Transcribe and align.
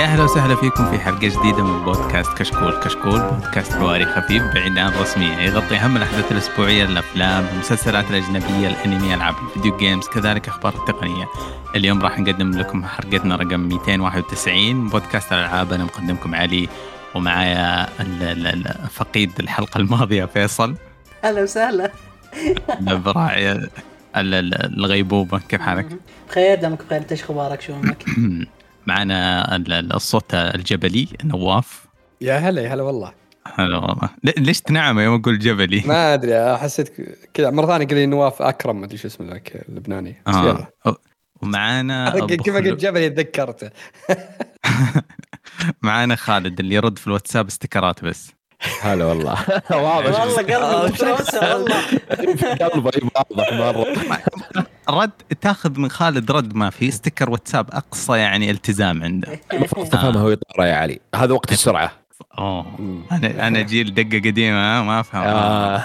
يا 0.00 0.04
أهلا 0.04 0.24
وسهلا 0.24 0.54
فيكم 0.56 0.90
في 0.90 0.98
حلقة 0.98 1.18
جديدة 1.18 1.64
من 1.64 1.84
بودكاست 1.84 2.38
كشكول. 2.38 2.80
كشكول 2.80 3.20
بودكاست 3.20 3.72
حواري 3.72 4.06
خفيف 4.06 4.42
بعيد 4.54 4.78
عن 4.78 4.88
الرسمية. 4.92 5.36
يغطي 5.36 5.76
أهم 5.76 5.96
الأحداث 5.96 6.32
الأسبوعية 6.32 6.84
الأفلام 6.84 7.46
المسلسلات 7.52 8.10
الأجنبية 8.10 8.68
الأنمي 8.68 9.14
ألعاب 9.14 9.34
الفيديو 9.48 9.76
جيمز 9.76 10.08
كذلك 10.08 10.48
أخبار 10.48 10.74
التقنية. 10.74 11.26
اليوم 11.76 12.02
راح 12.02 12.18
نقدم 12.18 12.50
لكم 12.50 12.84
حلقتنا 12.84 13.36
رقم 13.36 13.60
291 13.60 14.88
بودكاست 14.88 15.32
الألعاب. 15.32 15.72
أنا 15.72 15.84
مقدمكم 15.84 16.34
علي 16.34 16.68
ومعايا 17.14 17.86
فقيد 18.90 19.32
الحلقة 19.40 19.78
الماضية 19.78 20.24
فيصل. 20.24 20.74
أهلا 21.24 21.42
وسهلا. 21.42 21.90
براعي 22.80 23.68
الغيبوبة. 24.16 25.38
كيف 25.48 25.60
حالك؟ 25.60 25.86
بخير 26.28 26.60
دامك 26.60 26.84
بخير. 26.84 26.98
إنت 26.98 27.12
إيش 27.12 27.22
أخبارك؟ 27.22 27.60
شو 27.60 27.72
أمك؟ 27.72 28.04
معنا 28.90 29.56
الصوت 29.94 30.34
الجبلي 30.34 31.08
نواف. 31.24 31.86
يا 32.20 32.34
هلا 32.38 32.62
يا 32.62 32.74
هلا 32.74 32.82
والله. 32.82 33.12
هلا 33.54 33.76
والله. 33.76 34.10
ليش 34.38 34.60
تنعم 34.60 35.00
يوم 35.00 35.20
أقول 35.20 35.38
جبلي؟ 35.38 35.82
ما 35.86 36.14
أدري 36.14 36.58
حسيت 36.58 36.92
كذا. 37.34 37.50
مرة 37.50 37.66
ثانية 37.66 37.86
قال 37.86 37.96
لي 37.96 38.06
نواف 38.06 38.42
أكرم 38.42 38.80
ما 38.80 38.86
أدري 38.86 38.98
شو 38.98 39.08
اسمه 39.08 39.26
ذاك 39.30 39.64
اللبناني. 39.68 40.22
آه. 40.26 40.68
ومعانا 41.42 42.10
كيف 42.26 42.56
قلت 42.56 42.80
جبلي 42.80 43.10
تذكرته. 43.10 43.70
معانا 45.82 46.16
خالد 46.16 46.60
اللي 46.60 46.74
يرد 46.74 46.98
في 46.98 47.06
الواتساب 47.06 47.46
استكرات 47.46 48.04
بس. 48.04 48.32
هلا 48.80 49.04
والله. 49.04 49.32
واضح. 49.70 50.20
والله 50.20 50.36
قلبي 50.36 50.56
والله. 51.42 51.82
قلبي 52.60 53.10
واضح 53.16 53.52
مره 53.52 54.66
رد 54.90 55.10
تاخذ 55.40 55.80
من 55.80 55.90
خالد 55.90 56.30
رد 56.30 56.54
ما 56.54 56.70
في 56.70 56.90
ستيكر 56.90 57.30
واتساب 57.30 57.70
أقصى 57.70 58.18
يعني 58.18 58.50
التزام 58.50 59.02
عنده 59.02 59.40
المفروض 59.52 59.88
تفهمها 59.88 60.22
وهي 60.22 60.36
طايره 60.36 60.68
يا 60.68 60.74
علي 60.74 61.00
هذا 61.14 61.32
وقت 61.32 61.52
السرعة 61.52 61.92
أوه 62.38 62.66
أنا 63.12 63.46
أنا 63.48 63.60
جيل 63.60 63.94
دقة 63.94 64.18
قديمة 64.18 64.82
ما 64.82 65.00
أفهم 65.00 65.22
آه. 65.22 65.82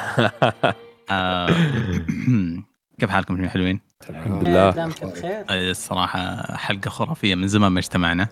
آه. 1.11 1.49
كيف 2.99 3.09
حالكم 3.09 3.43
يا 3.43 3.49
حلوين؟ 3.49 3.79
الحمد 4.09 4.47
لله. 4.47 4.69
بخير. 4.69 5.45
الصراحة 5.49 6.55
حلقة 6.57 6.89
خرافية 6.89 7.35
من 7.35 7.47
زمان 7.47 7.71
ما 7.71 7.79
اجتمعنا. 7.79 8.27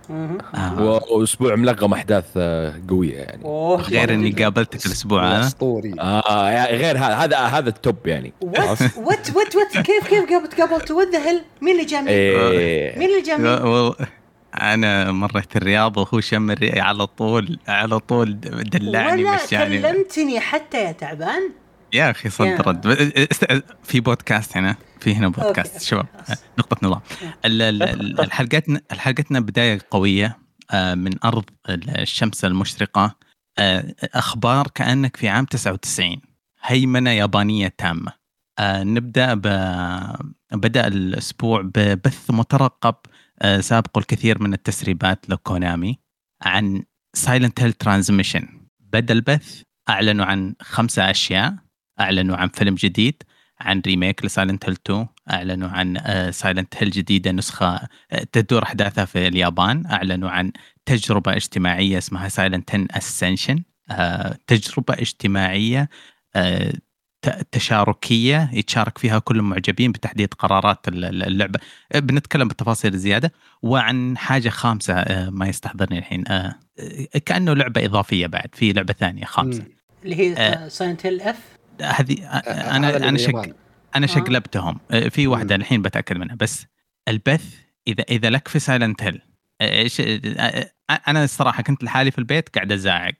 آه. 0.55 1.03
وأسبوع 1.11 1.55
ملغم 1.55 1.93
أحداث 1.93 2.25
آه، 2.37 2.73
قوية 2.89 3.17
يعني. 3.17 3.43
غير 3.75 4.13
إني 4.13 4.31
قابلتك 4.31 4.85
الأسبوع 4.85 5.27
هذا 5.27 5.47
أسطوري. 5.47 5.95
آه 5.99 6.65
غير 6.65 6.97
هذا 6.97 7.15
هذا 7.15 7.37
هذا 7.37 7.69
ال 7.69 7.79
top 7.79 8.07
يعني. 8.07 8.33
what 8.41 8.81
what 8.97 9.55
what 9.55 9.77
كيف 9.77 10.07
كيف 10.07 10.29
قابلت 10.31 10.61
قابلت 10.61 10.91
what 10.91 11.07
the 11.07 11.19
hell 11.19 11.41
مين 11.61 11.75
اللي 11.75 11.85
جاني؟ 11.85 12.09
إيه. 12.09 12.99
مين 12.99 13.09
اللي 13.09 13.21
جاني؟ 13.21 13.93
أنا 14.61 15.11
مريت 15.11 15.55
الرياض 15.55 15.97
وهو 15.97 16.19
شم 16.19 16.51
الري... 16.51 16.79
على 16.79 17.07
طول 17.07 17.59
على 17.67 17.99
طول 17.99 18.39
دلعني 18.39 19.25
ولا 19.25 19.45
كلمتني 19.49 20.39
حتى 20.39 20.83
يا 20.83 20.91
تعبان. 20.91 21.51
يا 21.93 22.11
أخي 22.11 22.29
صد 22.29 22.61
رد. 22.61 22.87
في 23.83 23.99
بودكاست 23.99 24.57
هنا 24.57 24.75
في 24.99 25.15
هنا 25.15 25.27
بودكاست. 25.27 25.81
شباب 25.81 26.05
نقطة 26.59 26.77
نظام. 26.87 27.01
الحلقتنا 27.45 28.81
حلقتنا 28.91 29.39
بداية 29.39 29.79
قوية 29.91 30.37
آه، 30.71 30.95
من 30.95 31.23
أرض 31.23 31.43
الشمس 31.69 32.45
المشرقة. 32.45 33.15
آه، 33.59 33.95
أخبار 34.03 34.67
كأنك 34.67 35.17
في 35.17 35.29
عام 35.29 35.45
99 35.45 36.21
هيمنة 36.63 37.09
يابانية 37.09 37.67
تامة. 37.77 38.11
آه، 38.59 38.83
نبدأ 38.83 39.33
ب... 39.33 39.41
بدأ 40.51 40.87
الأسبوع 40.87 41.61
ببث 41.61 42.31
مترقب 42.31 42.95
سابق 43.59 43.97
الكثير 43.97 44.43
من 44.43 44.53
التسريبات 44.53 45.29
ل 45.29 45.39
Konami 45.39 45.99
عن 46.41 46.83
Silent 47.15 47.61
Hill 47.61 47.73
Transmission 47.73 48.47
بدأ 48.79 49.13
البث 49.13 49.61
أعلنوا 49.89 50.25
عن 50.25 50.55
خمسة 50.61 51.09
أشياء. 51.11 51.62
أعلنوا 51.99 52.37
عن 52.37 52.47
فيلم 52.47 52.75
جديد 52.75 53.23
عن 53.59 53.81
remake 53.87 54.25
ل 54.25 54.31
Silent 54.31 54.65
Hill 54.65 54.73
2 54.85 55.07
أعلنوا 55.31 55.69
عن 55.69 55.97
Silent 56.31 56.73
Hill 56.77 56.91
جديدة 56.91 57.31
نسخة 57.31 57.79
آه، 58.11 58.23
تدور 58.31 58.63
أحداثها 58.63 59.05
في 59.05 59.27
اليابان 59.27 59.85
أعلنوا 59.85 60.29
عن 60.29 60.51
تجربة 60.85 61.35
اجتماعية 61.35 61.97
اسمها 61.97 62.29
Silent 62.29 62.75
Hill 62.75 62.87
Ascension 62.91 63.63
تجربة 64.47 64.93
اجتماعية 64.93 65.89
آه، 66.35 66.73
تشاركية 67.51 68.49
يتشارك 68.53 68.97
فيها 68.97 69.19
كل 69.19 69.37
المعجبين 69.37 69.91
بتحديد 69.91 70.33
قرارات 70.33 70.87
اللعبة. 70.87 71.59
بنتكلم 71.95 72.47
بالتفاصيل 72.47 72.97
زيادة. 72.97 73.31
وعن 73.61 74.17
حاجة 74.17 74.49
خامسة 74.49 74.93
آه، 74.93 75.29
ما 75.29 75.47
يستحضرني 75.47 75.97
الحين 75.99 76.23
كأنه 77.25 77.53
لعبة 77.53 77.85
إضافية 77.85 78.27
بعد 78.27 78.49
في 78.53 78.73
لعبة 78.73 78.93
ثانية 78.93 79.25
خامسة. 79.25 79.63
اللي 80.03 80.15
هي 80.15 80.69
Silent 80.69 81.05
Hill 81.05 81.21
f؟ 81.21 81.52
هذه 81.81 82.27
أنا 82.77 83.09
أنا 83.09 83.17
شك 83.17 83.55
أنا 83.95 84.07
شقلبتهم. 84.07 84.79
في 85.09 85.27
واحدة 85.27 85.55
الحين 85.55 85.81
بتأكد 85.81 86.17
منها. 86.17 86.35
بس 86.35 86.65
البث 87.07 87.55
اذا 87.87 88.03
إذا 88.09 88.29
لك 88.29 88.47
في 88.47 88.59
سايلنت 88.59 89.03
هيل 89.03 89.21
إيش 89.61 90.01
أنا 91.07 91.23
الصراحة 91.23 91.63
كنت 91.63 91.83
لحالي 91.83 92.11
في 92.11 92.17
البيت 92.17 92.49
قاعد 92.55 92.71
أزعق. 92.71 93.13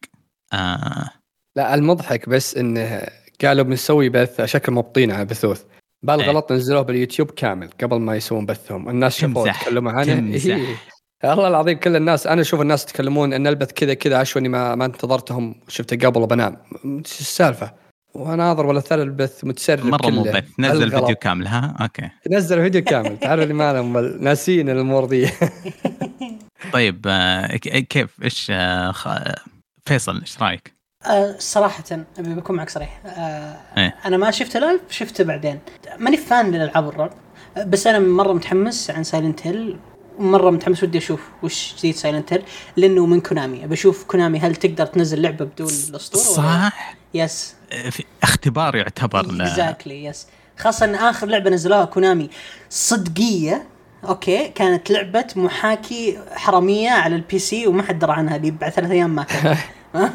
آه. 0.54 1.10
لا 1.56 1.76
المضحك 1.76 2.30
بس 2.30 2.58
إنه 2.58 3.02
قالوا 3.42 3.64
بنسوي 3.64 4.10
بث 4.10 4.42
شكل 4.42 4.72
مبطين 4.72 5.12
على 5.12 5.26
بثوث. 5.26 5.64
بالغلط 6.04 6.52
إيه. 6.52 6.58
نزلوه 6.58 6.82
باليوتيوب 6.82 7.32
كامل 7.32 7.70
قبل 7.82 8.00
ما 8.00 8.16
يسوون 8.16 8.46
بثهم. 8.46 8.90
الناس 8.90 9.18
شافوه 9.18 9.50
يتكلموا 9.50 9.92
عنه. 9.92 10.36
إيه. 10.36 10.76
الله 11.24 11.48
العظيم 11.48 11.80
كل 11.80 11.96
الناس 11.96 12.28
أنا 12.28 12.42
أشوف 12.42 12.62
الناس 12.62 12.84
يتكلمون 12.84 13.34
إن 13.34 13.48
البث 13.48 13.72
كذا 13.72 13.94
كذا 13.94 14.18
عشوائي 14.18 14.48
ما 14.50 14.76
ما 14.76 14.86
انتظرتهم. 14.86 15.56
شفته 15.68 16.08
قبل 16.08 16.22
وبنام. 16.22 16.58
إيش 16.86 17.20
السالفة؟ 17.20 17.83
وناظر 18.14 18.66
ولا 18.66 18.80
ثلاث 18.80 19.02
البث 19.08 19.46
متسرب 19.46 19.86
مرة 19.86 20.10
مو 20.10 20.24
بث. 20.24 20.44
نزل 20.60 20.92
فيديو 20.92 21.16
كامل 21.16 21.48
ها؟ 21.48 21.76
أوكي. 21.82 22.10
نزل 22.32 22.62
فيديو 22.62 22.84
كامل. 22.84 23.20
تعرف 23.20 23.44
اللي 23.44 23.54
ما 23.54 24.02
ناسين 24.20 24.70
الأمور 24.70 25.06
دي 25.06 25.30
طيب 26.74 27.06
آه، 27.08 27.56
كيف؟ 27.58 28.24
إيش 28.24 28.48
آه، 28.52 28.94
فيصل 29.86 30.20
إيش 30.20 30.42
رأيك؟ 30.42 30.74
صراحة 31.38 31.84
أبي 32.20 32.34
بكون 32.36 32.56
معك 32.56 32.70
صريح. 32.70 33.02
أه 33.06 33.58
إيه؟ 33.78 33.96
أنا 34.06 34.18
ما 34.18 34.32
شفته 34.32 34.60
live 34.60 34.82
شفته 34.90 35.24
بعدين. 35.24 35.60
ماني 36.00 36.18
fan 36.18 36.52
للألعاب 36.52 36.90
الرعب 36.90 37.12
بس 37.58 37.88
أنا 37.88 38.00
مرة 38.00 38.34
متحمس 38.34 38.90
عن 38.90 39.04
Silent 39.04 39.48
Hill 39.48 39.78
مرة 40.20 40.50
متحمس 40.50 40.84
ودي 40.84 40.98
أشوف 40.98 41.30
وش 41.44 41.76
جديد 41.78 41.96
Silent 41.96 42.34
Hill 42.34 42.44
لأنه 42.78 43.06
من 43.06 43.22
Konami 43.22 43.64
ابي 43.66 43.74
أشوف 43.74 44.04
Konami 44.04 44.40
هل 44.40 44.56
تقدر 44.56 44.86
تنزل 44.86 45.22
لعبة 45.22 45.46
بدون 45.46 45.68
الأسطورة 45.90 46.24
صح؟ 46.24 46.96
yes 47.14 47.56
اختبار 48.24 48.76
يعتبر 48.76 49.20
exactly 49.20 50.06
yes 50.06 50.28
خاصة 50.58 50.86
إن 50.86 50.96
آخر 50.96 51.28
لعبة 51.28 51.50
نزلوها 51.50 51.86
Konami 51.86 52.30
صدقية 52.70 53.68
أوكي 54.04 54.48
كانت 54.48 54.92
لعبة 54.92 55.28
محاكي 55.36 56.20
حرامية 56.32 56.90
على 56.90 57.16
ال 57.16 57.40
PC 57.40 57.68
وما 57.68 57.84
حد 57.84 58.00
درى 58.00 58.12
عنها 58.12 58.36
اللي 58.36 58.52
بعد 58.52 58.72
ثلاث 58.72 58.92
أيام 58.92 59.16
ما 59.16 59.24
كان 59.24 59.58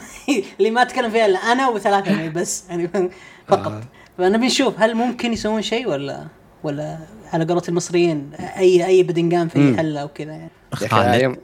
اللي 0.58 0.70
ما 0.70 0.82
أتكلم 0.82 1.10
فيها 1.10 1.26
إلا 1.26 1.38
أنا 1.38 1.68
وثلاثة 1.68 2.28
بس 2.40 2.64
يعني 2.70 3.10
فقط. 3.48 3.72
آه. 3.72 3.82
فنبي 4.18 4.46
نشوف 4.46 4.74
هل 4.80 4.94
ممكن 4.94 5.32
يسوون 5.32 5.62
شيء 5.62 5.88
ولا 5.88 6.26
ولا 6.62 6.98
على 7.32 7.44
قولة 7.44 7.62
المصريين 7.68 8.30
أي 8.34 8.86
أي 8.86 9.02
بدنقان 9.02 9.48
في 9.48 9.76
حلة 9.76 10.00
أو 10.00 10.08
كذا 10.08 10.32
يعني 10.32 11.38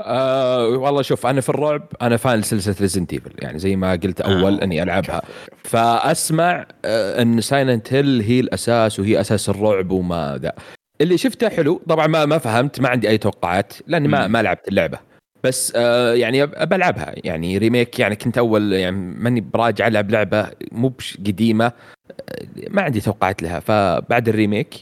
آه 0.00 0.68
والله 0.68 1.02
شوف 1.02 1.26
أنا 1.26 1.40
في 1.40 1.48
الرعب 1.48 1.82
أنا 2.02 2.16
fan 2.16 2.42
سلسلة 2.42 2.74
Resident 2.80 3.12
Evil 3.12 3.32
يعني 3.38 3.58
زي 3.58 3.76
ما 3.76 3.92
قلت 3.92 4.20
أول 4.20 4.60
آه. 4.60 4.64
إني 4.64 4.82
ألعبها. 4.82 5.22
فأسمع 5.64 6.66
آه 6.84 7.22
إن 7.22 7.40
Silent 7.40 7.92
Hill 7.92 8.20
هي 8.20 8.40
الأساس 8.40 9.00
وهي 9.00 9.20
أساس 9.20 9.48
الرعب 9.48 9.90
وما 9.90 10.38
ذا. 10.42 10.52
اللي 11.00 11.18
شفته 11.18 11.48
حلو 11.48 11.80
طبعا 11.88 12.06
ما 12.06 12.26
ما 12.26 12.38
فهمت 12.38 12.80
ما 12.80 12.88
عندي 12.88 13.08
أي 13.08 13.18
توقعات 13.18 13.72
لأني 13.86 14.08
ما 14.08 14.26
ما 14.26 14.42
لعبت 14.42 14.68
اللعبة. 14.68 14.98
بس 15.44 15.72
آه 15.76 16.14
يعني 16.14 16.46
بلعبها 16.46 17.12
يعني 17.16 17.58
remake 17.58 17.98
يعني 17.98 18.16
كنت 18.16 18.38
أول 18.38 18.72
يعني 18.72 18.96
ماني 18.96 19.40
براجع 19.40 19.86
ألعب 19.86 20.10
لعبة 20.10 20.46
مو 20.72 20.92
قديمة 21.26 21.66
آه، 21.66 22.46
ما 22.70 22.82
عندي 22.82 23.00
توقعات 23.00 23.42
لها. 23.42 23.60
فبعد 23.60 24.28
ال 24.28 24.35
remake 24.35 24.74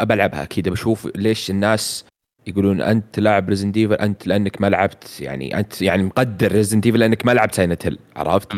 بلعبها 0.00 0.42
أكيد 0.42 0.68
بشوف 0.68 1.08
ليش 1.16 1.50
الناس 1.50 2.04
يقولون 2.46 2.80
أنت 2.80 3.20
لاعب 3.20 3.48
Resident 3.48 3.72
Evil 3.72 3.94
أنت 3.94 4.26
لأنك 4.26 4.60
ما 4.60 4.66
لعبت 4.66 5.20
يعني 5.20 5.58
أنت 5.58 5.82
يعني 5.82 6.02
مقدر 6.02 6.52
Resident 6.52 6.80
Evil 6.80 6.98
لأنك 6.98 7.26
ما 7.26 7.32
لعبت 7.32 7.54
Silent 7.54 7.86
Hill 7.86 7.98
عرفت؟ 8.16 8.52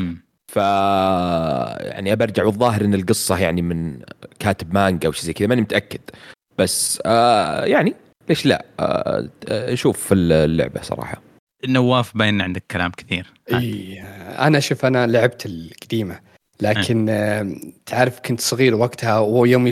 ف 0.52 0.56
يعني 0.56 2.16
برجع 2.16 2.44
والظاهر 2.44 2.84
إن 2.84 2.94
القصة 2.94 3.38
يعني 3.38 3.62
من 3.62 3.98
كاتب 4.38 4.74
مانجا 4.74 5.08
أو 5.08 5.12
شيء 5.12 5.24
زي 5.24 5.32
كذا 5.32 5.48
ماني 5.48 5.60
متأكد. 5.60 6.00
بس 6.58 7.02
آه 7.06 7.64
يعني 7.64 7.94
ليش 8.28 8.46
لا؟ 8.46 8.64
آه, 8.80 9.28
آه، 9.48 9.74
شوف 9.74 9.98
في 9.98 10.14
اللعبة 10.14 10.82
صراحة. 10.82 11.22
نواف 11.68 12.16
باين 12.16 12.40
عندك 12.40 12.64
كلام 12.70 12.90
كثير. 12.90 13.32
إي 13.52 14.02
أنا 14.38 14.60
شوف 14.60 14.84
أنا 14.84 15.06
لعبت 15.06 15.46
القديمة 15.46 16.20
لكن 16.60 17.08
آه 17.08 17.54
تعرف 17.86 18.20
كنت 18.20 18.40
صغير 18.40 18.74
وقتها 18.74 19.18
ويوم 19.18 19.70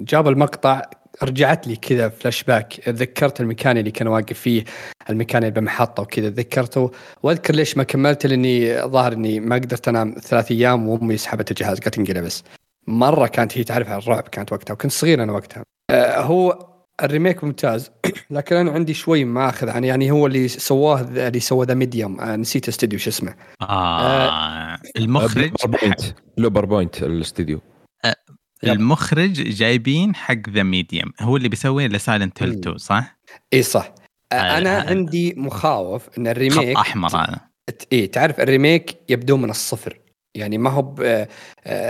جاب 0.00 0.28
المقطع 0.28 0.82
رجعت 1.22 1.66
لي 1.66 1.76
كذا 1.76 2.08
فلاش 2.08 2.42
باك 2.42 2.72
تذكرت 2.72 3.40
المكان 3.40 3.78
اللي 3.78 3.90
كان 3.90 4.08
واقف 4.08 4.38
فيه 4.38 4.64
المكان 5.10 5.42
اللي 5.42 5.60
بمحطة 5.60 6.02
وكذا 6.02 6.30
تذكرته 6.30 6.90
وأذكر 7.22 7.54
ليش 7.54 7.76
ما 7.76 7.82
كملت 7.82 8.26
لأني 8.26 8.82
ظاهر 8.82 9.12
إني 9.12 9.40
ما 9.40 9.56
قدرت 9.56 9.88
أنام 9.88 10.14
ثلاث 10.22 10.50
أيام 10.50 10.88
وأمي 10.88 11.16
سحبت 11.16 11.50
الجهاز 11.50 11.80
قالت 11.80 11.98
انقلبس 11.98 12.44
مرة 12.86 13.26
كانت 13.26 13.58
هي 13.58 13.64
تعرف 13.64 13.88
على 13.88 14.02
الرعب 14.02 14.22
كانت 14.22 14.52
وقتها 14.52 14.74
وكنت 14.74 14.92
صغير 14.92 15.22
أنا 15.22 15.32
وقتها. 15.32 15.62
آه 15.90 16.20
هو 16.20 16.68
ال 17.02 17.08
remake 17.08 17.44
ممتاز 17.44 17.90
لكن 18.30 18.56
أنا 18.56 18.70
عندي 18.70 18.94
شوي 18.94 19.24
ماخذ 19.24 19.68
عن 19.68 19.84
يعني 19.84 20.10
هو 20.10 20.26
اللي 20.26 20.48
سواه 20.48 21.00
اللي 21.00 21.40
سوى 21.40 21.66
The 21.66 21.74
Medium 21.74 22.20
آه 22.20 22.36
نسيت 22.36 22.68
استوديو 22.68 22.98
شو 22.98 23.10
اسمه. 23.10 23.34
آه, 23.62 23.64
آه 23.64 24.78
المخرج 24.96 25.52
Bloober 26.38 26.64
Point 26.64 27.02
الاستوديو 27.02 27.60
آه 28.64 28.72
المخرج 28.72 29.32
جايبين 29.32 30.14
حق 30.14 30.50
The 30.50 30.62
Medium 30.62 31.12
هو 31.20 31.36
اللي 31.36 31.48
بيسوي 31.48 31.88
ل 31.88 31.96
Silent 31.96 32.42
Hill 32.42 32.50
2 32.50 32.78
صح؟ 32.78 33.18
إي 33.52 33.62
صح. 33.62 33.94
آه 34.32 34.58
أنا 34.58 34.78
آه 34.78 34.90
عندي 34.90 35.34
مخاوف 35.36 36.18
إن 36.18 36.26
ال 36.26 36.33
remake 36.33 36.76
خط 36.76 36.80
أحمر 36.80 37.16
هذا. 37.16 37.40
إي 37.92 38.06
تعرف 38.06 38.40
ال 38.40 38.48
remake 38.48 38.96
يبدو 39.08 39.36
من 39.36 39.50
الصفر. 39.50 39.98
يعني 40.34 40.58
ما 40.58 40.70
هو 40.70 40.94
آه، 41.02 41.28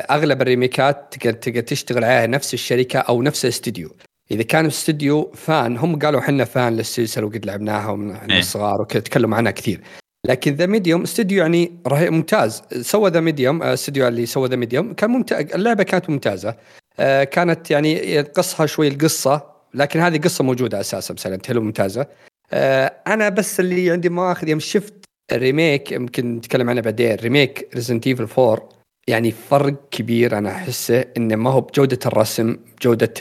أغلب 0.00 0.42
ال 0.42 0.51
remake 0.51 1.05
ات 1.05 1.14
تقدر 1.18 1.60
تشتغل 1.60 2.04
عليها 2.04 2.26
نفس 2.26 2.54
الشركة 2.54 2.98
أو 2.98 3.22
نفس 3.22 3.44
الاستديو 3.44 3.96
إذا 4.30 4.42
كان 4.42 4.66
استوديو 4.66 5.32
fan 5.34 5.76
هم 5.76 5.98
قالوا 5.98 6.20
إحنا 6.20 6.44
fan 6.44 6.76
للسلسلة 6.76 7.26
وقد 7.26 7.46
لعبناها 7.46 7.90
ومن 7.90 8.30
إيه. 8.30 8.38
الصغار 8.38 8.82
وكذا 8.82 9.00
تكلموا 9.00 9.36
عنها 9.36 9.52
كثير. 9.52 9.80
لكن 10.26 10.54
The 10.54 10.66
Medium 10.66 11.02
استوديو 11.02 11.42
يعني 11.42 11.78
رهيب 11.86 12.12
ممتاز. 12.12 12.62
سوى 12.80 13.10
The 13.10 13.20
Medium 13.20 13.62
استوديو 13.62 14.08
اللي 14.08 14.26
سوى 14.26 14.48
The 14.48 14.56
Medium 14.56 14.92
كان 14.92 15.10
ممتاز 15.10 15.52
اللعبة 15.54 15.82
كانت 15.82 16.10
ممتازة. 16.10 16.54
آه، 17.00 17.24
كانت 17.24 17.70
يعني 17.70 18.20
قصها 18.20 18.66
شوي 18.66 18.88
القصة 18.88 19.52
لكن 19.74 20.00
هذه 20.00 20.18
قصة 20.18 20.44
موجودة 20.44 20.80
أساسا 20.80 21.14
Silent 21.18 21.50
Hill 21.50 21.60
ممتازة. 21.60 22.06
آه، 22.52 22.92
أنا 23.06 23.28
بس 23.28 23.60
اللي 23.60 23.90
عندي 23.90 24.08
ماخذ 24.08 24.48
يوم 24.48 24.60
شفت 24.60 24.94
ال 25.32 25.41
remake 25.41 25.92
يمكن 25.92 26.36
نتكلم 26.36 26.70
عنه 26.70 26.80
بعدين 26.80 27.14
remake 27.14 27.68
Resident 27.74 28.06
Evil 28.06 28.28
4 28.38 28.68
يعني 29.08 29.30
فرق 29.30 29.88
كبير 29.90 30.38
أنا 30.38 30.50
أحسه 30.50 31.04
انه 31.16 31.36
ما 31.36 31.50
هو 31.50 31.60
بجودة 31.60 31.98
الرسم 32.06 32.56
جودة 32.82 33.14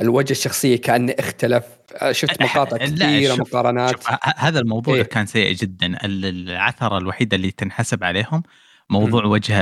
الوجه 0.00 0.30
الشخصية 0.30 0.76
كأنه 0.76 1.14
اختلف 1.18 1.64
شفت 2.10 2.42
مقاطع 2.42 2.76
كثيرة 2.76 3.34
مقارنات 3.34 4.04
هذا 4.36 4.60
الموضوع 4.60 4.94
إيه؟ 4.94 5.02
كان 5.02 5.26
سيء 5.26 5.54
جدا 5.54 5.98
العثرة 6.04 6.98
الوحيدة 6.98 7.36
اللي 7.36 7.50
تنحسب 7.50 8.04
عليهم 8.04 8.42
موضوع 8.90 9.24
وجه 9.24 9.54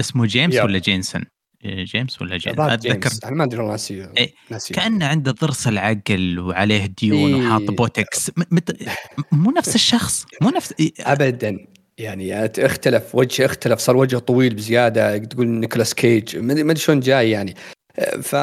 اسمه 0.00 0.26
جيمس 0.26 0.54
يب. 0.54 0.64
ولا 0.64 0.78
جيسون 0.78 1.24
جيمس 1.64 2.22
ولا 2.22 2.36
جيمس 2.36 2.58
أتذكر 2.58 3.10
أنا 3.24 3.36
ما 3.36 3.44
أدري 3.44 3.66
ناسي 3.66 4.08
إيه؟ 4.18 4.34
كأنه 4.72 5.06
عنده 5.06 5.32
ضرس 5.32 5.68
العقل 5.68 6.38
وعليه 6.38 6.86
ديون 6.86 7.34
إيه؟ 7.34 7.46
وحاط 7.46 7.62
بوتكس. 7.62 8.30
مو 9.32 9.50
نفس 9.50 9.74
الشخص 9.80 10.26
مو 10.42 10.50
نفس 10.50 10.74
ابدا 11.00 11.66
يعني 12.00 12.44
اختلف 12.44 13.14
وجه 13.14 13.44
اختلف 13.44 13.78
صار 13.78 13.96
وجهه 13.96 14.18
طويل 14.18 14.54
بزيادة 14.54 15.18
تقول 15.18 15.48
نيكولاس 15.48 15.94
كيج 15.94 16.36
ما 16.36 16.52
أدري 16.52 16.76
شلون 16.76 17.00
جاي 17.00 17.30
يعني. 17.30 17.54
ف 18.22 18.34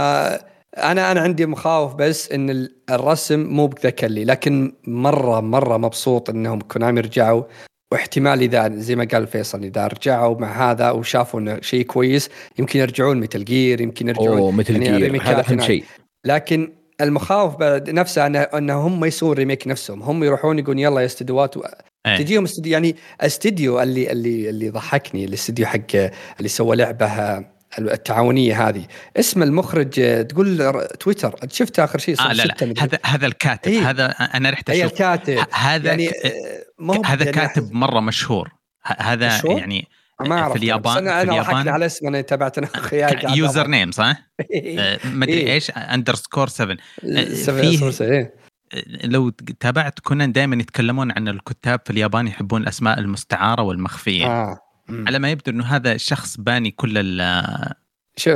أنا 0.77 1.12
أنا 1.12 1.19
عندي 1.19 1.45
مخاوف 1.45 1.95
بس 1.95 2.31
إن 2.31 2.69
الرسم 2.89 3.39
مو 3.39 3.68
بذاك 3.68 4.04
لي 4.04 4.25
لكن 4.25 4.74
مرة 4.88 5.39
مرة 5.39 5.77
مبسوط 5.77 6.30
إنهم 6.30 6.62
كونامي 6.62 7.01
رجعوا 7.01 7.44
واحتمال 7.92 8.42
إذا 8.42 8.69
زي 8.75 8.95
ما 8.95 9.07
قال 9.12 9.27
فيصل 9.27 9.63
إذا 9.63 9.88
رجعوا 9.88 10.39
مع 10.39 10.71
هذا 10.71 10.92
وشافوا 10.92 11.39
إنه 11.39 11.62
شيء 11.62 11.86
كويس 11.86 12.30
يمكن 12.59 12.80
يرجعون 12.80 13.19
ميتل 13.19 13.46
جير 13.45 13.81
يمكن 13.81 14.07
يرجعون 14.07 14.38
أوه 14.38 14.51
ميتل 14.52 14.81
يعني 14.83 15.09
جير 15.09 15.21
هذا 15.21 15.45
أهم 15.50 15.59
شيء. 15.59 15.83
لكن 16.25 16.74
المخاوف 17.02 17.56
نفسها 17.90 18.28
انه 18.28 18.40
أن 18.40 18.70
هم 18.70 19.06
يسوون 19.06 19.38
remake 19.38 19.68
نفسهم. 19.68 20.04
هم 20.04 20.24
يروحون 20.24 20.60
يقولون 20.60 20.80
يلا 20.80 21.02
يا 21.02 21.06
استديوهات 21.06 21.58
و... 21.58 21.64
أيه. 22.08 22.18
تجيهم 22.18 22.44
استديو 22.44 22.74
يعني 22.74 22.96
استديو 23.22 23.82
اللي 23.82 24.12
اللي 24.12 24.50
اللي 24.50 24.70
ضحكني 24.70 25.26
الاستديو 25.26 25.66
حق 25.66 25.96
اللي 26.38 26.50
سوى 26.50 26.76
لعبة 26.76 27.46
التعاونية 27.80 28.70
هذه. 28.70 28.86
اسم 29.18 29.44
المخرج 29.44 29.90
تقول 30.28 30.84
تويتر. 31.00 31.36
شفت 31.52 31.80
آخر 31.80 32.00
شيء؟ 32.00 32.22
آه 32.22 32.34
لا 32.34 32.44
لا. 32.44 32.74
هذا 32.80 33.00
هذا 33.06 33.28
الكاتب. 33.28 33.72
إيه؟ 33.72 33.90
هذا 33.90 34.06
أنا 34.10 34.50
رحت 34.50 34.70
أشوف. 34.70 34.92
الكاتب. 34.92 35.46
هذا 35.52 35.90
يعني 35.90 36.12
هذا 37.06 37.26
يعني 37.26 37.32
كاتب 37.32 37.72
مرة 37.72 38.00
مشهور. 38.00 38.52
هذا 38.84 39.28
مشهور؟ 39.28 39.60
يعني 39.60 39.88
ما 40.22 40.40
أعرف 40.40 40.52
في 40.52 40.58
اليابان 40.58 40.98
أنا 40.98 41.22
أنا 41.22 41.31
اليابان؟ 41.31 41.68
على 41.68 41.86
اسم 41.86 42.08
أنا 42.08 42.22
تابعت 42.22 42.58
أنا 42.58 42.68
اخوياي 42.75 43.38
يوزر 43.38 43.68
نيم 43.68 43.92
صح؟ 43.92 44.16
آه، 44.80 45.00
ما 45.14 45.25
أدري 45.25 45.54
إيش 45.54 45.72
underscore 45.72 46.48
7 46.48 46.78
فيه 47.02 48.34
لو 49.04 49.30
تابعت 49.60 50.00
كنا 50.00 50.25
دائما 50.25 50.56
يتكلمون 50.56 51.12
عن 51.12 51.28
الكتاب 51.28 51.80
في 51.86 51.90
اليابان 51.90 52.28
يحبون 52.28 52.62
الأسماء 52.62 53.00
المستعارة 53.00 53.62
والمخفية. 53.62 54.25
آه. 54.25 54.60
على 54.90 55.19
ما 55.19 55.31
يبدو 55.31 55.52
إنه 55.52 55.66
هذا 55.66 55.92
الشخص 55.92 56.38
باني 56.38 56.72
كل 56.72 56.94
ال 56.98 57.74
شو 58.16 58.31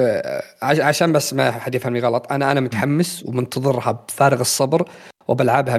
عشان 0.62 1.14
بس 1.14 1.34
ما 1.34 1.52
حد 1.52 1.76
يفهمني 1.76 2.00
غلط 2.00 2.32
أنا 2.32 2.52
أنا 2.52 2.60
متحمس 2.60 3.24
ومنتظرها 3.26 3.92
بفارغ 3.92 4.42
الصبر. 4.42 4.90
وبلعبها 5.28 5.78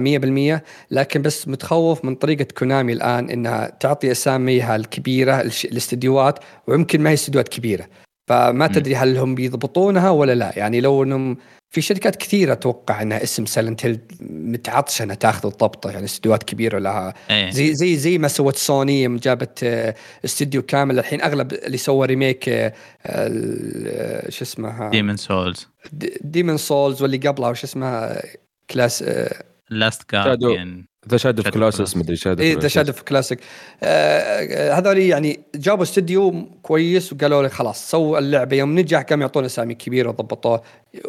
100% 0.58 0.62
لكن 0.90 1.22
بس 1.22 1.48
متخوف 1.48 2.04
من 2.04 2.14
طريقة 2.14 2.46
كونامي 2.58 2.92
الآن 2.92 3.30
إنها 3.30 3.76
تعطي 3.80 4.12
اساميها 4.12 4.76
الكبيره 4.76 5.40
الاستديوهات 5.40 6.38
ويمكن 6.66 7.00
ما 7.00 7.10
هي 7.10 7.14
استديوهات 7.14 7.48
كبيرة. 7.48 7.86
فما 8.28 8.66
تدري 8.66 8.96
هل 8.96 9.18
هم 9.18 9.34
بيضبطونها 9.34 10.10
ولا 10.10 10.34
لا. 10.34 10.52
يعني 10.56 10.80
لو 10.80 11.02
إنهم 11.02 11.36
في 11.70 11.80
شركات 11.80 12.16
كثيرة 12.16 12.52
أتوقع 12.52 13.02
إنها 13.02 13.22
اسم 13.22 13.46
سايلنت 13.46 13.86
هيل 13.86 14.00
متعطشه 14.30 15.02
إنها 15.02 15.14
تاخذ 15.14 15.48
الضبطه 15.48 15.90
يعني 15.90 16.04
استديوهات 16.04 16.42
كبيرة 16.42 16.78
لها. 16.78 17.14
أيه. 17.30 17.50
زي 17.50 17.74
زي 17.74 17.96
زي 17.96 18.18
ما 18.18 18.28
سوت 18.28 18.56
سوني 18.56 19.02
يوم 19.02 19.16
جابت 19.16 19.64
آه، 19.64 19.94
استديو 20.24 20.62
كامل 20.62 20.98
الحين 20.98 21.22
أغلب 21.22 21.52
اللي 21.52 21.76
سوى 21.76 22.06
remake 22.06 22.48
آه، 22.48 22.72
آه، 23.06 24.30
شو 24.30 24.44
اسمها؟ 24.44 24.90
ديمون 24.90 25.16
سولز 25.16 25.68
ديمون 26.20 26.56
سولز 26.56 27.02
واللي 27.02 27.16
قبلها 27.16 27.50
وش 27.50 27.64
اسمها؟ 27.64 28.22
كلاس 28.72 29.04
لاست 29.70 30.12
جارديان 30.12 30.84
ذا 31.08 31.16
شاد 31.16 31.38
اوف 31.38 31.48
كلاسس 31.48 31.96
مدري 31.96 32.16
شاد 32.16 32.40
اي 32.40 32.54
ذا 32.54 32.68
شاد 32.68 32.86
اوف 32.86 33.02
كلاسيك 33.02 33.40
هذول 34.72 34.98
يعني 34.98 35.40
جابوا 35.54 35.82
استديو 35.82 36.44
كويس 36.62 37.12
وقالوا 37.12 37.42
لي 37.42 37.48
خلاص 37.48 37.90
سووا 37.90 38.18
اللعبة. 38.18 38.56
يوم 38.56 38.78
نجح 38.78 39.00
قام 39.00 39.20
يعطونا 39.20 39.46
أسامي 39.46 39.74
كبيرة 39.74 40.08
وضبطوه 40.08 40.62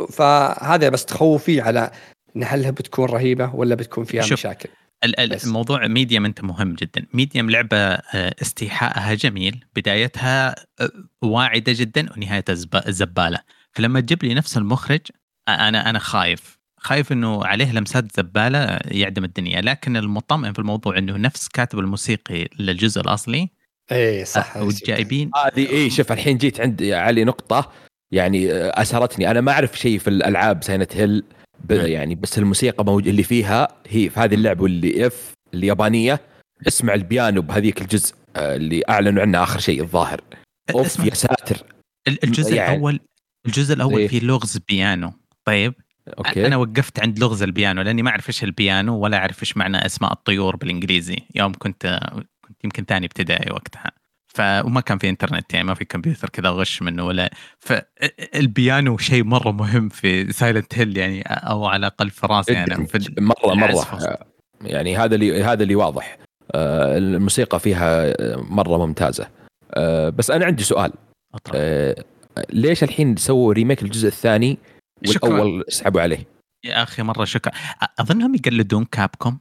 فهذا 0.09 0.89
بس 0.89 1.05
تخوفي 1.05 1.61
على 1.61 1.91
إن 2.35 2.43
هل 2.43 2.71
بتكون 2.71 3.05
رهيبة 3.05 3.55
ولا 3.55 3.75
بتكون 3.75 4.03
فيها 4.03 4.21
شوف 4.21 4.39
مشاكل. 4.39 4.69
الموضوع 5.03 5.87
ميديم 5.87 6.25
أنت 6.25 6.43
مهم 6.43 6.73
جدا. 6.73 7.05
ميديم 7.13 7.49
لعبة 7.49 7.77
آه، 7.77 8.35
استيحائها 8.41 9.13
جميل. 9.13 9.65
بدايتها 9.75 10.55
آه، 10.81 10.89
واعدة 11.21 11.73
جدا 11.75 12.13
ونهايتها 12.17 12.55
زبالة. 12.87 13.39
فلما 13.71 13.99
تجيب 13.99 14.23
لي 14.23 14.33
نفس 14.33 14.57
المخرج 14.57 15.01
أنا 15.47 15.89
أنا 15.89 15.99
خايف. 15.99 16.52
خايف 16.83 17.11
إنه 17.11 17.45
عليه 17.45 17.71
لمسات 17.71 18.17
زبالة 18.17 18.79
يعدم 18.85 19.23
الدنيا. 19.23 19.61
لكن 19.61 19.97
المطمئن 19.97 20.53
في 20.53 20.59
الموضوع 20.59 20.97
إنه 20.97 21.17
نفس 21.17 21.47
كاتب 21.47 21.79
الموسيقي 21.79 22.47
للجزء 22.59 23.01
الأصلي. 23.01 23.49
اي 23.91 24.25
صح 24.25 24.57
والجايبين 24.57 25.31
هذه 25.45 25.69
اي 25.69 25.89
شوف 25.89 26.11
الحين 26.11 26.37
جيت 26.37 26.61
عند 26.61 26.83
علي 26.83 27.23
نقطة 27.23 27.71
يعني 28.11 28.53
أسرتني. 28.53 29.31
أنا 29.31 29.41
ما 29.41 29.51
أعرف 29.51 29.79
شيء 29.79 29.99
في 29.99 30.07
الألعاب 30.07 30.63
سايلنت 30.63 30.97
هيل 30.97 31.23
يعني 31.69 32.15
بس 32.15 32.37
الموسيقى 32.37 32.85
موج... 32.85 33.07
اللي 33.07 33.23
فيها 33.23 33.67
هي 33.87 34.09
في 34.09 34.19
هذه 34.19 34.35
اللعبة 34.35 34.63
واللي 34.63 35.07
اف 35.07 35.33
اليابانيه 35.53 36.21
اسمع 36.67 36.93
البيانو 36.93 37.41
بهذيك 37.41 37.81
الجزء 37.81 38.15
آه، 38.35 38.55
اللي 38.55 38.81
أعلنوا 38.89 39.21
عنه 39.21 39.43
آخر 39.43 39.59
شيء 39.59 39.81
الظاهر. 39.81 40.21
أوف 40.75 40.99
يا 40.99 41.13
ساتر. 41.13 41.63
الجزء 42.07 42.53
يعني. 42.53 42.75
الأول 42.75 42.99
الجزء 43.45 43.73
الأول 43.73 43.99
إيه؟ 43.99 44.07
فيه 44.07 44.19
لغز 44.19 44.57
بيانو. 44.69 45.13
طيب. 45.45 45.73
أوكي. 46.07 46.47
أنا 46.47 46.55
وقفت 46.57 46.99
عند 46.99 47.19
لغز 47.19 47.43
البيانو 47.43 47.81
لأني 47.81 48.01
ما 48.01 48.09
أعرف 48.09 48.29
إيش 48.29 48.43
البيانو 48.43 48.97
ولا 48.97 49.17
أعرف 49.17 49.43
إيش 49.43 49.57
معنى 49.57 49.85
أسماء 49.85 50.13
الطيور 50.13 50.55
بالإنجليزي. 50.55 51.17
يوم 51.35 51.53
كنت 51.53 51.99
كنت 52.47 52.63
يمكن 52.63 52.83
ثاني 52.83 53.05
ابتدائي 53.05 53.51
وقتها. 53.51 53.91
ف 54.27 54.41
وما 54.41 54.81
كان 54.81 54.97
في 54.97 55.09
إنترنت 55.09 55.53
يعني 55.53 55.67
ما 55.67 55.73
في 55.73 55.85
كمبيوتر 55.85 56.29
كذا 56.29 56.49
غش 56.49 56.81
منه 56.81 57.05
ولا. 57.05 57.33
فالبيانو 57.59 58.97
شيء 58.97 59.23
مرة 59.23 59.51
مهم 59.51 59.89
في 59.89 60.31
سايلنت 60.31 60.77
هيل 60.77 60.97
يعني 60.97 61.21
أو 61.21 61.65
على 61.65 61.79
الاقل 61.79 62.09
في 62.09 62.27
راسي 62.27 62.53
يعني 62.53 62.87
في 62.87 63.13
مرة. 63.19 63.53
مره 63.53 64.19
يعني 64.61 64.97
هذا 64.97 65.15
اللي 65.15 65.43
هذا 65.43 65.63
اللي 65.63 65.75
واضح. 65.75 66.17
آه، 66.51 66.97
الموسيقى 66.97 67.59
فيها 67.59 68.13
مرة 68.37 68.85
ممتازة. 68.85 69.27
آه، 69.73 70.09
بس 70.09 70.31
أنا 70.31 70.45
عندي 70.45 70.63
سؤال. 70.63 70.93
آه، 71.55 71.95
ليش 72.49 72.83
الحين 72.83 73.15
سووا 73.15 73.53
remake 73.53 73.83
الجزء 73.83 74.07
الثاني 74.07 74.57
والأول 75.07 75.65
سحبوا 75.69 76.01
عليه. 76.01 76.27
يا 76.65 76.83
أخي 76.83 77.03
مرة 77.03 77.25
شكرا. 77.25 77.53
أظنهم 77.99 78.35
يقلدون 78.35 78.85
كابكوم 78.85 79.39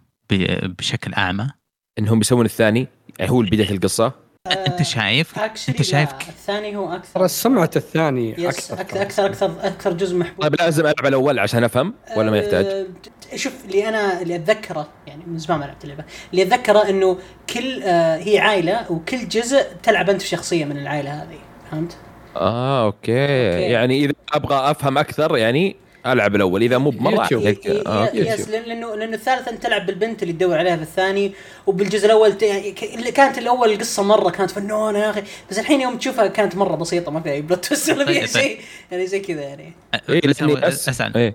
بشكل 0.79 1.15
أعمى. 1.15 1.51
إنهم 1.99 2.19
بيسوون 2.19 2.45
الثاني. 2.45 2.89
يعني 3.19 3.31
هو 3.31 3.41
بدايه 3.43 3.71
القصة. 3.71 4.13
أنت 4.47 4.83
شايف؟ 4.83 5.39
أنت 5.39 5.83
شايف 5.83 6.13
الثاني 6.13 6.77
هو 6.77 6.93
أكثر. 6.93 7.21
ترى 7.21 7.29
سمعة 7.29 7.71
الثاني 7.77 8.49
أكثر. 8.49 8.81
أكثر 8.81 9.03
أكثر 9.03 9.27
أكثر, 9.27 9.67
أكثر 9.67 9.93
جزء 9.93 10.17
محبوب. 10.17 10.43
طيب 10.43 10.55
لازم 10.55 10.87
ألعب 10.87 11.07
الأول 11.07 11.39
عشان 11.39 11.65
أفهم 11.65 11.95
ولا 12.17 12.31
ما 12.31 12.39
يحتاج؟ 12.39 12.87
شوف 13.35 13.65
اللي 13.65 13.89
أنا 13.89 14.23
اللي 14.23 14.37
أتذكره 14.37 14.89
يعني 15.07 15.25
من 15.27 15.39
زمان 15.39 15.61
ما 15.61 15.65
لعبت 15.65 15.85
اللعبة. 15.85 16.05
اللي 16.31 16.43
أتذكره 16.43 16.89
إنه 16.89 17.19
كل 17.55 17.83
آه 17.83 18.17
هي 18.17 18.39
عائلة 18.39 18.93
وكل 18.93 19.29
جزء 19.29 19.63
تلعب 19.83 20.11
أنت 20.11 20.21
شخصيه 20.21 20.65
من 20.65 20.79
العائلة 20.79 21.23
هذه. 21.23 21.39
فهمت؟ 21.71 21.97
آه 22.37 22.85
أوكي. 22.85 23.13
أوكي. 23.13 23.63
يعني 23.73 24.05
إذا 24.05 24.13
أبغى 24.33 24.71
أفهم 24.71 24.99
أكثر 24.99 25.37
يعني 25.37 25.77
ألعب 26.07 26.37
الأول. 26.37 26.63
إذا 26.63 26.79
مو 26.79 26.91
بمره 26.91 27.29
يوتيوب. 27.33 27.87
آه. 27.87 28.11
يس 28.15 28.49
لأنه 28.49 28.95
لأنه 28.95 29.15
الثالث 29.15 29.49
انت 29.49 29.63
تلعب 29.63 29.87
بالبنت 29.87 30.23
اللي 30.23 30.33
تدور 30.33 30.59
عليها 30.59 30.77
في 30.77 30.83
الثاني 30.83 31.33
وبالجزء 31.67 32.07
الأول 32.07 32.33
ت... 32.33 32.43
يعني 32.43 32.73
كانت 33.15 33.39
الأول 33.39 33.73
القصة 33.73 34.03
مرة 34.03 34.31
كانت 34.31 34.51
فنونة 34.51 34.99
يا 34.99 35.11
أخي. 35.11 35.23
بس 35.51 35.59
الحين 35.59 35.81
يوم 35.81 35.99
تشوفها 35.99 36.27
كانت 36.27 36.57
مرة 36.57 36.77
بسيطة 36.77 37.11
ما 37.11 37.21
فيها 37.21 37.33
أي 37.33 37.43
plot 37.43 37.65
twist 37.65 37.91
ولا 37.91 38.07
فيها 38.07 38.27
شيء. 38.41 38.59
يعني 38.91 39.07
زي 39.07 39.21
كذا 39.21 39.43
يعني. 39.43 39.73
اي 40.11 40.21
اسال 40.29 41.17
إيه. 41.17 41.35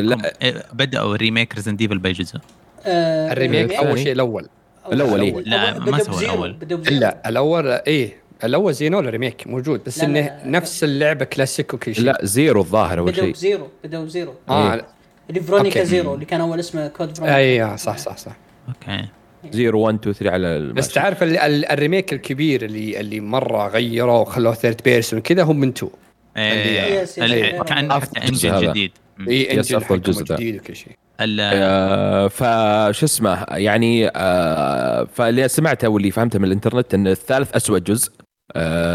لا. 0.00 0.32
بدأوا 0.72 1.16
remake 1.16 1.54
ريزدنت 1.54 1.80
ايفل 1.80 1.98
باي 1.98 2.12
جزء 2.12 2.38
ال 2.86 2.98
remake 2.98 3.72
أول 3.72 3.98
شيء 3.98 4.12
الأول. 4.12 4.48
الأول 4.92 5.20
إيه. 5.20 5.34
لا 5.34 5.78
ما 5.78 5.98
سووا 5.98 6.20
الأول. 6.20 6.56
لا 6.90 7.28
الأول 7.28 7.68
إيه 7.68 8.27
الأول 8.44 8.74
زينو 8.74 8.98
remake؟ 8.98 9.46
موجود 9.46 9.80
بس 9.86 10.00
إنه 10.00 10.40
نفس 10.44 10.84
اللعبة 10.84 11.24
كلاسيك 11.24 11.74
وكل 11.74 11.94
شيء. 11.94 12.04
لا 12.04 12.18
زيرو 12.22 12.60
الظاهر 12.60 12.98
أول 12.98 13.14
شيء. 13.14 13.34
زيرو 13.34 13.68
بدأوا 13.84 14.06
زيرو 14.06 14.34
آه. 14.48 14.86
اللي 15.30 15.40
فيرونيكا 15.40 15.84
زيرو 15.84 16.14
اللي 16.14 16.24
كان 16.24 16.40
أول 16.40 16.58
اسمه 16.58 16.88
كود 16.88 17.16
فيرونيكا 17.16 17.36
أي 17.36 17.76
صح 17.76 17.98
صح 17.98 18.16
صح. 18.16 18.36
أوكي. 18.68 19.04
زيرو 19.50 19.80
1 19.80 19.98
2 19.98 20.14
3 20.14 20.30
على 20.30 20.46
الماشي. 20.46 20.72
بس 20.72 20.92
تعرف 20.92 21.18
ال 21.22 21.35
remake 21.35 22.12
الكبير 22.12 22.64
اللي 22.64 23.00
اللي 23.00 23.20
مرة 23.20 23.68
غيروا 23.68 24.18
وخلوه 24.18 24.54
third 24.54 24.80
person 24.84 25.20
كذا 25.20 25.42
هم 25.42 25.60
من 25.60 25.68
2 25.68 25.92
إيه. 26.36 27.62
كان 27.62 27.92
engine 28.28 28.60
جديد. 28.60 28.92
اي 29.28 29.52
engine 29.52 29.80
جديد 30.00 30.56
وكل 30.56 30.76
شيء. 30.76 30.92
آه 31.20 32.28
فشو 32.28 33.06
اسمه 33.06 33.46
يعني 33.50 34.08
آه 34.16 35.08
فاللي 35.14 35.48
سمعته 35.48 35.88
واللي 35.88 36.10
فهمته 36.10 36.38
من 36.38 36.44
الإنترنت 36.44 36.94
إن 36.94 37.06
الثالث 37.06 37.54
أسوأ 37.54 37.78
جزء. 37.78 38.12
آه 38.12 38.17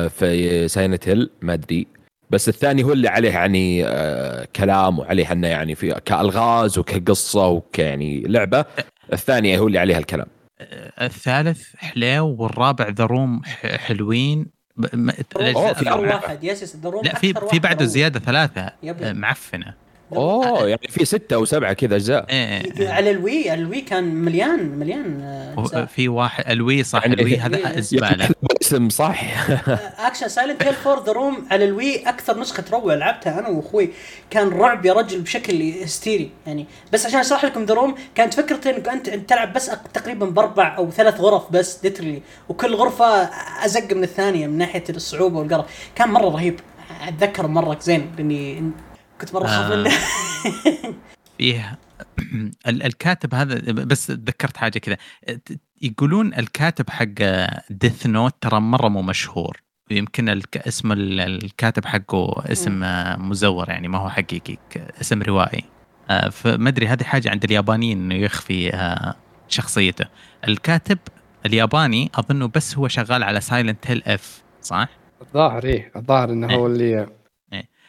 في 0.10 0.68
سايلنت 0.68 1.08
هيل 1.08 1.30
ما 1.42 1.54
أدري. 1.54 1.88
بس 2.30 2.50
الثاني 2.50 2.84
هو 2.84 2.94
اللي 2.94 3.08
عليه 3.08 3.32
يعني 3.32 3.88
آه 3.88 4.48
كلام 4.56 5.00
وعليه 5.00 5.32
إنه 5.32 5.48
يعني 5.48 5.76
في 5.76 6.02
كألغاز 6.06 6.78
وكقصة 6.78 7.48
وكيعني 7.48 8.22
لعبة. 8.22 8.66
الثانية 9.14 9.58
هو 9.58 9.68
اللي 9.68 9.80
عليها 9.80 9.98
الكلام. 9.98 10.28
الثالث 11.02 11.76
حليو 11.76 12.36
والرابع 12.40 12.88
ذا 12.88 13.06
روم 13.06 13.42
حلوين. 13.64 14.46
في 14.92 15.90
واحد. 15.90 16.44
yes 16.44 16.76
لا 17.04 17.16
في 17.16 17.34
في 17.52 17.60
بعده 17.60 17.86
زيادة 17.86 18.20
ثلاثة 18.20 18.72
معفنة. 19.02 19.83
اوه 20.12 20.68
يعني 20.68 20.88
في 20.90 21.06
ستة 21.06 21.34
أو 21.34 21.46
سبعة 21.46 21.74
كذا 21.74 21.96
أجزاء. 21.96 22.26
إيه،, 22.30 22.46
إيه،, 22.46 22.80
إيه. 22.80 22.90
على 22.90 23.12
الوي 23.12 23.50
على 23.50 23.62
الوي 23.62 23.82
كان 23.82 24.04
مليان 24.16 24.80
مليان 24.80 25.22
أجزاء. 25.58 25.86
في 25.86 26.08
واحد 26.08 26.50
الوي 26.50 26.84
صح 26.84 27.02
يعني 27.02 27.14
الوي 27.14 27.38
هذا 27.38 27.80
زباله 27.80 28.30
اسم 28.62 28.90
صح. 28.90 29.24
أكشن 30.00 30.28
Silent 30.28 30.64
Hill 30.64 30.74
Four 30.74 31.04
The 31.04 31.12
Room 31.12 31.48
على 31.52 31.66
ال 31.66 31.77
Wii 31.77 32.10
أكثر 32.10 32.40
نسخة 32.40 32.64
رعب 32.72 32.94
لعبتها 32.94 33.40
أنا 33.40 33.50
وأخوي. 33.50 33.90
كان 34.30 34.50
رعب 34.50 34.86
يا 34.86 34.94
رجل 34.94 35.22
بشكل 35.22 35.74
هستيري 35.84 36.30
يعني. 36.48 36.66
بس 36.94 37.06
عشان 37.06 37.20
أشرح 37.20 37.46
لكم 37.46 37.64
The 37.64 37.74
Room 37.74 37.96
كانت 38.16 38.34
فكرته 38.34 38.70
إنك 38.70 38.90
انت 38.90 39.10
تلعب 39.10 39.54
بس 39.54 39.72
تقريبا 39.94 40.26
بأربع 40.26 40.78
أو 40.78 40.92
ثلاث 40.92 41.20
غرف 41.20 41.52
بس 41.52 41.84
literally 41.84 42.22
وكل 42.50 42.76
غرفة 42.76 43.06
أزق 43.66 43.94
من 43.94 44.04
الثانية 44.04 44.48
من 44.48 44.58
ناحية 44.58 44.84
الصعوبة 44.90 45.40
والقرف. 45.40 45.66
كان 45.96 46.10
مرة 46.10 46.30
رهيب. 46.30 46.60
أتذكر 47.08 47.48
مرة 47.48 47.80
زين 47.82 48.12
لأني 48.18 48.72
كنت 49.24 49.36
مرة 49.36 49.46
أخاف 49.46 49.72
منه. 49.72 49.90
فيه 51.38 51.80
الكاتب 52.68 53.36
هذا 53.36 53.72
بس 53.72 54.08
تذكرت 54.08 54.58
حاجة 54.58 54.80
كذا. 54.80 54.98
يقولون 55.82 56.34
الكاتب 56.34 56.90
حق 56.90 57.14
Death 57.70 58.08
Note 58.08 58.34
ترى 58.42 58.60
مرة 58.60 58.88
مو 58.88 59.02
مشهور. 59.02 59.62
يمكن 59.92 60.42
اسم 60.56 60.92
الكاتب 60.92 61.86
حقه 61.86 62.44
اسم 62.52 62.80
مزور 63.30 63.70
يعني 63.70 63.88
ما 63.88 63.98
هو 63.98 64.10
حقيقي 64.10 64.58
اسم 65.02 65.22
روائي. 65.22 65.64
آه، 66.10 66.30
فما 66.30 66.70
ادري 66.70 66.88
هذه 66.88 67.04
حاجة 67.04 67.30
عند 67.30 67.44
اليابانيين 67.44 67.98
إنه 67.98 68.16
يخفي 68.16 68.74
آه، 68.74 69.16
شخصيته. 69.48 70.06
الكاتب 70.48 71.00
الياباني 71.46 72.12
أظنه 72.16 72.48
بس 72.56 72.78
هو 72.78 72.88
شغال 72.88 73.24
على 73.24 73.42
Silent 73.42 73.88
Hill 73.88 74.04
f 74.08 74.44
صح؟ 74.62 74.90
الظاهر 75.22 75.64
إيه. 75.64 75.92
الظاهر 75.96 76.30
إنه 76.30 76.54
هو 76.56 76.68
اللي 76.68 77.08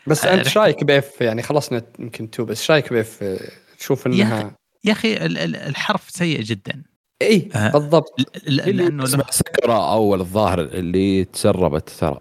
بس 0.07 0.25
أنت 0.25 0.47
إيش 0.47 0.59
رايك 0.59 0.85
ب 0.85 1.03
f 1.03 1.21
يعني 1.21 1.43
خلصنا 1.43 1.83
يمكن 1.99 2.31
تو 2.31 2.45
بس 2.45 2.61
إيش 2.61 2.71
رايك 2.71 2.93
ب 2.93 3.16
f 3.16 3.39
تشوف 3.79 4.07
انها 4.07 4.57
يا 4.85 4.93
أخي 4.93 5.17
الحرف 5.17 6.11
سيء 6.11 6.41
جدا. 6.41 6.83
إي 7.23 7.49
آه 7.55 7.71
بالضبط. 7.71 8.21
لأنه 8.47 9.05
اسمه 9.05 9.25
ساكورا 9.31 9.93
أول 9.93 10.21
الظاهر 10.21 10.61
اللي 10.61 11.25
تسربت 11.25 11.91
ترى. 11.91 12.19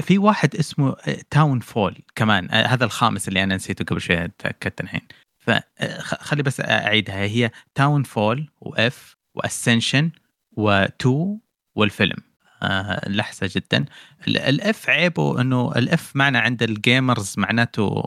في 0.00 0.18
واحد 0.18 0.56
اسمه 0.56 0.96
Townfall 1.30 1.98
كمان. 2.14 2.48
هذا 2.50 2.84
الخامس 2.84 3.28
اللي 3.28 3.42
أنا 3.42 3.56
نسيته 3.56 3.84
قبل 3.84 4.00
شوي 4.00 4.28
تأكدت 4.38 4.80
الحين. 4.80 5.00
فخلي 5.38 6.42
بس 6.42 6.60
أعيدها. 6.60 7.20
هي 7.20 7.50
Townfall 7.74 8.48
و 8.60 8.87
f 8.87 9.14
و 9.34 9.42
Ascension 9.42 10.10
و2 10.60 11.08
والفيلم. 11.76 12.16
آه 12.16 12.26
لحسه 13.06 13.50
جدا. 13.56 13.84
ال 14.28 14.59
F 14.59 14.90
عيبه 14.90 15.40
إنه 15.40 15.72
ال 15.76 15.96
F 15.96 16.16
معنى 16.16 16.38
عند 16.38 16.62
ال 16.62 16.72
gamers 16.72 17.34
معناته 17.38 18.02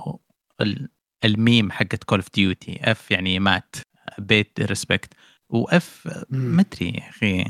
الميم 1.25 1.71
حقت 1.71 2.03
Call 2.03 2.19
of 2.19 2.27
Duty 2.33 2.79
F 2.83 3.11
يعني 3.11 3.39
مات. 3.39 3.75
pay 4.17 4.59
respect 4.59 5.13
و 5.49 5.86
F 5.86 6.23
ما 6.29 6.61
أدري 6.61 6.89
يا 6.89 7.09
أخي. 7.09 7.45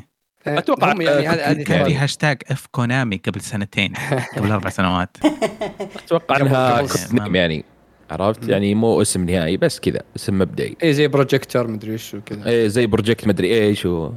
أتوقع 0.48 0.94
يعني 1.02 1.64
كان 1.64 1.86
في 1.86 1.96
هاشتاج 1.96 2.42
F 2.48 2.68
Konami 2.72 3.18
قبل 3.18 3.42
سنتين 3.42 3.94
قبل 4.38 4.52
أربع 4.52 4.70
سنوات. 4.80 5.18
أتوقع 5.96 6.38
إنها 6.38 7.28
يعني 7.28 7.66
عرفت؟ 8.12 8.50
يعني 8.50 8.76
مو 8.76 9.02
اسم 9.02 9.30
نهائي 9.30 9.58
بس 9.58 9.80
كذا 9.80 10.02
اسم 10.16 10.40
مبدئي. 10.40 10.76
اي 10.84 10.94
زي 10.94 11.08
project 11.08 11.68
مدري 11.68 11.92
إيش 11.92 12.14
وكذا. 12.14 12.50
اي 12.50 12.70
زي 12.70 12.88
project 12.88 13.28
مدري 13.28 13.54
إيش 13.54 13.86
و... 13.86 14.12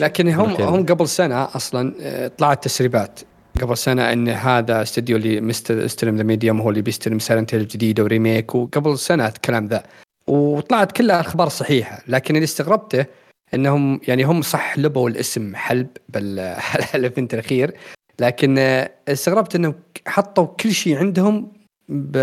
لكن 0.00 0.28
هم 0.28 0.50
هم 0.50 0.86
قبل 0.86 1.08
سنة 1.08 1.44
أصلا 1.44 1.94
آه، 2.00 2.28
طلعت 2.28 2.64
تسريبات. 2.64 3.20
قبل 3.62 3.76
سنة 3.76 4.12
إن 4.12 4.28
هذا 4.28 4.82
استوديو 4.82 5.16
اللي 5.16 5.40
مستلم 5.40 6.16
The 6.16 6.22
Medium 6.22 6.60
هو 6.60 6.70
اللي 6.70 6.82
بيستلم 6.82 7.18
Silent 7.18 7.54
الجديده 7.54 8.02
و 8.02 8.09
remake 8.09 8.54
وقبل 8.54 8.98
سنة 8.98 9.26
الكلام 9.28 9.66
ذا. 9.66 9.82
وطلعت 10.26 10.92
كلها 10.92 11.20
أخبار 11.20 11.48
صحيحة 11.48 12.02
لكن 12.08 12.34
اللي 12.34 12.44
استغربته 12.44 13.06
إنهم 13.54 14.00
يعني 14.08 14.22
هم 14.22 14.42
صح 14.42 14.78
حلبوا 14.78 15.08
الاسم 15.08 15.56
حلب 15.56 15.86
بال 16.08 16.44
event 16.44 17.34
الأخير 17.34 17.74
لكن 18.20 18.58
آه، 18.58 18.90
استغربت 19.08 19.54
إنهم 19.54 19.74
حطوا 20.06 20.46
كل 20.46 20.72
شيء 20.72 20.98
عندهم 20.98 21.52
ب 21.88 22.16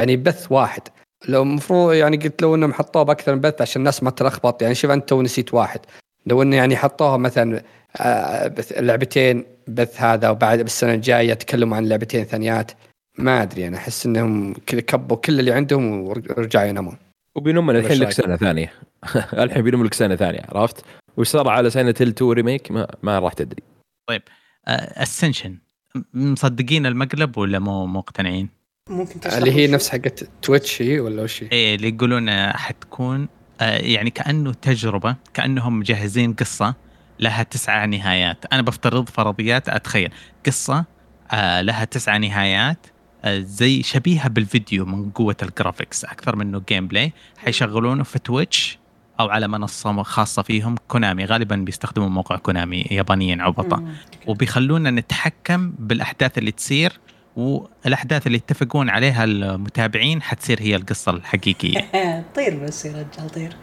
يعني 0.00 0.16
بث 0.16 0.52
واحد. 0.52 0.82
لو 1.28 1.42
المفروض 1.42 1.92
يعني 1.94 2.16
قلت 2.16 2.42
لو 2.42 2.54
إنهم 2.54 2.72
حطوه 2.72 3.02
بأكثر 3.02 3.34
من 3.34 3.40
بث 3.40 3.62
عشان 3.62 3.80
الناس 3.80 4.02
ما 4.02 4.10
تلخبط. 4.10 4.62
يعني 4.62 4.74
شوف 4.74 4.90
أنت 4.90 5.08
تو 5.08 5.22
نسيت 5.22 5.54
واحد. 5.54 5.80
لو 6.26 6.42
إنه 6.42 6.56
يعني 6.56 6.76
حطوها 6.76 7.16
مثلا 7.16 7.62
آه، 7.96 8.54
لعبتين 8.76 9.44
بث 9.68 10.00
هذا 10.00 10.30
وبعد 10.30 10.58
بالسنة 10.58 10.94
الجاية 10.94 11.34
تكلموا 11.34 11.76
عن 11.76 11.88
لعبتين 11.88 12.24
ثانيات. 12.24 12.72
ما 13.18 13.42
أدري 13.42 13.68
أنا 13.68 13.76
أحس 13.76 14.06
إنهم 14.06 14.54
كذا 14.66 14.80
كبوا 14.80 15.16
كل 15.16 15.40
اللي 15.40 15.52
عندهم 15.52 16.00
ورجعوا 16.00 16.66
ينامون. 16.66 16.96
وبينم 17.34 17.70
الحين 17.70 17.98
لك 17.98 18.10
سنة 18.10 18.36
ثانية. 18.36 18.72
الحين 19.32 19.62
بينم 19.62 19.84
لك 19.84 19.94
سنة 19.94 20.16
ثانية 20.16 20.42
عرفت؟ 20.48 20.84
وش 21.16 21.28
صار 21.28 21.48
على 21.48 21.70
Silent 21.70 21.94
Hill 22.00 22.08
2 22.08 22.30
remake؟ 22.30 22.70
ما, 22.70 22.86
ما 23.02 23.18
راح 23.18 23.32
تدري. 23.32 23.62
طيب 24.08 24.22
Ascension 24.68 25.58
آه، 25.96 26.02
مصدقين 26.14 26.86
المقلب 26.86 27.38
ولا 27.38 27.58
مو 27.58 27.86
مقتنعين؟ 27.86 28.59
ممكن 28.90 29.20
تشرح 29.20 29.34
اللي 29.34 29.52
هي 29.52 29.66
نفس 29.66 29.88
حقت 29.88 30.28
Twitch 30.42 30.82
هي 30.82 31.00
ولا 31.00 31.22
وش 31.22 31.42
إيه 31.42 31.74
اللي 31.74 31.88
يقولون 31.88 32.30
حتكون 32.52 33.28
آه، 33.60 33.76
يعني 33.76 34.10
كأنه 34.10 34.52
تجربة 34.52 35.16
كأنهم 35.34 35.78
مجهزين 35.78 36.32
قصة 36.32 36.74
لها 37.20 37.42
تسعة 37.42 37.86
نهايات. 37.86 38.44
أنا 38.52 38.62
بفترض 38.62 39.08
فرضيات 39.08 39.68
أتخيل. 39.68 40.10
قصة 40.46 40.84
آه، 41.30 41.60
لها 41.60 41.84
تسعة 41.84 42.18
نهايات 42.18 42.86
آه، 43.24 43.38
زي 43.38 43.82
شبيهة 43.82 44.28
بالفيديو 44.28 44.86
من 44.86 45.10
قوة 45.10 45.36
ال 45.42 45.48
graphics. 45.48 46.04
أكثر 46.04 46.36
منه 46.36 46.62
gameplay 46.68 47.12
حيشغلونه 47.38 48.02
في 48.02 48.18
Twitch 48.18 48.78
أو 49.20 49.28
على 49.28 49.48
منصة 49.48 50.02
خاصة 50.02 50.42
فيهم 50.42 50.74
Konami 50.88 51.24
غالبا 51.24 51.56
بيستخدموا 51.56 52.08
موقع 52.08 52.36
Konami 52.36 52.80
يابانيين 52.90 53.40
عبطه 53.40 53.84
وبيخلونا 54.26 54.90
نتحكم 54.90 55.72
بالأحداث 55.78 56.38
اللي 56.38 56.50
تصير 56.52 57.00
والأحداث 57.36 58.26
اللي 58.26 58.38
يتفقون 58.38 58.90
عليها 58.90 59.24
المتابعين 59.24 60.22
حتصير 60.22 60.62
هي 60.62 60.76
القصة 60.76 61.12
الحقيقية. 61.12 61.88
طير 62.36 62.58
بس 62.58 62.84
يا 62.84 62.90
رجال 62.92 63.30
طير. 63.30 63.56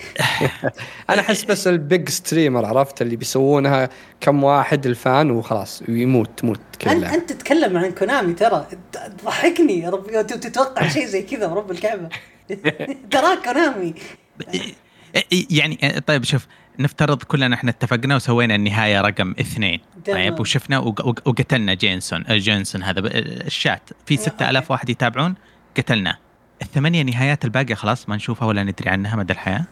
أنا 1.10 1.20
أحس 1.20 1.44
بس 1.44 1.66
ال 1.66 1.77
big 1.77 2.08
streamer 2.08 2.66
عرفت؟ 2.66 3.02
اللي 3.02 3.16
بيسوونها 3.16 3.88
كم 4.20 4.44
واحد 4.44 4.86
الفان 4.86 5.30
وخلاص 5.30 5.82
ويموت 5.88 6.30
تموت 6.36 6.60
كلها. 6.80 7.14
انت 7.14 7.32
تتكلم 7.32 7.76
عن 7.76 7.90
كونامي 7.90 8.32
ترى. 8.32 8.66
تضحكني 8.92 9.80
يا 9.80 9.90
رب. 9.90 10.26
تتوقع 10.26 10.88
شيء 10.88 11.06
زي 11.06 11.22
كذا 11.22 11.46
ورب 11.46 11.70
الكعبة. 11.70 12.08
ترى 13.12 13.36
كونامي. 13.44 13.94
يعني 15.50 16.00
طيب 16.06 16.24
شوف 16.24 16.46
نفترض 16.78 17.22
كلنا 17.22 17.54
إحنا 17.54 17.70
اتفقنا 17.70 18.16
وسوينا 18.16 18.54
النهاية 18.54 19.00
رقم 19.00 19.34
اثنين. 19.40 19.80
طيب 20.06 20.40
وشفنا 20.40 20.78
وقتلنا 20.78 21.74
جينسون 21.74 22.24
جينسون 22.28 22.82
هذا 22.82 23.00
الشات. 23.00 23.90
في 24.06 24.16
6000 24.16 24.70
واحد 24.70 24.90
يتابعون 24.90 25.34
قتلناه 25.76 26.16
الثمانية 26.62 27.02
نهايات 27.02 27.44
الباقية 27.44 27.74
خلاص 27.74 28.08
ما 28.08 28.16
نشوفها 28.16 28.48
ولا 28.48 28.62
ندري 28.62 28.90
عنها 28.90 29.16
مدى 29.16 29.32
الحياة؟ 29.32 29.64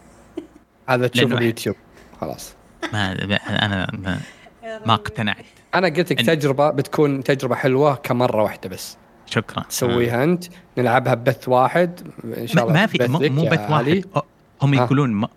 هذا 0.89 1.07
تشوف 1.07 1.33
اليوتيوب 1.33 1.77
خلاص. 2.21 2.55
ما 2.93 3.13
أنا 3.49 3.91
ما, 3.93 4.21
ما 4.87 4.95
اقتنعت. 4.95 5.45
أنا 5.75 5.89
قلت 5.89 6.13
لك 6.13 6.21
تجربة 6.21 6.71
بتكون 6.71 7.25
تجربة 7.25 7.55
حلوة 7.55 7.95
كمرة 7.95 8.43
واحدة 8.43 8.69
بس. 8.69 8.97
شكرا. 9.27 9.63
تسويها 9.63 10.25
أنت 10.25 10.45
نلعبها 10.79 11.15
ببث 11.15 11.49
واحد 11.49 12.01
إن 12.39 12.47
شاء 12.47 12.65
الله 12.65 12.75
ما 12.75 12.87
في 12.87 13.09
مو 13.09 13.45
بث 13.45 13.71
واحد. 13.71 14.05
هم 14.63 14.75
يقولون 14.75 15.29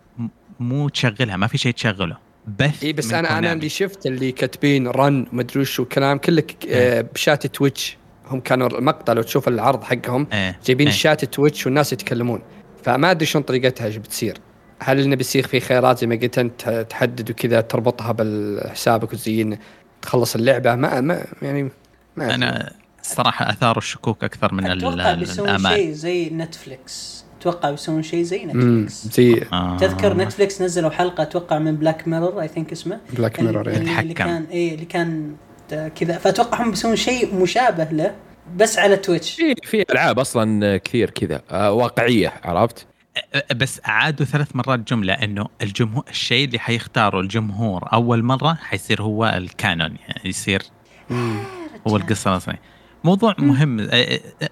مو 0.61 0.89
تشغلها 0.89 1.37
ما 1.37 1.47
في 1.47 1.57
شيء 1.57 1.73
تشغله. 1.73 2.17
بث 2.59 2.83
إي 2.83 2.93
بس 2.93 3.13
أنا 3.13 3.37
أنا 3.37 3.53
اللي 3.53 3.69
شفت 3.69 4.05
اللي 4.05 4.31
كاتبين 4.31 4.87
run 4.87 5.27
مدري 5.31 5.61
وش 5.61 5.79
وكلام 5.79 6.17
كله 6.17 6.43
آه 6.69 7.01
بشات 7.01 7.47
Twitch 7.47 7.97
هم 8.27 8.39
كانوا 8.39 8.67
المقطع 8.67 9.13
لو 9.13 9.21
تشوف 9.21 9.47
العرض 9.47 9.83
حقهم 9.83 10.27
إيه. 10.33 10.59
جايبين 10.65 10.87
إيه. 10.87 10.93
شات 10.93 11.25
Twitch 11.25 11.65
والناس 11.65 11.93
يتكلمون. 11.93 12.41
فما 12.83 13.11
أدري 13.11 13.25
شلون 13.25 13.43
طريقتها 13.43 13.85
إيش 13.85 13.97
بتصير. 13.97 14.37
هل 14.79 14.99
إنه 14.99 15.15
بيصير 15.15 15.47
في 15.47 15.59
خيارات 15.59 15.99
زي 15.99 16.07
ما 16.07 16.15
قلت 16.15 16.37
أنت 16.37 16.85
تحدد 16.89 17.29
وكذا 17.29 17.61
تربطها 17.61 18.11
بحسابك 18.11 19.13
وتزين 19.13 19.57
تخلص 20.01 20.35
اللعبة؟ 20.35 20.75
ما, 20.75 21.01
ما 21.01 21.25
يعني 21.41 21.71
ما 22.15 22.35
أنا 22.35 22.73
الصراحه 23.01 23.49
اثاروا 23.49 23.77
الشكوك 23.77 24.23
أكثر 24.23 24.53
من 24.53 24.65
أتوقع 24.71 25.13
بيسوون 25.13 25.57
شيء 25.57 25.91
زي 25.91 26.29
نتفلكس 26.29 27.25
أتوقع 27.41 27.71
بيسوون 27.71 28.03
شيء 28.03 28.23
زي 28.23 28.45
نتفلكس 28.45 29.07
زي 29.07 29.45
آه. 29.53 29.77
تذكر 29.77 30.17
نتفلكس 30.17 30.61
نزلوا 30.61 30.89
حلقة 30.89 31.21
أتوقع 31.21 31.59
من 31.59 31.75
Black 31.75 32.07
Mirror 32.07 32.41
I 32.41 32.47
think 32.47 32.71
اسمه. 32.71 32.99
Black 33.13 33.39
Mirror 33.39 33.69
اللي, 33.69 33.99
اللي 33.99 34.13
كان 34.13 34.45
اي 34.51 34.73
اللي 34.73 34.85
كان 34.85 35.35
كذا. 35.69 36.17
فأتوقع 36.17 36.63
هم 36.63 36.69
بيسوون 36.69 36.95
شيء 36.95 37.35
مشابه 37.35 37.83
له 37.83 38.15
بس 38.55 38.79
على 38.79 38.97
تويتش 38.97 39.31
في 39.35 39.55
في 39.63 39.85
ألعاب 39.91 40.19
أصلا 40.19 40.77
كثير 40.77 41.09
كذا 41.09 41.41
آه 41.51 41.71
واقعية 41.71 42.33
عرفت؟ 42.43 42.87
بس 43.55 43.81
عادوا 43.85 44.25
ثلاث 44.25 44.55
مرات 44.55 44.79
جملة 44.79 45.13
إنه 45.13 45.45
الجمهور 45.61 46.03
الشيء 46.09 46.47
اللي 46.47 46.59
حيختاره 46.59 47.19
الجمهور 47.19 47.89
أول 47.93 48.23
مرة 48.23 48.53
حيصير 48.53 49.01
هو 49.01 49.25
الكانون 49.25 49.95
يعني 50.07 50.29
يصير 50.29 50.61
هو 51.87 51.95
القصة 51.95 52.31
الأصلية. 52.31 52.59
موضوع 53.03 53.35
مهم 53.39 53.89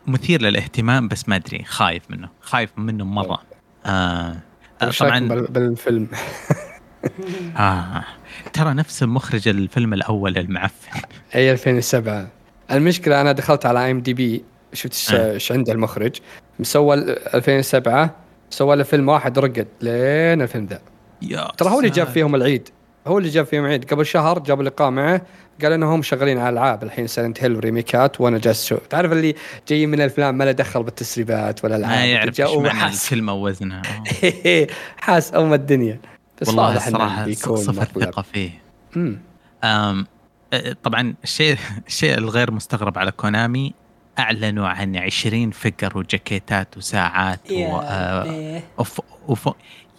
مثير 0.07 0.41
للاهتمام 0.41 1.07
بس 1.07 1.29
ما 1.29 1.35
أدري 1.35 1.63
خايف 1.63 2.03
منه 2.09 2.29
خايف 2.41 2.69
منه 2.77 3.05
مرة. 3.05 3.41
آه 3.85 4.35
طبعا 4.99 5.19
بالفيلم؟ 5.49 6.07
آه 7.57 8.03
ترى 8.53 8.73
نفس 8.73 9.03
مخرج 9.03 9.47
الفيلم 9.47 9.93
الأول 9.93 10.37
المعفن. 10.37 11.01
أي 11.35 11.51
2007 11.51 12.27
المشكلة 12.71 13.21
أنا 13.21 13.31
دخلت 13.31 13.65
على 13.65 13.91
IMDb 13.91 14.43
شفت 14.73 15.13
إيش 15.13 15.51
عنده 15.51 15.73
المخرج. 15.73 16.15
مسوى 16.59 16.95
2007 17.33 18.15
سوى 18.49 18.75
له 18.75 18.83
فيلم 18.83 19.09
واحد 19.09 19.39
رقد 19.39 19.67
لين 19.81 20.41
الفيلم 20.41 20.65
ذا. 20.65 20.81
ترى 21.57 21.69
هو 21.69 21.79
اللي 21.79 21.89
جاب 21.89 22.07
فيهم 22.07 22.35
العيد. 22.35 22.69
هو 23.09 23.17
اللي 23.17 23.29
جاب 23.29 23.45
فيهم 23.45 23.65
عيد. 23.65 23.93
قبل 23.93 24.05
شهر 24.05 24.39
جابوا 24.39 24.63
لقاء 24.63 24.89
معه 24.89 25.21
قال 25.61 25.71
انهم 25.73 26.01
شغالين 26.01 26.37
على 26.37 26.53
العاب 26.53 26.83
الحين 26.83 27.07
Silent 27.07 27.43
Hill 27.43 27.63
ريميكات 27.63 28.21
وأنا 28.21 28.37
جالس 28.37 28.65
أشوف. 28.65 28.87
تعرف 28.87 29.11
اللي 29.11 29.35
جاي 29.67 29.85
من 29.85 29.93
الأفلام 29.93 30.37
ما 30.37 30.43
له 30.43 30.51
دخل 30.51 30.83
بالتسريبات 30.83 31.65
ولا 31.65 31.75
العاب 31.75 31.91
ما 31.91 32.05
يعرف 32.05 32.39
إيش 32.39 32.49
معنى 32.55 32.93
الكلمة 32.93 33.33
ووزنها 33.33 33.81
حاس 34.97 35.35
أم 35.35 35.53
الدنيا. 35.53 35.99
بس 36.41 36.47
والله 36.47 36.77
الصراحه 36.77 37.31
صفر 37.33 37.85
ثقة 37.85 38.21
فيه. 38.21 38.51
أم 39.63 40.05
طبعا 40.83 41.13
الشيء 41.23 41.57
الشيء 41.87 42.17
الغير 42.17 42.51
مستغرب 42.51 42.97
على 42.97 43.11
كونامي 43.11 43.73
أعلنوا 44.19 44.67
عن 44.67 44.97
20 44.97 45.51
فقر 45.51 45.97
وجاكيتات 45.97 46.77
وساعات 46.77 47.51
و... 47.51 47.79
آه 47.83 48.61
وف... 49.27 49.49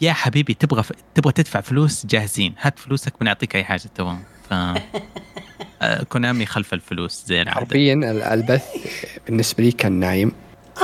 يا 0.01 0.13
حبيبي 0.13 0.55
تبغى 0.55 0.83
ف... 0.83 0.93
تبغى 1.15 1.33
تدفع 1.33 1.61
فلوس؟ 1.61 2.07
جاهزين. 2.07 2.55
هات 2.61 2.79
فلوسك 2.79 3.13
بنعطيك 3.21 3.57
أي 3.57 3.65
حاجة 3.65 3.83
تبغى. 3.95 4.19
ف 4.51 4.53
آه، 5.83 6.03
كونامي 6.03 6.47
خلف 6.47 6.73
الفلوس. 6.73 7.25
زي 7.27 7.43
العاده 7.43 7.61
حرفيا 7.61 7.95
البث 8.35 8.65
بالنسبة 9.27 9.65
لي 9.65 9.73
كان 9.73 9.93
نايم. 9.93 10.33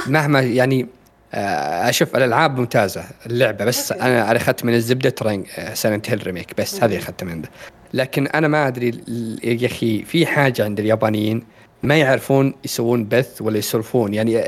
مهما 0.06 0.40
يعني 0.40 0.86
آه، 1.34 1.88
أشوف 1.88 2.16
الألعاب 2.16 2.58
ممتازة 2.58 3.04
اللعبة 3.26 3.64
بس 3.64 3.92
أنا 3.92 4.30
أنا 4.30 4.36
أخذت 4.36 4.64
من 4.64 4.74
الزبدة 4.74 5.10
ترى 5.10 5.44
Silent 5.74 6.10
Hill 6.10 6.26
remake 6.26 6.60
بس 6.60 6.82
هذه 6.82 6.98
اخذتها 6.98 7.26
منه. 7.26 7.48
لكن 7.94 8.26
أنا 8.26 8.48
ما 8.48 8.68
أدري 8.68 9.00
يا 9.44 9.66
أخي 9.66 10.02
في 10.02 10.26
حاجة 10.26 10.64
عند 10.64 10.80
اليابانيين 10.80 11.44
ما 11.82 11.96
يعرفون 11.96 12.54
يسوون 12.64 13.04
بث 13.04 13.42
ولا 13.42 13.58
يسولفون. 13.58 14.14
يعني 14.14 14.44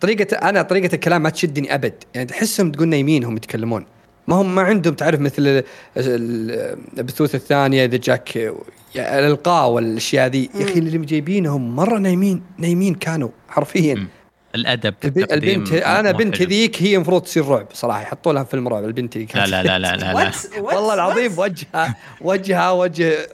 طريقة 0.00 0.36
أنا 0.36 0.62
طريقة 0.62 0.94
الكلام 0.94 1.22
ما 1.22 1.30
تشدني 1.30 1.74
أبد. 1.74 1.94
يعني 2.14 2.26
تحسهم 2.26 2.72
تقول 2.72 2.88
نايمين 2.88 3.24
هم 3.24 3.36
يتكلمون. 3.36 3.86
ما 4.30 4.36
هم 4.36 4.54
ما 4.54 4.62
عندهم 4.62 4.94
تعرف 4.94 5.20
مثل 5.20 5.62
البثوث 5.96 7.34
الثانية 7.34 7.84
إذا 7.84 7.96
جاك 7.96 8.54
الإلقاء 8.96 9.68
والأشياء 9.68 10.28
ذي. 10.28 10.50
يا 10.54 10.64
أخي 10.64 10.78
اللي 10.78 10.98
جايبينهم 10.98 11.76
مرة 11.76 11.98
نايمين 11.98 12.42
نايمين 12.58 12.94
كانوا 12.94 13.28
حرفيا. 13.48 14.06
الأدب 14.54 14.94
البنت 15.04 15.72
أنا 15.72 16.10
بنت 16.12 16.42
ذيك 16.42 16.82
هي 16.82 16.94
المفروض 16.94 17.22
تصير 17.22 17.48
رعب 17.48 17.66
صراحة 17.72 18.02
يحطوا 18.02 18.32
لها 18.32 18.44
فيلم 18.44 18.68
رعب 18.68 18.84
البنت 18.84 19.18
ذيك 19.18 19.36
لا 19.36 19.46
لا 19.46 19.62
لا 19.62 19.78
لا, 19.78 19.96
لا, 19.96 20.12
لا. 20.12 20.32
والله 20.60 20.94
العظيم 20.94 21.32
وجهها 21.38 21.96
وجهها 22.20 22.70
وجه 22.70 23.28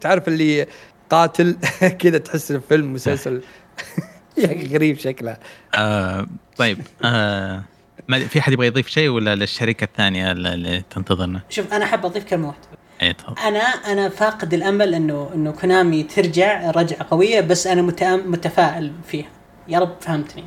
تعرف 0.00 0.28
اللي 0.28 0.66
قاتل؟ 1.10 1.56
كذا 2.00 2.18
تحس 2.18 2.50
الفيلم 2.50 2.92
مسلسل. 2.92 3.40
يا 4.38 4.68
غريب 4.72 4.98
شكله 4.98 5.36
آه 5.74 6.26
طيب 6.56 6.78
آه 7.04 7.64
ما 8.08 8.26
في 8.26 8.40
حد 8.40 8.52
يبغى 8.52 8.66
يضيف 8.66 8.88
شيء 8.88 9.08
ولا 9.08 9.34
للشركة 9.34 9.84
الثانية 9.84 10.32
اللي 10.32 10.82
تنتظرنا؟ 10.90 11.40
شوف 11.48 11.72
أنا 11.72 11.84
أحب 11.84 12.06
أضيف 12.06 12.24
كلمة 12.24 12.48
واحدة. 12.48 12.62
اي 13.02 13.14
أنا 13.48 13.60
أنا 13.60 14.08
فاقد 14.08 14.54
الأمل 14.54 14.94
انه 14.94 15.30
إنه 15.34 15.50
كونامي 15.50 16.02
ترجع 16.02 16.70
رجعة 16.70 17.06
قوية 17.10 17.40
بس 17.40 17.66
أنا 17.66 17.82
متفائل 18.26 18.92
فيها. 19.06 19.28
يا 19.68 19.78
رب 19.78 19.96
فهمتني. 20.00 20.44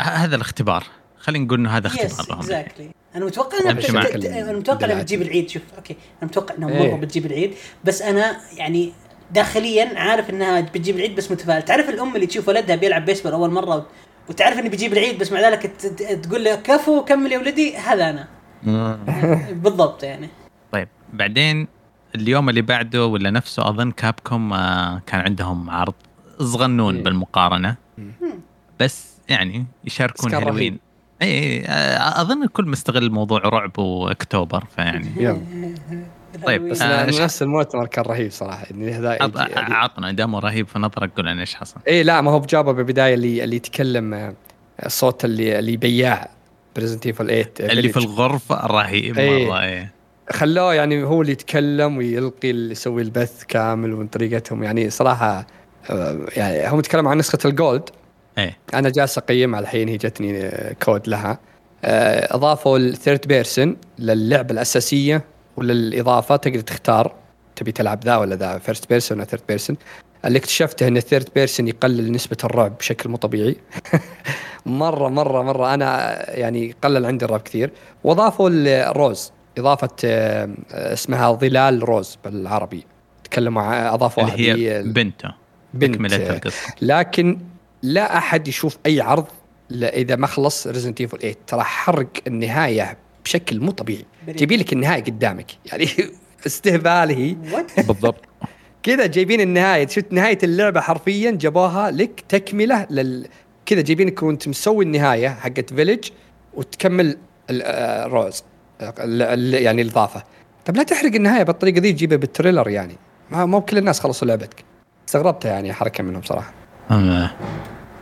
هذا 0.00 0.36
الاختبار. 0.36 0.84
خلينا 1.18 1.44
نقول 1.44 1.58
إنه 1.58 1.70
هذا 1.70 1.86
اختبار 1.86 2.26
لهم 2.28 2.38
exactly 2.38 2.90
أنا 3.14 3.24
متوقع 3.24 3.58
انها 3.58 3.70
أنا 4.50 4.58
متوقع 4.58 4.86
انها 4.86 5.02
بتجيب 5.02 5.22
العيد. 5.22 5.48
شوف 5.48 5.62
okay. 5.76 5.96
أنا 6.22 6.30
متوقع 6.30 6.54
انها 6.54 6.68
مرة 6.68 6.96
بتجيب 6.96 7.26
العيد. 7.26 7.54
بس 7.84 8.02
أنا 8.02 8.40
يعني 8.56 8.92
داخليا 9.30 9.98
عارف 9.98 10.30
إنها 10.30 10.60
بتجيب 10.60 10.96
العيد 10.96 11.16
بس 11.16 11.30
متفائل. 11.30 11.62
تعرف 11.62 11.88
الأم 11.88 12.14
اللي 12.14 12.26
تشوف 12.26 12.48
ولدها 12.48 12.76
بيلعب 12.76 13.04
بيسبول 13.04 13.32
أول 13.32 13.50
مرة 13.50 13.86
وتعرف 14.30 14.58
انه 14.58 14.68
بيجيب 14.68 14.92
العيد 14.92 15.18
بس 15.18 15.32
مع 15.32 15.40
ذلك 15.40 15.66
تقول 16.22 16.44
له 16.44 16.54
كفو 16.54 17.04
كمل 17.04 17.32
يا 17.32 17.38
ولدي 17.38 17.76
هذا 17.76 18.10
أنا. 18.10 18.28
بالضبط 19.64 20.02
يعني. 20.02 20.28
طيب 20.72 20.88
بعدين 21.12 21.68
اليوم 22.14 22.48
اللي 22.48 22.62
بعده 22.62 23.06
ولا 23.06 23.30
نفسه 23.30 23.68
أظن 23.68 23.90
كابكوم 23.90 24.52
آه، 24.52 25.02
كان 25.06 25.20
عندهم 25.20 25.70
عرض 25.70 25.94
صغنون 26.38 27.02
بالمقارنة. 27.02 27.76
بس 28.80 29.16
يعني 29.28 29.66
يشاركون 29.84 30.34
هالوين. 30.34 30.78
اي 31.22 31.64
أظن 31.98 32.42
الكل 32.42 32.64
مستغل 32.68 33.10
موضوع 33.10 33.38
رعب 33.38 33.78
وأكتوبر 33.78 34.64
فيعني. 34.76 35.08
طيب 36.46 36.68
بس 36.68 36.82
آه 36.82 37.06
نفس 37.06 37.42
المؤتمر 37.42 37.86
كان 37.86 38.04
رهيب 38.04 38.30
صراحة 38.30 38.64
يعني 38.70 38.92
هذا 38.92 39.18
عطنا 39.56 40.12
دامه 40.12 40.38
رهيب 40.38 40.68
في 40.68 40.78
نظرك 40.78 41.10
قول 41.16 41.26
لنا 41.26 41.40
إيش 41.40 41.54
حصل. 41.54 41.80
اي 41.88 42.02
لا 42.02 42.20
ما 42.20 42.30
هو 42.30 42.38
بجابه 42.38 42.72
بالبداية 42.72 43.14
اللي 43.14 43.44
اللي 43.44 43.56
يتكلم 43.56 44.14
آه، 44.14 44.34
الصوت 44.86 45.24
اللي 45.24 45.58
اللي 45.58 45.76
بياع 45.76 46.30
بريزنت 46.76 47.06
ايفل 47.06 47.26
8 47.26 47.46
اللي 47.60 47.88
في 47.88 47.96
الغرفه 47.96 48.66
رهيب 48.66 49.18
إيه. 49.18 49.48
مرة 49.48 49.60
إيه. 49.60 49.92
خلوه 50.30 50.74
يعني 50.74 51.04
هو 51.04 51.22
اللي 51.22 51.32
يتكلم 51.32 51.96
ويلقي 51.96 52.50
اللي 52.50 52.72
يسوي 52.72 53.02
البث 53.02 53.44
كامل 53.44 53.92
ومن 53.92 54.06
طريقتهم. 54.06 54.62
يعني 54.62 54.90
صراحة 54.90 55.46
آه، 55.90 56.18
يعني 56.36 56.68
هم 56.68 56.78
يتكلم 56.78 57.08
عن 57.08 57.18
نسخة 57.18 57.38
ال 57.44 57.53
gold 57.53 57.88
إيه. 58.38 58.56
أنا 58.74 58.88
جالس 58.88 59.18
أقيمها 59.18 59.60
الحين 59.60 59.88
هي 59.88 59.96
جتني 59.96 60.40
آه، 60.40 60.72
كود 60.82 61.08
لها. 61.08 61.38
أضافوا 61.84 62.78
ال 62.78 62.86
third 62.86 63.26
person 63.26 63.76
للعبة 63.98 64.52
الأساسية. 64.52 65.24
ولا 65.60 65.72
الإضافة 65.72 66.36
تقدر 66.36 66.60
تختار 66.60 67.14
تبي 67.56 67.72
تلعب 67.72 68.04
ذا 68.04 68.16
ولا 68.16 68.36
ذا 68.36 68.58
first 68.58 68.88
person 68.88 69.18
ولا 69.18 69.26
third 69.26 69.42
person 69.48 69.76
اللي 70.24 70.38
اكتشفته 70.38 70.88
إن 70.88 70.96
ال 70.96 71.01
third 71.01 71.28
person 71.34 71.68
يقلل 71.68 72.12
نسبة 72.12 72.36
الرعب 72.44 72.78
بشكل 72.78 73.08
مو 73.08 73.16
طبيعي. 73.16 73.56
مرة 74.66 75.08
مرة 75.08 75.42
مرة 75.42 75.74
أنا 75.74 76.30
يعني 76.38 76.74
قلل 76.82 77.06
عندي 77.06 77.24
الرعب 77.24 77.40
كثير. 77.40 77.70
وأضافوا 78.04 78.50
ال 78.52 78.68
Rose 78.68 79.32
إضافة 79.58 79.88
آه، 80.04 80.48
اسمها 80.72 81.32
ظلال 81.32 81.88
روز 81.88 82.18
بالعربي. 82.24 82.84
تكلموا 83.24 83.94
أضافوا 83.94 84.22
اللي 84.22 84.64
هي 84.64 84.82
بنته 84.82 85.34
بنت. 85.74 86.12
القصة. 86.12 86.74
لكن 86.82 87.38
لا 87.82 88.16
أحد 88.16 88.48
يشوف 88.48 88.78
أي 88.86 89.00
عرض 89.00 89.26
إذا 89.72 90.16
ما 90.16 90.26
خلص 90.26 90.66
Resident 90.66 91.00
Evil 91.00 91.18
8 91.18 91.36
ترى 91.46 91.62
حرق 91.62 92.10
النهاية 92.26 92.96
بشكل 93.24 93.60
مو 93.60 93.70
طبيعي. 93.70 94.04
جايبين 94.36 94.60
لك 94.60 94.72
النهايه 94.72 95.02
قدامك. 95.04 95.46
يعني 95.66 95.86
استهبال 96.46 97.10
هي 97.16 97.36
بالضبط. 97.82 98.24
كذا 98.82 99.06
جايبين 99.06 99.40
النهاية. 99.40 99.86
شفت 99.86 100.12
نهاية 100.12 100.38
اللعبة 100.42 100.80
حرفيا 100.80 101.30
جابوها 101.30 101.90
لك 101.90 102.24
تكملة 102.28 102.86
لل 102.90 103.26
كذا 103.66 103.80
جايبينك 103.80 104.22
وانت 104.22 104.48
مسوي 104.48 104.84
النهاية 104.84 105.28
حقت 105.28 105.74
Village 105.74 106.08
وتكمل 106.54 107.18
ال 107.50 107.68
Rose 107.68 108.42
آه، 108.80 108.94
يعني 109.56 109.82
الإضافة. 109.82 110.22
طب 110.64 110.76
لا 110.76 110.82
تحرق 110.82 111.14
النهاية 111.14 111.42
بالطريقة 111.42 111.80
ذي 111.80 111.92
تجيبها 111.92 112.16
بال 112.16 112.28
trailer 112.28 112.68
يعني. 112.68 112.96
ما 113.30 113.46
مو 113.46 113.60
كل 113.60 113.78
الناس 113.78 114.00
خلصوا 114.00 114.28
لعبتك. 114.28 114.64
استغربتها 115.08 115.52
يعني 115.52 115.72
حركة 115.72 116.04
منهم 116.04 116.22
صراحة. 116.22 116.52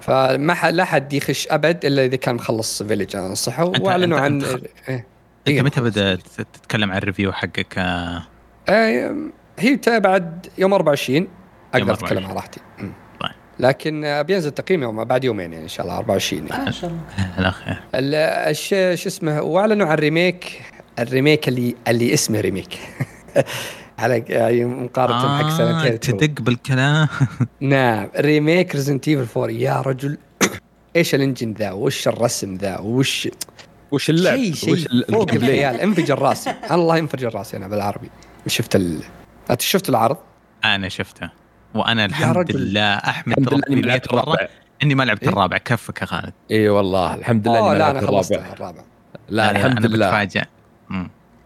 فما 0.00 0.70
لا 0.70 0.84
حد 0.84 1.12
يخش 1.12 1.48
أبد 1.50 1.84
إلا 1.84 2.04
إذا 2.04 2.16
كان 2.16 2.34
مخلص 2.34 2.82
Village 2.82 3.16
أنا 3.16 3.26
أنصحه. 3.26 3.64
وأعلنوا 3.64 4.20
عن 4.20 4.42
إيه. 4.88 5.06
أنت 5.48 5.60
متى 5.60 5.80
بدأت 5.80 6.22
تتكلم 6.52 6.90
عن 6.90 6.98
ال 6.98 7.03
review 7.03 7.32
حقك؟ 7.32 7.78
آه 7.78 8.22
هي 9.58 9.80
بعد 9.88 10.46
يوم 10.58 10.74
24 10.74 11.28
أقدر 11.74 11.94
أتكلم 11.94 12.24
على 12.24 12.34
راحتي. 12.34 12.60
طيب. 13.20 13.30
لكن 13.58 14.22
بينزل 14.22 14.50
تقييم 14.50 14.82
يوم 14.82 15.04
بعد 15.04 15.24
يومين 15.24 15.52
يعني 15.52 15.64
إن 15.64 15.68
شاء 15.68 15.86
الله 15.86 15.96
24 15.96 16.46
يعني. 16.46 16.66
إن 16.66 16.72
شاء 16.72 16.90
الله. 16.90 17.00
لا 17.38 18.52
خير. 18.52 18.96
شو 18.96 19.08
اسمه 19.08 19.42
واعلنوا 19.42 19.86
عن 19.86 19.94
ال 19.94 20.04
remake 20.04 20.62
ال 20.98 21.05
remake 21.05 21.48
اللي 21.48 21.74
اللي 21.88 22.14
اسمه 22.14 22.40
remake. 22.40 22.78
على 23.98 24.24
يعني 24.28 24.64
مقارنة 24.64 25.24
آه 25.24 25.42
حق 25.42 25.56
سنتين 25.58 26.00
تدق 26.00 26.42
بالكلام. 26.42 27.08
نعم. 27.60 28.08
remake 28.16 28.74
Resident 28.74 29.08
Evil 29.08 29.40
4 29.40 29.50
يا 29.50 29.80
رجل. 29.80 30.18
إيش 30.96 31.14
ال 31.14 31.20
engine 31.20 31.52
ذا؟ 31.52 31.72
وش 31.72 32.08
الرسم 32.08 32.54
ذا؟ 32.54 32.78
وش 32.78 33.28
وش 33.92 34.10
اللعب؟ 34.10 34.36
شيء 34.36 34.54
شيء 34.54 35.04
فوق 35.12 35.32
الخيال. 35.32 35.80
انفجر 35.80 36.18
راسي. 36.18 36.54
الله 36.70 36.96
ينفجر 36.96 37.34
راسي 37.34 37.56
أنا 37.56 37.68
بالعربي. 37.68 38.10
شفت 38.46 38.76
ال... 38.76 39.00
أنت 39.50 39.60
شفت 39.60 39.88
العرض؟ 39.88 40.16
أنا 40.64 40.88
شفته. 40.88 41.30
وأنا 41.74 42.04
الحمد 42.04 42.56
لله 42.56 42.94
أحمد 42.94 43.48
ربي 43.48 43.76
مئة 43.76 44.02
مره 44.12 44.48
إني 44.82 44.94
ما 44.94 45.02
لعبت 45.02 45.22
إيه؟ 45.22 45.28
الرابع. 45.28 45.58
كفك 45.58 46.00
يا 46.00 46.06
خالد. 46.06 46.32
اي 46.50 46.68
والله. 46.68 47.14
الحمد 47.14 47.48
لله 47.48 47.70
إني 47.70 47.78
لا 47.78 47.90
أنا 47.90 48.00
خلصت 48.00 48.32
الرابع. 48.32 48.82
لا 49.28 49.50
الحمد 49.50 49.86
لله. 49.86 50.08
أنا 50.08 50.24
بتفاجئ 50.24 50.44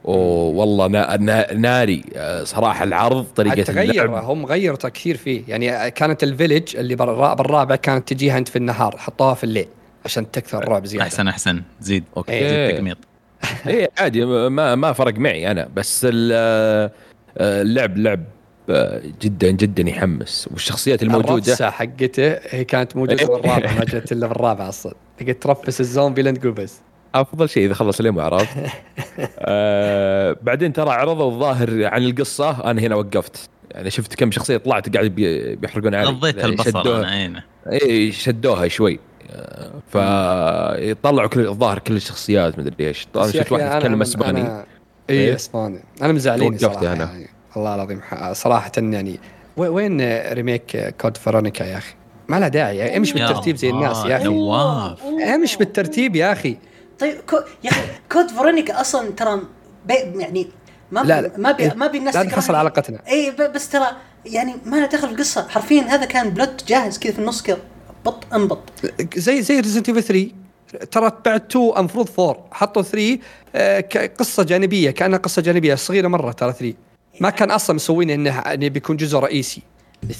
والله 0.04 0.86
ناري. 1.54 2.04
آه، 2.16 2.44
صراحة 2.44 2.84
العرض 2.84 3.24
طريقة 3.24 3.62
تغير؟ 3.62 4.20
هم 4.20 4.46
غيروا 4.46 4.76
كثير 4.76 5.16
فيه. 5.16 5.42
يعني 5.48 5.90
كانت 5.90 6.22
ال 6.22 6.29
village 6.29 6.76
اللي 6.76 6.96
بالرابع 6.96 7.76
كانت 7.76 8.08
تجيها 8.08 8.38
أنت 8.38 8.48
في 8.48 8.56
النهار 8.56 8.96
حطوها 8.96 9.34
في 9.34 9.44
الليل. 9.44 9.68
عشان 10.04 10.30
تكثر 10.30 10.62
الرعب 10.62 10.86
زيادة. 10.86 11.04
أحسن 11.04 11.28
أحسن. 11.28 11.62
زيد. 11.80 12.04
okay. 12.16 12.48
زيد 12.48 12.74
تقميط. 12.74 12.98
اي 13.66 13.88
عادي. 13.98 14.24
ما 14.24 14.74
ما 14.74 14.92
فرق 14.92 15.14
معي 15.18 15.50
أنا. 15.50 15.68
بس 15.76 16.06
آه، 16.12 16.90
اللعب 17.40 17.98
لعب 17.98 18.24
آه، 18.70 19.02
جدا 19.20 19.50
جدا 19.50 19.90
يحمس. 19.90 20.48
والشخصيات 20.52 21.02
الموجودة. 21.02 21.32
الرفسه 21.44 21.70
حقته 21.70 22.38
هي 22.50 22.64
كانت 22.64 22.96
موجودة 22.96 23.26
بالرابع 23.26 23.72
ما 23.72 23.84
جت 23.84 24.12
إلا 24.12 24.26
بالرابع 24.26 24.68
أصلا. 24.68 24.94
تقدر 25.18 25.32
ترفس 25.32 25.80
الزومبي 25.80 26.22
لين 26.22 26.40
تقول 26.40 26.52
بس. 26.52 26.80
أفضل 27.14 27.48
شيء 27.48 27.66
إذا 27.66 27.74
خلص 27.74 28.00
اليوم 28.00 28.20
عرفت؟ 28.20 28.56
آه 29.38 30.36
بعدين 30.42 30.72
ترى 30.72 30.90
عرضوا 30.90 31.30
الظاهر 31.30 31.84
عن 31.84 32.02
القصة. 32.02 32.70
أنا 32.70 32.80
هنا 32.80 32.94
وقفت. 32.94 33.50
يعني 33.70 33.90
شفت 33.90 34.14
كم 34.14 34.30
شخصية 34.30 34.56
طلعت 34.56 34.96
قاعد 34.96 35.06
بيحرقون 35.60 35.94
علي. 35.94 36.06
قضيت 36.06 36.36
يعني 36.36 36.50
البصر 36.50 36.96
أنا 36.98 37.42
اي 37.72 38.12
شدوها 38.12 38.68
شوي. 38.68 38.98
فيطلعوا 39.92 41.28
كل 41.28 41.46
الظاهر 41.46 41.78
كل 41.78 41.96
الشخصيات 41.96 42.58
مدري 42.58 42.88
إيش. 42.88 43.06
طبعا 43.14 43.30
شفت 43.30 43.52
واحد 43.52 43.76
يتكلم 43.76 44.02
إسباني. 44.02 44.48
اي 44.48 44.64
إيه. 45.10 45.34
إسباني. 45.34 45.84
أنا 46.02 46.12
مزعلين 46.12 46.58
صراحة 46.58 46.92
أنا. 46.92 47.04
يعني. 47.04 47.28
والله 47.56 47.74
العظيم 47.74 48.00
صراحة 48.32 48.72
يعني. 48.76 49.20
وين 49.56 50.22
remake 50.32 50.94
Code 51.00 51.16
Veronica 51.16 51.64
يا 51.64 51.78
أخي؟ 51.78 51.94
ما 52.28 52.40
له 52.40 52.48
داعي 52.48 52.76
يعني. 52.76 52.96
امش 52.96 53.12
بالترتيب 53.12 53.56
زي 53.56 53.70
الناس 53.70 54.04
يا 54.04 54.16
أخي؟ 54.16 54.24
نواف. 54.24 55.02
امش 55.34 55.56
بالترتيب 55.56 56.16
يا 56.16 56.32
أخي. 56.32 56.56
طيب 56.98 57.16
Co 57.30 57.36
يا 57.64 57.70
أخي 57.70 57.82
Code 58.12 58.30
Veronica 58.30 58.80
أصلا 58.80 59.10
ترى 59.10 59.40
يعني 59.88 60.48
ما 60.92 61.00
لا 61.00 61.22
لا 61.22 61.32
ما 61.36 61.52
بي 61.52 61.68
ما 61.76 61.86
بي 61.86 61.98
الناس 61.98 62.16
لا 62.16 62.24
تخسر 62.24 62.56
علاقتنا. 62.56 62.98
اي 63.08 63.34
بس 63.54 63.68
ترى 63.68 63.86
يعني 64.26 64.54
ما 64.66 64.76
له 64.76 64.86
دخل 64.86 65.08
في 65.08 65.14
القصة. 65.14 65.48
حرفيا 65.48 65.82
هذا 65.82 66.04
كان 66.04 66.30
plot 66.30 66.64
جاهز 66.68 66.98
كذا 66.98 67.12
في 67.12 67.18
النص 67.18 67.42
كذا. 67.42 67.58
بط 68.04 68.34
انبط 68.34 68.58
زي 69.16 69.42
زي 69.42 69.60
ريزنت 69.60 69.88
ايفل 69.88 70.02
3 70.02 70.28
ترى 70.90 71.12
بعد 71.24 71.42
2 71.50 71.72
المفروض 71.76 72.08
4 72.18 72.46
حطوا 72.52 72.82
3 72.82 73.18
آه 73.54 73.80
قصة 74.18 74.42
جانبية 74.42 74.90
كأنها 74.90 75.18
قصة 75.18 75.42
جانبية 75.42 75.74
صغيرة 75.74 76.08
مرة 76.08 76.32
ترى 76.32 76.52
3 76.52 76.74
ما 77.20 77.30
كان 77.30 77.50
أصلا 77.50 77.76
مسوين 77.76 78.10
إنه 78.10 78.38
إنه 78.38 78.68
بيكون 78.68 78.96
جزء 78.96 79.18
رئيسي 79.18 79.62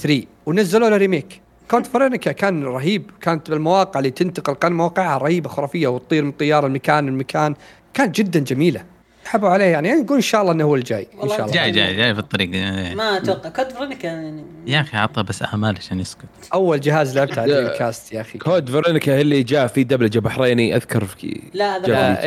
3 0.01 0.23
ونزلوا 0.45 0.89
له 0.89 0.97
ريميك 0.97 1.41
كونت 1.71 1.85
فرينيكا 1.85 2.31
كان 2.31 2.63
رهيب. 2.63 3.11
كانت 3.21 3.49
بالمواقع 3.49 3.99
اللي 3.99 4.11
تنتقل 4.11 4.53
كان 4.53 4.73
مواقعها 4.73 5.17
رهيبة 5.17 5.49
خرافية 5.49 5.87
وتطير 5.87 6.23
من 6.23 6.31
طيارة 6.31 6.67
المكان 6.67 7.07
المكان 7.07 7.55
كانت 7.93 8.15
جدا 8.15 8.39
جميلة. 8.39 8.83
حبوا 9.25 9.49
عليه 9.49 9.65
يعني 9.65 9.91
نقول 9.93 10.15
إن 10.15 10.21
شاء 10.21 10.41
الله 10.41 10.53
إنه 10.53 10.63
هو 10.63 10.75
الجاي 10.75 11.07
إن 11.23 11.29
شاء 11.29 11.39
الله. 11.41 11.51
جاي 11.53 11.71
جاي 11.71 11.95
جاي 11.95 12.13
في 12.13 12.19
الطريق. 12.19 12.49
ما 12.95 13.17
أتوقع. 13.17 13.49
كود 13.49 13.71
فرونيكا 13.71 14.07
يعني 14.07 14.43
يا 14.67 14.81
أخي 14.81 14.97
عطى 14.97 15.23
بس 15.23 15.43
امال 15.53 15.75
عشان 15.77 15.99
يسكت. 15.99 16.25
أول 16.53 16.81
جهاز 16.81 17.17
لعبته 17.17 17.41
على 17.41 17.59
الكاست 17.59 18.13
يا 18.13 18.21
أخي. 18.21 18.39
كود 18.39 18.69
فرونيكا 18.69 19.21
اللي 19.21 19.43
جاء 19.43 19.67
في 19.67 19.83
دبلجه 19.83 20.19
بحريني 20.19 20.75
أذكر 20.75 21.05
في 21.05 21.41
لا 21.53 21.77
هذا 21.77 22.19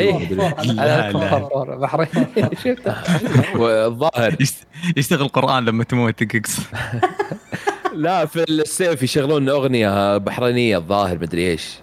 بحريني. 1.77 2.17
شفته. 2.65 2.95
والظاهر. 3.61 4.37
يشتغل 4.97 5.29
قرآن 5.29 5.65
لما 5.65 5.85
تموت 5.85 6.23
تقص 6.23 6.61
لا 7.95 8.27
في 8.27 8.45
السيف 8.49 9.03
يشغلون 9.03 9.49
أغنية 9.49 10.19
بحرينية 10.19 10.77
الظاهر 10.77 11.19
مدري 11.19 11.51
إيش. 11.51 11.79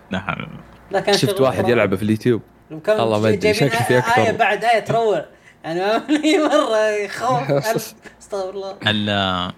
لا 0.91 1.11
شفت 1.11 1.41
واحد 1.41 1.69
يلعبه 1.69 1.95
في 1.95 2.03
اليوتيوب. 2.03 2.41
الله 2.71 3.19
ما 3.19 3.29
ادري 3.29 3.53
شكل 3.53 3.69
في 3.69 3.97
أكثر. 3.97 4.21
آية 4.21 4.31
بعد 4.31 4.63
آية 4.63 4.79
تروع. 4.79 5.25
يعني 5.63 5.81
مرة 6.47 6.89
يخوف. 6.89 7.51
استغفر 8.21 8.75
الله. 8.87 9.53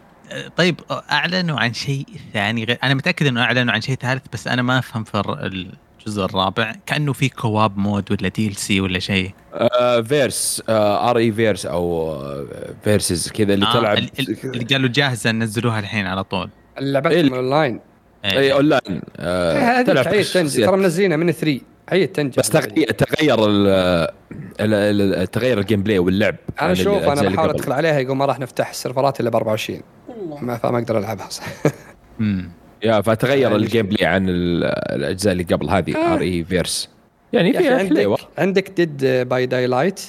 طيب 0.57 0.75
أعلنوا 1.11 1.59
عن 1.59 1.73
شيء 1.73 2.05
ثاني 2.33 2.63
غير 2.63 2.77
أنا 2.83 2.93
متأكد 2.93 3.25
إنه 3.27 3.41
أعلنوا 3.43 3.73
عن 3.73 3.81
شيء 3.81 3.95
ثالث 3.95 4.23
بس 4.33 4.47
أنا 4.47 4.61
ما 4.61 4.79
أفهم 4.79 5.03
في 5.03 5.23
الجزء 6.05 6.25
الرابع. 6.25 6.75
كأنه 6.85 7.13
في 7.13 7.29
كواب 7.29 7.77
مود 7.77 8.11
ولا 8.11 8.27
دي 8.29 8.47
ال 8.47 8.55
سي 8.55 8.81
ولا 8.81 8.99
شيء. 8.99 9.31
آه 9.53 10.01
فيرس 10.01 10.63
آه 10.69 11.09
ار 11.09 11.17
اي 11.17 11.31
فيرس 11.31 11.65
أو 11.65 12.19
فيرسز 12.83 13.29
كذا 13.31 13.53
اللي 13.53 13.65
آه 13.65 13.73
تلعب 13.73 13.97
اللي 14.19 14.63
قالوا 14.65 14.89
جاهزة 14.89 15.31
نزلوها 15.31 15.79
الحين 15.79 16.05
على 16.07 16.23
طول. 16.23 16.49
اللعبات 16.77 17.11
إيه. 17.13 17.35
اونلاين 17.35 17.79
اي 18.25 18.53
اونلاين 18.53 19.01
آه 19.17 19.81
تلعب 19.81 20.21
ترى 20.31 20.77
منزلينها 20.77 21.17
من 21.17 21.31
3 21.31 21.59
هي 21.89 22.07
تنجح 22.07 22.37
بس 22.37 22.49
تغير 22.49 22.91
تغير 25.25 25.59
ال 25.59 25.83
gameplay 25.83 25.99
واللعب 25.99 26.35
أنا 26.61 26.73
شوف 26.73 27.03
أنا 27.03 27.29
بحاول 27.29 27.49
أدخل 27.49 27.71
عليها 27.71 27.99
يقول 27.99 28.17
ما 28.17 28.25
راح 28.25 28.39
نفتح 28.39 28.69
السيرفرات 28.69 29.19
إلا 29.19 29.29
ب 29.29 29.35
24 29.35 29.79
ما 30.41 30.57
فما 30.57 30.77
أقدر 30.77 30.97
ألعبها 30.97 31.29
صح. 31.29 31.43
امم 32.19 32.49
يا 32.83 33.01
فتغير 33.01 33.55
الجيم 33.55 33.85
بلاي 33.85 34.05
عن 34.05 34.25
الأجزاء 34.29 35.33
اللي 35.33 35.43
قبل 35.43 35.69
هذه 35.69 36.13
RE 36.13 36.21
Verse 36.21 36.89
يعني 37.33 37.53
فيها 37.53 37.79
عندك 37.79 38.19
عندك 38.37 38.69
Dead 38.69 39.05
by 39.29 39.45
Daylight 39.45 40.01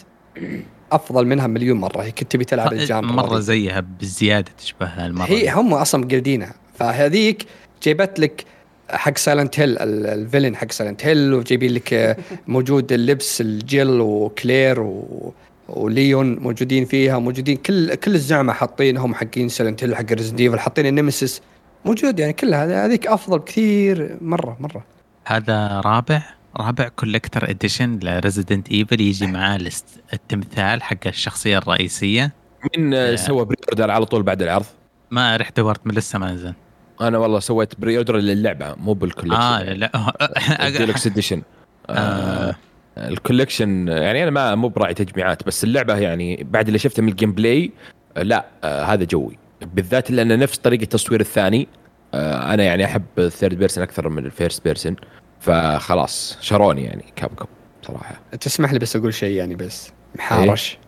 أفضل 0.92 1.26
منها 1.26 1.46
مليون 1.46 1.76
مرة. 1.76 2.02
هي 2.02 2.10
كنت 2.10 2.32
تبي 2.32 2.44
تلعب 2.44 2.72
الجامعة 2.72 3.12
مرة 3.12 3.38
زيها 3.38 3.80
بزيادة 3.80 4.52
تشبهها 4.58 5.06
المرة 5.06 5.26
هي 5.26 5.50
هم 5.50 5.74
أصلا 5.74 6.04
مقلدينها. 6.04 6.54
فهذيك 6.78 7.46
جيبت 7.82 8.20
لك 8.20 8.44
حق 8.90 9.18
سايلنت 9.18 9.61
هيل 9.61 9.79
الفيلن 9.79 10.57
حق 10.57 10.72
سايلنت 10.72 11.07
هيل 11.07 11.35
وجايبين 11.35 11.75
لك 11.75 12.16
موجود 12.46 12.92
اللبس 12.92 13.40
الجيل 13.40 14.01
وكلير 14.01 14.81
و 14.81 15.35
وليون 15.68 16.38
موجودين 16.38 16.85
فيها 16.85 17.18
موجودين 17.18 17.57
كل 17.57 17.94
كل 17.94 18.14
الزعماء 18.14 18.57
حاطينهم 18.57 19.14
حقين 19.14 19.49
سايلنت 19.49 19.85
هيل 19.85 19.96
حق 19.96 20.12
ريزنت 20.12 20.40
ايفل 20.40 20.59
حاطين 20.59 20.87
النمسيس 20.87 21.42
موجود 21.85 22.18
يعني 22.18 22.33
كلها 22.33 22.87
هذيك 22.87 23.07
أفضل 23.07 23.38
بكثير 23.38 24.16
مرة 24.20 24.57
مرة. 24.61 24.85
هذا 25.27 25.81
رابع 25.81 26.22
رابع 26.57 26.88
كولكتر 26.88 27.51
اديشن 27.51 27.99
لريزيدنت 28.03 28.70
ايفل 28.70 29.01
يجي 29.01 29.27
معاه 29.27 29.61
التمثال 30.12 30.83
حق 30.83 31.07
الشخصية 31.07 31.59
الرئيسية. 31.59 32.33
مين 32.77 33.16
سوى 33.16 33.44
pre-order 33.44 33.90
على 33.90 34.07
طول 34.07 34.22
بعد 34.22 34.42
العرض؟ 34.42 34.66
ما 35.11 35.37
رحت 35.37 35.57
دورت 35.57 35.87
من 35.87 35.94
لسه 35.94 36.18
ما 36.18 36.33
نزل. 36.33 36.55
أنا 37.00 37.18
والله 37.18 37.40
سويت 37.40 37.80
pre-order 37.81 38.16
للعبة 38.16 38.74
مو 38.74 38.92
بال 38.92 39.00
collection 39.00 39.40
آه 39.40 39.72
لا 39.72 39.90
edition 41.07 41.42
ال 42.98 43.07
collection 43.07 43.88
يعني 43.88 44.22
أنا 44.22 44.30
ما 44.30 44.54
مو 44.54 44.68
براعي 44.68 44.94
تجميعات 44.94 45.46
بس 45.46 45.64
اللعبة 45.64 45.96
يعني 45.96 46.46
بعد 46.50 46.66
اللي 46.66 46.78
شفته 46.78 47.02
من 47.02 47.09
ال 47.09 47.33
gameplay 47.33 47.72
لا 48.16 48.46
آه 48.64 48.85
هذا 48.85 49.04
جوي. 49.04 49.38
بالذات 49.74 50.11
لأن 50.11 50.38
نفس 50.38 50.59
طريقة 50.59 50.82
التصوير 50.82 51.20
الثاني 51.20 51.68
آه 52.14 52.54
أنا 52.54 52.62
يعني 52.62 52.85
أحب 52.85 53.04
ال 53.18 53.25
third 53.25 53.59
person 53.59 53.83
أكثر 53.85 54.09
من 54.09 54.26
ال 54.26 54.33
first 54.33 54.64
person 54.64 54.96
فخلاص 55.40 56.38
شروني 56.40 56.85
يعني 56.85 57.04
Capcom 57.16 57.48
صراحة. 57.82 58.20
تسمح 58.40 58.72
لي 58.72 58.78
بس 58.78 58.96
أقول 58.96 59.14
شيء 59.14 59.37
يعني 59.37 59.54
بس؟ 59.54 59.92
محارش 60.14 60.78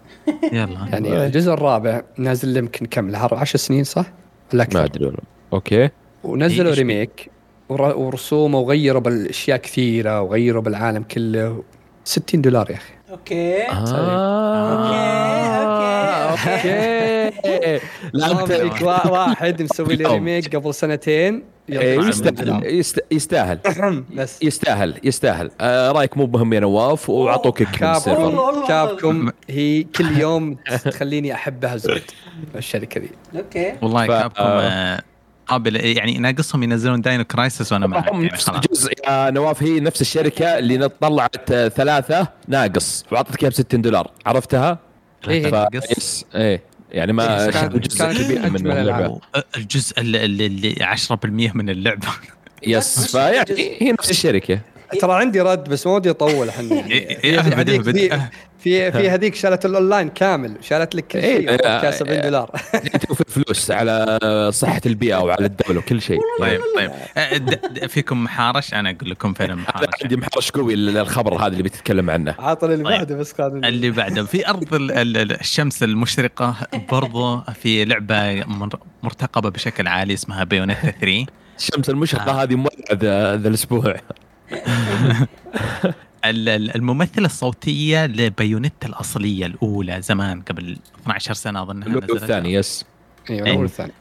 يلا. 0.53 0.89
يعني 0.93 1.27
الجزء 1.27 1.53
الرابع 1.53 2.03
نازل 2.17 2.57
يمكن 2.57 2.87
كم 2.87 3.11
له 3.11 3.29
10 3.33 3.59
سنين 3.59 3.85
صح؟ 3.85 4.07
ما 4.53 4.85
أدري 4.85 5.05
والله. 5.05 5.38
okay. 5.53 5.89
ونزلوا 6.25 6.75
remake 6.75 7.31
ورسومه 7.69 8.59
وغيروا 8.59 9.01
بالأشياء 9.01 9.57
كثيرة 9.57 10.21
وغيروا 10.21 10.63
بالعالم 10.63 11.03
كله. 11.03 11.63
60 12.05 12.41
دولار 12.41 12.71
يا 12.71 12.77
أخي. 12.77 12.93
okay. 13.11 13.63
آه. 13.63 15.29
okay 16.31 17.29
okay 17.29 17.81
لا 18.13 18.43
أنت 18.43 18.83
واحد 18.83 19.63
مسوي 19.63 19.97
لي 19.97 20.05
remake 20.05 20.57
قبل 20.57 20.75
سنتين. 20.75 21.45
إيه، 21.71 21.99
يستاهل. 21.99 22.81
يستاهل. 23.11 23.59
بس. 24.15 24.43
يستاهل 24.43 24.95
يستاهل. 25.05 25.51
آه 25.61 25.93
رأيك 25.93 26.17
مو 26.17 26.27
مهم 26.27 26.53
يا 26.53 26.61
نواف؟ 26.61 27.11
وأعطوك 27.11 27.63
Capcom 27.63 28.67
Capcom. 28.69 29.31
هي 29.51 29.83
كل 29.83 30.21
يوم 30.21 30.57
تخليني 30.85 31.35
أحبها 31.35 31.77
زود. 31.77 32.03
الشركة 32.57 33.01
ذي 33.01 33.11
okay. 33.37 33.73
والله 33.83 34.07
Capcom 34.07 34.99
آه، 35.49 35.53
قابل 35.53 35.77
يعني 35.77 36.19
ناقصهم 36.19 36.63
ينزلون 36.63 37.01
Dino 37.01 37.25
Crisis 37.25 37.73
وأنا 37.73 37.87
معك 37.87 38.07
يعني 38.07 38.27
نفس 38.27 38.49
الجزء. 38.49 38.93
يا 39.07 39.31
نواف 39.31 39.63
هي 39.63 39.81
نفس 39.81 40.01
الشركة 40.01 40.59
اللي 40.59 40.89
طلعت 40.89 41.53
ثلاثة 41.53 42.29
ناقص. 42.49 43.05
وأعطتك 43.13 43.43
إياها 43.43 43.51
ب 43.51 43.55
60 43.55 43.83
دولار. 43.83 44.11
عرفتها؟ 44.27 44.79
إيه 45.29 45.51
ناقص. 45.51 46.25
إيه. 46.35 46.63
يعني 46.93 47.13
ما 47.13 47.45
إيه 47.45 47.67
جزء 47.67 48.13
كبير 48.13 48.51
من 48.51 48.71
اللعبة. 48.71 49.21
الجزء 49.57 50.01
اللي 50.01 50.75
10% 50.81 51.27
من 51.55 51.71
اللعبة. 51.71 52.09
yes. 52.67 53.17
فيعني 53.17 53.77
هي 53.81 53.93
نفس 53.93 54.11
الشركة. 54.11 54.61
ترى 55.01 55.13
عندي 55.13 55.41
رد 55.41 55.69
بس 55.69 55.87
ما 55.87 55.93
ودي 55.93 56.11
أطول 56.11 56.49
إحنا 56.49 56.75
يعني 57.25 57.83
في 57.83 58.19
في 58.59 58.93
في 58.93 59.11
هذيك 59.11 59.35
شالت 59.35 59.67
الاونلاين 59.67 60.09
كامل 60.09 60.57
شالت 60.61 60.95
لك 60.95 61.07
كل 61.07 61.21
شيء 61.21 61.57
كاس 61.57 61.99
70 61.99 62.21
دولار 62.21 62.51
توفر 63.09 63.25
فلوس 63.29 63.71
على 63.71 64.19
صحة 64.53 64.81
البيئة 64.87 65.17
وعلى 65.17 65.47
الدولة 65.47 65.79
وكل 65.79 66.03
شيء. 66.03 66.21
طيب 66.41 66.61
طيب. 66.77 66.91
أه، 67.17 67.87
فيكم 67.87 68.25
محارش؟ 68.25 68.75
أنا 68.75 68.91
أقول 68.91 69.11
لكم 69.11 69.33
فين 69.33 69.55
محارش. 69.55 69.89
عندي 70.03 70.17
محارش 70.17 70.51
قوي 70.51 70.75
الخبر 70.75 71.35
هذا 71.35 71.47
اللي 71.47 71.63
بتتكلم 71.63 72.11
عنه. 72.11 72.35
عاطل 72.39 72.73
اللي 72.73 72.85
بعده 72.85 73.17
بس 73.17 73.33
قادم 73.33 73.65
اللي 73.65 73.91
بعده. 73.91 74.25
في 74.25 74.49
أرض 74.49 74.67
الشمس 74.73 75.83
المشرقة 75.83 76.57
برضو 76.93 77.41
في 77.41 77.85
لعبة 77.85 78.45
مرتقبة 79.03 79.49
بشكل 79.49 79.89
عالي 79.89 80.15
اسمها 80.15 80.45
بيونيتا 80.45 80.91
3 80.91 81.27
الشمس 81.59 81.91
المشرقة. 81.91 82.43
هذه 82.43 82.55
مولعة 82.55 82.93
ذا 83.35 83.49
الأسبوع. 83.49 83.97
الممثلة 86.77 87.27
الصوتية 87.27 88.07
ل 88.07 88.15
Bayonetta 88.15 88.87
الأصلية 88.89 89.47
الأولى 89.47 90.03
زمان 90.03 90.41
قبل 90.43 90.77
12 91.03 91.35
سنة 91.35 91.63
أظن 91.63 91.83
الأولى 91.83 92.23
الثاني 92.23 92.53
yes. 92.53 92.85
أيوة 93.31 93.49
الأولى 93.49 93.65
الثاني 93.65 93.93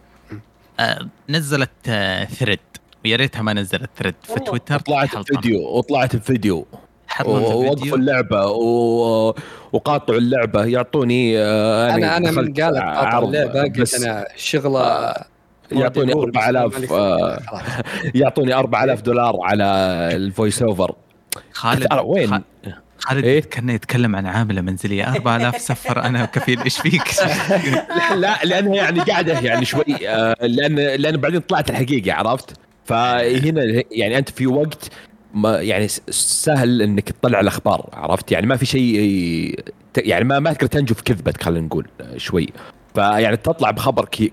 آه 0.80 1.08
نزلت 1.30 1.70
آه 1.88 2.26
thread. 2.26 2.60
ويا 3.06 3.16
ريتها 3.16 3.42
ما 3.42 3.54
نزلت 3.54 3.90
ثريد. 3.98 4.16
في 4.24 4.40
تويتر 4.40 4.80
طلعت 4.80 5.18
بفيديو 5.18 5.60
وطلعت 5.78 6.16
بفيديو. 6.16 6.68
ووقفوا 7.26 7.98
اللعبة 7.98 8.46
و... 8.46 9.34
وقاطعوا 9.72 10.20
اللعبة. 10.20 10.66
يعطوني 10.66 11.40
آه 11.40 11.96
أنا 11.96 12.18
أنا 12.18 12.32
من 12.32 12.54
قال 12.54 12.78
قاطع 12.78 13.20
اللعبة 13.20 13.62
قلت 13.62 13.94
أنا 13.94 14.26
شغلة 14.36 14.80
آه. 14.82 15.26
يعطوني 15.72 16.14
4000 16.14 16.94
آه 16.94 17.40
يعطوني 18.16 18.54
4000 18.54 19.02
دولار 19.02 19.38
على 19.42 19.64
الفويس 20.16 20.62
اوفر 20.62 20.96
خالد 21.52 21.88
وين 22.04 22.42
خالد 23.00 23.26
إيه؟ 23.26 23.42
كان 23.42 23.70
يتكلم 23.70 24.16
عن 24.16 24.26
عامله 24.26 24.62
منزلية 24.62 25.16
4000 25.16 25.62
سفر 25.62 26.06
أنا 26.06 26.26
كفيل 26.26 26.62
إيش 26.62 26.80
فيك؟ 26.80 27.04
لا 28.16 28.46
لانها 28.46 28.76
يعني 28.76 29.00
قاعدة 29.00 29.40
يعني 29.40 29.66
شوي 29.66 30.10
آه 30.10 30.36
لأن 30.42 30.76
لأن 30.76 31.18
بعدين 31.18 31.40
طلعت 31.40 31.70
الحقيقة 31.70 32.14
عرفت؟ 32.14 32.54
فهنا 32.86 33.84
يعني 33.92 34.18
أنت 34.18 34.30
في 34.30 34.48
وقت 34.48 34.90
ما 35.34 35.62
يعني 35.62 35.88
سهل 36.10 36.82
إنك 36.82 37.10
تطلع 37.10 37.40
الأخبار 37.40 37.90
عرفت؟ 37.94 38.32
يعني 38.32 38.48
ما 38.48 38.56
في 38.56 38.66
شيء 38.66 38.98
يعني 39.98 40.24
ما 40.24 40.40
ما 40.40 40.54
تقدر 40.54 40.68
تنجو 40.68 40.96
في 40.96 41.04
كذبة 41.04 41.34
خلينا 41.42 41.66
نقول 41.66 41.88
شوي 42.18 42.48
فيعني 42.98 43.38
تطلع 43.38 43.72
بخبر 43.72 44.06
كي 44.06 44.32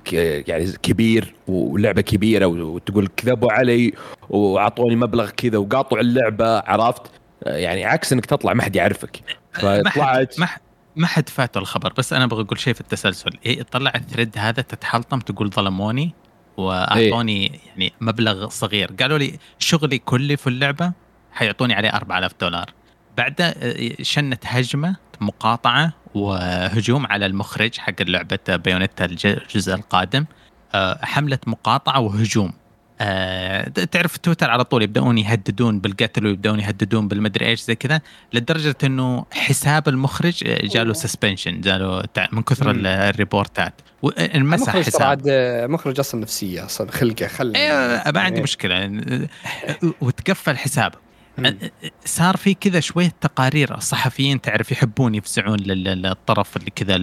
يعني 0.48 0.72
كبير 0.72 1.34
ولعبة 1.48 2.00
كبيرة 2.00 2.46
وتقول 2.46 3.08
كذبوا 3.16 3.52
علي 3.52 3.92
وأعطوني 4.28 4.96
مبلغ 4.96 5.30
كذا 5.30 5.58
وقاطعوا 5.58 6.02
اللعبة 6.02 6.58
عرفت؟ 6.58 7.02
يعني 7.46 7.84
عكس 7.84 8.12
إنك 8.12 8.26
تطلع 8.26 8.54
ما 8.54 8.62
حد 8.62 8.76
يعرفك. 8.76 9.20
فطلعت 9.52 10.40
ما 10.40 10.48
ما 10.96 11.06
حد 11.06 11.28
فاته 11.28 11.58
الخبر 11.58 11.92
بس 11.98 12.12
أنا 12.12 12.24
أبغى 12.24 12.42
أقول 12.42 12.58
شيء 12.58 12.74
في 12.74 12.80
التسلسل. 12.80 13.30
إيه 13.46 13.62
طلع 13.62 13.92
الثريد 13.94 14.38
هذا 14.38 14.62
تتحلطم 14.62 15.18
تقول 15.18 15.50
ظلموني 15.50 16.14
وأعطوني 16.56 17.46
إيه؟ 17.46 17.60
يعني 17.66 17.92
مبلغ 18.00 18.48
صغير. 18.48 18.90
قالوا 19.00 19.18
لي 19.18 19.38
شغلي 19.58 19.98
كلي 19.98 20.36
في 20.36 20.46
اللعبة 20.46 20.92
حيعطوني 21.32 21.74
عليه 21.74 21.88
4000 21.88 22.32
دولار. 22.40 22.70
بعد 23.16 23.40
آه، 23.40 24.02
شنت 24.02 24.42
هجمة 24.46 24.96
مقاطعة 25.20 25.92
وهجوم 26.14 27.06
على 27.06 27.26
المخرج 27.26 27.78
حق 27.78 28.02
لعبة 28.02 28.38
Bayonetta 28.48 29.04
الجزء 29.04 29.74
القادم. 29.74 30.24
آه، 30.74 30.98
حملة 31.02 31.38
مقاطعة 31.46 32.00
وهجوم. 32.00 32.52
أه 33.00 33.68
تعرف 33.68 34.16
تويتر 34.16 34.50
على 34.50 34.64
طول 34.64 34.82
يبدأون 34.82 35.18
يهددون 35.18 35.80
بالقتل 35.80 36.26
ويبدأون 36.26 36.60
يهددون 36.60 37.08
بالمدري 37.08 37.46
إيش 37.46 37.60
زي 37.60 37.74
كذا 37.74 38.00
لدرجة 38.32 38.76
إنه 38.84 39.26
حساب 39.32 39.88
المخرج 39.88 40.42
آه، 40.46 40.66
جاله 40.66 40.92
suspension 40.92 41.60
جاله 41.60 42.02
من 42.32 42.42
كثر 42.42 42.70
ال 42.70 42.82
report 42.82 43.56
ات. 43.56 43.80
انمسح 44.18 44.76
حساب. 44.76 45.22
مخرج 45.70 45.98
أصلا 45.98 46.20
نفسية 46.20 46.64
أصلا 46.64 46.90
خلقه 46.90 47.26
خلى 47.26 47.58
أيوه 47.58 48.12
ما 48.12 48.20
عندي 48.20 48.36
إيه. 48.36 48.42
مشكلة. 48.42 48.90
وتقفل 50.00 50.56
حسابه. 50.56 51.04
صار 52.04 52.36
في 52.36 52.54
كذا 52.54 52.80
شوية 52.80 53.12
تقارير. 53.20 53.74
الصحفيين 53.74 54.40
تعرف 54.40 54.72
يحبون 54.72 55.14
يفزعون 55.14 55.58
للطرف 55.58 56.56
اللي 56.56 56.70
كذا 56.70 56.96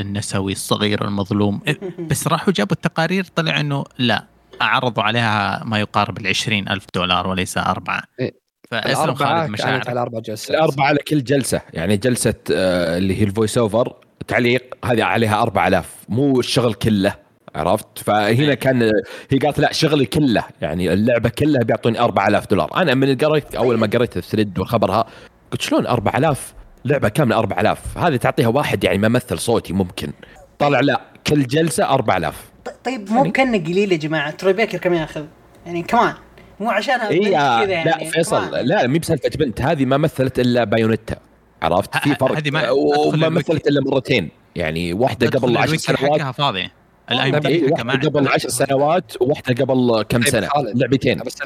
النسوي 0.00 0.52
الصغير 0.52 1.04
المظلوم. 1.04 1.60
بس 2.10 2.28
راحوا 2.28 2.52
جابوا 2.52 2.76
التقارير 2.76 3.24
طلع 3.24 3.60
إنه 3.60 3.84
لا 3.98 4.24
عرضوا 4.60 5.02
عليها 5.02 5.62
ما 5.64 5.78
يقارب 5.78 6.18
ال 6.18 6.26
ألف 6.68 6.84
دولار 6.94 7.26
وليس 7.26 7.58
أربعة. 7.58 8.02
إيه. 8.20 8.44
فأسلم 8.70 9.14
خالد 9.14 9.50
مشاعر. 9.50 9.82
على 9.88 10.00
أربع 10.00 10.20
جلسات. 10.20 10.50
الأربعة 10.50 10.86
على 10.86 10.98
كل 10.98 11.24
جلسة. 11.24 11.60
يعني 11.72 11.96
جلسة 11.96 12.34
آه 12.52 12.98
اللي 12.98 13.20
هي 13.20 13.24
الفويس 13.24 13.58
أوفر 13.58 13.94
تعليق 14.28 14.74
هذه 14.84 15.04
عليها 15.04 15.42
4000 15.42 15.86
مو 16.08 16.40
الشغل 16.40 16.74
كله. 16.74 17.23
عرفت؟ 17.54 17.98
فهنا 17.98 18.26
إيه. 18.26 18.54
كان 18.54 18.82
هي 19.30 19.38
قالت 19.38 19.58
لا 19.58 19.72
شغلي 19.72 20.06
كله 20.06 20.44
يعني 20.60 20.92
اللعبة 20.92 21.28
كلها 21.28 21.62
بيعطوني 21.62 22.00
4000 22.00 22.46
دولار. 22.50 22.70
أنا 22.76 22.94
من 22.94 23.16
قريت 23.16 23.54
أول 23.54 23.78
ما 23.78 23.86
قريت 23.86 24.16
ال 24.16 24.22
thread 24.22 24.58
والخبرها 24.58 25.06
قلت 25.50 25.62
شلون 25.62 25.86
4000 25.86 26.54
لعبة 26.84 27.08
كاملة 27.08 27.38
4000 27.38 27.98
هذه 27.98 28.16
تعطيها 28.16 28.48
واحد 28.48 28.84
يعني 28.84 29.08
ممثل 29.08 29.38
صوتي 29.38 29.72
ممكن. 29.72 30.12
طلع 30.58 30.80
لا 30.80 31.00
كل 31.26 31.46
جلسة 31.46 31.84
4000 31.84 32.50
طيب 32.84 33.10
مو 33.10 33.32
كأنه 33.32 33.58
قليل 33.58 33.92
يا 33.92 33.96
جماعة؟ 33.96 34.30
Troy 34.30 34.52
Baker 34.52 34.78
كم 34.78 34.94
ياخذ؟ 34.94 35.24
يعني 35.66 35.82
كمان 35.82 36.14
مو 36.60 36.70
عشانها 36.70 37.10
إيه 37.10 37.20
كذا 37.20 37.66
يعني 37.66 38.04
لا 38.04 38.10
فيصل 38.10 38.48
كمان. 38.48 38.66
لا 38.66 38.86
مي 38.86 38.98
بسالفة 38.98 39.30
بنت 39.38 39.60
هذه 39.60 39.84
ما 39.84 39.96
مثلت 39.96 40.38
إلا 40.38 40.64
Bayonetta 40.64 41.16
عرفت؟ 41.62 41.96
في 41.96 42.14
فرق. 42.14 42.52
ما 42.52 42.70
وما 42.70 43.28
مثلت 43.28 43.66
إلا 43.66 43.80
مرتين. 43.80 44.28
يعني 44.56 44.92
واحدة 44.92 45.38
قبل 45.38 45.56
10 45.56 45.76
سنوات. 45.76 46.34
فاضيه 46.34 46.83
الاي 47.10 47.28
ام 47.28 47.72
واحدة 47.72 48.08
قبل 48.08 48.28
10 48.28 48.48
سنوات 48.50 49.12
وواحدة 49.22 49.64
قبل 49.64 50.04
كم 50.08 50.18
طيب، 50.18 50.28
سنة؟ 50.28 50.48
لعبتين. 50.74 51.18
بس 51.18 51.38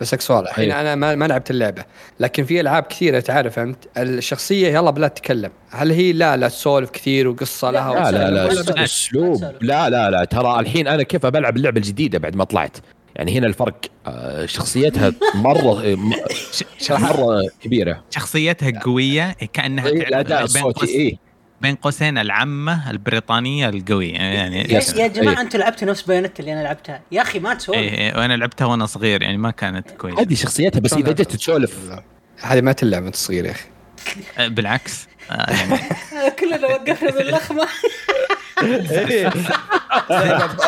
بسالك 0.00 0.20
سؤال. 0.20 0.48
الحين 0.48 0.64
أيوه. 0.70 0.80
أنا 0.80 0.94
ما, 0.94 1.14
ما 1.14 1.24
لعبت 1.24 1.50
اللعبة 1.50 1.84
لكن 2.20 2.44
في 2.44 2.60
ألعاب 2.60 2.82
كثيرة 2.82 3.20
تعرف 3.20 3.58
انت 3.58 3.78
الشخصية 3.98 4.68
يلا 4.68 4.90
بلا 4.90 5.08
تتكلم. 5.08 5.50
هل 5.70 5.90
هي 5.90 6.12
لا 6.12 6.36
لا 6.36 6.48
تسولف 6.48 6.90
كثير 6.90 7.28
وقصة 7.28 7.70
لها 7.70 8.10
لا 8.10 8.30
لا 8.30 8.52
لا 8.52 8.84
أسلوب. 8.84 9.44
لا 9.60 9.90
لا 9.90 10.10
لا 10.10 10.24
ترى 10.24 10.60
الحين 10.60 10.88
أنا 10.88 11.02
كيف 11.02 11.26
بلعب 11.26 11.56
اللعبة 11.56 11.76
الجديدة 11.78 12.18
بعد 12.18 12.36
ما 12.36 12.44
طلعت؟ 12.44 12.76
يعني 13.16 13.38
هنا 13.38 13.46
الفرق 13.46 13.76
آه، 14.06 14.46
شخصيتها 14.46 15.12
مرة 15.34 15.96
مرة 16.90 17.42
كبيرة. 17.60 18.04
شخصيتها 18.10 18.80
قوية 18.80 19.36
كأنها 19.52 19.88
الاداء 19.88 20.44
الصوتي 20.44 20.86
اي 20.98 21.18
بين 21.62 21.74
قوسين 21.74 22.18
العمة 22.18 22.90
البريطانية 22.90 23.68
القوية 23.68 24.12
يعني 24.12 24.72
يا, 24.72 24.82
يا 24.96 25.06
جماعة 25.06 25.40
أنتم 25.40 25.58
لعبتوا 25.58 25.88
نفس 25.88 26.02
Bayonetta 26.02 26.40
اللي 26.40 26.52
أنا 26.52 26.62
لعبتها. 26.62 27.00
يا 27.12 27.22
أخي 27.22 27.38
ما 27.38 27.54
تسولف. 27.54 27.78
إيه, 27.78 27.90
إيه، 27.90 28.18
وأنا 28.18 28.36
لعبتها 28.36 28.64
وأنا 28.64 28.86
صغير 28.86 29.22
يعني 29.22 29.36
ما 29.36 29.50
كانت 29.50 29.90
كويسة. 29.90 30.20
هذه 30.20 30.34
شخصيتها 30.34 30.80
بس 30.80 30.92
اذا 30.92 31.12
جيت 31.12 31.32
تسولف. 31.32 31.78
هذه 32.40 32.60
ما 32.60 32.72
تلعب 32.72 33.02
وأنت 33.02 33.16
صغير 33.16 33.44
يا 33.44 33.50
أخي. 33.50 33.64
أه، 34.38 34.48
بالعكس. 34.48 35.08
آه، 35.30 35.52
يعني 35.52 35.78
كلنا 36.40 36.66
وقفنا 36.66 37.10
باللخمة. 37.10 37.68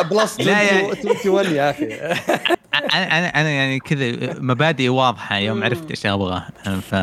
plus 0.09 0.39
21 0.39 1.55
يا 1.55 1.69
أخي. 1.69 1.85
أنا 2.93 3.41
أنا 3.41 3.49
يعني 3.49 3.79
كذا 3.79 4.33
مبادئي 4.39 4.89
واضحة 4.89 5.37
يوم 5.37 5.63
عرفت 5.63 5.89
إيش 5.89 6.05
أبغى. 6.05 6.43
ف 6.91 6.95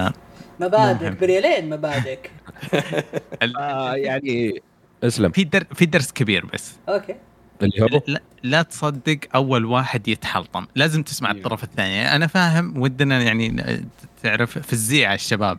مبادئك 0.60 1.20
بريالين 1.20 1.70
مبادئك. 1.70 2.30
آه 3.58 3.94
يعني 3.94 4.62
اسلم. 5.04 5.30
في 5.30 5.44
در 5.44 5.64
في 5.74 5.86
درس 5.86 6.12
كبير 6.12 6.46
بس. 6.46 6.72
أوكي. 6.88 7.14
اللي 7.62 7.82
هو؟ 7.82 8.00
لا, 8.06 8.22
لا 8.42 8.62
تصدق 8.62 9.18
أول 9.34 9.64
واحد 9.64 10.08
يتحلطم. 10.08 10.66
لازم 10.74 11.02
تسمع 11.02 11.30
أيوه. 11.30 11.38
الطرف 11.38 11.64
الثاني. 11.64 12.16
أنا 12.16 12.26
فاهم 12.26 12.80
ودنا 12.80 13.22
يعني 13.22 13.64
تعرف 14.22 14.58
في 14.58 14.72
الزيعه 14.72 15.14
الشباب. 15.14 15.58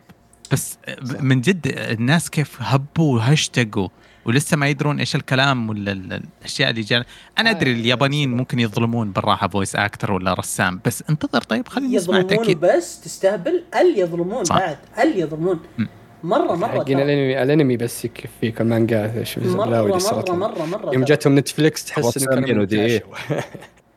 بس 0.52 0.78
من 1.20 1.40
جد 1.40 1.66
الناس 1.66 2.30
كيف 2.30 2.62
هبوا 2.62 3.16
وهشتقوا. 3.16 3.88
ولسه 4.26 4.56
ما 4.56 4.68
يدرون 4.68 4.98
إيش 4.98 5.14
الكلام 5.14 5.68
ولا 5.68 5.92
الأشياء 5.92 6.70
اللي 6.70 6.80
جاء 6.80 7.06
أنا 7.38 7.50
أدري 7.50 7.70
آه. 7.70 7.74
اليابانيين 7.74 8.30
ممكن 8.30 8.58
يظلمون 8.58 9.10
بالراحة 9.10 9.48
فويس 9.48 9.76
أكتر 9.76 10.12
ولا 10.12 10.34
رسام 10.34 10.80
بس 10.86 11.04
انتظر 11.10 11.40
طيب 11.40 11.68
خليني 11.68 11.96
أسمع 11.96 12.18
يظلمون 12.18 12.36
تأكيد 12.36 12.60
بس 12.60 13.00
تستهبل 13.00 13.64
ال 13.80 13.98
يظلمون. 13.98 14.42
بعد 14.50 14.76
ال 14.98 15.18
يظلمون. 15.18 15.60
مرة 16.22 16.54
مرة 16.54 16.68
حقين. 16.68 17.00
الأنمي 17.00 17.42
الأنمي 17.42 17.76
بس 17.76 18.04
يكفيك 18.04 18.60
المانجا 18.60 19.24
شو 19.24 19.40
مرة 19.40 19.82
مرة. 19.82 20.32
مرة 20.32 20.64
مرة 20.66 20.94
يوم. 20.94 21.04
جاتهم 21.04 21.38
نتفليكس 21.38 21.84
تحس 21.84 22.28
إنه. 22.28 23.00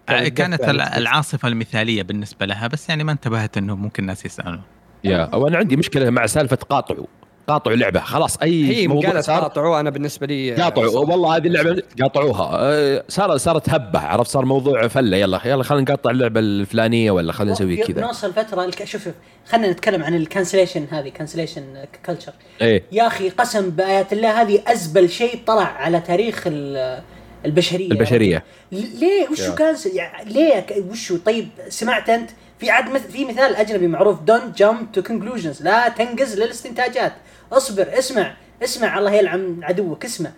آه، 0.10 0.28
كانت 0.28 0.64
العاصفة 0.98 1.48
المثالية 1.48 2.04
بالنسبة 2.04 2.46
لها 2.46 2.68
بس 2.68 2.90
يعني 2.90 3.04
ما 3.04 3.12
انتبهت 3.12 3.58
إنه 3.58 3.76
ممكن 3.76 4.04
الناس 4.04 4.26
يسالون 4.26 4.62
يا 5.04 5.18
أو 5.18 5.48
أنا 5.48 5.58
عندي 5.58 5.76
مشكلة 5.76 6.10
مع 6.10 6.26
سالفة 6.26 6.56
قاطعوا 6.56 7.06
قاطعوا 7.50 7.76
لعبة 7.76 8.00
خلاص 8.00 8.38
أي 8.38 8.66
هي 8.66 8.88
موضوع 8.88 9.10
قالت 9.10 9.26
صار 9.26 9.42
قاطعوا 9.42 9.80
أنا 9.80 9.90
بالنسبة 9.90 10.28
لي 10.28 10.56
قاطعوا 10.56 11.00
والله 11.00 11.36
هذه 11.36 11.48
اللعبة 11.48 11.82
قاطعوها. 12.02 12.50
أه، 12.54 13.04
صار 13.10 13.38
صارت 13.38 13.70
هبة 13.70 14.00
عرفت؟ 14.00 14.32
صار 14.32 14.46
موضوع 14.46 14.88
فلة 14.88 15.18
يلا 15.18 15.40
يلا 15.46 15.64
خلينا 15.64 15.92
نقاطع 15.92 16.10
اللعبة 16.12 16.40
الفلانية 16.40 17.12
ولا 17.12 17.34
خلينا 17.34 17.52
نسوي 17.54 17.78
كذا. 17.78 18.02
نوصل 18.02 18.34
فترة 18.34 18.66
الك... 18.66 18.84
شوف 18.84 19.04
شوف 19.04 19.14
خلينا 19.46 19.72
نتكلم 19.72 20.04
عن 20.04 20.16
ال 20.16 20.21
cancellation 20.21 20.88
هذه 20.92 21.10
cancellation 21.10 21.64
culture 22.06 22.34
إيه. 22.62 22.84
يا 22.92 23.08
أخي 23.08 23.30
قسم 23.30 23.70
بآيات 23.70 24.14
الله 24.14 24.42
هذه 24.42 24.62
أزبل 24.68 25.10
شيء 25.10 25.40
طلع 25.48 25.64
على 25.64 26.00
تاريخ 26.00 26.44
ال- 26.48 27.02
البشرية. 27.46 27.92
البشرية. 27.92 28.44
ليه؟ 28.72 29.28
وشو 29.32 29.56
cancel 29.56 29.96
يعني 29.96 30.34
ليه؟ 30.34 30.60
ك- 30.60 30.84
وشو 30.92 31.18
طيب 31.18 31.48
سمعت 31.70 32.10
أنت؟ 32.10 32.30
في 32.60 32.70
عاد 32.70 32.98
في 32.98 33.26
مثال 33.26 33.56
أجنبي 33.56 33.88
معروف 33.88 34.22
don't 34.22 34.58
jump 34.58 34.92
to 34.92 35.02
conclusions 35.04 35.64
لا 35.64 35.90
تنقز 35.90 36.40
للاستنتاجات. 36.40 37.14
اصبر 37.54 37.88
اسمع 37.98 38.34
اسمع 38.64 39.00
الله 39.00 39.12
يلعن 39.12 39.60
عدوك 39.64 40.06
اسمع. 40.06 40.32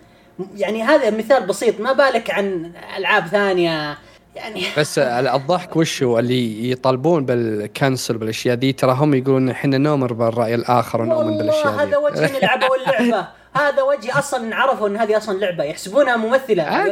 يعني 0.56 0.82
هذا 0.82 1.10
مثال 1.10 1.46
بسيط 1.46 1.80
ما 1.80 1.92
بالك 1.92 2.30
عن 2.30 2.72
ألعاب 2.96 3.26
ثانية؟ 3.26 3.98
يعني 4.36 4.64
بس 4.78 4.98
الضحك 4.98 5.76
وشو 5.76 6.18
اللي 6.18 6.70
يطالبون 6.70 7.24
بالكنسل 7.24 8.18
بالأشياء 8.18 8.54
دي 8.54 8.72
ترى 8.72 8.92
هم 8.92 9.14
يقولون 9.14 9.50
إحنا 9.50 9.78
نؤمر 9.78 10.12
بالرأي 10.12 10.54
الآخر 10.54 11.02
ونؤمن 11.02 11.38
بالأشياء 11.38 11.76
دي 11.76 11.82
هذا 11.82 11.96
وجه 11.96 12.38
نلعبه 12.38 12.66
اللعبه 12.80 13.28
هذا 13.56 13.82
وجه 13.82 14.18
أصلا 14.18 14.56
عرفوا 14.56 14.88
إن 14.88 14.96
هذه 14.96 15.16
أصلا 15.16 15.38
لعبة 15.38 15.64
يحسبونها 15.64 16.16
ممثلة 16.16 16.84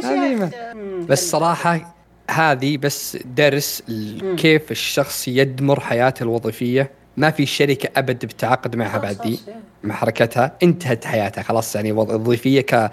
شيء. 0.00 0.50
آه، 0.54 1.06
بس 1.08 1.30
صراحة 1.30 1.94
هذه 2.30 2.76
بس 2.76 3.18
درس 3.24 3.82
كيف 4.36 4.70
الشخص 4.70 5.28
يدمر 5.28 5.80
حياته 5.80 6.22
الوظيفية. 6.22 6.90
ما 7.16 7.30
في 7.30 7.46
شركة 7.46 7.88
أبد 7.96 8.24
بتعاقد 8.26 8.76
معها 8.76 8.98
خلاص، 8.98 9.02
بعد 9.16 9.20
دي. 9.26 9.38
مع 9.84 9.94
حركتها 9.94 10.52
انتهت 10.62 11.04
حياتها 11.04 11.42
خلاص 11.42 11.76
يعني 11.76 11.92
وظ- 11.92 11.96
وظيفيه 12.14 12.60
ك 12.60 12.90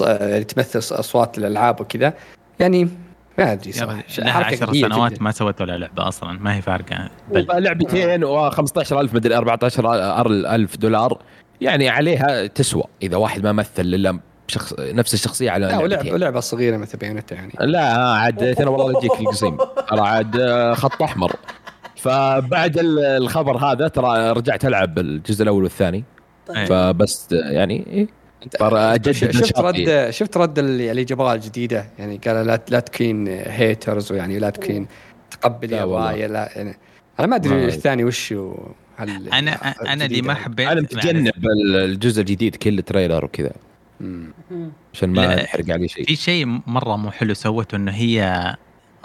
اللي 0.00 0.44
تمثل 0.44 0.78
أصوات 0.78 1.38
الالعاب 1.38 1.80
وكذا 1.80 2.14
يعني 2.60 2.88
ما 3.38 3.52
أدري 3.52 3.72
صراحة 3.72 4.02
لها 4.18 4.32
حركة 4.32 4.46
عشر 4.46 4.66
ذكية 4.66 4.88
سنوات 4.88 5.12
جداً. 5.12 5.22
ما 5.22 5.30
سوت 5.30 5.60
ولا 5.60 5.78
لعبة 5.78 6.08
أصلا 6.08 6.38
ما 6.40 6.56
هي 6.56 6.62
فارقة 6.62 7.10
لعبتين 7.58 8.24
و15000 8.50 9.14
مدري 9.14 9.36
14000 9.36 10.76
دولار 10.76 11.18
يعني 11.60 11.88
عليها 11.88 12.46
تسوى 12.46 12.84
إذا 13.02 13.16
واحد 13.16 13.44
ما 13.44 13.52
مثل 13.52 13.70
إلا 13.78 14.18
بشخص 14.48 14.74
نفس 14.80 15.14
الشخصية 15.14 15.50
على 15.50 15.66
لا 15.66 15.78
ولعبه. 15.78 16.12
ولعبه 16.12 16.40
صغيرة 16.40 16.76
مثل 16.76 16.98
بيانتا 16.98 17.34
يعني 17.34 17.52
لا 17.60 17.80
عاد 18.08 18.54
ترى 18.54 18.66
والله 18.70 18.98
يجيك 18.98 19.20
القصيم 19.20 19.56
ترى 19.90 20.00
عاد 20.00 20.36
آه، 20.36 20.74
خط 20.74 21.02
أحمر 21.02 21.32
فبعد 22.06 22.78
ال- 22.78 22.98
الخبر 22.98 23.56
هذا 23.56 23.88
ترى 23.88 24.30
رجعت 24.32 24.64
ألعب 24.64 24.98
الجزء 24.98 25.42
الأول 25.42 25.62
والثاني 25.62 26.04
طيب. 26.46 26.66
فبس 26.66 27.28
يعني 27.32 27.86
إيه 27.86 28.06
أجدد 28.60 29.12
شفت. 29.12 29.58
رد 29.58 30.10
شفت 30.10 30.36
رد 30.36 30.58
اللي 30.58 31.04
جابوها 31.04 31.34
الجديدة 31.34 31.86
يعني 31.98 32.20
قال 32.26 32.46
لا 32.46 32.60
لا 32.70 32.80
تكين 32.80 33.28
هيترز 33.28 34.12
ويعني 34.12 34.38
لا 34.38 34.50
تكين 34.50 34.86
تقبلي 35.30 35.76
لا 35.76 35.84
والله. 35.84 36.10
الراي 36.10 36.26
لا 36.28 36.48
يعني 36.56 36.76
أنا 37.20 37.26
ما 37.26 37.36
أدري 37.36 37.64
الثاني 37.64 38.04
وش 38.04 38.32
هل 38.96 39.28
أنا 39.32 39.52
أنا 39.92 40.04
اللي 40.04 40.22
ما 40.22 40.32
يعني. 40.32 40.44
حبيت 40.44 40.68
أنا 40.68 40.80
متجنب 40.80 41.32
الجزء 41.74 42.20
الجديد 42.20 42.56
كل 42.56 42.82
تريلر 42.82 43.24
وكذا. 43.24 43.52
عشان 44.94 45.08
ما 45.10 45.20
لا، 45.20 45.42
يحرق 45.42 45.70
علي 45.70 45.88
شيء 45.88 46.04
في 46.04 46.16
شيء 46.16 46.46
مرة 46.66 46.96
مو 46.96 47.10
حلو 47.10 47.34
سوته 47.34 47.76
إنه 47.76 47.92
هي 47.92 48.54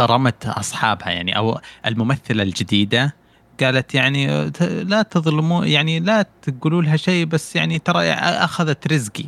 رمت 0.01 0.45
أصحابها 0.45 1.09
يعني 1.09 1.37
أو 1.37 1.59
الممثلة 1.85 2.43
الجديدة 2.43 3.15
قالت 3.59 3.95
يعني 3.95 4.49
ت- 4.49 4.63
لا 4.63 5.01
تظلموا 5.01 5.65
يعني 5.65 5.99
لا 5.99 6.25
تقولوا 6.41 6.81
لها 6.81 6.97
شيء 6.97 7.25
بس 7.25 7.55
يعني 7.55 7.79
ترى 7.79 8.11
أخذت 8.13 8.93
رزقي. 8.93 9.25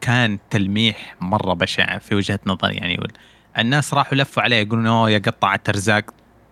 كان 0.00 0.38
تلميح 0.50 1.16
مرة 1.20 1.52
بشع 1.54 1.98
في 1.98 2.14
وجهة 2.14 2.40
نظري 2.46 2.74
يعني 2.74 3.08
الناس 3.58 3.94
راحوا 3.94 4.18
لفوا 4.18 4.42
عليه 4.42 4.56
يقولون 4.56 4.86
أوه 4.86 5.10
يا 5.10 5.18
قطعة 5.18 5.60
ارزاق 5.68 6.04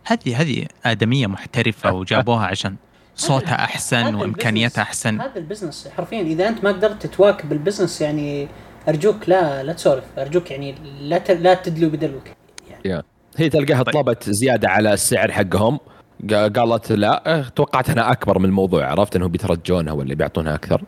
هذه 0.04 0.40
هذه 0.40 0.66
آدمية 0.84 1.26
محترفة 1.26 1.92
وجابوها 1.92 2.46
عشان 2.46 2.76
صوتها 3.16 3.64
أحسن 3.64 4.14
وإمكانياتها 4.14 4.82
أحسن. 4.82 5.20
هذا 5.20 5.36
ال 5.38 5.44
business 5.44 5.88
حرفيا. 5.96 6.20
إذا 6.20 6.48
أنت 6.48 6.64
ما 6.64 6.70
قدرت 6.72 7.06
تواكب 7.06 7.52
ال 7.52 7.57
business 7.57 8.00
يعني 8.00 8.48
أرجوك 8.88 9.28
لا 9.28 9.62
لا 9.62 9.72
تسولف. 9.72 10.04
أرجوك 10.18 10.50
يعني 10.50 10.74
لا 11.00 11.18
ت... 11.18 11.30
لا 11.30 11.54
تدلو 11.54 11.88
بدلوك. 11.88 12.24
هي 13.36 13.48
تلقاها 13.48 13.82
طيب. 13.82 13.94
طلبت 13.94 14.30
زيادة 14.30 14.68
على 14.70 14.92
السعر 14.92 15.32
حقهم 15.32 15.78
قا- 16.30 16.34
قالت 16.58 16.92
لا 16.92 17.38
أه، 17.38 17.48
توقعت 17.48 17.90
أنها 17.90 18.12
أكبر 18.12 18.38
من 18.38 18.44
الموضوع 18.44 18.86
عرفت 18.90 19.16
إنهم 19.16 19.28
بيترجونها 19.28 19.92
ولا 19.92 20.14
بيعطونها 20.14 20.54
أكثر 20.54 20.82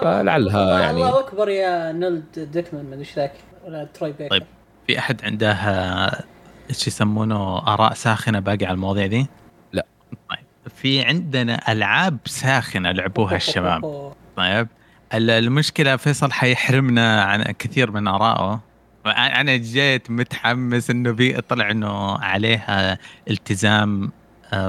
فلعلها 0.00 0.80
يعني 0.80 0.96
الله 0.96 1.20
أكبر 1.20 1.48
يا 1.48 1.92
نولد 1.92 2.24
ديكمان 2.52 2.84
ما 2.84 2.88
أدري 2.90 3.00
إيش 3.00 3.16
ذاك 3.16 3.32
ولا 3.66 3.84
تروي 3.94 4.12
بيكر 4.12 4.30
طيب. 4.30 4.42
في 4.86 4.98
أحد 4.98 5.24
عنده 5.24 5.52
آه، 5.52 6.22
إيش 6.70 6.86
يسمونه 6.86 7.58
آراء 7.58 7.94
ساخنة 7.94 8.40
باقي 8.40 8.66
على 8.66 8.74
المواضيع 8.74 9.06
دي؟ 9.06 9.26
لا. 9.72 9.86
طيب 10.30 10.38
في 10.76 11.02
عندنا 11.04 11.72
ألعاب 11.72 12.18
ساخنة 12.26 12.92
لعبوها 12.92 13.36
الشباب 13.36 14.12
طيب 14.36 14.68
ال- 15.14 15.30
المشكلة 15.30 15.96
فيصل 15.96 16.32
حيحرمنا 16.32 17.22
عن 17.22 17.42
كثير 17.42 17.90
من 17.90 18.08
آرائه 18.08 18.60
أنا 19.06 19.56
جيت 19.56 20.10
متحمس 20.10 20.90
إنه 20.90 21.10
بي 21.12 21.40
طلع 21.40 21.70
إنه 21.70 22.18
عليها 22.18 22.98
التزام 23.30 24.10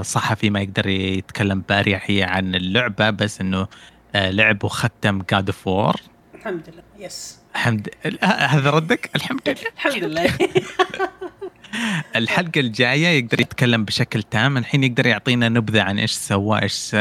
صحفي 0.00 0.50
ما 0.50 0.60
يقدر 0.60 0.86
يتكلم 0.86 1.62
باريحيه 1.68 2.24
عن 2.24 2.54
اللعبة 2.54 3.10
بس 3.10 3.40
إنه 3.40 3.66
لعب 4.14 4.64
وختم 4.64 5.22
God 5.30 5.48
of 5.48 5.66
War 5.68 5.96
الحمد 6.34 6.62
لله 6.68 7.06
yes 7.06 7.38
الحمد 7.54 7.88
هذا 8.22 8.70
ردك؟ 8.70 9.10
الحمد 9.16 9.40
لله. 9.48 9.56
الحمد 9.76 10.04
لله. 10.04 10.30
الحلقة 12.16 12.60
الجاية 12.60 13.06
يقدر 13.06 13.40
يتكلم 13.40 13.84
بشكل 13.84 14.22
تام 14.22 14.58
الحين 14.58 14.84
يقدر 14.84 15.06
يعطينا 15.06 15.48
نبذة 15.48 15.82
عن 15.82 15.98
إيش 15.98 16.12
سوى 16.12 16.62
إيش 16.62 16.72
س- 16.72 16.94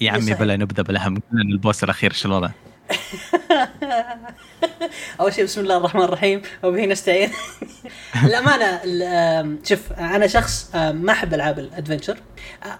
يا 0.00 0.12
عمي. 0.12 0.34
بلا 0.34 0.56
نبذة 0.56 0.82
بلا 0.82 1.08
هم 1.08 1.22
ال 1.32 1.42
boss 1.42 1.84
الأخير 1.84 2.12
شو 2.12 2.28
الوضع؟ 2.28 2.50
اول 5.20 5.34
شيء 5.34 5.44
بسم 5.44 5.60
الله 5.60 5.76
الرحمن 5.76 6.02
الرحيم. 6.02 6.42
وبه 6.62 6.86
نستعين. 6.86 7.30
الامانه 8.24 8.80
شوف 9.64 9.92
أنا 9.92 10.26
شخص 10.26 10.70
ما 10.74 11.12
أحب 11.12 11.34
ألعاب 11.34 11.58
ال 11.58 11.63
adventure. 11.63 12.18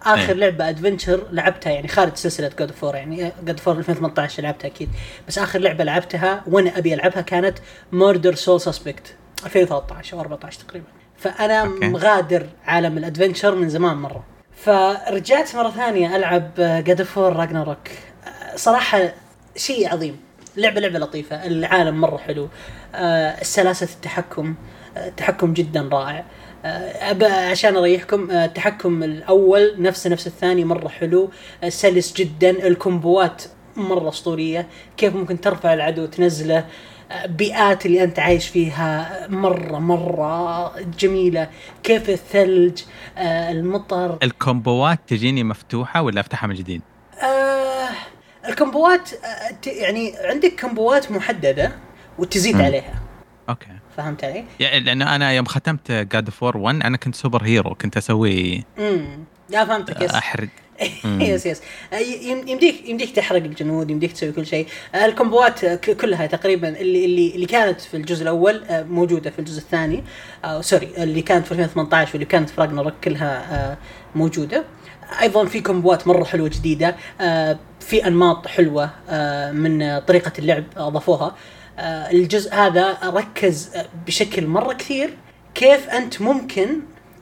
آخر 0.03 0.33
إيه. 0.33 0.33
لعبة 0.33 0.69
adventure 0.69 1.27
لعبتها 1.33 1.73
يعني 1.73 1.89
خارج 1.89 2.15
سلسلة 2.15 2.51
God 2.59 2.71
of 2.71 2.80
War 2.80 2.95
يعني 2.95 3.33
God 3.45 3.61
of 3.61 3.68
War 3.68 3.79
2018 3.79 4.43
لعبتها 4.43 4.69
أكيد. 4.69 4.89
بس 5.29 5.39
آخر 5.39 5.59
لعبة 5.59 5.85
لعبتها 5.85 6.43
وأنا 6.47 6.79
أبي 6.79 6.95
ألعبها 6.95 7.21
كانت 7.21 7.59
Murdered: 7.93 8.35
Soul 8.35 8.61
Suspect 8.61 9.15
2013 9.45 10.17
أو 10.17 10.21
14 10.21 10.61
تقريبا. 10.61 10.87
فأنا 11.17 11.61
okay. 11.61 11.89
مغادر 11.89 12.47
عالم 12.67 12.99
ال 12.99 13.04
adventure 13.04 13.55
من 13.55 13.69
زمان 13.69 13.97
مرة. 13.97 14.25
فرجعت 14.65 15.57
مرة 15.57 15.71
ثانية 15.71 16.17
ألعب 16.17 16.51
God 16.57 17.03
of 17.03 17.15
War 17.15 17.33
Ragnarök 17.37 17.89
صراحة 18.57 19.13
شيء 19.59 19.93
عظيم. 19.93 20.17
لعبة 20.57 20.81
لعبة 20.81 20.99
لطيفة. 20.99 21.47
العالم 21.47 22.01
مرة 22.01 22.17
حلو. 22.17 22.49
آه 22.95 23.43
سلاسة 23.43 23.89
التحكم 23.95 24.55
التحكم 24.97 25.53
جدا 25.53 25.89
رائع. 25.93 26.25
أه 26.65 27.51
عشان 27.51 27.77
أريحكم 27.77 28.31
التحكم 28.31 29.03
الأول 29.03 29.75
نفسه 29.79 30.11
نفس 30.11 30.27
الثاني 30.27 30.65
مرة 30.65 30.89
حلو. 30.89 31.31
سلس 31.69 32.13
جدا. 32.13 32.51
ال 32.51 32.64
combo 32.64 33.30
ات 33.30 33.43
مرة 33.77 34.09
أسطورية. 34.09 34.67
كيف 34.97 35.15
ممكن 35.15 35.41
ترفع 35.41 35.75
العدو 35.75 36.07
تنزله 36.07 36.65
بيئات 37.27 37.87
اللي 37.87 38.05
أنت 38.05 38.19
عايش 38.19 38.49
فيها 38.49 39.27
مرة 39.29 39.79
مرة 39.79 40.73
جميلة. 40.99 41.49
كيف 41.83 42.11
الثلج 42.11 42.83
آه، 43.19 43.51
المطر. 43.51 44.19
ال 44.23 44.34
combo 44.34 44.88
ات 44.88 44.99
تجيني 45.07 45.45
مفتوحة 45.45 46.03
ولا 46.03 46.21
أفتحها 46.21 46.47
من 46.47 46.55
جديد؟ 46.55 46.83
آه 47.23 47.58
ال 48.49 48.58
combo 48.58 49.02
ات 49.02 49.11
آه، 49.13 49.71
يعني 49.71 50.15
عندك 50.25 50.61
combo 50.61 51.03
ات 51.03 51.11
محددة 51.13 51.73
وتزيد 52.19 52.57
م. 52.57 52.63
عليها. 52.63 53.03
okay. 53.49 53.67
فهمت 53.97 54.25
علي؟ 54.25 54.45
يعني 54.61 54.81
لأنه 54.81 55.15
أنا 55.15 55.33
يوم 55.33 55.45
ختمت 55.47 55.93
God 55.93 56.31
of 56.31 56.41
War 56.41 56.57
1 56.57 56.83
أنا 56.83 56.97
كنت 56.97 57.15
superhero 57.15 57.75
كنت 57.75 57.97
أسوي 57.97 58.65
امم 58.79 59.25
لا 59.51 59.65
فهمتك 59.65 60.01
yes. 60.03 60.11
أحرق. 60.11 60.49
yes 61.05 61.47
yes. 61.47 61.63
يمديك 62.47 62.89
يمديك 62.89 63.17
تحرق 63.17 63.43
الجنود 63.43 63.91
يمديك 63.91 64.13
تسوي 64.13 64.33
كل 64.33 64.47
شيء. 64.47 64.67
ال 64.95 65.05
combo 65.05 65.55
ات 65.55 65.65
كلها 65.87 66.27
تقريبا 66.27 66.69
اللي 66.69 67.05
اللي 67.05 67.35
اللي 67.35 67.47
كانت 67.47 67.81
في 67.81 67.97
الجزء 67.97 68.23
الأول 68.23 68.63
موجودة 68.71 69.31
في 69.31 69.39
الجزء 69.39 69.59
الثاني. 69.59 70.05
sorry 70.61 70.89
اللي 70.99 71.23
كانت 71.23 71.47
في 71.47 71.53
2018 71.53 72.11
واللي 72.13 72.25
كانت 72.27 72.51
في 72.51 72.61
Ragnarök 72.61 72.95
كلها 73.05 73.55
آه، 73.73 73.79
موجودة. 74.15 74.65
أيضا 75.23 75.45
في 75.45 75.61
combo 75.61 75.99
ات 75.99 76.07
مرة 76.09 76.25
حلوة 76.25 76.49
جديدة 76.49 76.97
آه، 77.21 77.59
في 77.81 78.07
أنماط 78.07 78.47
حلوة 78.47 78.91
من 79.53 79.99
طريقة 79.99 80.33
اللعب 80.39 80.65
أضافوها. 80.77 81.35
الجزء 81.81 82.55
هذا 82.55 82.99
ركز 83.05 83.71
بشكل 84.07 84.47
مرة 84.47 84.73
كثير 84.73 85.17
كيف 85.55 85.89
أنت 85.89 86.21
ممكن 86.23 86.69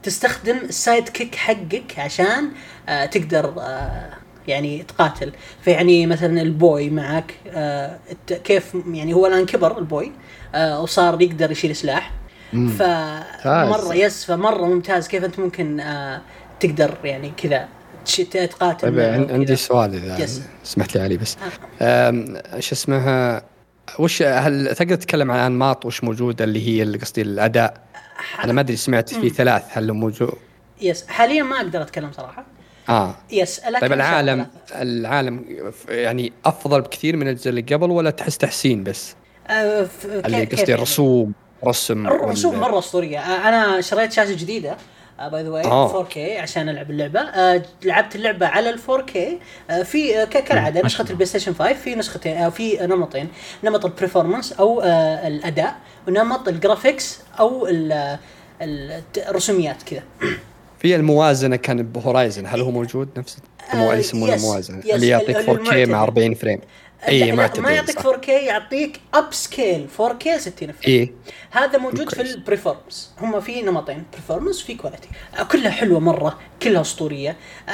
تستخدم 0.02 0.56
ال 0.56 1.08
sidekick 1.08 1.34
حقك 1.34 1.98
عشان 1.98 2.50
آه 2.88 3.06
تقدر 3.06 3.54
آه 3.58 4.10
يعني 4.48 4.82
تقاتل. 4.82 5.32
فيعني 5.62 6.06
مثلا 6.06 6.42
ال 6.42 6.54
boy 6.54 6.90
معك 6.90 7.34
آه 7.48 7.98
كيف 8.44 8.76
يعني 8.92 9.14
هو 9.14 9.26
الآن 9.26 9.46
كبر 9.46 9.78
ال 9.78 9.87
boy 9.87 10.12
آه 10.54 10.82
وصار 10.82 11.22
يقدر 11.22 11.50
يشيل 11.50 11.76
سلاح. 11.76 12.12
فمرة 12.52 13.94
yes 13.94 14.24
فمرة 14.24 14.66
ممتاز 14.66 15.08
كيف 15.08 15.24
أنت 15.24 15.38
ممكن 15.38 15.80
آه 15.80 16.20
تقدر 16.60 16.94
يعني 17.04 17.32
كذا. 17.36 17.68
تقاتل 18.06 18.80
طيب 18.80 19.30
عندي 19.30 19.56
سؤال 19.56 19.94
إذا. 19.94 20.26
سمحت 20.64 20.96
لي 20.96 21.02
علي 21.02 21.16
بس. 21.16 21.36
آه. 21.82 22.42
إيش 22.54 22.72
اسمها 22.72 23.42
وش 23.98 24.22
هل 24.22 24.74
تقدر 24.74 24.94
تتكلم 24.94 25.30
عن 25.30 25.38
أنماط 25.38 25.86
وش 25.86 26.04
موجودة 26.04 26.44
اللي 26.44 26.68
هي 26.68 26.96
قصدي 26.96 27.22
الأداء؟ 27.22 27.74
أنا 28.44 28.52
ما 28.52 28.60
أدري 28.60 28.76
سمعت 28.76 29.14
في 29.14 29.28
ثلاث 29.30 29.62
هل 29.68 29.92
موجود؟ 29.92 30.32
yes 30.82 31.06
حاليا 31.06 31.42
ما 31.42 31.56
أقدر 31.56 31.82
أتكلم 31.82 32.12
صراحة. 32.12 32.44
آه. 32.88 33.14
yes 33.32 33.60
طيب 33.80 33.92
العالم 33.92 34.46
العالم 34.72 35.44
يعني 35.88 36.32
أفضل 36.44 36.80
بكثير 36.80 37.16
من 37.16 37.28
الجزء 37.28 37.48
اللي 37.50 37.60
قبل 37.60 37.90
ولا 37.90 38.10
تحس 38.10 38.38
تحسين 38.38 38.84
بس؟ 38.84 39.14
آه 39.48 39.88
اللي 40.04 40.44
قصدي 40.44 40.74
الرسوم 40.74 41.32
رسم 41.64 42.06
الرسوم 42.06 42.60
مرة 42.60 42.78
أسطورية. 42.78 43.18
أنا 43.48 43.80
شريت 43.80 44.12
شاشة 44.12 44.34
جديدة. 44.34 44.76
by 45.18 45.42
the 45.42 45.48
way 45.50 45.62
4K 46.04 46.18
عشان 46.42 46.68
ألعب 46.68 46.90
اللعبة. 46.90 47.20
آه 47.20 47.62
لعبت 47.84 48.14
اللعبة 48.16 48.46
على 48.46 48.70
ال 48.70 48.78
4K 48.78 49.16
آه 49.70 49.82
في 49.82 50.22
آه 50.22 50.24
كالعادة 50.24 50.82
نسخة 50.86 51.04
ال 51.10 51.26
PlayStation 51.26 51.54
5 51.54 51.72
في 51.74 51.94
نسختين 51.94 52.36
آه 52.36 52.48
في 52.48 52.78
نمطين. 52.86 53.28
نمط 53.64 53.84
ال 53.84 53.90
performance 53.90 54.52
أو 54.52 54.80
آه 54.80 55.28
الأداء 55.28 55.76
ونمط 56.08 56.48
ال 56.48 56.56
graphics 56.56 57.20
أو 57.40 57.68
الرسوميات 58.60 59.82
كذا. 59.82 60.02
في 60.78 60.96
الموازنة 60.96 61.56
كان 61.56 61.82
ب 61.82 61.89
Horizon. 61.89 62.46
هل 62.46 62.60
هو 62.60 62.70
موجود؟ 62.70 63.08
نفس 63.16 63.38
اللي 63.72 63.92
آه، 63.92 63.94
يسمونه 63.94 64.34
الموازنه 64.34 64.78
اللي 64.94 65.08
يعطيك 65.08 65.36
4K 65.36 65.72
مع 65.74 66.02
40 66.02 66.34
frame. 66.34 66.60
اي 67.08 67.32
ما 67.32 67.50
ما 67.58 67.70
يعطيك 67.70 67.98
4K 67.98 68.28
يعطيك 68.28 69.00
upscale 69.14 69.86
4K 69.98 70.36
60 70.36 70.52
frame 70.56 70.74
إيه؟ 70.86 71.12
هذا 71.50 71.78
موجود 71.78 72.14
في 72.14 72.22
ال 72.22 72.30
performance 72.30 73.10
هم 73.20 73.40
في 73.40 73.62
نمطين 73.62 74.02
performance 74.12 74.62
في 74.62 74.74
quality 74.74 75.08
آه، 75.38 75.42
كلها 75.42 75.70
حلوة 75.70 76.00
مرة 76.00 76.38
كلها 76.62 76.80
أسطورية. 76.80 77.36
آه، 77.68 77.72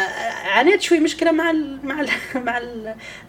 عانيت 0.48 0.82
شوي 0.82 1.00
مشكلة 1.00 1.32
مع 1.32 1.50
ال 1.50 1.78
مع 1.86 2.00
ال 2.00 2.08
مع 2.46 2.60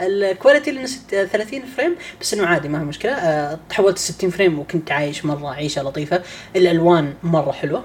ال 0.01 0.10
quality 0.10 0.69
اللي 0.70 0.88
30 0.88 1.66
frame 1.65 1.95
بس 2.22 2.34
إنه 2.34 2.45
عادي 2.47 2.70
ما 2.70 2.80
هي 2.82 2.84
مشكلة. 2.84 3.60
تحولت 3.70 3.97
60 3.97 4.30
frame 4.30 4.59
وكنت 4.60 4.91
عايش 4.91 5.26
مرة 5.26 5.49
عيشة 5.54 5.84
لطيفة. 5.84 6.24
الألوان 6.56 7.14
مرة 7.24 7.51
حلوة. 7.51 7.84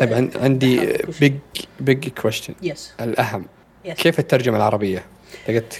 طيب 0.00 0.30
عندي 0.36 0.98
big 1.20 1.34
big 1.80 2.08
question 2.08 2.54
yes 2.62 2.92
الأهم. 3.00 3.44
Yes. 3.86 3.92
كيف 3.92 4.18
الترجمة 4.18 4.56
العربية؟ 4.56 5.04
لقيت 5.48 5.74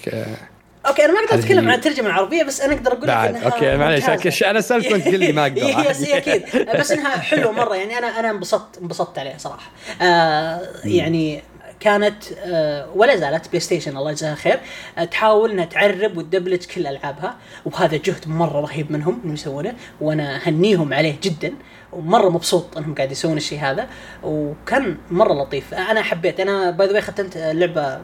okay 0.90 1.04
أنا 1.04 1.12
ما 1.12 1.20
أقدر 1.20 1.38
أتكلم 1.38 1.68
عن 1.68 1.74
الترجمة 1.74 2.06
العربية 2.06 2.42
بس 2.42 2.60
أنا 2.60 2.74
أقدر 2.74 2.92
أقول 2.92 3.02
لك 3.02 3.10
إنها 3.10 3.44
okay 3.44 3.76
معليش 3.76 4.42
أنا 4.42 4.60
سالفك 4.60 5.02
تقول 5.02 5.20
لي 5.20 5.32
ما 5.32 5.42
أقدر. 5.42 5.62
yes 5.90 6.10
أكيد. 6.10 6.42
بس 6.78 6.92
إنها 6.92 7.16
حلوة 7.18 7.52
مرة 7.52 7.74
يعني 7.76 7.98
أنا 7.98 8.20
أنا 8.20 8.30
انبسطت 8.30 8.78
انبسطت 8.82 9.18
عليها 9.18 9.38
صراحة. 9.38 9.70
آه 10.02 10.60
يعني 10.84 11.42
كانت 11.80 12.24
آه 12.38 12.88
ولا 12.94 13.16
زالت 13.16 13.48
PlayStation 13.48 13.96
الله 13.96 14.10
يجزاها 14.10 14.34
خير. 14.34 14.60
آه 14.98 15.04
تحاول 15.04 15.50
انها 15.50 15.64
تعرب 15.64 16.16
وتدبلج 16.16 16.64
كل 16.64 16.86
ألعابها 16.86 17.36
وهذا 17.64 17.96
جهد 17.96 18.28
مرة 18.28 18.60
رهيب 18.60 18.92
منهم 18.92 19.20
إنهم 19.24 19.34
يسوونه 19.34 19.74
وأنا 20.00 20.36
أهنيهم 20.46 20.94
عليه 20.94 21.14
جدا 21.22 21.52
ومرة 21.92 22.28
مبسوط 22.28 22.76
إنهم 22.78 22.94
قاعد 22.94 23.12
يسوون 23.12 23.36
الشيء 23.36 23.58
هذا 23.60 23.88
وكان 24.22 24.96
مرة 25.10 25.32
لطيف. 25.32 25.74
أنا 25.74 26.02
حبيت 26.02 26.40
أنا 26.40 26.70
by 26.70 26.88
the 26.88 26.94
way 26.94 27.00
ختمت 27.00 27.36
اللعبة 27.36 28.00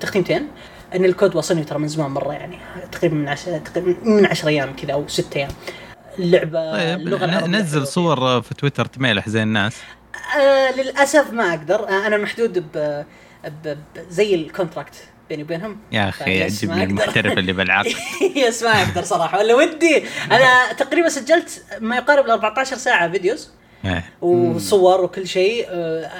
تختيمتين 0.00 0.48
إن 0.94 1.04
الكود 1.04 1.36
وصلني 1.36 1.64
ترى 1.64 1.78
من 1.78 1.88
زمان 1.88 2.10
مرة 2.10 2.32
يعني. 2.32 2.58
تقريبا 2.92 3.14
من 3.14 3.28
عشر 3.28 3.58
تقريبا 3.58 3.96
من 4.04 4.26
10 4.26 4.48
أيام 4.48 4.76
كذا 4.76 4.92
أو 4.92 5.08
6 5.08 5.36
أيام. 5.36 5.50
اللعبة 6.18 6.72
طيب 6.72 7.00
اللغة 7.00 7.46
نزل 7.46 7.86
صور 7.86 8.42
في 8.42 8.54
تويتر 8.54 8.84
تميلح 8.84 9.28
زي 9.28 9.42
الناس. 9.42 9.76
آه 10.40 10.70
للأسف 10.76 11.32
ما 11.32 11.50
أقدر. 11.50 11.88
آه 11.88 12.06
أنا 12.06 12.16
محدود 12.16 12.58
ب, 12.58 13.04
ب... 13.64 13.76
زي 14.10 14.34
ال 14.34 14.41
contract 14.41 14.94
بيني 15.28 15.42
وبينهم. 15.42 15.78
يا 15.92 16.08
أخي 16.08 16.38
يعجبني 16.38 16.84
المحترف 16.84 17.38
اللي 17.38 17.52
بالعقل 17.52 17.94
yes 18.46 18.62
ما 18.62 18.82
أقدر 18.82 19.02
صراحة. 19.02 19.38
ولا 19.38 19.54
ودي. 19.54 20.04
أنا 20.30 20.72
تقريبا 20.72 21.08
سجلت 21.08 21.64
ما 21.80 21.96
يقارب 21.96 22.24
ال 22.24 22.30
14 22.30 22.76
ساعة 22.76 23.10
videos 23.10 23.50
إيه. 23.84 24.04
وصور 24.20 25.00
وكل 25.00 25.28
شيء. 25.28 25.66
آه، 25.70 26.10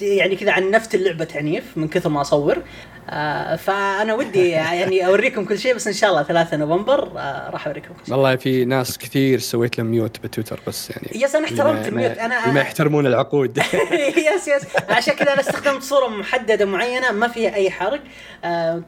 يعني 0.00 0.36
كذا 0.36 0.52
عنفت 0.52 0.94
اللعبة 0.94 1.24
تعنيف 1.24 1.64
من 1.76 1.88
كثر 1.88 2.08
ما 2.08 2.20
أصور. 2.20 2.62
آه، 3.10 3.56
فأنا 3.56 4.14
ودي 4.14 4.48
يعني 4.48 5.06
أوريكم 5.06 5.44
كل 5.44 5.58
شيء 5.58 5.74
بس 5.74 5.86
إن 5.86 5.92
شاء 5.92 6.10
الله 6.10 6.22
3 6.22 6.56
نوفمبر 6.56 7.18
آه، 7.18 7.50
راح 7.50 7.66
أوريكم 7.66 7.88
كل 7.88 8.06
شيء. 8.06 8.14
والله 8.14 8.36
في 8.36 8.64
ناس 8.64 8.98
كثير 8.98 9.38
سويت 9.38 9.78
لهم 9.78 9.86
mute 9.86 10.18
بتويتر 10.22 10.60
بس 10.66 10.90
يعني 10.90 11.08
yes 11.14 11.34
أنا 11.34 11.44
احترمت 11.44 11.88
ال 11.88 11.93
mute. 11.93 12.18
أنا 12.18 12.52
ما 12.52 12.60
يحترمون 12.60 13.06
العقود. 13.06 13.58
yes 14.36 14.48
yes. 14.48 14.62
عشان 14.88 15.14
كذا 15.14 15.32
أنا 15.32 15.40
استخدمت 15.40 15.82
صورة 15.82 16.08
محددة 16.08 16.64
معينة 16.64 17.12
ما 17.12 17.28
فيها 17.28 17.54
أي 17.54 17.70
حرق 17.70 18.00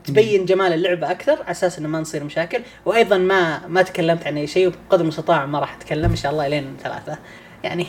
تبين 0.04 0.44
جمال 0.44 0.72
اللعبة 0.72 1.10
أكثر 1.10 1.42
على 1.42 1.50
أساس 1.50 1.78
إنه 1.78 1.88
ما 1.88 2.00
نصير 2.00 2.24
مشاكل. 2.24 2.60
وأيضا 2.84 3.18
ما 3.18 3.66
ما 3.66 3.82
تكلمت 3.82 4.26
عن 4.26 4.36
أي 4.36 4.46
شيء 4.46 4.66
وبقدر 4.68 5.02
المستطاع 5.02 5.46
ما 5.46 5.58
راح 5.58 5.74
أتكلم 5.74 6.10
إن 6.10 6.16
شاء 6.16 6.32
الله 6.32 6.48
لين 6.48 6.76
ثلاثة. 6.82 7.18
يعني 7.64 7.86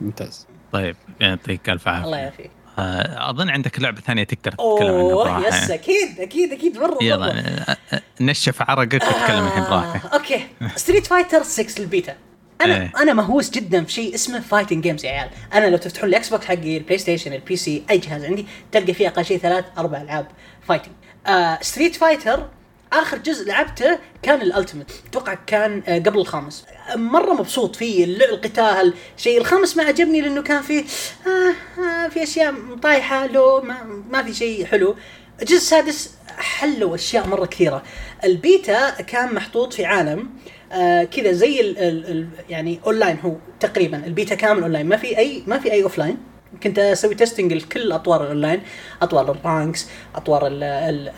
ممتاز. 0.00 0.46
طيب 0.72 0.96
يعطيك 1.20 1.70
ألف 1.70 1.88
عافية. 1.88 2.04
الله 2.04 2.18
يعافيك. 2.18 2.50
آه، 2.50 2.61
أظن 2.78 3.50
عندك 3.50 3.80
لعبة 3.80 4.00
ثانية 4.00 4.24
تقدر 4.24 4.50
تتكلم 4.50 4.94
عنها 4.94 5.14
براحة. 5.14 5.48
yes 5.48 5.70
أكيد 5.70 6.20
أكيد 6.20 6.52
أكيد 6.52 6.78
مرة 6.78 6.98
يلا 7.02 7.38
آه، 7.38 7.76
آه، 7.92 8.02
نشف 8.20 8.62
عرقك 8.62 8.94
وتكلم 8.94 9.46
الحين 9.46 9.64
براحتك. 9.64 10.12
okay. 10.12 10.46
ستريت 10.76 11.06
فايتر 11.06 11.42
6 11.42 11.80
البيتا. 11.80 12.14
أنا 12.60 12.76
إيه. 12.76 12.92
أنا 13.02 13.12
مهووس 13.12 13.50
جدا 13.50 13.84
في 13.84 13.92
شيء 13.92 14.14
اسمه 14.14 14.40
fighting 14.40 14.82
games 14.82 15.04
يا 15.04 15.10
عيال. 15.10 15.30
أنا 15.54 15.66
لو 15.66 15.76
تفتحون 15.76 16.08
الاكس 16.08 16.28
بوكس 16.28 16.44
حقي 16.44 16.76
البلاي 16.76 16.98
ستيشن 16.98 17.32
ال 17.32 17.56
PC 17.56 17.82
أي 17.90 17.98
جهاز 17.98 18.24
عندي 18.24 18.46
تلقى 18.72 18.94
فيه 18.94 19.08
أقل 19.08 19.24
شيء 19.24 19.38
ثلاث 19.38 19.64
أربع 19.78 20.00
ألعاب 20.02 20.26
fighting 20.68 20.94
آه 21.26 21.58
ستريت 21.62 21.96
فايتر 21.96 22.48
آخر 22.92 23.18
جزء 23.18 23.48
لعبته 23.48 23.98
كان 24.22 24.42
ال 24.42 24.47
Ultimate 24.47 24.86
أتوقع 25.08 25.34
كان 25.46 25.82
آه، 25.86 25.98
قبل 25.98 26.18
الخامس. 26.18 26.64
مرة 26.96 27.32
مبسوط 27.32 27.76
فيه 27.76 28.04
القتال 28.04 28.94
الشيء 29.16 29.38
الخامس 29.40 29.76
ما 29.76 29.82
عجبني 29.84 30.20
لأنه 30.20 30.42
كان 30.42 30.62
فيه 30.62 30.84
آه 31.26 31.80
آه 31.82 32.08
في 32.08 32.22
أشياء 32.22 32.54
طايحة 32.82 33.26
لو 33.26 33.60
ما, 33.60 34.02
ما 34.10 34.22
في 34.22 34.34
شيء 34.34 34.64
حلو. 34.64 34.96
الجزء 35.40 35.56
السادس 35.56 36.14
حلوا 36.38 36.94
أشياء 36.94 37.26
مرة 37.26 37.46
كثيرة. 37.46 37.82
البيتا 38.24 38.90
كان 38.90 39.34
محطوط 39.34 39.72
في 39.72 39.84
عالم 39.84 40.30
آه 40.72 41.04
كذا 41.04 41.32
زي 41.32 41.60
ال 41.60 41.78
ال 41.78 42.06
ال 42.10 42.28
يعني 42.50 42.80
اونلاين 42.86 43.16
هو 43.24 43.34
تقريبا. 43.60 44.06
البيتا 44.06 44.34
كامل 44.34 44.62
اونلاين 44.62 44.86
ما 44.86 44.96
في 44.96 45.18
أي 45.18 45.42
ما 45.46 45.58
في 45.58 45.72
أي 45.72 45.82
offline 45.82 46.16
كنت 46.62 46.78
أسوي 46.78 47.14
testing 47.14 47.52
لكل 47.52 47.92
أطوار 47.92 48.22
الاونلاين 48.22 48.62
أطوار 49.02 49.30
ال 49.30 49.39
ranks 49.39 49.86
أطوار 50.14 50.42
ال 50.46 51.12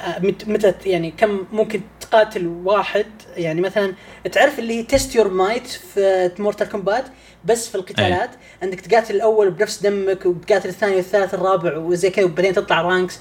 متى 0.47 0.75
يعني 0.87 1.11
كم 1.11 1.47
ممكن 1.53 1.81
تقاتل 2.14 2.46
واحد 2.46 3.06
يعني 3.36 3.60
مثلا 3.60 3.94
تعرف 4.32 4.58
اللي 4.58 4.82
test 4.82 5.14
your 5.14 5.28
might 5.28 5.66
في 5.66 6.30
مورتال 6.38 6.68
كومبات 6.68 7.04
بس 7.44 7.68
في 7.68 7.74
القتالات. 7.74 8.30
أي. 8.30 8.38
عندك 8.62 8.80
تقاتل 8.80 9.16
الأول 9.16 9.50
بنفس 9.50 9.82
دمك 9.82 10.26
وتقاتل 10.26 10.68
الثاني 10.68 10.96
والثالث 10.96 11.34
الرابع 11.34 11.76
وزي 11.76 12.10
كذا 12.10 12.24
وبعدين 12.24 12.52
تطلع 12.54 12.82
ranks 12.82 13.18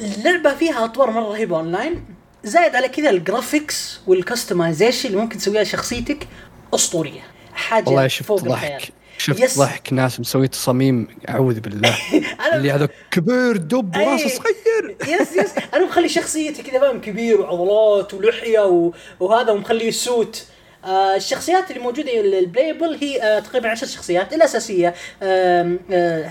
اللعبة 0.00 0.54
فيها 0.54 0.84
أطوار 0.84 1.10
مرة 1.10 1.28
رهيبة 1.28 1.56
اونلاين 1.56 2.04
زائد 2.44 2.76
على 2.76 2.88
كذا 2.88 3.10
ال 3.10 3.20
graphics 3.20 4.00
وال 4.06 4.20
customization 4.20 5.08
اللي 5.08 5.20
ممكن 5.20 5.38
تسويها 5.38 5.64
شخصيتك 5.64 6.28
أسطورية. 6.74 7.20
حاجة 7.54 7.88
والله 7.88 8.08
شفت 8.08 8.28
فوق 8.28 8.40
ضحك. 8.40 8.92
شفت 9.18 9.40
yes. 9.40 9.58
ضحك 9.58 9.92
ناس 9.92 10.20
مسوي 10.20 10.48
تصاميم 10.48 11.06
أعوذ 11.28 11.60
بالله. 11.60 11.94
اللي 12.54 12.70
هذا 12.70 12.88
كبير 13.10 13.56
دب 13.56 13.96
وراسه 13.96 14.28
صغير. 14.28 14.96
yes 15.08 15.36
yes. 15.36 15.50
أنا 15.74 15.84
مخلي 15.86 16.08
شخصيتي 16.08 16.62
كذا 16.62 16.80
فاهم 16.80 17.00
كبير 17.00 17.40
وعضلات 17.40 18.14
ولحية 18.14 18.92
وهذا 19.20 19.52
ومخليه 19.52 19.90
suit. 19.90 20.46
آه 20.84 21.16
الشخصيات 21.16 21.70
اللي 21.70 21.82
موجودة 21.82 22.20
ال 22.20 22.29
playable 22.29 22.98
هي 23.00 23.22
آه 23.22 23.38
تقريبا 23.40 23.68
عشر 23.68 23.86
شخصيات 23.86 24.32
الاساسيه 24.32 24.94
آه 25.22 25.76
آه 25.90 26.30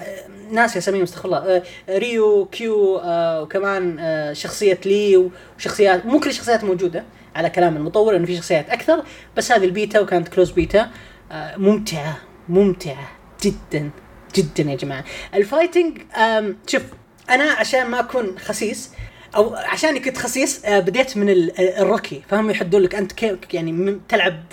ناس 0.51 0.77
اساميهم 0.77 1.03
استغفر 1.03 1.25
الله. 1.25 1.37
آه 1.37 1.63
ريو 1.89 2.45
كيو 2.45 2.97
آه 2.97 3.41
وكمان 3.41 3.99
آه 3.99 4.33
شخصية 4.33 4.79
لي 4.85 5.29
وشخصيات 5.57 6.05
مو 6.05 6.19
كل 6.19 6.29
الشخصيات 6.29 6.63
موجودة 6.63 7.03
على 7.35 7.49
كلام 7.49 7.77
المطور 7.77 8.15
إنه 8.15 8.25
في 8.25 8.35
شخصيات 8.35 8.69
أكثر 8.69 9.03
بس 9.37 9.51
هذه 9.51 9.65
البيتا 9.65 9.99
وكانت 9.99 10.27
closed 10.27 10.51
beta. 10.51 10.89
آه 11.31 11.55
ممتعة. 11.57 12.17
ممتعة 12.49 13.11
جدا 13.43 13.89
جدا 14.35 14.71
يا 14.71 14.75
جماعة. 14.75 15.03
ال 15.33 15.40
fighting 15.40 15.97
شوف 16.67 16.81
أنا 17.29 17.43
عشان 17.51 17.87
ما 17.87 17.99
أكون 17.99 18.39
خسيس 18.39 18.91
أو 19.35 19.55
عشان 19.55 19.97
كنت 19.99 20.17
خسيس 20.17 20.65
آه، 20.65 20.79
بديت 20.79 21.17
من 21.17 21.29
ال 21.59 21.67
rookie. 21.67 22.21
فهم 22.29 22.49
يحدون 22.49 22.81
لك 22.81 22.95
أنت 22.95 23.11
كيف 23.11 23.37
يعني 23.53 23.99
تلعب 24.09 24.43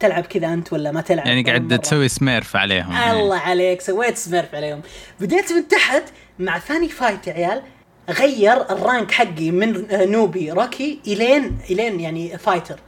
تلعب 0.00 0.26
كذا 0.26 0.46
أنت 0.52 0.72
ولا 0.72 0.92
ما 0.92 1.00
تلعب؟ 1.00 1.26
يعني 1.26 1.42
قاعد 1.42 1.78
تسوي 1.78 2.08
سميرف 2.08 2.56
عليهم. 2.56 2.96
الله 2.96 3.36
يعني. 3.36 3.50
عليك 3.50 3.80
سويت 3.80 4.16
smurf 4.16 4.54
عليهم. 4.54 4.82
بديت 5.20 5.52
من 5.52 5.68
تحت 5.68 6.02
مع 6.38 6.58
ثاني 6.58 6.88
fight 6.88 7.26
يا 7.26 7.32
عيال 7.32 7.62
غير 8.10 8.70
ال 8.70 8.78
rank 8.78 9.10
حقي 9.10 9.50
من 9.50 9.86
newbie 9.90 10.52
rookie 10.52 10.98
إلين 11.06 11.58
إلين 11.70 12.00
يعني 12.00 12.38
fighter 12.38 12.78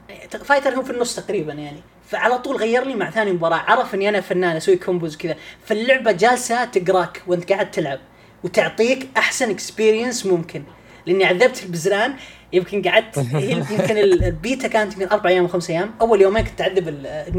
fighter 0.44 0.74
هو 0.74 0.82
في 0.82 0.90
النص 0.90 1.16
تقريبا 1.16 1.52
يعني. 1.52 1.80
فعلى 2.10 2.38
طول 2.38 2.56
غير 2.56 2.84
لي 2.84 2.94
مع 2.94 3.10
ثاني 3.10 3.32
مباراة. 3.32 3.56
عرف 3.56 3.94
إني 3.94 4.08
أنا 4.08 4.20
فنان 4.20 4.56
أسوي 4.56 4.76
combos 4.76 5.16
كذا. 5.16 5.36
فاللعبه 5.64 6.12
جالسة 6.12 6.64
تقراك 6.64 7.22
وأنت 7.26 7.52
قاعد 7.52 7.70
تلعب 7.70 7.98
وتعطيك 8.44 9.08
أحسن 9.16 9.50
experience 9.50 10.26
ممكن. 10.26 10.62
لأني 11.06 11.24
عذبت 11.24 11.62
البزران 11.62 12.14
يمكن 12.52 12.82
قعدت 12.82 13.16
يمكن 13.70 13.98
البيتا 13.98 14.68
كانت 14.68 14.92
يمكن 14.92 15.08
أربع 15.08 15.30
أيام 15.30 15.44
وخمس 15.44 15.70
أيام. 15.70 15.94
أول 16.00 16.22
يومين 16.22 16.44
كنت 16.44 16.60
أعذب 16.60 16.88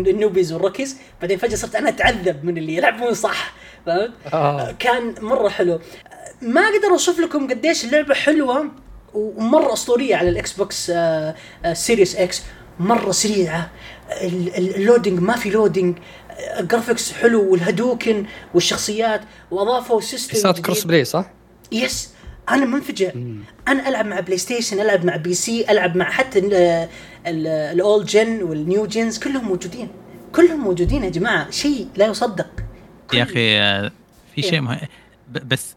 ال 0.07 0.13
newbies 0.13 0.53
وال 0.53 0.63
rookies 0.63 0.97
بعدين 1.21 1.37
فجأة 1.37 1.55
صرت 1.55 1.75
أنا 1.75 1.89
أتعذب 1.89 2.45
من 2.45 2.57
اللي 2.57 2.75
يلعبون 2.75 3.13
صح. 3.13 3.53
فهمت؟ 3.85 4.11
آه. 4.33 4.75
كان 4.79 5.15
مرة 5.21 5.49
حلو. 5.49 5.79
ما 6.41 6.61
أقدر 6.61 6.87
أوصف 6.91 7.19
لكم 7.19 7.47
قديش 7.49 7.85
اللعبة 7.85 8.13
حلوة 8.13 8.65
ومرة 9.13 9.73
أسطورية 9.73 10.15
على 10.15 10.29
الإكس 10.29 10.53
بوكس 10.53 10.91
سيريس 11.73 12.15
إكس 12.15 12.43
مرة 12.79 13.11
سريعة. 13.11 13.69
ال 14.57 14.65
loading 14.65 15.19
ما 15.19 15.35
في 15.35 15.49
loading 15.49 15.97
ال 16.59 16.65
graphics 16.65 17.11
حلو 17.11 17.51
والهادوكن 17.51 18.25
والشخصيات 18.53 19.21
وأضافوا 19.51 20.01
system 20.01 20.37
صارت 20.37 20.59
cross 20.59 20.83
play 20.83 21.05
صح؟ 21.05 21.31
yes 21.71 22.09
أنا 22.49 22.65
منفجع 22.65 23.11
أنا 23.67 23.89
ألعب 23.89 24.05
مع 24.05 24.19
بلاي 24.19 24.37
ستيشن 24.37 24.79
ألعب 24.81 25.05
مع 25.05 25.15
PC 25.15 25.71
ألعب 25.71 25.95
مع 25.95 26.05
حتى 26.11 26.39
ال 27.27 27.47
old 27.47 28.05
gen 28.05 28.43
وال 28.43 28.60
new 28.60 28.85
gens 28.85 29.19
كلهم 29.19 29.47
موجودين. 29.47 29.87
كلهم 30.35 30.59
موجودين 30.59 31.03
يا 31.03 31.09
جماعة. 31.09 31.49
شيء 31.49 31.87
لا 31.95 32.05
يصدق. 32.05 32.49
يا 33.13 33.23
أخي 33.23 33.59
آه، 33.59 33.91
في 34.35 34.41
شيء 34.41 34.61
مهم. 34.61 34.79
بس 35.29 35.75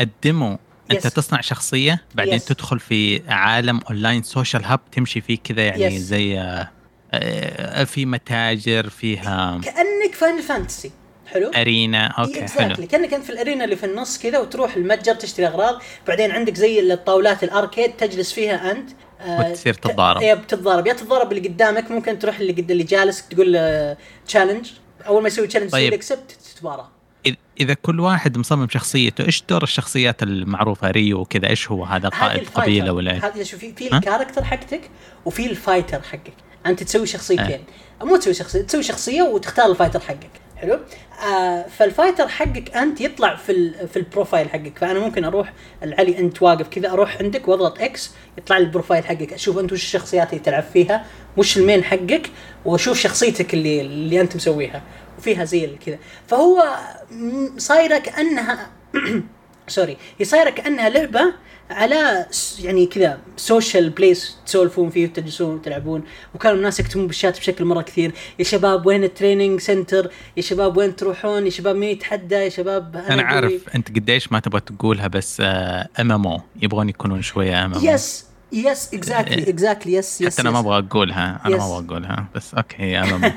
ال 0.00 0.12
demo 0.12 0.58
أنت 0.90 1.06
yes. 1.06 1.10
تصنع 1.10 1.40
شخصية 1.40 2.02
بعدين 2.14 2.38
yes. 2.38 2.44
تدخل 2.44 2.80
في 2.80 3.22
عالم 3.28 3.80
online 3.90 4.22
social 4.22 4.64
hub 4.64 4.80
تمشي 4.92 5.20
فيه 5.20 5.38
كذا 5.44 5.62
يعني 5.62 5.98
yes. 5.98 6.00
زي 6.00 6.38
آه، 6.38 6.70
في 7.86 8.06
متاجر 8.06 8.88
فيها 8.88 9.60
كأنك 9.64 10.14
فاينل 10.14 10.42
فانتسي 10.42 10.90
حلو؟ 11.26 11.50
arena. 11.50 12.06
okay 12.06 12.46
حلو. 12.46 12.86
كأنك 12.86 13.14
أنت 13.14 13.24
في 13.24 13.30
ال 13.30 13.36
arena 13.36 13.64
اللي 13.64 13.76
في 13.76 13.86
النص 13.86 14.18
كذا 14.18 14.38
وتروح 14.38 14.76
المتجر 14.76 15.14
تشتري 15.14 15.46
أغراض. 15.46 15.82
بعدين 16.08 16.30
عندك 16.30 16.54
زي 16.54 16.92
الطاولات 16.92 17.44
ال 17.44 17.51
arcade 17.51 17.92
تجلس 17.92 18.32
فيها 18.32 18.70
أنت. 18.70 18.90
آه 19.20 19.50
وتصير 19.50 19.74
تتضارب. 19.74 20.22
يا 20.22 20.34
بتتضارب. 20.34 20.86
يا 20.86 20.92
تتضارب 20.92 21.32
اللي 21.32 21.48
قدامك 21.48 21.90
ممكن 21.90 22.18
تروح 22.18 22.38
اللي 22.38 22.52
قد 22.52 22.70
اللي 22.70 22.84
جالس 22.84 23.28
تقول 23.28 23.52
له 23.52 23.96
challenge 24.26 24.70
أول 25.06 25.22
ما 25.22 25.28
يسوي 25.28 25.46
challenge 25.46 25.70
طيب. 25.70 25.92
accept 25.92 26.30
تتبارى 26.30 26.88
إذا 27.60 27.74
كل 27.74 28.00
واحد 28.00 28.38
مصمم 28.38 28.68
شخصيته 28.68 29.24
إيش 29.26 29.42
دور 29.48 29.62
الشخصيات 29.62 30.22
المعروفة؟ 30.22 30.90
ريو 30.90 31.20
وكذا 31.20 31.48
إيش 31.48 31.70
هو 31.70 31.84
هذا 31.84 32.08
قائد 32.08 32.48
قبيلة 32.48 32.92
ولا 32.92 33.26
هذا 33.26 33.42
شوف 33.42 33.60
في 33.60 33.92
ال 33.92 33.97
character 33.97 34.44
حقتك 34.44 34.90
وفي 35.24 35.46
ال 35.46 35.53
fighter 35.53 36.02
حقك. 36.02 36.47
أنت 36.68 36.82
تسوي 36.82 37.06
شخصيتين. 37.06 37.64
أه. 38.02 38.04
مو 38.04 38.16
تسوي 38.16 38.34
شخصية 38.34 38.62
تسوي 38.62 38.82
شخصية 38.82 39.22
وتختار 39.22 39.70
ال 39.70 39.74
fighter 39.74 40.00
حقك. 40.00 40.30
حلو؟ 40.56 40.78
آه 41.26 41.62
فال 41.62 41.77
fighter 41.77 42.28
حقك 42.28 42.76
أنت 42.76 43.00
يطلع 43.00 43.36
في 43.36 43.72
في 43.86 43.96
ال 43.96 44.03
profile 44.03 44.50
حقك. 44.50 44.78
فأنا 44.78 44.98
ممكن 44.98 45.24
أروح 45.24 45.52
لعلي 45.82 46.18
أنت 46.18 46.42
واقف 46.42 46.68
كذا 46.68 46.90
أروح 46.90 47.16
عندك 47.20 47.48
واضغط 47.48 47.80
X 47.80 48.10
يطلع 48.38 48.58
لي 48.58 48.64
ال 48.64 48.69
profile 48.69 49.04
حقك. 49.04 49.32
أشوف 49.32 49.58
أنت 49.58 49.72
وش 49.72 49.82
الشخصيات 49.82 50.30
اللي 50.32 50.44
تلعب 50.44 50.64
فيها 50.72 51.06
وش 51.36 51.58
ال 51.58 51.63
main 51.63 51.84
حقك 51.84 52.30
وأشوف 52.64 52.98
شخصيتك 52.98 53.54
اللي 53.54 53.80
اللي 53.80 54.20
أنت 54.20 54.36
مسويها. 54.36 54.82
وفيها 55.18 55.44
زي 55.44 55.76
كذا. 55.86 55.98
فهو 56.26 56.76
صايرة 57.56 57.98
كأنها 57.98 58.70
sorry 59.68 59.96
هي 60.18 60.24
صايرة 60.24 60.50
كأنها 60.50 60.88
لعبة 60.88 61.32
على 61.70 62.26
يعني 62.60 62.86
كذا 62.86 63.18
social 63.36 63.90
place 63.90 64.36
تسولفون 64.46 64.90
فيه 64.90 65.06
وتجلسون 65.06 65.54
وتلعبون. 65.54 66.02
وكانوا 66.34 66.56
الناس 66.56 66.80
يكتبون 66.80 67.06
بالشات 67.06 67.38
بشكل 67.38 67.64
مرة 67.64 67.82
كثير. 67.82 68.12
يا 68.38 68.44
شباب 68.44 68.86
وين 68.86 69.04
التريننج 69.04 69.60
سنتر 69.60 70.10
يا 70.36 70.42
شباب 70.42 70.76
وين 70.76 70.96
تروحون؟ 70.96 71.44
يا 71.44 71.50
شباب 71.50 71.76
مين 71.76 71.90
يتحدى؟ 71.90 72.34
يا 72.34 72.48
شباب 72.48 72.96
أنا, 72.96 73.14
أنا 73.14 73.22
عارف 73.22 73.68
أنت 73.74 73.88
قديش 73.88 74.32
ما 74.32 74.40
تبغى 74.40 74.60
تقولها 74.60 75.06
بس 75.06 75.40
ام 75.40 76.12
ام 76.12 76.26
أو 76.26 76.40
يبغون 76.62 76.88
يكونون 76.88 77.22
شوية 77.22 77.64
ام 77.64 77.74
ام 77.74 77.84
يس 77.84 78.26
يس 78.52 78.94
اكزاكتلي 78.94 79.50
اكزاكتلي 79.50 79.92
يس 79.92 80.20
يس 80.20 80.32
حتى 80.32 80.42
أنا 80.42 80.50
ما 80.50 80.58
أبغى 80.58 80.78
أقولها. 80.78 81.40
أنا 81.46 81.56
ما 81.56 81.64
أبغى 81.64 81.86
أقولها 81.86 82.26
بس 82.34 82.54
أوكي 82.54 82.98
ام 82.98 83.24
ام 83.24 83.34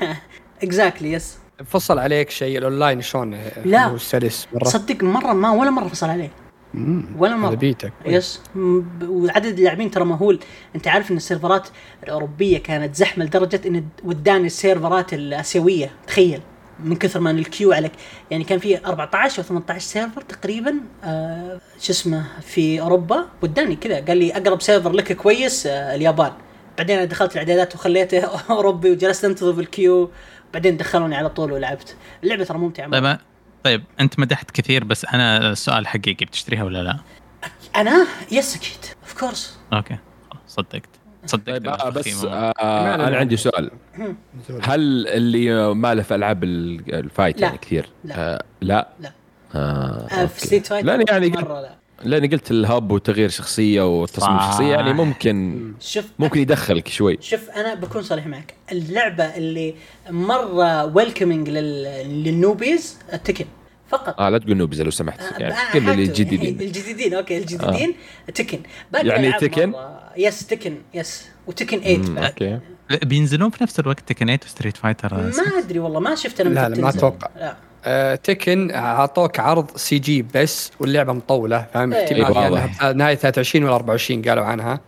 اكزاكتلي 0.64 1.12
يس 1.12 1.38
فصل 1.66 2.00
عليك 2.00 2.30
شيء 2.30 2.58
الأونلاين 2.58 3.02
شلون؟ 3.02 3.42
لا. 3.66 3.98
سلس 3.98 4.48
مرة. 4.54 4.64
صدق 4.64 5.04
مرة 5.04 5.34
ما 5.34 5.52
ولا 5.52 5.70
مرة 5.70 5.88
فصل 5.88 6.10
عليه. 6.10 6.32
ولا 7.18 7.36
مره 7.36 7.56
بيتك 7.56 7.94
yes. 8.06 8.42
وعدد 9.02 9.58
اللاعبين 9.58 9.92
ترى 9.92 10.06
مهول. 10.06 10.40
انت 10.76 10.88
عارف 10.88 11.12
إن 11.12 11.18
السيرفرات 11.18 11.68
الأوروبية 12.04 12.58
كانت 12.58 12.96
زحمة 12.96 13.26
لدرجة 13.26 13.62
إن 13.66 13.86
وداني 14.04 14.46
السيرفرات 14.46 15.14
الآسيوية 15.14 15.92
تخيل 16.08 16.42
من 16.84 16.96
كثر 16.96 17.20
ما 17.20 17.32
ال 17.32 17.39
queue 17.39 17.74
عليك. 17.74 17.92
يعني 18.32 18.44
كان 18.44 18.60
في 18.60 18.86
14 18.86 19.40
أو 19.42 19.48
18 19.48 19.80
server 19.88 20.22
تقريبا 20.22 20.76
آه 21.04 21.60
شو 21.80 21.92
اسمه 21.92 22.26
في 22.42 22.82
أوروبا. 22.82 23.26
وداني 23.42 23.76
كذا 23.76 24.00
قال 24.06 24.18
لي 24.18 24.32
أقرب 24.38 24.62
server 24.62 24.92
لك 24.92 25.14
كويس 25.14 25.68
آه 25.68 25.96
اليابان. 25.96 26.32
بعدين 26.78 26.98
أنا 26.98 27.06
دخلت 27.06 27.32
الإعدادات 27.34 27.76
وخليته 27.76 28.20
أوروبي 28.50 28.92
وجلست 28.92 29.26
أنتظر 29.26 29.54
في 29.54 29.62
ال 29.62 29.70
queue 29.70 30.10
بعدين 30.54 30.78
دخلوني 30.78 31.16
على 31.16 31.30
طول 31.30 31.52
ولعبت. 31.52 31.96
اللعبة 32.24 32.44
ترى 32.44 32.58
ممتعة. 32.58 32.90
طيب 32.90 33.18
طيب 33.64 33.84
أنت 34.00 34.20
مدحت 34.20 34.52
كثير 34.52 34.84
بس 34.84 35.06
أنا 35.06 35.52
السؤال 35.52 35.88
حقيقي 35.88 36.26
بتشتريها 36.26 36.64
ولا 36.64 36.84
لا؟ 36.84 36.98
أنا؟ 37.76 38.08
yes 38.32 38.56
أكيد. 38.56 38.86
of 39.04 39.20
course 39.20 39.60
okay. 39.74 39.98
صدقت. 40.48 40.90
صدقت 41.26 41.50
طيب 41.50 41.68
آه 41.68 41.90
بس 41.90 42.26
آه 42.26 42.54
أنا 42.96 43.18
عندي 43.18 43.38
سؤال. 43.38 43.72
هل 44.62 45.08
اللي 45.08 45.74
ما 45.74 45.94
له 45.96 46.04
في 46.04 46.16
ألعاب 46.16 46.44
ال 46.44 46.60
fight 46.60 47.42
لا. 47.42 47.46
يعني 47.46 47.58
كثير؟ 47.58 47.90
لا. 48.04 48.16
آه 48.18 48.44
لا؟ 48.62 48.90
لا. 49.00 49.12
آه 49.56 50.08
آه 50.12 50.26
في 50.26 50.40
Street 50.40 50.68
Fighter 50.68 50.86
لا 50.86 51.06
يعني 51.10 51.30
مرة 51.30 51.62
لا. 51.62 51.81
لأني 52.04 52.28
قلت 52.28 52.52
ال 52.52 52.62
hub 52.62 52.92
وتغيير 52.92 53.30
شخصية 53.30 54.02
وتصميم 54.02 54.40
شخصية 54.40 54.72
يعني 54.72 54.94
ممكن 54.94 55.62
شوف 55.80 56.06
ممكن 56.20 56.40
يدخلك 56.40 56.88
شوي. 56.88 57.18
شوف 57.22 57.50
أنا 57.50 57.74
بكون 57.74 58.04
صريح 58.04 58.28
معك. 58.28 58.54
اللعبة 58.72 59.24
اللي 59.24 59.76
مرة 60.10 60.86
welcoming 60.86 61.50
لل 61.50 61.83
newbies 61.83 62.98
Tekken. 63.24 63.46
فقط. 63.90 64.20
آه 64.20 64.30
لا 64.30 64.38
تقول 64.38 64.58
newbies 64.58 64.82
لو 64.82 64.92
سمحت. 64.92 65.22
آه 65.22 65.40
يعني 65.40 65.56
كل 65.74 65.90
اللي 65.90 66.04
الجديدين. 66.04 66.62
الجديدين 66.68 67.14
okay 67.14 67.38
الجديدين 67.38 67.96
آه. 68.28 68.32
Tekken 68.32 68.60
يعني 68.94 69.32
Tekken؟ 69.34 69.74
yes 70.18 70.48
Tekken 70.48 70.76
yes 70.94 71.30
و 71.48 71.52
Tekken 71.52 71.80
8 71.80 72.28
okay. 72.28 72.60
بينزلون 73.06 73.50
في 73.50 73.64
نفس 73.64 73.80
الوقت 73.80 74.00
Tekken 74.00 74.26
8 74.26 74.40
و 74.46 74.50
Street 74.50 74.78
Fighter؟ 74.78 75.14
ما 75.14 75.32
أدري 75.58 75.80
والله 75.80 76.00
ما 76.00 76.16
شفت 76.16 76.42
أنا 76.42 76.50
لا 76.50 76.70
لا 76.70 76.82
ما 76.82 76.90
أتوقع. 76.90 77.30
لا. 77.36 77.71
آه 77.86 78.16
Tekken 78.16 78.72
أعطوك 78.72 79.40
عرض 79.40 79.78
CG 79.78 80.26
بس 80.36 80.72
واللعبة 80.80 81.14
مطولة 81.14 81.66
فاهم؟ 81.74 81.94
إيه. 81.94 82.04
احتمال 82.04 82.54
يعني 82.82 82.94
نهاية 82.94 83.16
23 83.16 83.64
ولا 83.66 83.76
24 83.76 84.22
قالوا 84.22 84.44
عنها. 84.44 84.80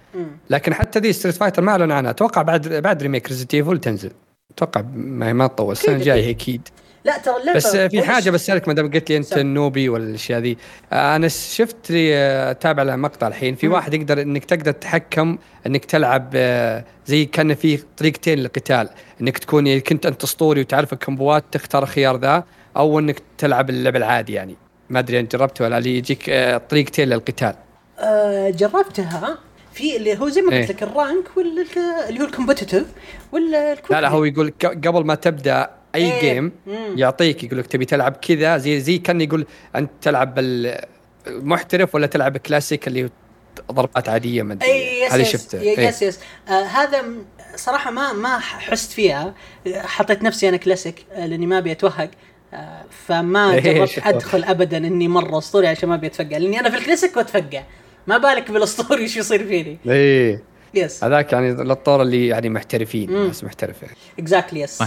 لكن 0.50 0.74
حتى 0.74 1.00
دي 1.00 1.14
Street 1.14 1.36
Fighter 1.36 1.62
ما 1.62 1.72
أعلنوا 1.72 1.96
عنها. 1.96 2.12
أتوقع 2.12 2.42
بعد 2.42 2.68
بعد 2.68 3.04
remake 3.04 3.28
Resident 3.28 3.54
Evil 3.54 3.78
تنزل. 3.80 4.12
أتوقع 4.52 4.84
ما 4.94 5.34
ما 5.34 5.48
تطول. 5.48 5.72
السنة 5.72 5.96
الجاية 5.96 6.32
أكيد. 6.32 6.68
لا 7.06 7.18
ترى 7.18 7.36
اللعبة 7.38 7.58
بس 7.58 7.76
في 7.76 8.02
حاجة 8.02 8.30
بسألك 8.30 8.68
ما 8.68 8.74
دام 8.74 8.92
قلت 8.92 9.10
لي 9.10 9.18
أنت 9.18 9.38
ال 9.38 9.45
newbie 9.45 9.90
والأشياء 9.90 10.40
ذي. 10.40 10.58
أنا 10.94 11.28
شفت 11.28 11.92
لي 11.92 12.16
اتابع 12.52 12.84
له 12.84 12.96
مقطع 12.96 13.28
الحين. 13.28 13.56
في 13.56 13.68
واحد 13.68 13.94
يقدر 13.94 14.22
إنك 14.22 14.46
تقدر 14.46 14.72
تتحكم 14.72 15.38
إنك 15.68 15.86
تلعب 15.86 16.30
آه، 16.36 16.84
زي 17.06 17.26
كأن 17.26 17.54
في 17.54 17.78
طريقتين 17.98 18.40
للقتال. 18.40 18.90
إنك 19.22 19.38
تكون 19.38 19.80
كنت 19.80 20.06
أنت 20.06 20.24
أسطوري 20.24 20.62
وتعرف 20.62 20.94
الكمبوات 20.94 21.44
تختار 21.52 21.84
الخيار 21.84 22.18
ذا. 22.18 22.44
أو 22.78 23.00
إنك 23.00 23.22
تلعب 23.38 23.70
اللعب 23.70 23.96
العادي 23.96 24.34
يعني. 24.34 24.56
ما 24.90 25.00
أدري 25.00 25.20
انت 25.20 25.36
جربت 25.36 25.62
ولا 25.62 25.78
اللي 25.78 25.98
يجيك 25.98 26.30
آه، 26.30 26.58
طريقتين 26.58 27.10
للقتال. 27.10 27.56
أه 28.00 28.50
جربتها. 28.50 29.38
في 29.74 29.98
اللي 29.98 30.18
هو 30.20 30.30
زي 30.30 30.42
ما 30.42 30.48
قلت 30.48 30.54
إيه. 30.56 30.66
لك 30.66 30.84
ال 30.84 30.94
rank 30.94 31.38
ولا 31.38 31.66
اللي 32.10 32.20
هو 32.20 32.26
ال 32.26 32.31
competitive 32.31 32.86
ولا 33.32 33.76
لا 33.90 34.02
لا 34.02 34.10
هو 34.10 34.24
يقول 34.24 34.54
قبل 34.64 35.06
ما 35.06 35.16
تبدأ 35.16 35.70
أي 35.96 36.12
إيه. 36.12 36.22
game 36.34 36.52
يعطيك 36.96 37.44
يقول 37.44 37.60
لك 37.60 37.68
تبي 37.68 37.86
تلعب 37.86 38.12
كذا 38.12 38.58
زي 38.58 38.80
زي 38.80 38.98
كأن 38.98 39.22
يقول 39.22 39.46
أنت 39.76 39.90
تلعب 40.02 40.40
المحترف 41.28 41.96
ولا 41.96 42.08
تلعب 42.08 42.38
كلاسيك 42.38 42.88
اللي 42.88 43.10
ضربات 43.72 44.10
عادية 44.10 44.44
ما 44.44 44.54
أدري. 44.54 45.08
هذه 45.08 45.24
شفته. 45.24 45.62
yes 45.62 46.02
yes 46.02 46.20
آه 46.50 46.64
هذا 46.64 47.04
صراحة 47.56 47.92
ما 47.92 48.14
ما 48.14 48.40
حست 48.40 48.92
فيها. 48.92 49.34
حطيت 49.76 50.24
نفسي 50.24 50.50
أنا 50.50 50.58
كلاسيك 50.58 51.06
آه 51.12 51.26
لأني 51.26 51.46
ما 51.46 51.58
أبي 51.58 51.72
أتوهق. 51.72 52.10
فما 52.90 53.60
جربت 53.60 54.00
أدخل 54.04 54.44
ابدا 54.44 54.78
إني 54.78 55.08
مرة 55.08 55.38
اسطوري 55.38 55.68
عشان 55.68 55.90
ما 55.90 55.96
أبي 55.96 56.08
أتفقع. 56.08 56.38
لأني 56.38 56.60
أنا 56.60 56.70
في 56.70 56.78
الكلاسيك 56.78 57.18
بتفقع. 57.18 57.64
ما 58.08 58.18
بالك 58.18 58.52
بالأسطوري 58.52 59.08
شو 59.08 59.20
يصير 59.20 59.48
فيني. 59.48 59.78
إيه. 59.88 60.44
yes 60.74 61.04
هذاك 61.04 61.34
يعني 61.34 61.52
للطور 61.54 62.02
اللي 62.02 62.28
يعني 62.28 62.50
محترفين 62.50 63.28
ناس 63.28 63.44
محترفة. 63.44 63.88
exactly 64.20 64.62
yes 64.62 64.84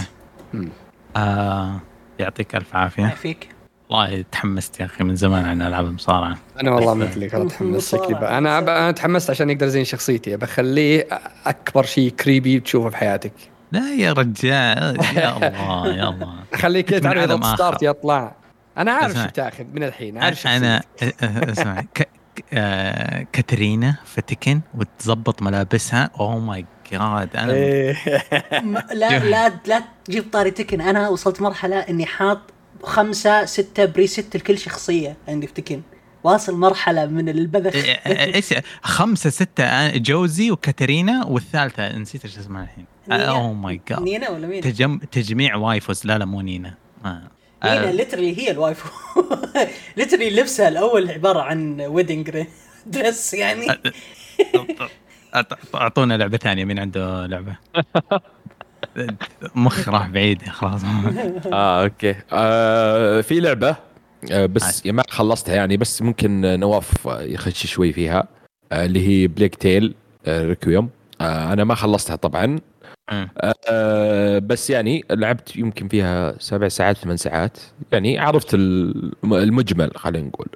آه 1.15 1.81
يعطيك 2.19 2.55
ألف 2.55 2.75
عافية. 2.75 3.03
يعافيك 3.03 3.49
والله 3.89 4.25
تحمست 4.31 4.79
يا 4.79 4.85
أخي 4.85 5.03
من 5.03 5.15
زمان 5.15 5.45
عن 5.45 5.61
ألعاب 5.61 5.85
المصارعة. 5.85 6.37
أنا 6.61 6.71
والله 6.71 6.93
مثلك 6.93 7.35
أنا 7.35 7.49
تحمست 7.49 7.95
أنا 7.95 8.59
أنا 8.59 8.91
تحمست 8.91 9.29
عشان 9.29 9.49
يقدر 9.49 9.67
يزين 9.67 9.85
شخصيتي. 9.85 10.37
بخليه 10.37 11.07
أكبر 11.45 11.83
شيء 11.83 12.09
creepy 12.09 12.59
تشوفه 12.59 12.89
في 12.89 12.97
حياتك 12.97 13.33
لا 13.71 13.93
يا 13.93 14.13
رجال 14.13 14.97
يا 15.15 15.37
الله 15.37 15.87
يا 15.87 16.09
الله. 16.09 16.33
خليك 16.55 16.89
تعرف 16.89 17.31
اذا 17.31 17.53
start 17.55 17.83
يطلع. 17.83 18.35
أنا 18.77 18.91
عارف 18.91 19.13
شو 19.13 19.29
تاخذ 19.29 19.63
من 19.73 19.83
الحين 19.83 20.17
عارف 20.17 20.47
أنا 20.47 20.83
أسمع. 21.23 21.83
آه، 22.53 23.27
كاترينا 23.33 23.95
في 24.05 24.21
Tekken 24.21 24.61
وتظبط 24.77 25.41
ملابسها. 25.41 26.09
oh 26.19 26.39
my 26.39 26.65
god 26.91 27.35
أنا 27.35 27.53
إيه. 27.53 27.97
لا 28.93 29.19
لا 29.19 29.51
لا 29.65 29.83
تجيب 30.05 30.31
طاري 30.31 30.51
Tekken 30.51 30.81
أنا 30.81 31.09
وصلت 31.09 31.41
مرحلة 31.41 31.79
إني 31.79 32.05
حاط 32.05 32.39
خمسة 32.83 33.45
ستة 33.45 33.85
preset 33.85 34.37
لكل 34.37 34.57
شخصية 34.57 35.17
عندي 35.27 35.47
في 35.47 35.53
Tekken 35.53 35.81
واصل 36.27 36.55
مرحلة 36.55 37.05
من 37.05 37.29
البذخ. 37.29 37.75
إيه، 37.75 37.99
إيه، 38.05 38.35
إيش 38.35 38.53
خمسة 38.81 39.29
ستة 39.29 39.97
Josie 39.97 40.51
وكاترينا 40.51 41.25
والثالثة 41.25 41.97
نسيت 41.97 42.25
إيش 42.25 42.37
اسمها 42.37 42.63
الحين. 42.63 42.85
oh 43.11 43.53
my 43.53 43.81
god 43.89 44.01
نينا 44.01 44.29
ولا 44.29 44.47
مين؟ 44.47 44.61
تجم... 44.61 44.97
تجميع 44.97 45.55
waifus 45.55 46.05
لا 46.05 46.17
لا 46.17 46.25
مو 46.25 46.41
نينا. 46.41 46.73
آه. 47.05 47.21
نينا 47.65 47.91
literally 47.91 48.37
هي 48.37 48.51
ال 48.51 48.57
waifu 48.57 48.89
literally 49.97 50.29
لبسها 50.41 50.67
الأول 50.67 51.11
عبارة 51.11 51.41
عن 51.41 51.81
wedding 51.81 52.45
dress 52.85 53.33
يعني. 53.33 53.67
أعطونا 55.75 56.17
لعبة 56.17 56.37
ثانية 56.37 56.65
مين 56.65 56.79
عنده 56.79 57.25
لعبة؟ 57.25 57.55
مخ 59.55 59.89
راح 59.89 60.07
بعيد 60.07 60.49
خلاص. 60.49 60.81
آه 61.53 61.83
okay. 61.83 62.15
آه 62.33 63.21
في 63.21 63.39
لعبة 63.39 63.69
آه 63.69 63.86
بس 64.31 64.85
ما 64.85 65.03
خلصتها 65.09 65.55
يعني 65.55 65.77
بس 65.77 66.01
ممكن 66.01 66.59
نواف 66.59 66.91
يخش 67.05 67.67
شوي 67.67 67.93
فيها 67.93 68.27
آه 68.71 68.85
اللي 68.85 69.07
هي 69.07 69.27
Plague 69.27 69.55
Tale 69.55 69.95
آه 70.25 70.45
Requiem 70.45 70.89
آه 71.21 71.53
أنا 71.53 71.63
ما 71.63 71.75
خلصتها 71.75 72.15
طبعا. 72.15 72.59
آه 73.69 74.39
بس 74.39 74.69
يعني 74.69 75.05
لعبت 75.11 75.55
يمكن 75.55 75.87
فيها 75.87 76.35
سبع 76.39 76.67
ساعات 76.67 76.97
ثمان 76.97 77.17
ساعات. 77.17 77.57
يعني 77.91 78.19
عرفت 78.19 78.53
المجمل 78.53 79.91
خلينا 79.95 80.27
نقول. 80.27 80.47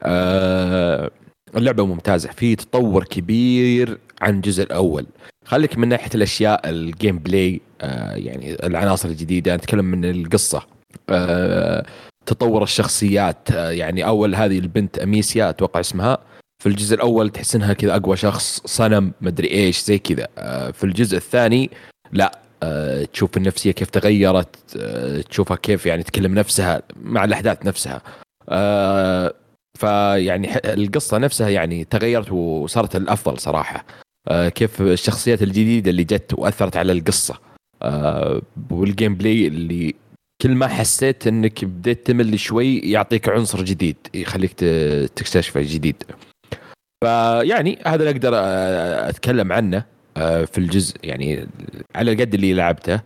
آه 0.00 1.10
اللعبة 1.56 1.86
ممتازة 1.86 2.30
في 2.30 2.56
تطور 2.56 3.04
كبير 3.04 3.98
عن 4.20 4.36
الجزء 4.36 4.62
الأول. 4.62 5.06
خليك 5.44 5.78
من 5.78 5.88
ناحية 5.88 6.10
الأشياء 6.14 6.70
ال 6.70 7.18
gameplay 7.18 7.60
آه 7.80 8.14
يعني 8.14 8.54
العناصر 8.66 9.08
الجديدة 9.08 9.56
نتكلم 9.56 9.84
من 9.84 10.04
القصة. 10.04 10.62
آه 11.10 11.86
تطور 12.26 12.62
الشخصيات. 12.62 13.50
آه 13.50 13.70
يعني 13.70 14.06
أول 14.06 14.34
هذه 14.34 14.58
البنت 14.58 14.98
أميسيا 14.98 15.50
أتوقع 15.50 15.80
اسمها 15.80 16.18
في 16.62 16.68
الجزء 16.68 16.94
الأول 16.94 17.30
تحس 17.30 17.54
إنها 17.54 17.72
كذا 17.72 17.96
أقوى 17.96 18.16
شخص 18.16 18.62
صنم 18.64 19.12
مدري 19.20 19.50
إيش 19.50 19.80
زي 19.80 19.98
كذا. 19.98 20.28
آه 20.38 20.70
في 20.70 20.84
الجزء 20.84 21.16
الثاني 21.16 21.70
لا. 22.12 22.38
آه 22.62 23.04
تشوف 23.04 23.36
النفسية 23.36 23.70
كيف 23.70 23.90
تغيرت 23.90 24.76
تشوفها 25.30 25.56
كيف 25.56 25.86
يعني 25.86 26.02
تكلم 26.02 26.34
نفسها 26.34 26.82
مع 27.02 27.24
الأحداث 27.24 27.66
نفسها. 27.66 28.02
فيعني 29.78 30.48
القصة 30.64 31.18
نفسها 31.18 31.48
يعني 31.48 31.84
تغيرت 31.84 32.32
وصارت 32.32 32.96
الأفضل 32.96 33.38
صراحة. 33.38 33.84
كيف 34.30 34.80
الشخصيات 34.80 35.42
الجديدة 35.42 35.90
اللي 35.90 36.04
جت 36.04 36.34
وأثرت 36.34 36.76
على 36.76 36.92
القصة. 36.92 37.38
وال 38.70 39.14
gameplay 39.14 39.46
اللي 39.46 39.94
كل 40.42 40.54
ما 40.54 40.68
حسيت 40.68 41.26
إنك 41.26 41.64
بديت 41.64 42.06
تمل 42.06 42.38
شوي 42.38 42.78
يعطيك 42.78 43.28
عنصر 43.28 43.64
جديد 43.64 43.96
يخليك 44.14 44.52
تكتشفه 45.16 45.60
جديد. 45.62 46.02
فيعني 47.04 47.78
هذا 47.86 47.94
اللي 47.94 48.10
أقدر 48.10 48.30
آه، 48.34 49.08
أتكلم 49.08 49.52
عنه 49.52 49.84
آه، 50.16 50.44
في 50.44 50.58
الجزء 50.58 50.96
يعني 51.02 51.48
على 51.94 52.12
القد 52.12 52.34
اللي 52.34 52.52
لعبته. 52.52 53.00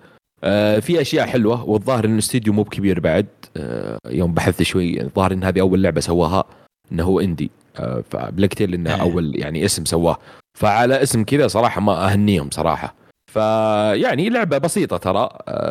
آه، 0.45 0.79
في 0.79 1.01
أشياء 1.01 1.27
حلوة 1.27 1.65
والظاهر 1.65 2.05
إن 2.05 2.13
الاستديو 2.13 2.53
مو 2.53 2.63
بكبير 2.63 3.01
بعد. 3.01 3.27
يوم 4.07 4.35
بحثت 4.35 4.63
شوي 4.63 5.03
الظاهر 5.03 5.33
إن 5.33 5.45
هذه 5.45 5.61
أول 5.61 5.83
لعبة 5.83 6.01
سواها 6.01 6.45
إنه 6.93 7.05
هو 7.05 7.21
إندي. 7.21 7.51
فبلاك 8.11 8.55
تيل 8.55 8.75
إنه 8.75 8.95
إيه. 8.95 9.01
أول 9.01 9.39
يعني 9.39 9.65
اسم 9.65 9.85
سواه. 9.85 10.19
فعلى 10.59 11.03
اسم 11.03 11.25
كذا 11.25 11.49
صراحة 11.49 11.81
ما 11.81 12.13
أهنيهم 12.13 12.51
صراحة. 12.51 13.00
فيعني 13.33 14.29
لعبة 14.29 14.59
بسيطة 14.59 14.97
ترى 14.97 15.29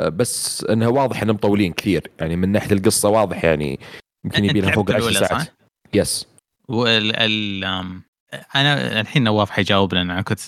بس 0.10 0.66
إنها 0.70 0.88
واضح 0.88 1.22
إنهم 1.22 1.36
مطولين 1.36 1.74
كثير. 1.74 2.12
يعني 2.20 2.36
من 2.36 2.50
ناحية 2.50 2.72
القصة 2.72 3.10
واضح 3.10 3.46
يعني 3.46 3.80
يمكن 4.26 4.46
يبي 4.46 4.62
لها 4.62 4.72
فوق 4.72 4.92
10 4.92 5.12
ساعات. 5.12 5.48
يس 5.94 6.28
وال 6.68 7.16
ال 7.16 7.64
أنا 8.56 9.00
الحين 9.02 9.24
نواف 9.24 9.50
حيجاوب 9.50 9.94
لنا 9.94 10.14
أنا 10.14 10.22
كنت 10.22 10.40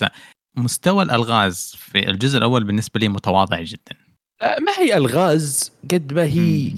مستوى 0.56 1.04
الألغاز 1.04 1.76
في 1.78 2.08
الجزء 2.10 2.38
الأول 2.38 2.64
بالنسبة 2.64 3.00
لي 3.00 3.08
متواضع 3.08 3.60
جدا. 3.60 3.96
ما 4.42 4.72
هي 4.78 4.96
ألغاز 4.96 5.72
قد 5.90 6.12
ما 6.12 6.24
هي 6.24 6.72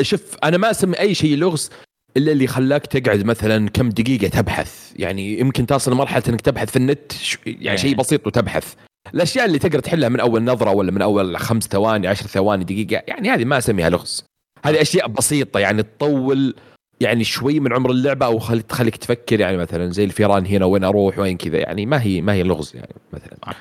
شوف 0.00 0.36
أنا 0.44 0.56
ما 0.56 0.70
أسمي 0.70 0.98
أي 1.00 1.14
شيء 1.14 1.36
لغز 1.36 1.70
إلا 2.16 2.32
اللي 2.32 2.46
خلاك 2.46 2.86
تقعد 2.86 3.24
مثلا 3.24 3.68
كم 3.68 3.88
دقيقة 3.88 4.28
تبحث. 4.28 4.92
يعني 4.96 5.40
يمكن 5.40 5.66
تصل 5.66 5.92
لمرحله 5.92 6.22
إنك 6.28 6.40
تبحث 6.40 6.70
في 6.70 6.76
النت 6.76 7.12
يعني 7.46 7.78
شيء 7.78 7.90
إيه. 7.90 7.96
بسيط 7.96 8.26
وتبحث. 8.26 8.74
الأشياء 9.14 9.44
اللي 9.44 9.58
تقدر 9.58 9.78
تحلها 9.78 10.08
من 10.08 10.20
أول 10.20 10.44
نظرة 10.44 10.70
ولا 10.70 10.92
من 10.92 11.02
أول 11.02 11.36
خمس 11.36 11.64
ثواني 11.64 12.06
عشر 12.08 12.26
ثواني 12.26 12.64
دقيقة 12.64 13.02
يعني 13.08 13.30
هذه 13.30 13.44
ما 13.44 13.58
أسميها 13.58 13.90
لغز. 13.90 14.24
هذه 14.64 14.82
أشياء 14.82 15.08
بسيطة 15.08 15.60
يعني 15.60 15.82
تطول 15.82 16.54
يعني 17.00 17.24
شوي 17.24 17.60
من 17.60 17.72
عمر 17.72 17.90
اللعبة 17.90 18.26
أو 18.26 18.38
خليك 18.38 18.66
تخليك 18.66 18.96
تفكر 18.96 19.40
يعني 19.40 19.56
مثلا 19.56 19.90
زي 19.90 20.04
الفيران 20.04 20.46
هنا 20.46 20.64
وين 20.64 20.84
أروح 20.84 21.18
وين 21.18 21.36
كذا 21.36 21.56
يعني 21.58 21.86
ما 21.86 22.02
هي 22.02 22.20
ما 22.20 22.32
هي 22.32 22.42
لغز 22.42 22.72
يعني 22.76 22.94
مثلا. 23.12 23.54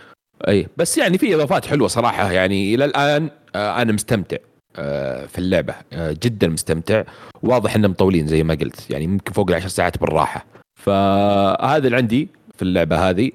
أي 0.48 0.68
بس 0.78 0.98
يعني 0.98 1.18
في 1.18 1.36
إضافات 1.36 1.66
حلوة 1.66 1.88
صراحة 1.88 2.32
يعني 2.32 2.76
إلى 2.76 2.86
الآن 2.86 3.30
آه 3.56 3.82
أنا 3.82 3.92
مستمتع 3.94 4.38
آه 4.76 5.26
في 5.26 5.38
اللعبة 5.38 5.76
آه 5.94 6.18
جدا 6.24 6.48
مستمتع. 6.48 7.04
واضح 7.44 7.76
إنهم 7.76 7.92
مطولين 7.92 8.28
زي 8.28 8.44
ما 8.44 8.54
قلت 8.54 8.90
يعني 8.90 9.08
ممكن 9.08 9.34
فوق 9.34 9.50
العشر 9.50 9.68
ساعات 9.68 9.98
بالراحة. 9.98 10.46
فهذا 10.80 11.86
اللي 11.86 11.98
عندي 11.98 12.30
في 12.56 12.62
اللعبة 12.62 13.10
هذه 13.10 13.32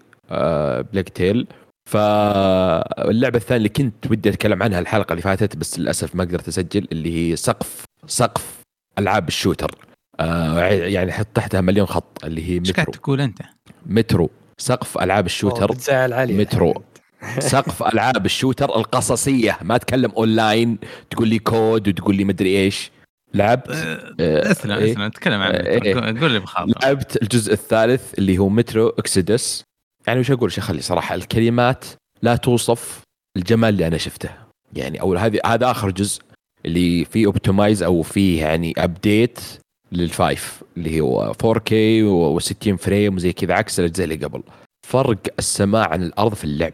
Plague 0.93 1.09
Tale 1.09 1.47
فاللعبة 1.93 3.36
الثانية 3.36 3.57
اللي 3.57 3.68
كنت 3.68 4.11
ودي 4.11 4.28
أتكلم 4.28 4.62
عنها 4.62 4.78
الحلقة 4.78 5.12
اللي 5.12 5.22
فاتت 5.22 5.57
بس 5.57 5.78
للأسف 5.78 6.14
ما 6.14 6.24
قدرت 6.24 6.49
أسجل 6.49 6.88
اللي 6.93 7.30
هي 7.32 7.36
سقف 7.36 7.84
سقف 8.07 8.61
ألعاب 8.99 9.28
ال 9.29 9.34
shooter. 9.34 9.75
آه 10.20 10.61
يعني 10.68 11.12
حط 11.12 11.26
تحتها 11.34 11.61
مليون 11.61 11.86
خط 11.86 12.24
اللي 12.24 12.51
هي 12.51 12.61
مترو. 12.61 12.84
إيش 12.88 12.97
تقول 12.99 13.20
أنت؟ 13.20 13.38
مترو. 13.86 14.30
سقف 14.59 14.99
ألعاب 14.99 15.26
ال 15.27 15.32
shooter. 15.32 15.77
علي. 15.90 16.32
مترو. 16.32 16.82
سقف 17.38 17.82
ألعاب 17.82 18.26
ال 18.27 18.33
shooter 18.33 18.77
القصصية. 18.76 19.59
ما 19.62 19.76
أتكلم 19.76 20.11
أونلاين. 20.11 20.78
تقول 21.11 21.28
لي 21.28 21.38
COD 21.39 21.89
وتقول 21.88 22.16
لي 22.16 22.24
مدري 22.24 22.57
إيش. 22.57 22.90
لعبت؟ 23.34 23.70
اسلم 24.20 24.72
اسلم. 24.72 25.09
تكلم 25.09 25.40
عن 25.40 25.51
إيه. 25.51 25.95
قول 25.95 26.30
لي 26.30 26.38
بخاطر. 26.38 26.72
لعبت 26.82 27.22
الجزء 27.22 27.53
الثالث 27.53 28.14
اللي 28.18 28.38
هو 28.38 28.49
Metro 28.49 28.89
Exodus. 28.89 29.64
يعني 30.07 30.21
وش 30.21 30.31
أقول 30.31 30.53
شيخ 30.53 30.65
خلي 30.65 30.81
صراحة؟ 30.81 31.15
الكلمات 31.15 31.85
لا 32.23 32.37
توصف 32.37 33.01
الجمال 33.37 33.69
اللي 33.69 33.87
أنا 33.87 33.99
شفته. 33.99 34.31
يعني 34.73 35.01
أول 35.01 35.19
هذه 35.19 35.41
هذا 35.47 35.71
آخر 35.71 35.91
جزء 35.91 36.23
اللي 36.67 37.05
فيه 37.05 37.27
optimize 37.27 37.83
أو 37.83 38.03
فيه 38.03 38.41
يعني 38.41 38.75
update 38.79 39.41
لل 39.93 40.16
five 40.16 40.62
اللي 40.77 41.01
هو 41.01 41.33
4K 41.33 41.73
و60 42.41 42.75
فريم 42.75 43.17
وزي 43.17 43.33
كذا 43.33 43.55
عكس 43.55 43.81
الأجزاء 43.81 44.05
اللي 44.05 44.25
قبل. 44.25 44.43
فرق 44.89 45.19
السماء 45.39 45.89
عن 45.89 46.03
الأرض 46.03 46.35
في 46.35 46.45
اللعب 46.45 46.73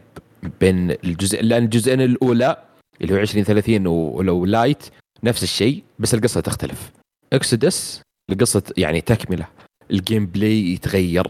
بين 0.61 0.91
الجزء 0.91 1.43
لأن 1.43 1.63
الجزئين 1.63 2.01
الأولى 2.01 2.63
اللي 3.01 3.13
هو 3.13 3.17
2033 3.17 3.43
و 3.43 3.87
Last 3.87 4.45
Light 4.45 4.83
نفس 5.23 5.43
الشيء 5.43 5.83
بس 5.99 6.13
القصة 6.13 6.41
تختلف. 6.41 6.91
Exodus 7.33 8.01
القصة 8.31 8.63
يعني 8.77 9.01
تكملة. 9.01 9.47
ال 9.91 10.25
gameplay 10.25 10.73
يتغير. 10.73 11.27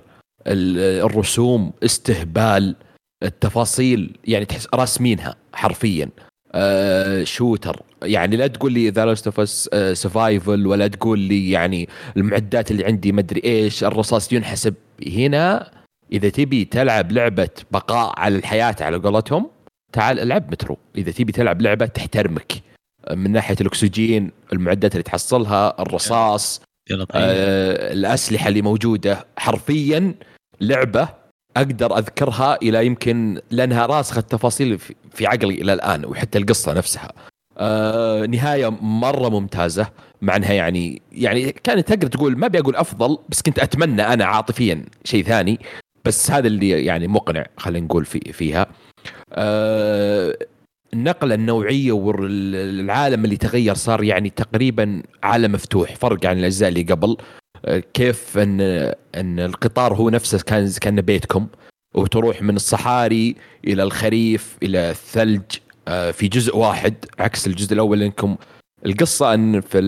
الرسوم 0.48 1.72
استهبال 1.84 2.76
التفاصيل 3.24 4.18
يعني 4.26 4.46
تحس 4.46 4.68
راسمينها 4.74 5.36
حرفيا. 5.54 6.10
آه 6.52 7.24
shooter. 7.24 7.84
يعني 8.02 8.36
لا 8.36 8.48
تقول 8.48 8.74
لي 8.74 8.90
The 8.90 9.06
Last 9.06 9.28
of 9.28 9.40
Us 9.40 9.70
survival 9.94 10.68
ولا 10.68 10.88
تقول 10.88 11.20
لي 11.20 11.52
يعني 11.52 11.90
المعدات 12.18 12.72
اللي 12.72 12.86
عندي 12.86 13.12
مدري 13.12 13.42
إيش 13.44 13.84
الرصاص 13.84 14.34
ينحسب. 14.34 14.74
هنا 15.08 15.72
إذا 16.12 16.30
تبي 16.30 16.66
تلعب 16.66 17.12
لعبة 17.12 17.50
بقاء 17.72 18.20
على 18.20 18.36
الحياة 18.36 18.76
على 18.82 18.98
قولتهم 18.98 19.50
تعال 19.94 20.20
ألعب 20.20 20.52
مترو. 20.52 20.78
إذا 20.98 21.12
تبي 21.12 21.32
تلعب 21.32 21.62
لعبة 21.62 21.86
تحترمك 21.86 22.54
من 23.12 23.32
ناحية 23.32 23.56
الأكسجين 23.62 24.32
المعدات 24.54 24.92
اللي 24.92 25.04
تحصلها 25.04 25.82
الرصاص 25.82 26.62
طيب. 26.90 27.08
آه 27.14 27.94
الأسلحة 27.94 28.48
اللي 28.48 28.62
موجودة 28.62 29.26
حرفيا 29.38 30.16
لعبة 30.62 31.10
أقدر 31.58 31.98
أذكرها 31.98 32.56
إلى 32.62 32.86
يمكن 32.86 33.42
لأنها 33.52 33.86
راسخة 33.86 34.20
التفاصيل 34.20 34.80
في 35.12 35.28
عقلي 35.28 35.62
إلى 35.62 35.74
الآن 35.74 36.06
وحتى 36.06 36.38
القصة 36.38 36.74
نفسها. 36.74 37.12
آه 37.58 38.26
نهاية 38.26 38.70
مرة 38.82 39.30
ممتازة. 39.30 39.88
مع 40.22 40.36
انها 40.36 40.54
يعني 40.54 41.02
يعني 41.12 41.52
كانت 41.52 41.88
تقدر 41.88 42.08
تقول 42.08 42.38
ما 42.38 42.46
أبي 42.46 42.60
أقول 42.60 42.76
أفضل 42.76 43.18
بس 43.30 43.42
كنت 43.42 43.60
أتمنى 43.60 44.02
أنا 44.02 44.26
عاطفيا 44.26 44.86
شيء 45.04 45.24
ثاني. 45.24 45.60
بس 46.06 46.32
هذا 46.32 46.48
اللي 46.48 46.86
يعني 46.86 47.08
مقنع 47.08 47.46
خلينا 47.58 47.86
نقول 47.86 48.06
في 48.06 48.20
فيها. 48.20 48.68
آه 49.34 50.38
النقلة 50.94 51.36
النوعية 51.36 51.92
والعالم 51.92 53.26
اللي 53.26 53.38
تغير 53.38 53.74
صار 53.76 54.04
يعني 54.04 54.30
تقريبا 54.30 55.04
عالم 55.24 55.52
مفتوح 55.52 55.96
فرق 55.96 56.26
عن 56.26 56.40
الأجزاء 56.40 56.70
اللي 56.70 56.82
قبل. 56.82 57.18
آه 57.66 57.84
كيف 57.94 58.38
أن 58.38 58.62
أن 59.16 59.40
القطار 59.40 59.94
هو 59.94 60.10
نفسه 60.10 60.40
كان 60.40 60.72
كان 60.82 61.02
بيتكم 61.02 61.48
وتروح 61.96 62.42
من 62.42 62.56
الصحاري 62.56 63.36
إلى 63.68 63.84
الخريف 63.84 64.58
إلى 64.64 64.90
الثلج 64.90 65.42
آه 65.88 66.12
في 66.12 66.28
جزء 66.28 66.58
واحد 66.58 66.94
عكس 67.20 67.48
الجزء 67.48 67.74
الأول 67.74 68.04
إنكم. 68.04 68.36
القصة 68.86 69.34
أن 69.34 69.62
في 69.62 69.80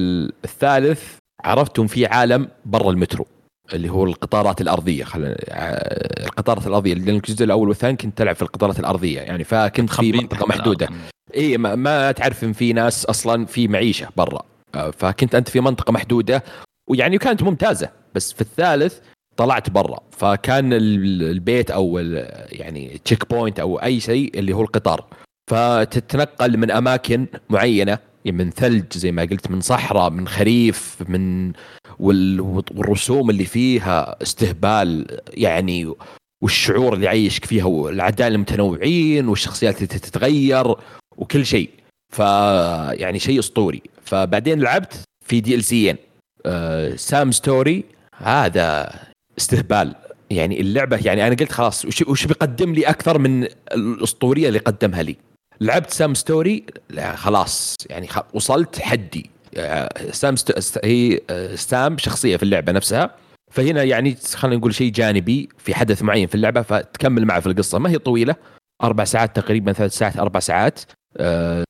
الثالث 0.45 1.03
عرفتم 1.43 1.87
في 1.87 2.05
عالم 2.05 2.47
برا 2.65 2.91
المترو. 2.91 3.25
اللي 3.73 3.89
هو 3.89 4.03
القطارات 4.03 4.61
الأرضية 4.61 5.03
خلينا 5.03 5.35
آه، 5.49 6.25
القطارات 6.25 6.67
الأرضية 6.67 6.93
لأن 6.93 7.15
الجزء 7.15 7.45
الأول 7.45 7.67
والثاني 7.67 7.97
كنت 7.97 8.17
تلعب 8.17 8.35
في 8.35 8.41
القطارات 8.41 8.79
الأرضية 8.79 9.19
يعني 9.19 9.43
فكنت 9.43 9.89
في 9.89 10.11
منطقة 10.11 10.47
محدودة. 10.47 10.89
إي 11.35 11.57
ما, 11.57 11.75
ما 11.75 12.11
تعرف 12.11 12.43
إن 12.43 12.53
في 12.53 12.73
ناس 12.73 13.05
أصلا 13.05 13.45
في 13.45 13.67
معيشة 13.67 14.07
برا. 14.17 14.41
آه، 14.75 14.91
فكنت 14.91 15.35
أنت 15.35 15.49
في 15.49 15.59
منطقة 15.59 15.91
محدودة 15.91 16.43
ويعني 16.89 17.17
كانت 17.17 17.43
ممتازة 17.43 17.89
بس 18.15 18.33
في 18.33 18.41
الثالث 18.41 18.99
طلعت 19.37 19.69
برا. 19.69 19.99
فكان 20.11 20.73
البيت 20.73 21.71
أو 21.71 21.97
يعني 22.51 23.01
checkpoint 23.05 23.59
أو 23.59 23.77
أي 23.77 23.99
شيء 23.99 24.39
اللي 24.39 24.53
هو 24.53 24.61
القطار. 24.61 25.05
فتتنقل 25.51 26.57
من 26.57 26.71
أماكن 26.71 27.27
معينة 27.49 27.97
يعني 28.25 28.37
من 28.37 28.49
ثلج 28.51 28.97
زي 28.97 29.11
ما 29.11 29.21
قلت 29.21 29.51
من 29.51 29.61
صحراء 29.61 30.09
من 30.09 30.27
خريف 30.27 31.03
من 31.07 31.53
والرسوم 31.99 33.29
اللي 33.29 33.45
فيها 33.45 34.15
استهبال 34.21 35.19
يعني 35.33 35.93
والشعور 36.43 36.93
اللي 36.93 37.05
يعيشك 37.05 37.45
فيها 37.45 37.65
والاعداء 37.65 38.27
المتنوعين 38.27 39.27
والشخصيات 39.27 39.75
اللي 39.75 39.87
تتغير 39.87 40.75
وكل 41.17 41.45
شيء. 41.45 41.69
ف 42.13 42.19
يعني 42.99 43.19
شيء 43.19 43.39
أسطوري. 43.39 43.81
فبعدين 44.03 44.59
لعبت 44.59 44.93
في 45.25 45.41
DLC 45.41 45.63
ين 45.63 45.95
Sam's 46.95 47.31
Story 47.31 47.83
هذا 48.15 48.99
استهبال. 49.37 49.95
يعني 50.29 50.61
اللعبة 50.61 50.99
يعني 51.05 51.27
أنا 51.27 51.35
قلت 51.35 51.51
خلاص 51.51 51.85
وش, 51.85 52.01
وش 52.01 52.25
بيقدم 52.25 52.73
لي 52.73 52.83
أكثر 52.83 53.17
من 53.17 53.47
الأسطورية 53.73 54.47
اللي 54.47 54.59
قدمها 54.59 55.03
لي. 55.03 55.15
لعبت 55.61 55.89
Sam's 55.89 56.13
Story 56.13 56.63
خلاص. 57.15 57.75
يعني 57.89 58.07
وصلت 58.33 58.79
حدي. 58.79 59.29
سام 60.11 60.35
St... 60.35 60.79
هي 60.85 61.19
آه، 61.29 61.55
سام 61.55 61.97
شخصية 61.97 62.37
في 62.37 62.43
اللعبة 62.43 62.71
نفسها. 62.71 63.15
فهنا 63.51 63.83
يعني 63.83 64.15
خلينا 64.33 64.57
نقول 64.57 64.73
شيء 64.73 64.91
جانبي 64.91 65.49
في 65.57 65.75
حدث 65.75 66.03
معين 66.03 66.27
في 66.27 66.35
اللعبة 66.35 66.61
فتكمل 66.61 67.25
معه 67.25 67.39
في 67.39 67.47
القصة. 67.47 67.79
ما 67.79 67.89
هي 67.89 67.97
طويلة 67.97 68.35
أربع 68.83 69.03
ساعات 69.03 69.35
تقريبا 69.35 69.73
ثلاث 69.73 69.97
ساعات 69.97 70.17
أربع 70.17 70.39
ساعات. 70.39 70.79
آه، 71.17 71.63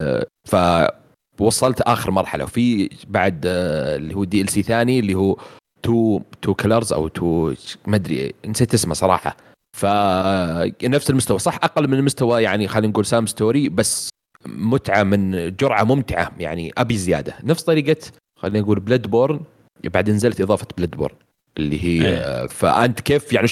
فوصلت 1.38 1.82
آخر 1.82 2.12
مرحلة. 2.12 2.44
وفي 2.44 2.90
بعد 3.08 3.42
اللي 3.46 4.16
هو 4.16 4.24
DLC 4.24 4.64
ثاني 4.64 5.00
اللي 5.00 5.14
هو 5.14 5.38
Two 5.84 6.22
Two 6.42 6.54
Colonels 6.54 6.94
أو 6.94 7.08
Two 7.08 7.54
ما 7.88 7.96
أدري 7.96 8.34
نسيت 8.46 8.74
اسمه 8.74 8.94
صراحة. 8.94 9.38
فنفس 9.78 11.10
المستوى. 11.10 11.40
صح 11.40 11.60
أقل 11.64 11.88
من 11.88 11.94
المستوى 11.94 12.44
يعني 12.44 12.68
خلينا 12.68 12.88
نقول 12.88 13.06
Sam's 13.06 13.26
Story 13.26 13.70
بس 13.70 14.10
متعة 14.46 15.04
من 15.04 15.56
جرعة 15.56 15.84
ممتعة 15.84 16.32
يعني 16.40 16.74
أبي 16.78 16.98
زيادة. 16.98 17.34
نفس 17.44 17.64
طريقة 17.64 18.02
خلينا 18.40 18.60
نقول 18.60 18.80
بلاد 18.80 19.08
بورن 19.08 19.40
بعد 19.84 20.10
نزلت 20.10 20.42
إضافة 20.42 20.68
بلاد 20.78 20.92
بورن 20.92 21.16
اللي 21.58 21.84
هي 21.84 22.08
أيه. 22.08 22.48
فانت 22.48 23.00
كيف 23.02 23.34
يعني 23.34 23.48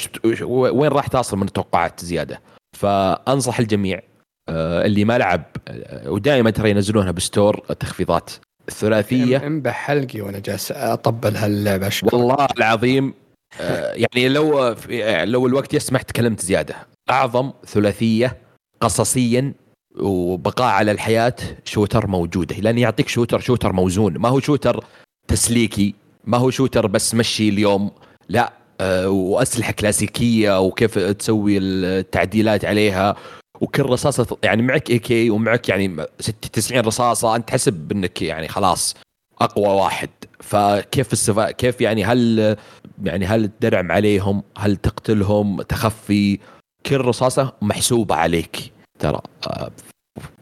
وين 0.52 0.92
راح 0.92 1.08
تصل 1.08 1.38
من 1.38 1.46
توقعات 1.46 2.06
زيادة؟ 2.06 2.42
فأنصح 2.78 3.60
الجميع 3.60 4.02
آه، 4.50 4.86
اللي 4.86 5.06
ما 5.06 5.18
لعب 5.18 5.44
آه، 5.68 6.12
ودائما 6.12 6.50
ترى 6.50 6.70
ينزلونها 6.70 7.12
ب 7.12 7.19
store 7.19 7.58
تخفيضات 7.80 8.32
الثلاثيه 8.68 9.38
انبح 9.48 9.74
حلقي 9.74 10.22
وأنا 10.22 10.40
جالس 10.40 10.72
أطبل 10.72 11.36
هاللعبة 11.36 11.92
والله 12.04 12.48
العظيم 12.58 13.14
آه، 13.62 13.94
يعني 13.94 14.30
لو 14.30 14.76
لو 15.24 15.48
الوقت 15.48 15.74
يسمح 15.74 16.02
تكلمت 16.02 16.40
زيادة. 16.40 16.76
أعظم 17.10 17.52
ثلاثية 17.66 18.38
قصصيا 18.82 19.54
وبقاء 19.98 20.68
على 20.68 20.92
الحياة 20.92 21.36
shooter 21.66 22.08
موجودة. 22.08 22.56
لأن 22.56 22.78
يعطيك 22.78 23.08
shooter 23.08 23.40
shooter 23.40 23.74
موزون. 23.74 24.18
ما 24.18 24.30
هو 24.30 24.40
shooter 24.40 24.86
تسليكي 25.28 25.96
ما 26.24 26.38
هو 26.38 26.50
شوتر 26.50 26.88
بس 26.88 27.16
مشي 27.16 27.50
اليوم. 27.50 27.92
لا 28.30 28.54
آه، 28.82 29.10
وأسلحة 29.10 29.72
كلاسيكية 29.72 30.60
وكيف 30.60 31.00
تسوي 31.00 31.58
التعديلات 31.58 32.66
عليها. 32.66 33.16
وكل 33.62 33.84
رصاصة 33.84 34.38
يعني 34.44 34.62
معك 34.62 34.90
اي 34.90 35.00
كي 35.00 35.30
ومعك 35.30 35.70
يعني 35.70 36.06
90 36.54 36.82
رصاصة 36.82 37.36
أنت 37.36 37.48
تحسب 37.48 37.92
إنك 37.92 38.22
يعني 38.22 38.48
خلاص 38.48 38.96
أقوى 39.42 39.68
واحد. 39.68 40.10
فكيف 40.40 41.14
السفا 41.14 41.52
كيف 41.52 41.82
يعني 41.82 42.06
هل 42.06 42.56
يعني 43.04 43.26
هل 43.26 43.50
تدرعم 43.60 43.92
عليهم؟ 43.92 44.44
هل 44.58 44.76
تقتلهم؟ 44.76 45.62
تخفي؟ 45.62 46.40
كل 46.86 46.98
رصاصة 46.98 47.54
محسوبة 47.62 48.16
عليك. 48.16 48.79
ترى 49.00 49.22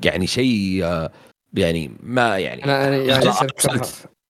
يعني 0.03 0.27
شيء 0.27 0.85
يعني 1.53 1.91
ما 2.03 2.37
يعني. 2.37 2.63
أنا 2.63 2.95
يعني 2.95 3.29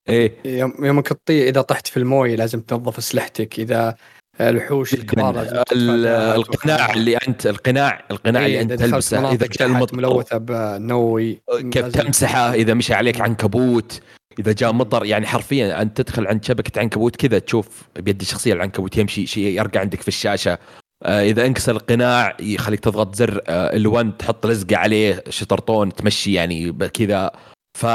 إيه. 0.10 0.34
يوم 0.80 1.02
تطير 1.02 1.48
إذا 1.48 1.62
طحت 1.62 1.88
في 1.88 1.98
الموية 1.98 2.36
لازم 2.36 2.62
تنظف 2.62 2.98
اسلحتك 2.98 3.60
إذا 3.60 3.96
الوحوش 4.42 4.94
الكبار 4.94 5.64
القناع 5.72 6.94
اللي 6.94 7.18
انت 7.18 7.48
القناع 7.48 8.06
القناع 8.12 8.46
اللي 8.46 8.62
أنت 8.62 8.74
تلبسه 8.74 9.32
إذا 9.32 9.48
كان 9.48 9.88
ملوثة 9.94 10.38
بنووي 10.38 11.42
كيف 11.72 11.86
تمسحه 11.86 12.54
إذا 12.54 12.74
مشى 12.74 12.94
عليك 12.94 13.22
عنكبوت 13.22 14.02
إذا 14.40 14.52
جاء 14.52 14.72
مطر 14.72 15.06
يعني 15.06 15.28
حرفيا 15.28 15.82
أنت 15.82 16.02
تدخل 16.02 16.28
عند 16.28 16.46
شبكة 16.46 16.80
عنكبوت 16.80 17.16
كذا 17.16 17.40
تشوف 17.40 17.84
بيد 17.96 18.22
الشخصية 18.22 18.54
العنكبوت 18.54 18.98
يمشي 18.98 19.26
شيء 19.26 19.44
يرقع 19.44 19.80
عندك 19.80 20.02
في 20.02 20.08
الشاشة. 20.08 20.58
إذا 21.06 21.46
انكسر 21.46 21.72
القناع 21.72 22.38
يخليك 22.40 22.80
تضغط 22.80 23.16
زر 23.16 23.42
آه 23.48 23.78
ال1 23.78 24.18
تحط 24.20 24.46
لزقه 24.46 24.78
عليه 24.78 25.24
شطرطون 25.30 25.94
تمشي 25.94 26.34
يعني 26.34 26.74
كذا. 26.74 27.32
ف 27.78 27.86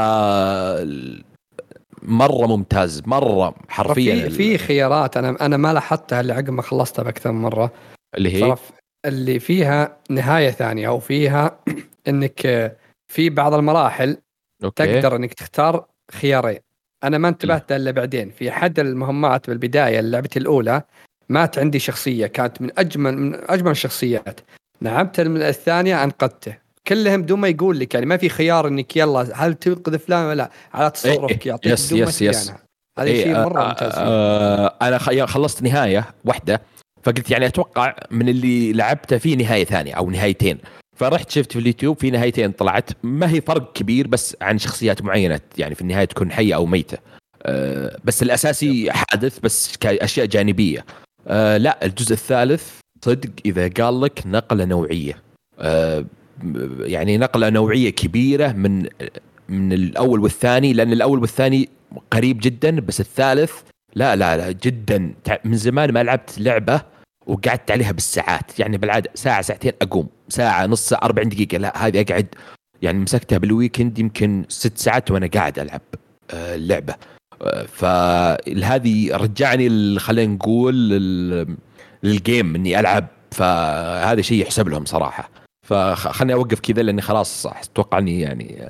مرة 2.02 2.46
ممتاز 2.46 3.02
مرة 3.06 3.54
حرفيا 3.68 4.28
في 4.28 4.30
في 4.30 4.58
خيارات 4.58 5.16
أنا 5.16 5.46
أنا 5.46 5.56
ما 5.56 5.72
لاحظتها 5.72 6.20
اللي 6.20 6.32
عقب 6.32 6.50
ما 6.50 6.62
خلصتها 6.62 7.02
بأكثر 7.02 7.32
من 7.32 7.42
مرة. 7.42 7.72
اللي 8.16 8.44
هي؟ 8.44 8.56
اللي 9.06 9.38
فيها 9.40 9.96
نهاية 10.10 10.50
ثانية 10.50 10.88
أو 10.88 11.00
فيها 11.00 11.58
إنك 12.08 12.40
في 13.12 13.30
بعض 13.30 13.54
المراحل 13.54 14.16
أوكي. 14.64 14.86
تقدر 14.86 15.16
إنك 15.16 15.34
تختار 15.34 15.86
خيارين. 16.10 16.58
أنا 17.04 17.18
ما 17.18 17.28
انتبهت 17.28 17.72
إلا 17.72 17.90
بعدين. 17.90 18.30
في 18.30 18.50
أحد 18.50 18.78
المهمات 18.78 19.50
بالبداية 19.50 20.00
لعبتي 20.00 20.38
الأولى 20.38 20.82
مات 21.28 21.58
عندي 21.58 21.78
شخصية 21.78 22.26
كانت 22.26 22.62
من 22.62 22.70
اجمل 22.78 23.18
من 23.18 23.50
أجمل 23.50 23.70
الشخصيات. 23.70 24.40
لعبت 24.82 25.20
الثانية 25.20 26.04
انقذته 26.04 26.56
كلهم 26.86 27.22
بدون 27.22 27.40
ما 27.40 27.48
يقول 27.48 27.78
لك 27.78 27.94
يعني 27.94 28.06
ما 28.06 28.16
في 28.16 28.28
خيار 28.28 28.68
إنك 28.68 28.96
يلا 28.96 29.28
هل 29.34 29.54
تنقذ 29.54 29.98
فلان 29.98 30.24
ولا 30.24 30.34
لا؟ 30.34 30.50
على 30.74 30.90
تصرفك 30.90 31.46
يعطيك 31.46 31.72
yes 31.72 31.92
yes 31.92 32.22
yes. 32.22 32.52
هذا 32.98 33.08
إيه 33.08 33.24
شيء 33.24 33.34
مرة 33.34 33.68
ممتاز. 33.68 33.92
آه 33.96 34.74
أنا 34.82 35.26
خلصت 35.26 35.62
نهاية 35.62 36.14
واحدة 36.24 36.62
فقلت 37.02 37.30
يعني 37.30 37.46
أتوقع 37.46 37.96
من 38.10 38.28
اللي 38.28 38.72
لعبته 38.72 39.18
في 39.18 39.36
نهاية 39.36 39.64
ثانية 39.64 39.94
أو 39.94 40.10
نهايتين. 40.10 40.58
فرحت 40.96 41.30
شفت 41.30 41.52
في 41.52 41.58
اليوتيوب 41.58 41.98
في 41.98 42.10
نهايتين 42.10 42.52
طلعت. 42.52 42.90
ما 43.02 43.30
هي 43.30 43.40
فرق 43.40 43.72
كبير 43.72 44.06
بس 44.06 44.36
عن 44.40 44.58
شخصيات 44.58 45.02
معينة 45.02 45.40
يعني 45.58 45.74
في 45.74 45.80
النهاية 45.80 46.04
تكون 46.04 46.32
حية 46.32 46.54
أو 46.54 46.66
ميتة. 46.66 46.98
أه 47.42 47.98
بس 48.04 48.22
الأساسي 48.22 48.92
حادث 48.92 49.38
بس 49.38 49.76
كأشياء 49.76 50.26
جانبية. 50.26 50.84
أه 51.28 51.56
لا 51.56 51.86
الجزء 51.86 52.12
الثالث 52.12 52.70
صدق 53.04 53.30
إذا 53.46 53.68
قال 53.68 54.00
لك 54.00 54.22
نقلة 54.26 54.64
نوعية. 54.64 55.18
أه 55.58 56.04
يعني 56.80 57.18
نقلة 57.18 57.50
نوعية 57.50 57.90
كبيرة 57.90 58.52
من 58.52 58.88
من 59.48 59.72
الأول 59.72 60.20
والثاني 60.20 60.72
لأن 60.72 60.92
الأول 60.92 61.18
والثاني 61.18 61.68
قريب 62.10 62.38
جدا 62.42 62.80
بس 62.80 63.00
الثالث 63.00 63.52
لا 63.94 64.16
لا 64.16 64.36
لا 64.36 64.52
جدا. 64.52 65.14
من 65.44 65.56
زمان 65.56 65.92
ما 65.92 66.02
لعبت 66.02 66.38
لعبة 66.38 66.82
وقعدت 67.26 67.70
عليها 67.70 67.92
بالساعات. 67.92 68.60
يعني 68.60 68.76
بالعادة 68.78 69.10
ساعة 69.14 69.42
ساعتين 69.42 69.72
أقوم. 69.82 70.08
ساعة 70.28 70.66
نص 70.66 70.88
ساعه 70.88 71.04
40 71.04 71.28
دقيقة. 71.28 71.58
لا 71.58 71.86
هذه 71.86 72.00
أقعد 72.00 72.26
يعني 72.82 72.98
مسكتها 72.98 73.38
بالويكند 73.38 73.98
يمكن 73.98 74.44
ست 74.48 74.78
ساعات 74.78 75.10
وأنا 75.10 75.26
قاعد 75.26 75.58
ألعب 75.58 75.80
آه، 76.30 76.54
اللعبة. 76.54 76.92
آه، 76.92 77.11
فهذه 77.68 79.16
رجعني 79.16 79.98
خلينا 79.98 80.34
نقول 80.34 80.74
للجيم 82.02 82.54
إني 82.54 82.80
ألعب. 82.80 83.06
فهذا 83.30 84.22
شيء 84.22 84.42
يحسب 84.42 84.68
لهم 84.68 84.84
صراحة. 84.84 85.30
فخلني 85.66 86.32
أوقف 86.34 86.60
كذا 86.60 86.82
لأني 86.82 87.02
خلاص 87.02 87.46
أتوقع 87.46 87.98
إني 87.98 88.20
يعني 88.20 88.68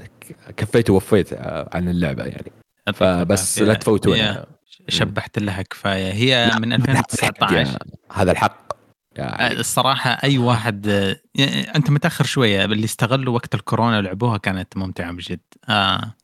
كفيت 0.57 0.91
ووفيت 0.91 1.29
عن 1.73 1.89
اللعبة 1.89 2.25
يعني. 2.25 2.53
فبس 2.95 3.59
لا 3.59 3.75
تفوتونها 3.75 4.47
شبحت 4.89 5.39
لها 5.39 5.63
كفاية. 5.63 6.13
هي 6.13 6.51
من 6.59 6.73
2019 6.73 7.79
هذا 8.13 8.33
الحق. 8.33 8.73
يعني. 9.17 9.61
الصراحة 9.61 10.11
أي 10.11 10.39
واحد 10.39 10.87
يعني 11.35 11.77
أنت 11.77 11.91
متأخر 11.91 12.25
شوية 12.25 12.65
اللي 12.65 12.85
استغلوا 12.85 13.35
وقت 13.35 13.55
الكورونا 13.55 13.99
ولعبوها 13.99 14.39
كانت 14.39 14.77
ممتعة 14.77 15.13
بجد. 15.13 15.41
آه. 15.69 16.15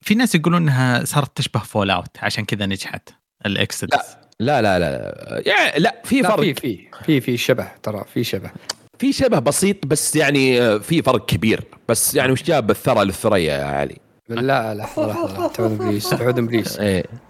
في 0.00 0.14
ناس 0.14 0.34
يقولون 0.34 0.62
إنها 0.62 1.04
صارت 1.04 1.36
تشبه 1.36 1.60
Fallout 1.60 2.16
عشان 2.22 2.44
كذا 2.44 2.66
نجحت 2.66 3.08
ال 3.46 3.56
Exodus 3.56 4.16
لا 4.40 4.62
لا 4.62 4.78
لا 4.78 4.88
لا. 4.88 5.42
يعني 5.46 5.78
لا 5.78 6.02
في 6.04 6.22
فرق 6.22 6.40
في 6.40 6.54
في 6.54 6.88
في 7.04 7.20
في 7.20 7.36
شبه 7.36 7.68
ترى 7.82 8.04
في 8.14 8.24
شبه. 8.24 8.50
في 8.98 9.12
شبه 9.12 9.38
بسيط 9.38 9.86
بس 9.86 10.16
يعني 10.16 10.80
في 10.80 11.02
فرق 11.02 11.26
كبير. 11.26 11.64
بس 11.88 12.14
يعني 12.14 12.32
وش 12.32 12.42
جاب 12.42 12.70
الثرى 12.70 13.04
للثريا 13.04 13.54
يا 13.54 13.64
علي؟ 13.64 13.96
لا 14.28 14.74
لحظة 14.74 15.06
لحظة 15.06 15.48
تعوذ 15.48 15.72
إبليس 15.82 16.10
تعوذ 16.10 16.38
إبليس. 16.38 16.80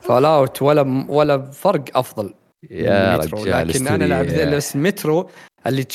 Fallout 0.00 0.62
ولا 0.62 1.06
ولا 1.08 1.50
فرق 1.50 1.84
أفضل. 1.94 2.34
يا 2.70 3.16
رجال 3.16 3.68
لكن 3.68 3.88
أنا 3.88 4.04
لعبت 4.04 4.34
بس 4.34 4.76
مترو 4.76 5.30
اللي 5.66 5.86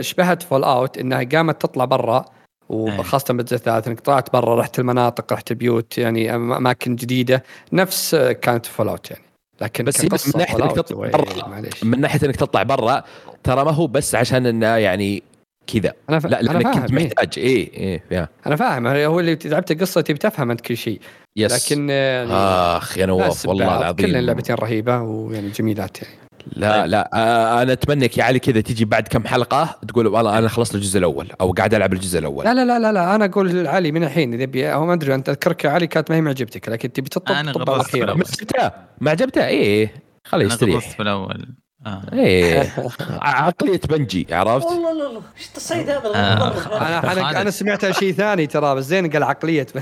شبهت 0.00 0.42
Fallout 0.42 0.98
إنها 0.98 1.22
قامت 1.22 1.62
تطلع 1.62 1.84
برا. 1.84 2.24
وخاصة 2.68 3.34
بالجزء 3.34 3.56
الثالث 3.56 3.88
انك 3.88 4.00
طلعت 4.00 4.32
برا 4.32 4.60
رحت 4.60 4.78
المناطق 4.78 5.32
رحت 5.32 5.50
البيوت 5.50 5.98
يعني 5.98 6.34
أماكن 6.34 6.96
جديدة 6.96 7.42
نفس 7.72 8.14
كانت 8.14 8.66
Fallout 8.66 9.10
يعني. 9.10 9.22
لكن 9.60 9.84
بس 9.84 10.04
من 10.04 10.40
ناحية 10.40 10.64
إنك 10.64 10.76
تطلع 10.76 11.08
برا 11.08 11.62
من 11.82 12.00
ناحية 12.00 12.26
إنك 12.26 12.36
تطلع 12.36 12.62
برا 12.62 13.02
ترى 13.42 13.64
ما 13.64 13.70
هو 13.70 13.86
بس 13.86 14.14
عشان 14.14 14.46
إنه 14.46 14.66
يعني 14.66 15.22
كذا. 15.66 15.92
أنا 16.10 16.18
ف... 16.18 16.26
لا 16.26 16.42
لأنك 16.42 16.74
كنت 16.74 16.92
إيه. 16.92 17.06
محتاج 17.06 17.28
إيه 17.36 18.02
فيها. 18.08 18.28
أنا 18.46 18.56
فاهم 18.56 18.86
هو 18.86 19.20
اللي 19.20 19.38
لعبت 19.44 19.80
قصه 19.80 20.00
تبي 20.00 20.18
تفهم 20.18 20.50
أنت 20.50 20.60
كل 20.60 20.76
شيء. 20.76 21.00
yes. 21.36 21.72
لكن 21.72 21.90
يعني 21.90 22.32
آخ 22.32 22.98
يا 22.98 23.06
نواف 23.06 23.46
والله 23.46 23.78
العظيم. 23.78 24.06
كل 24.06 24.16
اللعبتين 24.16 24.56
رهيبة 24.56 25.00
ويعني 25.00 25.48
جميلات 25.48 26.02
يعني. 26.02 26.14
لا 26.56 26.80
طيب. 26.80 26.90
لا 26.90 27.10
آه 27.14 27.62
أنا 27.62 27.72
أتمنى 27.72 28.10
يا 28.16 28.24
علي 28.24 28.38
كذا 28.38 28.60
تجي 28.60 28.84
بعد 28.84 29.08
كم 29.08 29.26
حلقة 29.26 29.76
تقول 29.88 30.06
والله 30.06 30.38
أنا 30.38 30.48
خلصت 30.48 30.74
الجزء 30.74 30.98
الأول 30.98 31.28
أو 31.40 31.52
قاعد 31.52 31.74
ألعب 31.74 31.92
الجزء 31.92 32.18
الأول. 32.18 32.44
لا 32.44 32.54
لا 32.54 32.64
لا 32.64 32.78
لا, 32.78 32.92
لا 32.92 33.14
أنا 33.14 33.24
أقول 33.24 33.66
علي 33.66 33.92
من 33.92 34.04
الحين 34.04 34.34
إذا 34.34 34.44
بي 34.44 34.68
هو 34.72 34.86
ما 34.86 34.92
أدري 34.92 35.14
أنت 35.14 35.28
أذكرك 35.28 35.66
علي 35.66 35.86
كانت 35.86 36.10
ما 36.10 36.16
هي 36.16 36.20
معجبتك 36.20 36.68
لكن 36.68 36.92
تبي 36.92 37.08
تطب 37.08 37.32
أنا 37.32 37.50
الأخيرة. 37.50 38.14
ما 38.14 38.24
عجبتها 38.32 38.88
ما 39.00 39.10
عجبتها 39.10 39.46
إيه 39.46 39.94
خليه 40.24 40.46
يستريح. 40.46 40.90
في 40.90 41.02
الأول 41.02 41.46
آه. 41.86 42.02
إيه 42.12 42.72
عقلية 43.20 43.80
بنجي 43.88 44.26
عرفت؟ 44.30 44.66
والله 44.66 44.88
والله 44.88 45.22
إيش 45.38 45.46
التصعيد 45.46 45.90
هذا؟ 45.90 46.14
آه. 46.14 46.76
أنا 46.76 47.12
أنا 47.12 47.40
أنا 47.40 47.50
سمعت 47.50 47.90
شيء 47.90 48.12
ثاني 48.12 48.46
ترى 48.46 48.74
بس 48.74 48.84
زين 48.84 49.10
قال 49.10 49.22
عقلية 49.22 49.62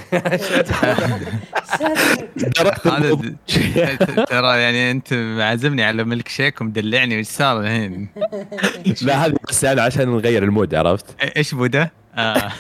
ترى 4.31 4.61
يعني 4.61 4.91
أنت 4.91 5.15
معزمني 5.15 5.85
على 5.85 6.05
ملك 6.05 6.29
شيك 6.29 6.61
ومدلعني 6.61 7.21
وش 7.21 7.27
صار 7.27 7.61
الحين؟ 7.61 8.09
لا 9.03 9.27
هذه 9.27 9.35
بس 9.49 9.65
يعني 9.65 9.81
عشان 9.81 10.09
نغير 10.09 10.43
المود 10.43 10.75
عرفت؟ 10.75 11.07
إيش 11.37 11.55
بوده؟ 11.55 11.93
آه. 12.15 12.53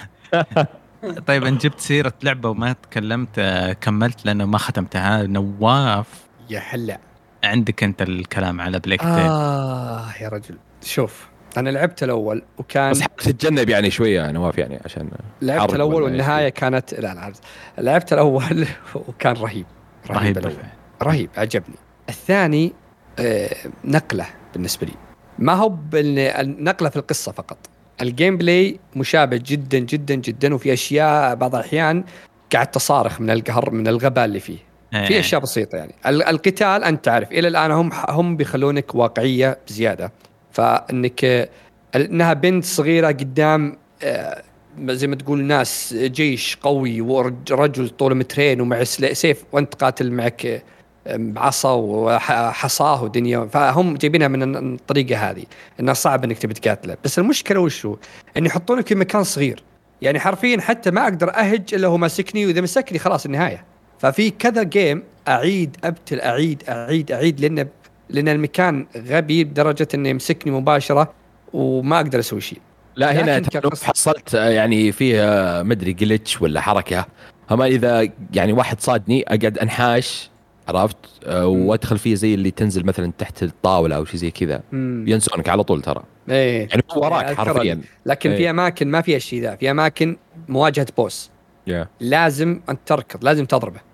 طيب 1.26 1.45
ان 1.45 1.59
جبت 1.59 1.80
سيرة 1.80 2.12
لعبة 2.22 2.49
وما 2.49 2.72
تكلمت 2.72 3.38
آه، 3.38 3.72
كملت 3.72 4.26
لأنه 4.26 4.45
ما 4.45 4.59
ختمتها 4.59 5.22
نواف 5.22 6.07
يا 6.51 6.61
حلا 6.61 7.10
عندك 7.45 7.84
انت 7.84 8.03
الكلام 8.03 8.61
على 8.61 8.78
بليك 8.78 9.03
آه 9.05 10.05
يا 10.20 10.28
رجل. 10.28 10.57
شوف 10.82 11.28
أنا 11.57 11.70
لعبت 11.70 12.03
الأول 12.03 12.43
وكان 12.59 12.91
بس 12.91 13.05
تتجنب 13.18 13.68
يعني 13.68 13.91
شوية 13.91 14.30
نواف 14.30 14.59
يعني 14.59 14.80
عشان 14.84 15.11
لعبت 15.43 15.74
الأول 15.74 16.03
والنهاية 16.03 16.49
كانت 16.49 16.95
لا 16.95 17.14
لا 17.14 17.32
لعبت 17.78 18.12
الأول 18.12 18.66
وكان 19.09 19.36
رهيب 19.36 19.66
رهيب 20.11 20.38
رهيب, 20.38 20.57
رهيب 21.03 21.30
عجبني. 21.36 21.76
الثاني 22.09 22.72
آه 23.18 23.57
نقلة 23.84 24.26
بالنسبة 24.53 24.86
لي. 24.86 24.93
ما 25.38 25.53
هو 25.53 25.74
النقلة 25.95 26.88
في 26.88 26.97
القصة 26.97 27.32
فقط. 27.32 27.59
ال 28.03 28.37
gameplay 28.37 28.81
مشابه 28.97 29.41
جدا 29.47 29.78
جدا 29.78 30.14
جدا 30.14 30.55
وفي 30.55 30.72
أشياء 30.72 31.34
بعض 31.34 31.55
الأحيان 31.55 32.05
قاعد 32.53 32.70
تصارخ 32.70 33.20
من 33.20 33.30
القهر 33.30 33.70
من 33.70 33.88
الغباء 33.88 34.24
اللي 34.24 34.41
فيه. 34.41 34.59
في 34.91 35.11
إيه. 35.11 35.20
أشياء 35.20 35.41
بسيطة 35.41 35.76
يعني. 35.76 35.95
القتال 36.07 36.84
أنت 36.84 37.05
تعرف 37.05 37.32
إلى 37.32 37.49
الآن 37.49 37.70
هم 37.70 37.91
هم 38.09 38.36
بيخلونك 38.36 38.95
واقعية 38.95 39.59
بزيادة. 39.68 40.12
فإنك 40.53 41.51
إنها 41.97 42.32
بنت 42.32 42.64
صغيرة 42.64 43.09
قدام 43.09 43.76
آه، 44.03 44.43
زي 44.86 45.07
ما 45.07 45.16
تقول 45.16 45.45
ناس 45.45 45.95
جيش 45.99 46.57
قوي 46.62 47.01
ورجل 47.01 47.88
طوله 47.88 48.14
مترين 48.14 48.61
ومع 48.61 48.84
سيف 48.84 49.45
وأنت 49.53 49.74
قاتل 49.74 50.11
معك 50.11 50.62
بعصا 51.07 51.72
وحصاه 51.72 53.05
ودنيا. 53.05 53.47
فهم 53.53 53.97
جايبينها 53.97 54.28
من 54.28 54.74
الطريقة 54.74 55.30
هذه 55.30 55.45
إنها 55.80 55.95
صعب 55.95 56.24
إنك 56.24 56.38
تبي 56.38 56.55
تقاتله. 56.55 56.97
بس 57.05 57.18
المشكلة 57.18 57.61
وش 57.61 57.86
هو؟ 57.86 57.97
إن 58.36 58.47
يحطونك 58.47 58.86
في 58.86 58.95
مكان 58.95 59.24
صغير. 59.24 59.62
يعني 60.03 60.20
حرفيا 60.20 60.61
حتى 60.61 60.91
ما 60.91 61.03
أقدر 61.03 61.34
أهج 61.34 61.74
إلا 61.74 61.88
هو 61.88 61.97
ماسكني 61.97 62.47
وإذا 62.47 62.61
مسكني 62.61 62.99
خلاص 62.99 63.24
النهاية. 63.26 63.64
ففي 64.01 64.30
كذا 64.30 64.62
جيم 64.62 65.03
أعيد 65.28 65.76
أبتل 65.84 66.20
أعيد 66.20 66.62
أعيد 66.68 67.12
أعيد 67.12 67.40
لأن 67.40 67.68
لأن 68.09 68.28
المكان 68.28 68.86
غبي 68.96 69.44
بدرجة 69.44 69.88
إنه 69.94 70.09
يمسكني 70.09 70.53
مباشرة 70.53 71.12
وما 71.53 71.96
أقدر 71.96 72.18
أسوي 72.18 72.40
شيء. 72.40 72.59
لا 72.96 73.22
هنا 73.22 73.42
حصلت 73.82 74.34
يعني 74.34 74.92
فيها 74.92 75.62
مدري 75.62 75.92
جلتش 75.92 76.42
ولا 76.42 76.61
حركة. 76.61 77.07
اما 77.53 77.66
إذا 77.66 78.09
يعني 78.34 78.53
واحد 78.53 78.80
صادني 78.80 79.22
أقعد 79.22 79.59
أنحاش 79.59 80.30
عرفت؟ 80.68 80.96
آه، 81.24 81.46
وأدخل 81.46 81.98
فيه 81.98 82.14
زي 82.14 82.34
اللي 82.34 82.51
تنزل 82.51 82.86
مثلا 82.86 83.12
تحت 83.18 83.42
الطاولة 83.42 83.96
أو 83.96 84.05
شيء 84.05 84.16
زي 84.16 84.30
كذا. 84.30 84.62
ينسونك 85.07 85.48
على 85.48 85.64
طول 85.64 85.82
ترى. 85.82 86.03
إيه. 86.28 86.68
يعني 86.70 86.82
هو 86.90 87.05
وراك 87.05 87.34
حرفيا. 87.34 87.80
لكن 88.07 88.30
إيه. 88.30 88.36
في 88.36 88.51
أماكن 88.51 88.88
ما 88.88 89.01
فيها 89.01 89.16
الشيء 89.16 89.42
ذا. 89.42 89.57
في 89.57 89.70
أماكن 89.70 90.16
مواجهة 90.48 90.86
بوس 90.96 91.30
yeah. 91.70 91.86
لازم 92.01 92.61
انت 92.68 92.80
تركض 92.86 93.24
لازم 93.24 93.44
تضربه. 93.44 93.89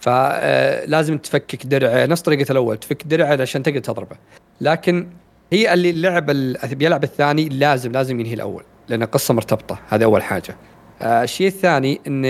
فلازم 0.00 1.18
تفكك 1.18 1.66
درع 1.66 2.04
نفس 2.04 2.22
طريقة 2.22 2.52
الأول 2.52 2.76
تفك 2.76 3.02
درع 3.06 3.42
عشان 3.42 3.62
تقدر 3.62 3.78
تضربه. 3.78 4.16
لكن 4.60 5.08
هي 5.52 5.74
اللي 5.74 5.90
اللعب 5.90 6.26
بيلعب 6.72 7.04
الثاني 7.04 7.48
لازم 7.48 7.92
لازم 7.92 8.20
ينهي 8.20 8.34
الأول 8.34 8.62
لأن 8.88 9.02
القصة 9.02 9.34
مرتبطة. 9.34 9.78
هذا 9.88 10.04
أول 10.04 10.22
حاجة. 10.22 10.56
آه، 11.02 11.22
الشيء 11.22 11.46
الثاني 11.46 12.00
إن 12.06 12.24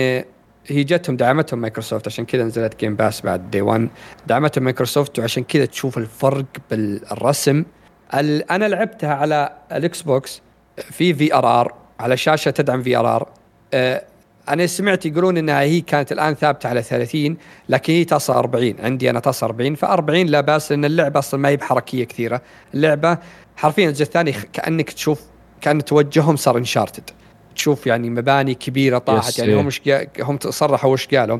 هي 0.67 0.83
جتهم 0.83 1.17
دعمتهم 1.17 1.59
مايكروسوفت 1.61 2.07
عشان 2.07 2.25
كذا 2.25 2.43
نزلت 2.43 2.79
Game 2.79 2.95
Pass 2.95 3.21
بعد 3.21 3.51
day 3.51 3.61
1 3.61 3.89
دعمتهم 4.27 4.63
مايكروسوفت 4.63 5.19
وعشان 5.19 5.43
كذا 5.43 5.65
تشوف 5.65 5.97
الفرق 5.97 6.45
بالرسم. 6.71 7.63
أنا 8.51 8.67
لعبتها 8.67 9.13
على 9.13 9.53
الإكس 9.71 10.01
بوكس 10.01 10.41
في 10.77 11.13
VRR 11.13 11.73
على 11.99 12.17
شاشة 12.17 12.51
تدعم 12.51 12.83
VRR 12.83 13.29
أنا 14.49 14.67
سمعت 14.67 15.05
يقولون 15.05 15.37
إنها 15.37 15.61
هي 15.61 15.81
كانت 15.81 16.11
الآن 16.11 16.33
ثابتة 16.33 16.69
على 16.69 16.83
30 16.83 17.37
لكن 17.69 17.93
هي 17.93 18.05
تصل 18.05 18.33
40 18.33 18.73
عندي 18.79 19.09
أنا 19.09 19.19
تصل 19.19 19.45
40 19.45 19.75
ف 19.75 19.85
40 19.85 20.25
لا 20.25 20.41
بأس 20.41 20.71
لأن 20.71 20.85
اللعبة 20.85 21.19
أصلا 21.19 21.39
ما 21.39 21.49
هي 21.49 21.57
بحركية 21.57 22.03
كثيرة. 22.03 22.41
اللعبة 22.73 23.17
حرفيا 23.55 23.87
الجزء 23.87 24.03
الثاني 24.03 24.31
كأنك 24.31 24.91
تشوف 24.91 25.21
كأن 25.61 25.85
توجههم 25.85 26.35
صار 26.35 26.57
انشارتد 26.57 27.09
تشوف 27.55 27.87
يعني 27.87 28.09
مباني 28.09 28.53
كبيرة 28.53 28.97
طاحت 28.97 29.39
يعني 29.39 29.55
هم 29.55 29.69
هم 30.19 30.39
صرحوا 30.41 30.93
وش 30.93 31.07
قالوا 31.07 31.39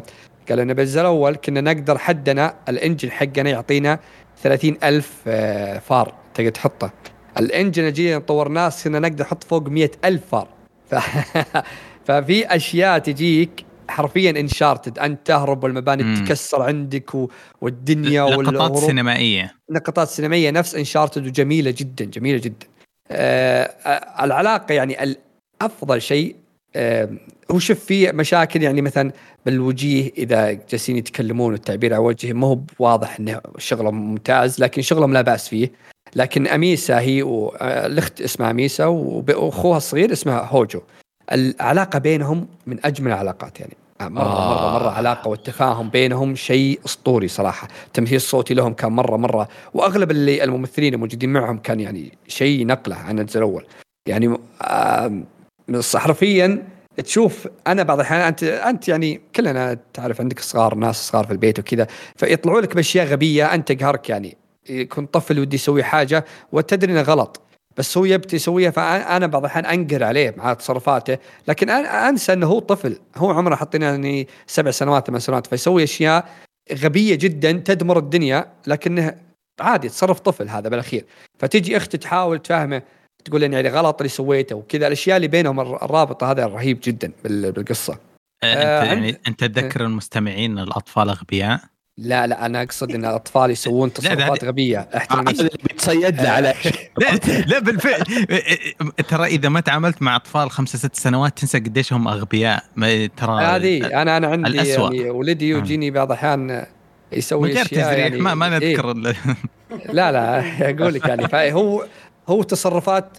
قالوا 0.50 0.64
إن 0.64 0.74
بالجزء 0.74 1.02
الأول 1.02 1.36
كنا 1.36 1.62
نقدر 1.62 1.98
حدنا 1.98 2.56
الإنجن 2.70 3.12
حقنا 3.12 3.50
يعطينا 3.50 4.00
30 4.44 4.78
ألف 4.84 5.14
آه، 5.28 5.80
فار 5.80 6.14
تقدر 6.34 6.50
تحطه. 6.50 6.92
الإنجن 7.38 7.84
الجديد 7.88 8.22
طورناه 8.22 8.72
كنا 8.84 9.00
نقدر 9.00 9.24
نحط 9.24 9.44
فوق 9.44 9.68
100 9.68 9.92
ألف 10.06 10.22
فار. 10.32 10.48
ففي 12.10 12.56
أشياء 12.56 13.00
تجيك 13.00 13.66
حرفيا 13.88 14.30
انشارتد. 14.30 15.00
أنت 15.00 15.28
تهرب 15.28 15.64
والمباني 15.64 16.04
مم. 16.04 16.16
تتكسر 16.16 16.62
عندك 16.62 17.16
و... 17.16 17.30
والدنيا 17.62 18.26
لقطات 18.26 18.78
سينمائية. 18.78 19.54
لقطات 19.70 20.08
سينمائية 20.08 20.52
نفس 20.52 20.76
انشارتد 20.76 21.28
وجميلة 21.28 21.74
جدا 21.78 22.06
جميلة 22.06 22.38
جدا. 22.38 22.68
آه 23.12 23.64
العلاقة 24.24 24.74
يعني 24.74 25.18
أفضل 25.62 26.02
شيء 26.02 26.36
آه 26.76 27.10
هو 27.52 27.60
شوف 27.60 27.80
في 27.80 28.12
مشاكل 28.12 28.64
يعني 28.64 28.82
مثلا 28.82 29.12
بالوجيه 29.46 30.12
إذا 30.18 30.52
جالسين 30.52 30.98
يتكلمون 30.98 31.52
والتعبير 31.52 31.94
عن 31.94 32.00
وجههم 32.00 32.40
ما 32.40 32.48
هو 32.48 32.60
واضح 32.80 33.20
إنه 33.20 33.42
شغله 33.58 33.92
ممتاز 33.92 34.60
لكن 34.60 34.82
شغلهم 34.82 35.14
لا 35.14 35.22
بأس 35.22 35.50
فيه. 35.50 35.72
لكن 36.16 36.48
أميسا 36.48 37.00
هي 37.00 37.24
الأخت 37.62 38.22
اسمها 38.22 38.52
أميسا 38.52 38.86
واخوها 38.86 39.78
الصغير 39.78 40.12
اسمها 40.12 40.46
هوجو. 40.52 40.82
العلاقة 41.32 42.00
بينهم 42.00 42.48
من 42.68 42.86
أجمل 42.86 43.12
العلاقات 43.12 43.60
يعني. 43.60 43.74
مرة 44.02 44.24
آه. 44.24 44.54
مرة 44.54 44.80
مره 44.80 44.90
علاقة 44.90 45.28
والتفاهم 45.28 45.90
بينهم 45.90 46.36
شيء 46.36 46.80
أسطوري 46.86 47.28
صراحة. 47.28 47.68
التمثيل 47.88 48.16
الصوتي 48.16 48.54
لهم 48.54 48.74
كان 48.74 48.92
مرة 48.92 49.18
مرة. 49.18 49.48
وأغلب 49.74 50.12
اللي 50.12 50.44
الممثلين 50.44 50.94
الموجودين 50.94 51.34
معهم 51.34 51.58
كان 51.58 51.80
يعني 51.80 52.18
شيء 52.28 52.66
نقلة 52.66 52.96
عن 52.96 53.20
الجزء 53.20 53.38
الأول. 53.38 53.66
يعني 54.08 54.38
آه 54.62 55.24
حرفيا 55.96 56.64
تشوف 57.04 57.48
أنا 57.68 57.84
بعض 57.84 58.00
الأحيان 58.00 58.22
أنت 58.22 58.44
أنت 58.44 58.88
يعني 58.88 59.22
كلنا 59.36 59.78
تعرف 59.94 60.22
عندك 60.22 60.40
صغار 60.40 60.76
ناس 60.76 61.08
صغار 61.08 61.26
في 61.26 61.32
البيت 61.32 61.60
وكذا 61.60 61.88
فيطلعوا 62.16 62.62
لك 62.62 62.76
بأشياء 62.76 63.08
غبية 63.08 63.54
أنت 63.54 63.72
تقهرك 63.72 64.10
يعني. 64.10 64.38
يكون 64.70 65.06
طفل 65.06 65.40
ودي 65.40 65.56
يسوي 65.56 65.84
حاجة 65.84 66.26
وتدري 66.52 66.92
إنه 66.92 67.02
غلط. 67.02 67.42
بس 67.80 67.98
هو 67.98 68.06
يبي 68.06 68.28
يسويها 68.34 68.72
فأنا 68.72 69.28
بعض 69.28 69.44
الأحيان 69.44 69.66
أنقر 69.66 70.04
عليه 70.04 70.34
مع 70.38 70.54
تصرفاته. 70.54 71.18
لكن 71.48 71.70
أنا 71.70 72.10
أنسى 72.10 72.34
إنه 72.34 72.48
هو 72.48 72.60
طفل. 72.60 73.00
هو 73.18 73.32
عمره 73.32 73.56
حاطين 73.56 73.82
يعني 73.82 74.28
سبع 74.48 74.72
سنوات 74.72 75.08
ثمان 75.08 75.20
سنوات 75.20 75.48
فيسوي 75.48 75.84
أشياء 75.84 76.30
غبية 76.74 77.16
جدا 77.16 77.52
تدمر 77.52 77.98
الدنيا 77.98 78.46
لكنه 78.68 79.16
عادي 79.60 79.90
تصرف 79.90 80.20
طفل 80.20 80.50
هذا 80.50 80.70
بالأخير. 80.70 81.06
فتجي 81.40 81.78
أخته 81.78 81.98
تحاول 81.98 82.40
تفهمه 82.40 82.82
تقول 83.26 83.44
يعني 83.44 83.70
غلط 83.70 83.96
اللي 84.02 84.10
سويته 84.10 84.56
وكذا. 84.56 84.88
الأشياء 84.88 85.18
اللي 85.18 85.28
بينهم 85.28 85.60
الرابطة 85.60 86.32
هذا 86.32 86.46
رهيب 86.46 86.80
جدا 86.84 87.12
بالقصة. 87.24 87.94
أنت 87.94 88.58
آه 88.58 88.84
يعني 88.84 89.18
أنت 89.28 89.44
تذكر 89.44 89.82
المستمعين 89.82 90.60
الأطفال 90.60 91.10
أغبياء؟ 91.10 91.62
لا 92.02 92.28
لا 92.28 92.46
أنا 92.46 92.62
أقصد 92.62 92.92
إن 92.92 93.06
الأطفال 93.06 93.52
يسوون 93.52 93.94
تصرفات 93.94 94.46
غبية. 94.46 94.90
احترم 94.98 95.24
بتصيد 95.24 96.22
له 96.22 96.30
على 96.36 96.54
لا 97.02 97.42
لا 97.48 97.60
بالفعل. 97.60 98.04
ترى 99.08 99.26
إذا 99.26 99.50
ما 99.50 99.60
تعاملت 99.60 100.02
مع 100.02 100.16
أطفال 100.16 100.52
خمسة 100.52 100.78
ست 100.78 100.96
سنوات 100.96 101.38
تنسى 101.40 101.60
قديش 101.60 101.94
هم 101.94 102.08
أغبياء. 102.08 102.64
ترى 103.18 103.44
هذه 103.44 104.02
أنا 104.02 104.18
أنا 104.18 104.28
عندي 104.28 104.58
يعني 104.58 105.10
ولدي 105.10 105.50
يجيني 105.50 105.92
بعض 105.92 106.12
الأحيان 106.12 106.66
يسوي 107.12 107.62
أشياء 107.62 107.98
يعني 108.00 108.18
ما 108.18 108.34
ما 108.34 108.50
نذكر 108.50 108.92
إيه؟ 108.92 109.16
لا 109.94 110.12
لا 110.12 110.44
أقول 110.70 110.94
لك 110.94 111.06
يعني 111.08 111.28
فهو 111.28 111.86
هو 112.30 112.44
تصرفات 112.44 113.18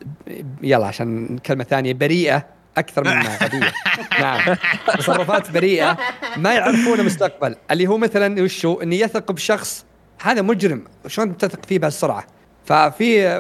يلا 0.62 0.87
عشان 0.87 1.39
كلمة 1.39 1.64
ثانية 1.64 1.93
بريئة. 1.93 2.59
أكثر 2.79 3.05
مما 3.05 3.37
غبيه 3.43 3.73
نعم. 4.21 4.57
تصرفات 4.99 5.51
بريئة 5.51 5.99
ما 6.37 6.55
يعرفون 6.55 7.01
المستقبل 7.01 7.57
اللي 7.71 7.87
هو 7.87 7.99
مثلا 7.99 8.43
وشو؟ 8.43 8.81
إنه 8.81 8.95
يثق 8.95 9.33
بشخص 9.33 9.85
هذا 10.23 10.43
مجرم. 10.43 10.85
شلون 11.07 11.37
تثق 11.37 11.66
فيه 11.66 11.79
بهالسرعة؟ 11.79 12.27
ففي 12.64 13.39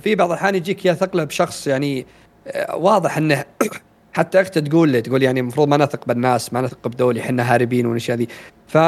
في 0.00 0.14
بعض 0.14 0.30
الأحيان 0.30 0.54
يجيك 0.54 0.86
يثق 0.86 1.16
له 1.16 1.24
بشخص 1.24 1.66
يعني 1.66 2.06
آه، 2.46 2.76
واضح 2.76 3.16
إنه 3.16 3.44
حتى 4.16 4.40
اخته 4.40 4.60
تقول 4.60 4.92
له 4.92 5.00
تقول 5.00 5.22
يعني 5.22 5.40
المفروض 5.40 5.68
ما 5.68 5.76
نثق 5.76 6.06
بالناس 6.06 6.52
ما 6.52 6.60
نثق 6.60 6.88
بدول 6.88 7.18
إحنا 7.18 7.54
هاربين 7.54 7.86
والاشياء 7.86 8.16
ذي 8.16 8.28
ف 8.66 8.78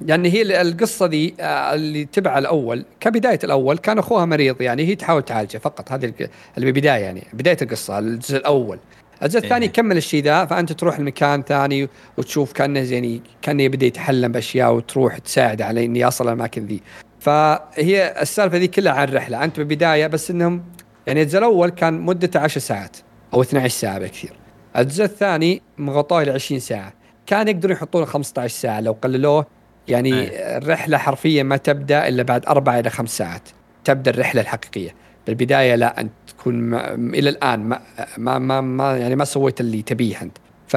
يعني 0.00 0.32
هي 0.32 0.60
القصة 0.60 1.06
دي 1.06 1.34
آه، 1.40 1.74
اللي 1.74 2.04
تبع 2.04 2.38
الأول 2.38 2.84
كبداية 3.00 3.38
الأول 3.44 3.78
كان 3.78 3.98
أخوها 3.98 4.24
مريض 4.24 4.60
يعني 4.62 4.86
هي 4.86 4.94
تحاول 4.94 5.22
تعالجه 5.22 5.58
فقط. 5.58 5.92
هذه 5.92 6.04
اللي 6.04 6.72
بالبدايه 6.72 7.02
يعني 7.04 7.22
بداية 7.32 7.56
القصة 7.62 7.98
الجزء 7.98 8.36
الأول. 8.36 8.78
الجزء 9.22 9.38
الثاني 9.38 9.64
إيه. 9.64 9.70
يكمل 9.70 9.96
الشيء 9.96 10.22
ذا 10.22 10.44
فأنت 10.44 10.72
تروح 10.72 11.00
لمكان 11.00 11.42
ثاني 11.42 11.88
وتشوف 12.16 12.52
كأنه 12.52 12.80
يعني 12.80 13.22
كأنه 13.42 13.62
يبدأ 13.62 13.86
يتحلم 13.86 14.32
بأشياء 14.32 14.74
وتروح 14.74 15.18
تساعد 15.18 15.62
على 15.62 15.84
إني 15.84 16.00
يصل 16.00 16.24
الأماكن 16.28 16.66
ذي 16.66 16.82
فهي 17.20 18.14
السالفة 18.22 18.58
ذي 18.58 18.68
كلها 18.68 18.92
عن 18.92 19.08
رحلة 19.08 19.44
أنت 19.44 19.56
بالبداية 19.56 20.06
بس 20.06 20.30
إنهم 20.30 20.62
يعني 21.06 21.22
الجزء 21.22 21.38
الأول 21.38 21.70
كان 21.70 22.00
مدته 22.00 22.40
10 22.40 22.60
ساعات 22.60 22.96
أو 23.34 23.42
12 23.42 23.68
ساعة 23.68 23.98
بكثير 23.98 24.32
الجزء 24.76 25.04
الثاني 25.04 25.62
مغطاه 25.78 26.22
ل 26.24 26.30
20 26.30 26.60
ساعة 26.60 26.92
كان 27.26 27.48
يقدروا 27.48 27.74
يحطون 27.74 28.04
15 28.04 28.54
ساعة 28.54 28.80
لو 28.80 28.96
قللوه 29.02 29.46
يعني 29.88 30.14
أيه. 30.14 30.56
الرحلة 30.58 30.98
حرفيا 30.98 31.42
ما 31.42 31.56
تبدأ 31.56 32.08
إلا 32.08 32.22
بعد 32.22 32.46
أربع 32.46 32.78
إلى 32.78 32.90
خمس 32.90 33.18
ساعات 33.18 33.48
تبدأ 33.84 34.10
الرحلة 34.10 34.40
الحقيقية 34.40 34.94
بالبداية 35.26 35.74
لا 35.74 36.00
انت 36.00 36.12
تكون 36.28 36.54
ما 36.54 36.94
إلى 36.94 37.30
الآن 37.30 37.60
ما, 37.60 37.80
ما 38.18 38.38
ما 38.38 38.60
ما 38.60 38.96
يعني 38.96 39.16
ما 39.16 39.24
سويت 39.24 39.60
اللي 39.60 39.82
تبيه 39.82 40.22
أنت. 40.22 40.38
ف 40.68 40.76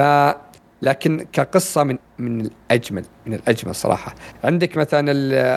لكن 0.82 1.26
كقصة 1.32 1.84
من 1.84 1.98
من 2.18 2.40
الأجمل 2.40 3.04
من 3.26 3.34
الأجمل 3.34 3.74
صراحة. 3.74 4.14
عندك 4.44 4.76
مثلا 4.76 5.12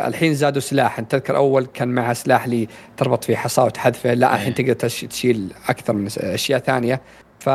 الحين 0.07 0.33
زادوا 0.33 0.61
سلاح. 0.61 0.99
أنت 0.99 1.11
تذكر 1.11 1.35
أول 1.35 1.65
كان 1.65 1.87
معها 1.87 2.13
سلاح 2.13 2.43
اللي 2.43 2.67
تربط 2.97 3.23
فيه 3.23 3.35
حصى 3.35 3.61
وتحذفه 3.61 4.13
لا 4.13 4.35
الحين 4.35 4.53
تقدر 4.53 4.73
تشيل 4.73 5.53
أكثر 5.69 5.93
من 5.93 6.07
أشياء 6.17 6.59
ثانية. 6.59 7.01
ف 7.39 7.49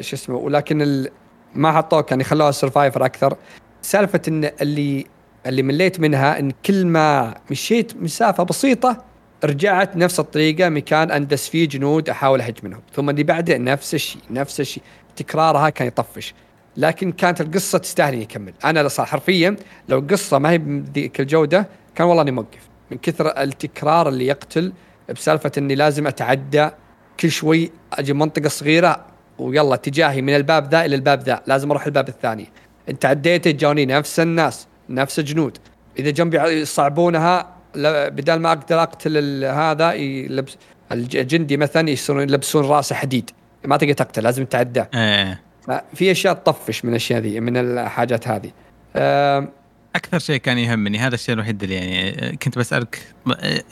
شو 0.00 0.16
اسمه 0.16 0.36
ولكن 0.36 1.06
ما 1.54 1.72
حطوه 1.72 2.00
كان 2.00 2.20
يخلوها 2.20 2.50
survivor 2.50 3.04
أكثر. 3.04 3.36
سالفة 3.82 4.20
إن 4.28 4.50
اللي 4.60 5.06
اللي 5.46 5.62
مليت 5.62 6.00
منها 6.00 6.38
إن 6.38 6.52
كل 6.66 6.86
ما 6.86 7.34
مشيت 7.50 7.96
مسافة 7.96 8.44
بسيطة 8.44 9.04
رجعت 9.44 9.96
نفس 9.96 10.20
الطريقة 10.20 10.68
مكان 10.68 11.10
أندس 11.10 11.48
فيه 11.48 11.68
جنود 11.68 12.08
أحاول 12.08 12.40
أهج 12.40 12.58
منهم. 12.62 12.80
ثم 12.94 13.10
اللي 13.10 13.22
بعده 13.22 13.58
نفس 13.58 13.94
الشيء 13.94 14.22
نفس 14.30 14.60
الشيء. 14.60 14.82
تكرارها 15.16 15.70
كان 15.70 15.88
يطفش. 15.88 16.34
لكن 16.76 17.12
كانت 17.12 17.40
القصة 17.40 17.78
تستاهل 17.78 18.14
يكمل. 18.14 18.52
أنا 18.64 18.88
صار 18.88 19.06
حرفيا 19.06 19.56
لو 19.88 19.98
القصة 19.98 20.38
ما 20.38 20.50
هي 20.50 20.58
بذيك 20.58 21.20
الجوده 21.20 21.68
كان 21.94 22.06
والله 22.06 22.22
إني 22.22 22.30
موقف. 22.30 22.68
من 22.90 22.98
كثر 22.98 23.42
التكرار 23.42 24.08
اللي 24.08 24.26
يقتل 24.26 24.72
بسالفة 25.10 25.52
إني 25.58 25.74
لازم 25.74 26.06
أتعدى 26.06 26.70
كل 27.20 27.30
شوي 27.30 27.70
أجي 27.92 28.12
منطقة 28.12 28.48
صغيرة 28.48 29.06
ويلا 29.38 29.74
اتجاهي 29.74 30.22
من 30.22 30.36
الباب 30.36 30.70
ذا 30.70 30.84
إلى 30.84 30.94
الباب 30.96 31.22
ذا. 31.22 31.42
لازم 31.46 31.70
أروح 31.70 31.86
الباب 31.86 32.08
الثاني. 32.08 32.48
انت 32.88 33.04
عديت 33.04 33.48
جوني 33.48 33.86
نفس 33.86 34.20
الناس 34.20 34.66
نفس 34.88 35.18
الجنود. 35.18 35.58
إذا 35.98 36.10
جنبي 36.10 36.38
يصعبونها 36.38 37.57
بدل 38.08 38.34
ما 38.34 38.52
أقدر 38.52 38.82
أقتل 38.82 39.44
هذا 39.44 39.92
يلبس 39.92 40.56
الجندي 40.92 41.56
مثلا 41.56 41.90
يصيرون 41.90 42.22
يلبسون 42.22 42.64
راسه 42.64 42.94
حديد. 42.94 43.30
ما 43.64 43.76
تقدر 43.76 43.92
تقتل 43.92 44.22
لازم 44.22 44.44
تعداه 44.44 44.88
إيه. 44.94 45.40
في 45.94 46.10
أشياء 46.10 46.34
تطفش 46.34 46.84
من 46.84 46.90
الأشياء 46.90 47.20
ذي 47.20 47.40
من 47.40 47.56
الحاجات 47.56 48.28
هذه. 48.28 48.50
أكثر 49.94 50.18
شيء 50.18 50.36
كان 50.36 50.58
يهمني 50.58 50.98
هذا 50.98 51.14
الشيء 51.14 51.34
الوحيد 51.34 51.62
اللي 51.62 51.74
يعني 51.74 52.36
كنت 52.36 52.58
بسألك 52.58 53.14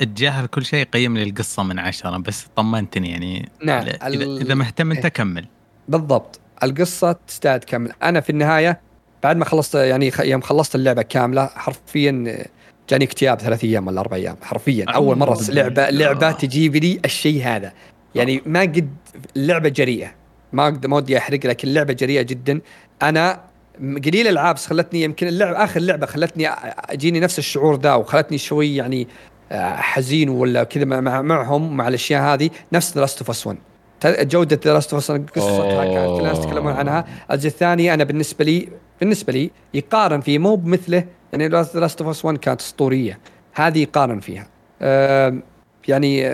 اتجاهل 0.01 0.47
كل 0.47 0.65
شيء 0.65 0.85
قيم 0.85 1.17
لي 1.17 1.23
القصة 1.23 1.63
من 1.63 1.79
عشرة 1.79 2.17
بس 2.17 2.47
طمنتني 2.57 3.11
يعني. 3.11 3.49
نعم 3.65 3.87
اذا, 3.87 4.25
إذا 4.25 4.55
مهتم 4.55 4.91
انت 4.91 5.07
كمل 5.07 5.47
بالضبط. 5.89 6.41
القصة 6.63 7.17
تستاهل 7.27 7.61
تكمل. 7.61 7.93
أنا 8.03 8.21
في 8.21 8.31
النهاية 8.31 8.81
بعد 9.23 9.37
ما 9.37 9.45
خلصت 9.45 9.75
يعني 9.75 10.13
يوم 10.21 10.41
خلصت 10.41 10.75
اللعبة 10.75 11.03
كاملة 11.03 11.47
حرفيا 11.47 12.45
جاني 12.89 13.05
اكتئاب 13.05 13.41
ثلاث 13.41 13.65
أيام 13.65 13.87
ولا 13.87 14.01
أربع 14.01 14.17
أيام 14.17 14.37
حرفيا. 14.43 14.85
أول 14.89 15.19
مرة 15.19 15.39
لعبة 15.49 15.91
لعبة 15.91 16.33
تجيب 16.33 16.77
لي 16.77 17.01
الشيء 17.05 17.43
هذا. 17.43 17.73
يعني 18.15 18.43
ما 18.47 18.61
قد 18.61 18.91
اللعبه 19.37 19.69
جريئة. 19.69 20.15
ما 20.53 20.65
أقدر 20.65 20.89
ما 20.89 20.97
ودي 20.97 21.19
أحرق 21.19 21.47
لكن 21.47 21.69
اللعبه 21.69 21.93
جريئة 21.93 22.23
جدا. 22.23 22.61
أنا 23.03 23.41
قليل 23.81 24.29
العاب 24.29 24.57
خلتني 24.57 25.03
يمكن 25.03 25.27
اللعبه 25.27 25.65
آخر 25.65 25.81
لعبة 25.81 26.07
خلتني 26.07 26.49
أجيني 26.49 27.21
نفس 27.21 27.39
الشعور 27.39 27.81
ذا 27.81 27.95
وخلتني 27.95 28.39
شوي 28.39 28.77
يعني 28.77 29.09
آه، 29.53 29.77
حزين 29.77 30.29
ولا 30.29 30.65
كذا 30.65 30.85
مع 30.85 31.23
معهم 31.23 31.77
مع 31.77 31.89
الأشياء 31.89 32.23
هذه 32.23 32.51
نفس 32.73 32.97
Last 32.97 33.19
of 33.19 33.31
Us 33.31 33.47
1 33.47 33.59
جودة 34.05 34.73
Last 34.73 34.95
of 34.95 35.11
قصتها 35.11 35.85
كانت 35.85 36.19
الناس 36.19 36.39
يتكلمون 36.39 36.73
عنها. 36.73 37.05
الجزء 37.31 37.49
الثاني 37.49 37.95
أنا 37.95 38.05
بالنسبة 38.05 38.45
لي 38.45 38.69
بالنسبة 39.01 39.33
لي 39.33 39.51
يقارن 39.75 40.21
فيه 40.21 40.39
مو 40.39 40.55
بمثله 40.55 41.05
يعني 41.33 41.49
Last 41.49 42.03
of 42.03 42.25
1 42.25 42.39
كانت 42.39 42.61
أسطورية. 42.61 43.19
هذه 43.55 43.83
يقارن 43.83 44.21
فيها. 44.21 44.47
يعني 45.89 46.27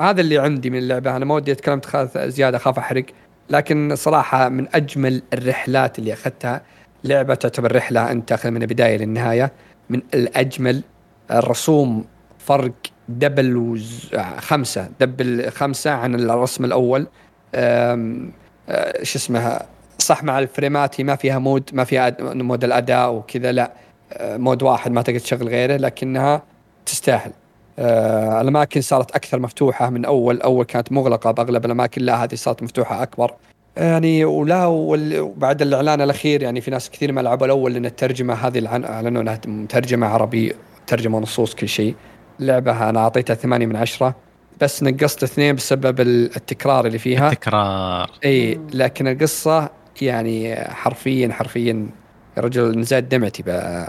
هذا 0.00 0.20
اللي 0.20 0.38
عندي 0.38 0.70
من 0.70 0.78
اللعبة. 0.78 1.16
أنا 1.16 1.24
ما 1.24 1.34
ودي 1.34 1.52
أتكلم 1.52 1.80
زيادة 2.16 2.56
أخاف 2.56 2.78
أحرق. 2.78 3.04
لكن 3.50 3.96
صراحة 3.96 4.48
من 4.48 4.66
أجمل 4.74 5.22
الرحلات 5.32 5.98
اللي 5.98 6.12
أخذتها 6.12 6.62
لعبة 7.04 7.34
تعتبر 7.34 7.76
رحلة 7.76 8.10
أنت 8.10 8.28
تاخذ 8.28 8.50
من 8.50 8.62
البداية 8.62 8.96
للنهاية. 8.96 9.52
من 9.90 10.02
الأجمل 10.14 10.82
الرسوم 11.30 12.04
فرق 12.38 12.72
double 13.08 13.56
وز... 13.56 14.10
خمسة. 14.38 14.88
double 15.00 15.50
خمسة 15.50 15.90
عن 15.90 16.14
الرسم 16.14 16.64
الأول. 16.64 17.06
أم... 17.54 18.30
أه، 18.68 19.02
شو 19.02 19.18
اسمها؟ 19.18 19.66
صح 19.98 20.24
مع 20.24 20.38
الفريمات 20.38 21.00
هي 21.00 21.04
ما 21.04 21.16
فيها 21.16 21.38
mode 21.38 21.70
ما 21.72 21.84
فيها 21.84 22.16
mode 22.20 22.64
الأداء 22.64 23.12
وكذا 23.12 23.52
لا. 23.52 23.72
أه، 24.12 24.36
mode 24.36 24.62
واحد 24.62 24.92
ما 24.92 25.02
تقدر 25.02 25.18
تشغل 25.18 25.48
غيره 25.48 25.76
لكنها 25.76 26.42
تستاهل. 26.86 27.32
آه 27.78 28.40
الأماكن 28.40 28.80
صارت 28.80 29.10
أكثر 29.10 29.40
مفتوحة 29.40 29.90
من 29.90 30.04
أول. 30.04 30.40
أول 30.40 30.64
كانت 30.64 30.92
مغلقة 30.92 31.30
بأغلب 31.30 31.64
الأماكن 31.64 32.02
لا 32.02 32.24
هذه 32.24 32.34
صارت 32.34 32.62
مفتوحة 32.62 33.02
أكبر. 33.02 33.34
يعني 33.76 34.24
ولا 34.24 34.66
وبعد 34.66 35.62
الإعلان 35.62 36.00
الأخير 36.00 36.42
يعني 36.42 36.60
في 36.60 36.70
ناس 36.70 36.90
كثير 36.90 37.12
ما 37.12 37.20
لعبوا 37.20 37.46
الأول 37.46 37.72
لأن 37.72 37.86
الترجمة 37.86 38.34
هذه 38.34 38.66
أعلنوا 38.66 39.22
إنها 39.22 39.40
مترجمه 39.46 40.06
عربي 40.06 40.52
ترجمة 40.86 41.18
نصوص 41.18 41.54
كل 41.54 41.68
شيء. 41.68 41.94
اللعبه 42.40 42.90
أنا 42.90 43.00
أعطيتها 43.00 43.34
ثمانية 43.34 43.66
من 43.66 43.76
عشرة 43.76 44.16
بس 44.60 44.82
نقصت 44.82 45.22
اثنين 45.22 45.54
بسبب 45.54 46.00
التكرار 46.00 46.86
اللي 46.86 46.98
فيها. 46.98 47.32
التكرار. 47.32 48.10
إي 48.24 48.60
لكن 48.72 49.08
القصة 49.08 49.70
يعني 50.02 50.56
حرفيا 50.56 51.32
حرفيا 51.32 51.88
يا 52.36 52.42
رجل 52.42 52.78
نزاد 52.78 53.08
دمعتي 53.08 53.42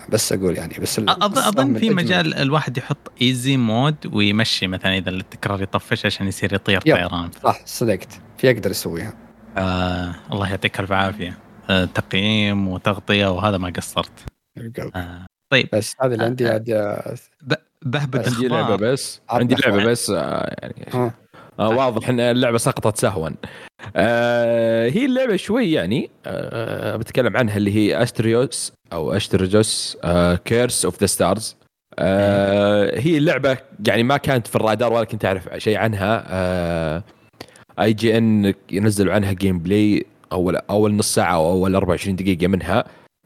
بس 0.09 0.33
أقول 0.33 0.57
يعني 0.57 0.73
بس 0.81 0.99
اظن 0.99 1.77
في 1.77 1.89
مجال 1.89 2.33
الواحد 2.33 2.77
يحط 2.77 3.11
easy 3.21 3.57
mode 3.57 3.95
ويمشي 4.13 4.67
مثلا 4.67 4.97
إذا 4.97 5.09
التكرار 5.09 5.61
يطفش 5.63 6.05
عشان 6.05 6.27
يصير 6.27 6.53
يطير 6.53 6.81
طيران. 6.81 7.29
صح 7.43 7.61
صدقت. 7.65 8.19
في 8.37 8.47
يقدر 8.47 8.71
يسويها 8.71 9.13
آه 9.57 10.15
الله 10.31 10.49
يعطيك 10.49 10.79
الف 10.79 10.91
عافية. 10.91 11.37
آه 11.69 11.85
تقييم 11.85 12.67
وتغطية 12.67 13.31
وهذا 13.31 13.57
ما 13.57 13.69
قصرت. 13.69 14.11
آه 14.95 15.25
طيب. 15.49 15.69
بس 15.73 15.95
هذا 16.01 16.13
اللي 16.13 16.25
عندي 16.25 16.47
عاد 16.47 16.69
بهبت 17.85 18.27
عندي 18.27 18.47
لعبة 18.47 18.75
بس. 18.75 19.21
عندي 19.29 19.55
لعبة 19.55 19.83
بس 19.85 20.09
آه 20.09 20.55
يعني 20.61 20.85
آه. 20.93 21.13
آه 21.59 21.69
واضح 21.69 22.09
إن 22.09 22.19
اللعبة 22.19 22.57
سقطت 22.57 22.97
سهوا. 22.97 23.29
آه 23.95 24.89
هي 24.89 25.05
اللعبة 25.05 25.35
شوي 25.35 25.71
يعني 25.71 26.09
آه 26.25 26.95
بتكلم 26.95 27.37
عنها 27.37 27.57
اللي 27.57 27.75
هي 27.75 28.03
Asterios 28.03 28.73
أو 28.93 29.11
Asterigos 29.13 29.97
آه 30.03 30.35
Curse 30.35 30.85
of 30.85 30.99
the 31.01 31.05
Stars 31.05 31.55
هي 32.93 33.17
اللعبة 33.17 33.57
يعني 33.87 34.03
ما 34.03 34.17
كانت 34.17 34.47
في 34.47 34.55
الرادار 34.55 34.93
ولا 34.93 35.03
كنت 35.03 35.25
أعرف 35.25 35.49
شيء 35.57 35.77
عنها. 35.77 36.23
آه 36.27 37.03
IGN 37.79 38.53
ينزلوا 38.71 39.13
عنها 39.13 39.31
gameplay 39.31 40.05
أول 40.31 40.55
أول 40.55 40.93
نص 40.95 41.15
ساعة 41.15 41.35
أو 41.35 41.51
أول 41.51 41.75
24 41.75 42.15
دقيقة 42.15 42.47
منها. 42.47 42.83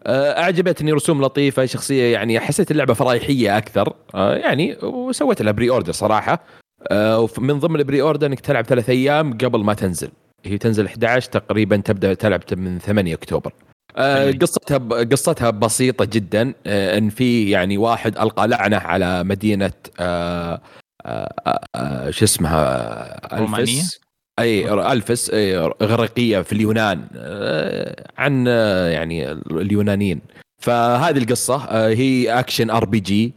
أعجبتني 0.08 0.92
رسوم 0.92 1.22
لطيفة 1.22 1.66
شخصية 1.66 2.14
يعني 2.14 2.40
حسيت 2.40 2.72
اللعبة 2.72 2.94
فرايحيه 2.94 3.58
أكثر. 3.58 3.94
آه، 4.16 4.36
يعني 4.36 4.78
وسويت 4.84 5.42
لها 5.42 5.52
pre-order 5.52 5.92
صراحة. 5.92 6.44
آه، 6.92 7.30
من 7.38 7.60
ضمن 7.60 7.80
ال 7.80 8.02
pre-order 8.02 8.28
إنك 8.28 8.40
تلعب 8.40 8.66
ثلاث 8.66 8.90
أيام 8.90 9.38
قبل 9.38 9.60
ما 9.64 9.74
تنزل. 9.74 10.10
هي 10.46 10.58
تنزل 10.58 10.86
11 10.86 11.32
تقريبا 11.32 11.78
تبدأ 11.78 12.14
تلعب 12.14 12.42
من 12.52 12.80
8 12.80 13.14
أكتوبر. 13.14 13.54
قصتها 14.42 14.78
قصتها 15.04 15.50
بسيطة 15.50 16.06
جدا. 16.06 16.54
إن 16.68 17.10
في 17.10 17.50
يعني 17.50 17.78
واحد 17.78 18.18
ألقى 18.18 18.48
لعنة 18.48 18.78
على 18.78 19.24
مدينة 19.24 19.72
شو 22.10 22.26
اسمها؟ 22.26 23.38
رومانيا 23.38 23.84
أي 24.40 24.74
ألفس 24.92 25.30
أي 25.30 25.58
اغريقيه 25.58 26.42
في 26.42 26.54
اليونان 26.54 27.08
عن 28.18 28.48
يعني 28.92 29.32
اليونانيين. 29.32 30.22
فهذه 30.62 31.18
القصة 31.18 31.58
هي 31.88 32.40
action 32.40 32.70
RPG 32.70 33.34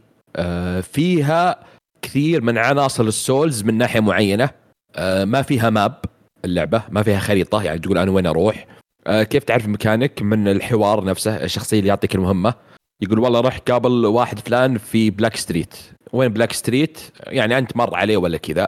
فيها 0.81 1.59
كثير 2.01 2.41
من 2.41 2.57
عناصر 2.57 3.03
ال 3.03 3.13
Souls 3.13 3.63
من 3.63 3.77
ناحية 3.77 3.99
معينة 3.99 4.49
آه، 4.95 5.25
ما 5.25 5.41
فيها 5.41 5.69
map 5.69 5.93
اللعبة 6.45 6.83
ما 6.89 7.03
فيها 7.03 7.19
خريطة 7.19 7.63
يعني 7.63 7.79
تقول 7.79 7.97
أنا 7.97 8.11
وين 8.11 8.27
أروح. 8.27 8.67
آه، 9.07 9.23
كيف 9.23 9.43
تعرف 9.43 9.67
مكانك 9.67 10.21
من 10.21 10.47
الحوار 10.47 11.03
نفسه 11.03 11.43
الشخصية 11.43 11.79
اللي 11.79 11.89
يعطيك 11.89 12.15
المهمة؟ 12.15 12.53
يقول 13.01 13.19
والله 13.19 13.39
روح 13.39 13.57
قابل 13.57 14.05
واحد 14.05 14.39
فلان 14.39 14.77
في 14.77 15.09
Black 15.09 15.35
Street 15.35 15.75
وين 16.13 16.33
Black 16.33 16.53
Street 16.53 16.99
يعني 17.27 17.57
أنت 17.57 17.77
مر 17.77 17.95
عليه 17.95 18.17
ولا 18.17 18.37
كذا. 18.37 18.67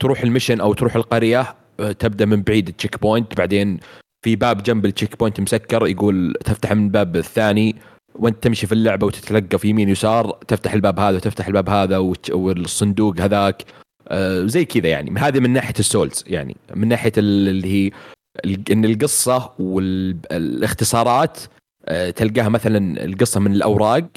تروح 0.00 0.22
ال 0.22 0.27
mission 0.27 0.60
أو 0.60 0.74
تروح 0.74 0.96
القرية 0.96 1.54
أه 1.80 1.92
تبدأ 1.92 2.24
من 2.26 2.42
بعيد 2.42 2.68
ال 2.68 3.00
checkpoint 3.00 3.36
بعدين 3.36 3.80
في 4.24 4.36
باب 4.36 4.62
جنب 4.62 4.86
ال 4.86 5.18
checkpoint 5.18 5.40
مسكر 5.40 5.86
يقول 5.86 6.34
تفتح 6.44 6.72
من 6.72 6.84
الباب 6.84 7.16
الثاني 7.16 7.76
وانت 8.14 8.42
تمشي 8.42 8.66
في 8.66 8.72
اللعبة 8.72 9.06
وتتلقى 9.06 9.58
في 9.58 9.68
يمين 9.68 9.88
يسار 9.88 10.38
تفتح 10.48 10.72
الباب 10.72 11.00
هذا 11.00 11.16
وتفتح 11.16 11.46
الباب 11.46 11.68
هذا 11.68 11.98
والصندوق 12.30 13.20
هذاك. 13.20 13.62
آه 14.08 14.46
زي 14.46 14.64
كذا 14.64 14.88
يعني. 14.88 15.20
هذه 15.20 15.40
من 15.40 15.50
ناحية 15.50 15.74
ال 15.78 15.86
Souls 15.86 16.24
يعني. 16.26 16.56
من 16.74 16.88
ناحية 16.88 17.12
اللي 17.18 17.68
هي 17.86 17.90
إن 18.72 18.84
القصة 18.84 19.52
والاختصارات 19.58 21.38
آه 21.84 22.10
تلقاها 22.10 22.48
مثلا 22.48 23.04
القصة 23.04 23.40
من 23.40 23.52
الأوراق. 23.52 24.08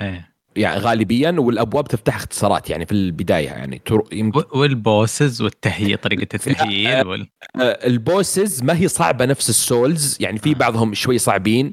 إيه. 0.00 0.27
يعني 0.58 0.80
غالبيا 0.80 1.30
والأبواب 1.38 1.88
تفتح 1.88 2.16
اختصارات 2.16 2.70
يعني 2.70 2.86
في 2.86 2.92
البداية 2.92 3.46
يعني 3.46 3.82
يمكن 4.12 4.42
وال 4.54 4.76
bosses 4.76 5.42
والتهيئ 5.42 5.96
طريقة 5.96 6.28
التهيئ 6.34 7.06
وال... 7.06 7.28
آه، 7.56 7.86
ال 7.86 7.97
bosses 7.97 8.62
ما 8.62 8.78
هي 8.78 8.88
صعبة 8.88 9.24
نفس 9.24 9.50
ال 9.50 9.61
Souls 9.61 10.16
يعني 10.20 10.38
في 10.38 10.50
آه. 10.50 10.54
بعضهم 10.54 10.94
شوي 10.94 11.18
صعبين 11.18 11.72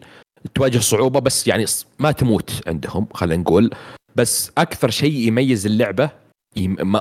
تواجه 0.55 0.77
صعوبة 0.77 1.19
بس 1.19 1.47
يعني 1.47 1.65
ما 1.99 2.11
تموت 2.11 2.61
عندهم 2.67 3.07
خلينا 3.13 3.41
نقول. 3.41 3.69
بس 4.15 4.51
أكثر 4.57 4.89
شيء 4.89 5.27
يميز 5.27 5.65
اللعبة 5.65 6.09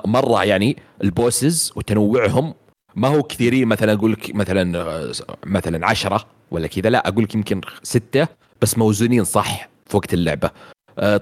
مرة 0.04 0.44
يعني 0.44 0.76
ال 1.04 1.14
bosses 1.14 1.72
وتنوعهم. 1.76 2.54
ما 2.96 3.08
هو 3.08 3.22
كثيرين 3.22 3.68
مثلا 3.68 3.92
أقول 3.92 4.12
لك 4.12 4.34
مثلا 4.34 5.12
مثلا 5.46 5.86
عشرة 5.86 6.26
ولا 6.50 6.66
كذا 6.66 6.90
لا 6.90 7.08
أقول 7.08 7.24
لك 7.24 7.34
يمكن 7.34 7.60
ستة 7.82 8.28
بس 8.62 8.78
موزونين 8.78 9.24
صح 9.24 9.68
في 9.86 9.96
وقت 9.96 10.14
اللعبة. 10.14 10.48
آه، 10.48 10.73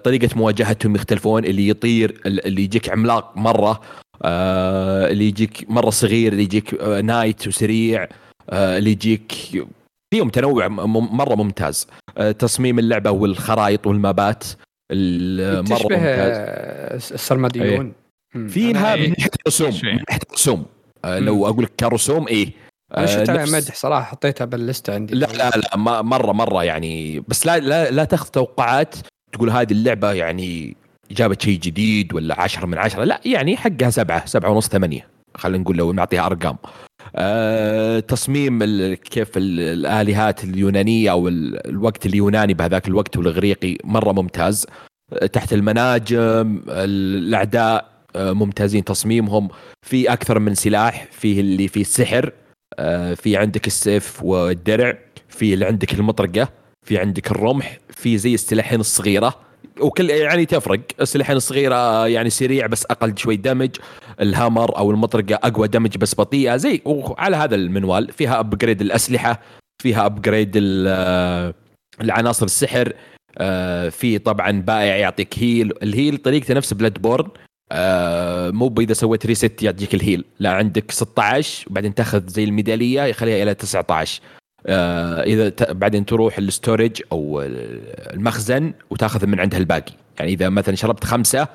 طريقة 0.04 0.28
مواجهتهم 0.36 0.94
يختلفون 0.94 1.44
اللي 1.44 1.68
يطير 1.68 2.20
اللي 2.26 2.62
يجيك 2.62 2.90
عملاق 2.90 3.36
مرة 3.36 3.80
آه، 4.24 5.10
اللي 5.10 5.28
يجيك 5.28 5.70
مرة 5.70 5.90
صغير 5.90 6.32
اللي 6.32 6.42
يجيك 6.42 6.74
آه، 6.74 7.00
نايت 7.00 7.48
وسريع 7.48 8.08
اللي 8.52 8.90
يجيك 8.90 9.32
فيهم 10.14 10.28
تنوع 10.28 10.68
مرة 10.68 11.34
ممتاز. 11.34 11.86
آه، 12.18 12.32
تصميم 12.32 12.78
اللعبة 12.78 13.10
والخرائط 13.10 13.86
والمابات 13.86 14.44
مرة 14.92 15.82
ممتاز. 15.82 17.12
السرمديون 17.12 17.92
إيه. 18.36 18.48
فيها 18.48 18.96
من 18.96 19.08
ناحية 19.08 19.30
الرسوم 19.40 19.70
من 19.82 19.98
ناحية 20.08 20.20
الرسوم. 20.28 20.64
آه، 21.04 21.18
لو 21.18 21.46
أقول 21.46 21.64
لك 21.64 21.72
كرسوم 21.80 22.28
إيه. 22.28 22.52
أنا 22.96 23.06
شفتها 23.06 23.42
نفس... 23.42 23.52
مدح 23.52 23.74
صراحة 23.74 24.04
حطيتها 24.04 24.44
باللسته 24.44 24.94
عندي. 24.94 25.14
لا 25.14 25.26
لا 25.26 25.50
لا 25.50 25.76
مرة 26.02 26.32
مرة 26.32 26.64
يعني. 26.64 27.20
بس 27.20 27.46
لا 27.46 27.58
لا, 27.58 27.90
لا 27.90 28.04
تاخذ 28.04 28.28
توقعات 28.28 28.94
تقول 29.32 29.50
هذه 29.50 29.72
اللعبة 29.72 30.12
يعني 30.12 30.76
جابت 31.10 31.42
شيء 31.42 31.58
جديد 31.58 32.14
ولا 32.14 32.40
عشرة 32.40 32.66
من 32.66 32.78
عشرة؟ 32.78 33.04
لا 33.04 33.20
يعني 33.24 33.56
حقها 33.56 33.90
سبعة 33.90 34.26
سبعة 34.26 34.50
ونص 34.50 34.68
ثمانية. 34.68 35.06
خلينا 35.34 35.62
نقول 35.62 35.76
لو 35.76 35.92
نعطيها 35.92 36.26
أرقام. 36.26 36.56
آه، 37.16 38.00
تصميم 38.00 38.58
كيف 38.94 39.30
الآلهات 39.36 40.44
اليونانية 40.44 41.10
أو 41.10 41.28
الوقت 41.28 42.06
اليوناني 42.06 42.54
بهذاك 42.54 42.88
الوقت 42.88 43.16
والإغريقي 43.16 43.78
مرة 43.84 44.12
ممتاز. 44.12 44.66
آه، 45.12 45.26
تحت 45.26 45.52
المناجم 45.52 46.62
الأعداء 46.68 47.92
آه، 48.16 48.32
ممتازين 48.32 48.84
تصميمهم. 48.84 49.48
في 49.86 50.12
أكثر 50.12 50.38
من 50.38 50.54
سلاح 50.54 51.06
فيه 51.10 51.40
اللي 51.40 51.68
فيه 51.68 51.80
السحر 51.80 52.32
في 53.14 53.36
عندك 53.36 53.66
السيف 53.66 54.22
والدرع 54.22 54.98
في 55.28 55.54
اللي 55.54 55.64
عندك 55.64 55.94
المطرقة. 55.94 56.48
في 56.82 56.98
عندك 56.98 57.30
الرمح 57.30 57.78
في 57.90 58.18
زي 58.18 58.34
السلاحين 58.34 58.80
الصغيرة. 58.80 59.34
وكل 59.80 60.10
يعني 60.10 60.46
تفرق 60.46 60.80
السلاحين 61.00 61.36
الصغيرة 61.36 62.06
يعني 62.08 62.30
سريع 62.30 62.66
بس 62.66 62.86
أقل 62.86 63.18
شوي 63.18 63.36
damage 63.36 63.70
ال 64.20 64.28
hammer 64.28 64.78
أو 64.78 64.90
المطرقة 64.90 65.34
أقوى 65.34 65.68
damage 65.68 65.96
بس 65.96 66.14
بطيئة 66.14 66.56
زي 66.56 66.82
وعلى 66.84 67.36
هذا 67.36 67.54
المنوال. 67.54 68.12
فيها 68.12 68.40
upgrade 68.40 68.80
الأسلحة 68.80 69.40
فيها 69.82 70.06
upgrade 70.06 70.52
العناصر 72.00 72.46
السحر 72.46 72.92
آه، 73.38 73.88
في 73.88 74.18
طبعا 74.18 74.50
بائع 74.50 74.96
يعطيك 74.96 75.38
heal 75.38 75.72
ال 75.82 75.89
heal 75.89 76.16
طريقته 76.18 76.54
نفس 76.54 76.72
Bloodborne 76.74 77.28
آه 77.72 78.50
مو 78.50 78.74
اذا 78.80 78.92
سويت 78.92 79.26
rest 79.26 79.62
يعطيك 79.62 79.94
ال 79.94 80.00
heal 80.00 80.24
لا 80.38 80.50
عندك 80.52 80.90
16 80.90 81.66
وبعدين 81.70 81.94
تأخذ 81.94 82.28
زي 82.28 82.44
الميدالية 82.44 83.02
يخليها 83.02 83.42
إلى 83.42 83.54
19 83.54 84.22
آه 84.22 84.41
إذا 84.66 85.48
ت... 85.48 85.70
بعدين 85.70 86.06
تروح 86.06 86.38
ال 86.38 86.46
storage 86.46 87.02
أو 87.12 87.42
المخزن 88.12 88.74
وتأخذ 88.90 89.26
من 89.26 89.40
عندها 89.40 89.58
الباقي. 89.58 89.92
يعني 90.18 90.32
إذا 90.32 90.48
مثلا 90.48 90.74
شربت 90.74 91.04
خمسة 91.04 91.48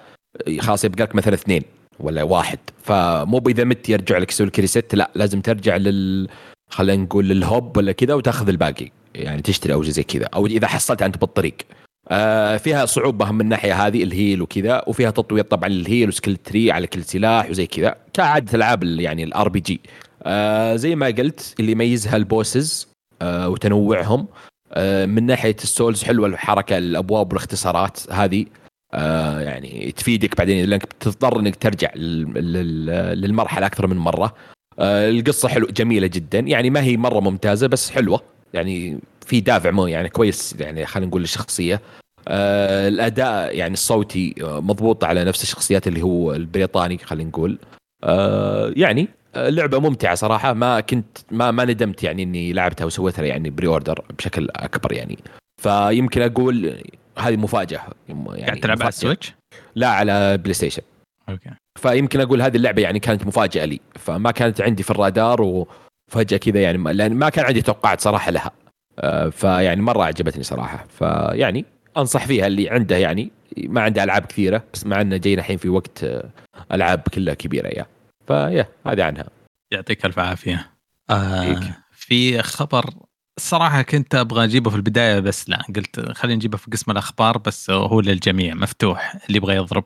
خلاص 0.60 0.86
يبقى 0.86 1.04
لك 1.04 1.16
مثلا 1.16 1.34
اثنين 1.34 1.64
ولا 2.00 2.24
واحد. 2.24 2.60
فمو 2.84 3.44
اذا 3.48 3.64
مت 3.64 3.90
يرجع 3.90 4.18
لك 4.18 4.32
يسوي 4.32 4.48
لك 4.48 4.60
reset 4.60 4.96
لا 4.96 5.12
لازم 5.16 5.42
ترجع 5.42 5.78
لل 5.78 6.28
خلينا 6.70 7.04
نقول 7.04 7.30
لل 7.30 7.49
hub 7.49 7.78
ولا 7.78 7.92
كذا 7.92 8.14
وتأخذ 8.14 8.50
الباقي. 8.50 8.92
يعني 9.16 9.42
تشتري 9.42 9.74
أو 9.74 9.84
زي 9.84 10.04
كذا. 10.04 10.26
أو 10.26 10.46
إذا 10.46 10.68
حصلت 10.68 11.02
انت 11.02 11.18
بالطريق. 11.18 11.56
آه 12.10 12.58
فيها 12.58 12.86
صعوبة 12.86 13.32
من 13.32 13.42
الناحيه 13.42 13.88
هذه 13.88 14.04
ال 14.04 14.11
heal 14.11 14.42
وكذا 14.42 14.84
وفيها 14.88 15.12
تطوير 15.12 15.44
طبعا 15.44 15.70
لل 15.70 15.83
heal 15.83 16.08
و 16.08 16.13
skill 16.13 16.38
tree 16.38 16.72
على 16.72 16.88
كل 16.88 17.04
سلاح 17.04 17.50
وزي 17.50 17.68
كذا. 17.68 17.96
كعادة 18.14 18.54
العاب 18.54 18.84
يعني 18.84 19.24
ال 19.24 19.50
RPG 19.50 19.82
زي 20.78 20.96
ما 20.96 21.06
قلت 21.06 21.56
اللي 21.60 21.72
يميزها 21.72 22.16
ال 22.16 22.26
bosses 22.26 22.88
آه 22.92 22.97
وتنوعهم. 23.24 24.28
آه 24.74 25.06
من 25.06 25.26
ناحية 25.26 25.56
ال 25.64 25.71
Souls 25.71 26.04
حلوة 26.04 26.28
الحركة 26.28 26.78
الأبواب 26.78 27.28
والاختصارات 27.34 28.12
هذه. 28.12 28.46
آه 28.94 29.40
يعني 29.42 29.92
تفيدك 29.92 30.38
بعدين 30.38 30.66
لأنك 30.66 30.86
بتضطر 30.86 31.40
إنك 31.40 31.56
ترجع 31.56 31.92
للمرحلة 31.96 33.66
أكثر 33.66 33.88
من 33.88 33.98
مرة. 33.98 34.34
آه 34.80 35.10
القصة 35.10 35.50
حلوة 35.50 35.72
جميلة 35.72 36.08
جدا. 36.08 36.40
يعني 36.40 36.70
ما 36.70 36.82
هي 36.82 36.98
مرة 36.98 37.20
ممتازة 37.20 37.68
بس 37.68 37.90
حلوة. 37.90 38.22
يعني 38.54 39.00
في 39.26 39.42
دافع 39.42 39.72
مو 39.72 39.88
يعني 39.88 40.10
كويس 40.10 40.56
يعني 40.60 40.86
خلينا 40.86 41.08
نقول 41.08 41.24
الشخصية. 41.24 41.82
آه 42.28 42.88
الأداء 42.88 43.56
يعني 43.56 43.74
الصوتي 43.74 44.36
آه، 44.44 44.60
مضبوط 44.60 45.04
على 45.04 45.24
نفس 45.24 45.44
الشخصيات 45.44 45.88
اللي 45.88 46.02
هو 46.02 46.34
البريطاني 46.34 46.98
خلينا 46.98 47.30
نقول. 47.30 47.60
آه 48.04 48.74
يعني 48.76 49.08
لعبة 49.36 49.80
ممتعة 49.80 50.16
صراحة. 50.16 50.54
ما 50.54 50.80
كنت 50.80 51.18
ما 51.32 51.52
ما 51.52 51.66
ندمت 51.66 52.04
يعني 52.04 52.24
إني 52.24 52.54
لعبتها 52.54 52.86
وسويتها 52.86 53.26
يعني 53.26 53.50
pre-order 53.50 54.06
بشكل 54.18 54.48
أكبر 54.56 54.94
يعني. 54.94 55.18
فيمكن 55.62 56.22
أقول 56.22 56.76
هذه 57.18 57.38
مفاجأة 57.38 57.82
يعني 58.10 58.46
قاعد 58.46 58.60
تلعب 58.60 58.82
على 58.82 58.90
ال 58.90 58.96
Switch؟ 58.96 59.36
لا 59.76 59.88
على 59.88 60.38
PlayStation 60.38 60.82
okay. 61.30 61.50
فيمكن 61.80 62.20
أقول 62.20 62.42
هذه 62.42 62.56
اللعبة 62.56 62.82
يعني 62.82 63.00
كانت 63.00 63.28
مفاجأة 63.28 63.66
لي. 63.66 63.80
فما 63.96 64.32
كانت 64.32 64.62
عندي 64.62 64.84
في 64.84 64.92
الرادار 64.92 65.42
وفجأة 65.42 66.38
كذا 66.38 66.62
يعني 66.62 66.94
لأن 66.94 67.14
ما 67.14 67.30
كان 67.30 67.46
عندي 67.46 67.62
توقعات 67.62 68.02
صراحة 68.02 68.32
لها. 68.32 68.52
آه، 69.00 69.30
فيعني 69.30 69.82
مرة 69.82 70.04
عجبتني 70.04 70.44
صراحة. 70.44 70.86
فيعني 70.90 71.66
أنصح 71.98 72.26
فيها 72.26 72.48
اللي 72.48 72.70
عنده 72.70 72.98
يعني 72.98 73.32
ما 73.58 73.82
عنده 73.82 74.04
ألعاب 74.04 74.26
كثيرة 74.26 74.64
بس 74.74 74.86
مع 74.86 75.02
إنه 75.02 75.18
جاينا 75.18 75.42
الحين 75.42 75.58
في 75.58 75.70
وقت 75.70 76.04
آه، 76.04 76.30
ألعاب 76.72 77.00
كلها 77.14 77.34
كبيرة 77.34 77.68
يا 77.68 77.86
فيا 78.28 78.68
هذه 78.88 79.04
عنها. 79.04 79.26
يعطيك 79.72 80.06
ألف 80.06 80.20
عافية. 80.20 80.70
آه 81.10 81.60
في 81.92 82.42
خبر 82.44 82.90
الصراحة 83.38 83.82
كنت 83.82 84.16
أبغى 84.16 84.44
أجيبه 84.44 84.70
في 84.70 84.76
البداية 84.76 85.20
بس 85.20 85.50
لا 85.50 85.62
قلت 85.76 86.00
خلينا 86.12 86.36
نجيبه 86.36 86.58
في 86.58 86.72
قسم 86.72 86.92
الأخبار 86.92 87.38
بس 87.38 87.70
هو 87.70 88.02
للجميع 88.02 88.54
مفتوح 88.54 89.16
اللي 89.28 89.38
يبغى 89.38 89.56
يضرب 89.56 89.84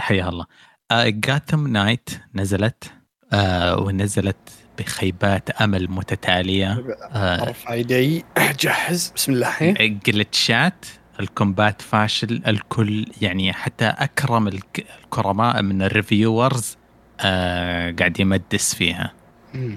حيا 0.00 0.28
الله. 0.28 0.46
جاثم 0.92 1.66
آه 1.66 1.70
نايت 1.70 2.10
نزلت 2.34 2.84
آه 3.32 3.76
ونزلت 3.80 4.36
بخيبات 4.78 5.50
أمل 5.50 5.90
متتالية. 5.90 6.84
آه 7.12 7.42
ارفع 7.48 7.74
يدي 7.74 8.24
جهز. 8.62 9.12
بسم 9.16 9.32
الله. 9.32 9.48
الحين 9.48 9.98
جلتشات 10.06 10.84
ال 11.20 11.29
combat 11.29 11.82
فاشل 11.82 12.42
الكل 12.46 13.06
يعني 13.22 13.52
حتى 13.52 13.84
أكرم 13.84 14.48
الكرماء 14.48 15.62
من 15.62 15.82
ال 15.82 15.91
reviewers 15.91 16.76
آه 17.20 17.94
قاعد 17.98 18.20
يمدس 18.20 18.74
فيها. 18.74 19.12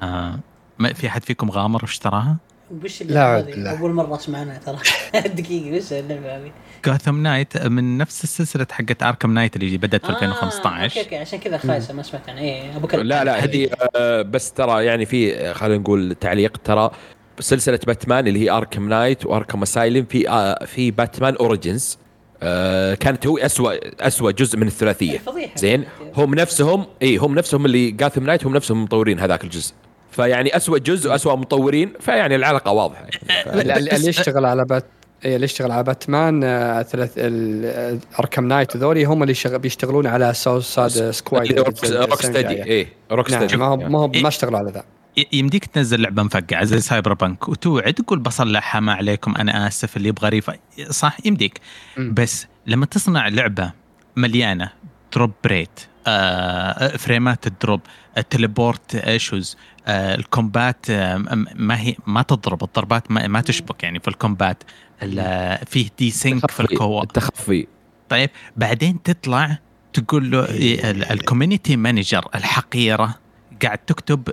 آه 0.03 0.39
ما 0.79 0.93
في 0.93 1.07
أحد 1.07 1.23
فيكم 1.23 1.49
غامر 1.51 1.81
واشتراها؟ 1.81 2.37
وش 2.83 3.03
لا 3.03 3.37
هذه؟ 3.39 3.69
أول 3.69 3.93
مرة 3.93 4.15
أسمع 4.15 4.39
عنها 4.39 4.57
ترى. 4.57 4.77
دقيقة 5.37 5.77
وش 5.77 5.93
اللعبه 5.93 6.37
هذه؟ 6.37 6.51
Gotham 6.85 7.23
Knights 7.23 7.57
من 7.57 7.97
نفس 7.97 8.23
السلسلة 8.23 8.67
حقت 8.71 9.03
Arkham 9.03 9.33
Knight 9.33 9.55
اللي 9.55 9.77
بدأت 9.77 10.05
في 10.05 10.11
آه 10.11 10.15
2015 10.15 10.83
okay 10.83 10.99
okay 10.99 11.17
عشان 11.17 11.39
كذا 11.39 11.57
خايسة 11.57 11.93
ما 11.93 12.03
سمعت 12.03 12.29
عنها. 12.29 12.41
اي 12.41 12.75
أبو 12.75 12.87
لا 12.97 13.23
لا 13.23 13.43
هذه 13.43 13.69
آه 13.95 14.21
بس 14.21 14.51
ترى 14.51 14.85
يعني 14.85 15.05
في 15.05 15.53
خلينا 15.53 15.77
نقول 15.77 16.15
تعليق 16.15 16.57
ترى 16.57 16.91
سلسلة 17.41 17.79
باتمان 17.87 18.27
اللي 18.27 18.39
هي 18.39 18.49
Arkham 18.49 18.89
Knight 18.89 19.25
و 19.25 19.30
Arkham 19.30 19.61
Asylum 19.61 20.05
في 20.05 20.29
آه 20.29 20.65
في 20.65 20.91
Batman 20.91 21.35
Origins 21.35 21.97
آه 22.43 22.93
كانت 22.93 23.27
هو 23.27 23.37
اسوء 23.37 23.79
اسوء 23.99 24.31
جزء 24.31 24.57
من 24.57 24.67
الثلاثية. 24.67 25.21
زين؟ 25.55 25.85
هم 26.15 26.35
نفسهم 26.35 26.85
اي 27.01 27.17
هم 27.17 27.35
نفسهم 27.35 27.65
اللي 27.65 27.91
Gotham 27.91 28.25
Knights 28.25 28.45
هم 28.45 28.55
نفسهم 28.55 28.83
مطورين 28.83 29.19
هذاك 29.19 29.43
الجزء. 29.43 29.73
فيعني 30.11 30.55
اسوء 30.55 30.77
جزء 30.77 31.09
واسوء 31.09 31.35
مطورين 31.35 31.93
فيعني 31.99 32.35
العلاقة 32.35 32.71
واضحة 32.71 33.01
يعني. 33.01 33.61
اللي 33.95 34.09
يشتغل 34.09 34.45
على 34.45 34.65
Bat 34.65 34.85
اي 35.25 35.35
اللي 35.35 35.45
يشتغل 35.45 35.71
على 35.71 35.83
باتمان 35.83 36.43
آه، 36.43 36.81
ثلاث 36.81 37.13
Arkham 38.19 38.47
Knight 38.47 38.75
وذولي 38.75 39.03
هم 39.03 39.23
اللي 39.23 39.33
شغ... 39.33 39.57
بيشتغلون 39.57 40.07
على 40.07 40.33
Suicide 40.33 40.63
Squad 40.63 41.59
Rocksteady 41.59 42.63
اي 42.63 42.87
Rocksteady 43.11 43.57
ما 43.57 43.75
ما 43.75 43.99
هو 43.99 44.07
ما 44.07 44.27
اشتغلوا 44.27 44.59
على 44.59 44.71
ذا. 44.71 44.83
يمديك 45.33 45.65
تنزل 45.65 46.01
لعبة 46.01 46.23
مفقعة 46.23 46.63
زي 46.63 46.79
Cyberpunk 46.79 47.49
وتوعد 47.49 47.93
تقول 47.93 48.19
بصلحها 48.19 48.79
ما 48.81 48.93
عليكم 48.93 49.35
أنا 49.35 49.67
آسف 49.67 49.97
اللي 49.97 50.09
يبغى 50.09 50.29
refund 50.29 50.55
صح 50.89 51.17
يمديك. 51.25 51.59
م. 51.97 52.13
بس 52.13 52.47
لما 52.67 52.85
تصنع 52.85 53.27
لعبة 53.27 53.71
مليانة 54.15 54.69
drop 55.13 55.31
rate 55.45 55.79
آه 56.07 56.97
فريمات 56.97 57.47
ال 57.47 57.54
drop 57.54 57.81
ال 58.17 58.26
teleport 58.26 58.95
issues 58.95 59.57
آه 59.87 60.15
ال 60.15 60.26
combat 60.26 60.89
آه 60.89 61.17
ما 61.55 61.79
هي 61.81 61.95
ما 62.07 62.21
تضرب 62.21 62.63
الضربات 62.63 63.11
ما, 63.11 63.27
ما 63.27 63.41
تشبك 63.41 63.83
يعني 63.83 63.99
في 63.99 64.07
ال 64.07 64.15
combat 64.15 64.63
فيه 65.67 65.89
desync 65.99 66.51
في 66.51 66.59
ال 66.59 66.67
co-op 66.67 67.03
التخفي. 67.03 67.67
طيب 68.09 68.29
بعدين 68.57 69.03
تطلع 69.03 69.57
تقول 69.93 70.31
له 70.31 70.45
ال 71.11 71.18
community 71.18 71.77
manager 71.77 72.27
الحقيرة. 72.35 73.15
قاعد 73.63 73.77
تكتب 73.77 74.29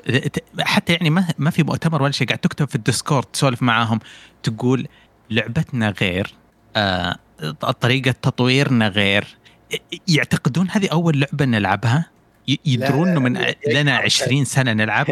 حتى 0.61 0.93
يعني 0.93 1.11
ما 1.11 1.29
ما 1.39 1.51
في 1.51 1.63
مؤتمر 1.63 2.03
ولا 2.03 2.13
شيء 2.13 2.27
قاعد 2.27 2.39
تكتب 2.39 2.69
في 2.69 2.75
ال 2.75 2.81
Discord 2.81 3.25
تسولف 3.25 3.63
معاهم 3.63 3.99
تقول 4.43 4.89
لعبتنا 5.31 5.95
غير 6.01 6.35
آه 6.77 7.17
طريقة 7.81 8.11
تطويرنا 8.11 8.89
غير. 8.89 9.39
يعتقدون 10.09 10.69
هذه 10.71 10.89
أول 10.89 11.21
لعبة 11.21 11.45
نلعبها؟ 11.45 12.07
يدرون 12.65 13.09
إنه 13.09 13.21
من 13.21 13.45
لنا 13.69 13.97
20 13.97 14.45
سنة 14.45 14.73
نلعب؟ 14.73 15.07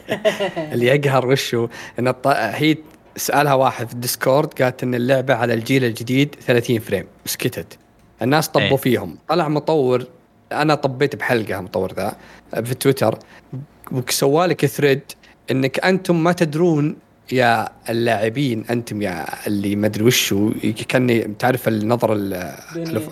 اللي 0.72 0.86
يقهر 0.86 1.26
وشو 1.26 1.68
إن 1.98 2.14
هي 2.26 2.76
سألها 3.16 3.54
واحد 3.54 3.86
في 3.86 3.92
ال 3.92 4.01
Discord 4.01 4.62
قالت 4.62 4.82
إن 4.82 4.94
اللعبة 4.94 5.34
على 5.34 5.54
الجيل 5.54 5.84
الجديد 5.84 6.34
30 6.46 6.78
frame 6.78 7.06
سكتت. 7.26 7.78
الناس 8.22 8.48
طبوا 8.48 8.66
إيه. 8.66 8.76
فيهم. 8.76 9.18
طلع 9.28 9.48
مطور 9.48 10.06
أنا 10.52 10.74
طبيت 10.74 11.16
بحلقة 11.16 11.60
مطور 11.60 11.92
ذا 11.92 12.16
في 12.64 12.74
تويتر. 12.74 13.18
وسوالك 13.92 14.66
thread 14.66 15.00
إنك 15.50 15.84
أنتم 15.84 16.24
ما 16.24 16.32
تدرون 16.32 16.96
يا 17.32 17.68
اللاعبين 17.90 18.64
أنتم 18.70 19.02
يا 19.02 19.26
اللي 19.46 19.76
ما 19.76 19.86
أدري 19.86 20.04
وشو 20.04 20.52
كأني 20.88 21.34
تعرف 21.38 21.68
النظره 21.68 22.14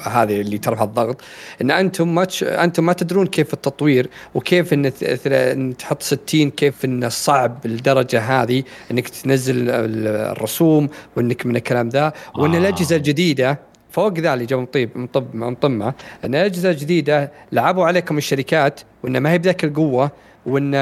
هذه 0.02 0.40
اللي 0.40 0.58
ترفع 0.58 0.84
الضغط. 0.84 1.20
إن 1.62 1.70
أنتم 1.70 2.14
ما 2.14 2.26
أنتم 2.42 2.86
ما 2.86 2.92
تدرون 2.92 3.26
كيف 3.26 3.54
التطوير 3.54 4.08
وكيف 4.34 4.72
إن 4.72 5.76
تحط 5.78 6.02
60 6.02 6.50
كيف 6.50 6.84
إن 6.84 7.10
صعب 7.10 7.66
الدرجة 7.66 8.20
هذه 8.20 8.62
إنك 8.90 9.08
تنزل 9.08 9.70
الرسوم 9.70 10.88
وإنك 11.16 11.46
من 11.46 11.56
الكلام 11.56 11.88
ذا. 11.88 12.12
وإن 12.38 12.54
آه. 12.54 12.58
الأجهزة 12.58 12.96
الجديدة 12.96 13.58
فوق 13.96 14.18
ذا 14.18 14.34
اللي 14.34 14.46
جو 14.46 14.60
مطيب 14.60 14.90
مطب 14.94 15.34
مطمه 15.34 15.94
إن 16.24 16.34
الاجهزه 16.34 16.70
الجديده 16.70 17.32
لعبوا 17.52 17.86
عليكم 17.86 18.18
الشركات 18.18 18.80
وإن 19.02 19.18
ما 19.18 19.30
هي 19.32 19.38
بذاك 19.38 19.64
القوة 19.64 20.10
وإن 20.46 20.74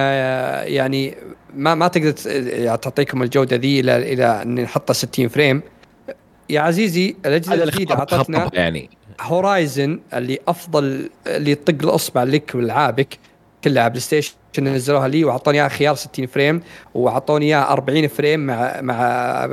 يعني 0.66 1.14
ما 1.54 1.74
ما 1.74 1.88
تقدر 1.88 2.14
يعني 2.26 2.78
تعطيكم 2.78 3.22
الجودة 3.22 3.56
ذي 3.56 3.80
إلى 3.80 4.12
إلى 4.12 4.42
إن 4.42 4.60
نحطها 4.60 4.94
60 4.94 5.28
frame. 5.28 5.62
يا 6.50 6.60
عزيزي 6.60 7.16
الأجهزة 7.26 7.64
الجديدة 7.64 7.94
أعطتنا 7.94 8.50
يعني. 8.52 8.90
Horizon 9.20 10.00
اللي 10.14 10.38
أفضل 10.48 11.10
اللي 11.26 11.50
يطق 11.50 11.88
الأصبع 11.88 12.22
لك 12.22 12.52
والعابك 12.54 13.18
كلها 13.64 13.88
PlayStation. 13.88 14.34
نزلوها 14.60 15.08
لي 15.08 15.24
واعطوني 15.24 15.60
إياها 15.60 15.68
خيار 15.68 15.94
60 15.94 16.26
frame 16.26 16.62
واعطوني 16.94 17.46
إياها 17.46 17.72
40 17.72 18.08
frame 18.08 18.40
مع 18.40 18.80
مع 18.80 19.46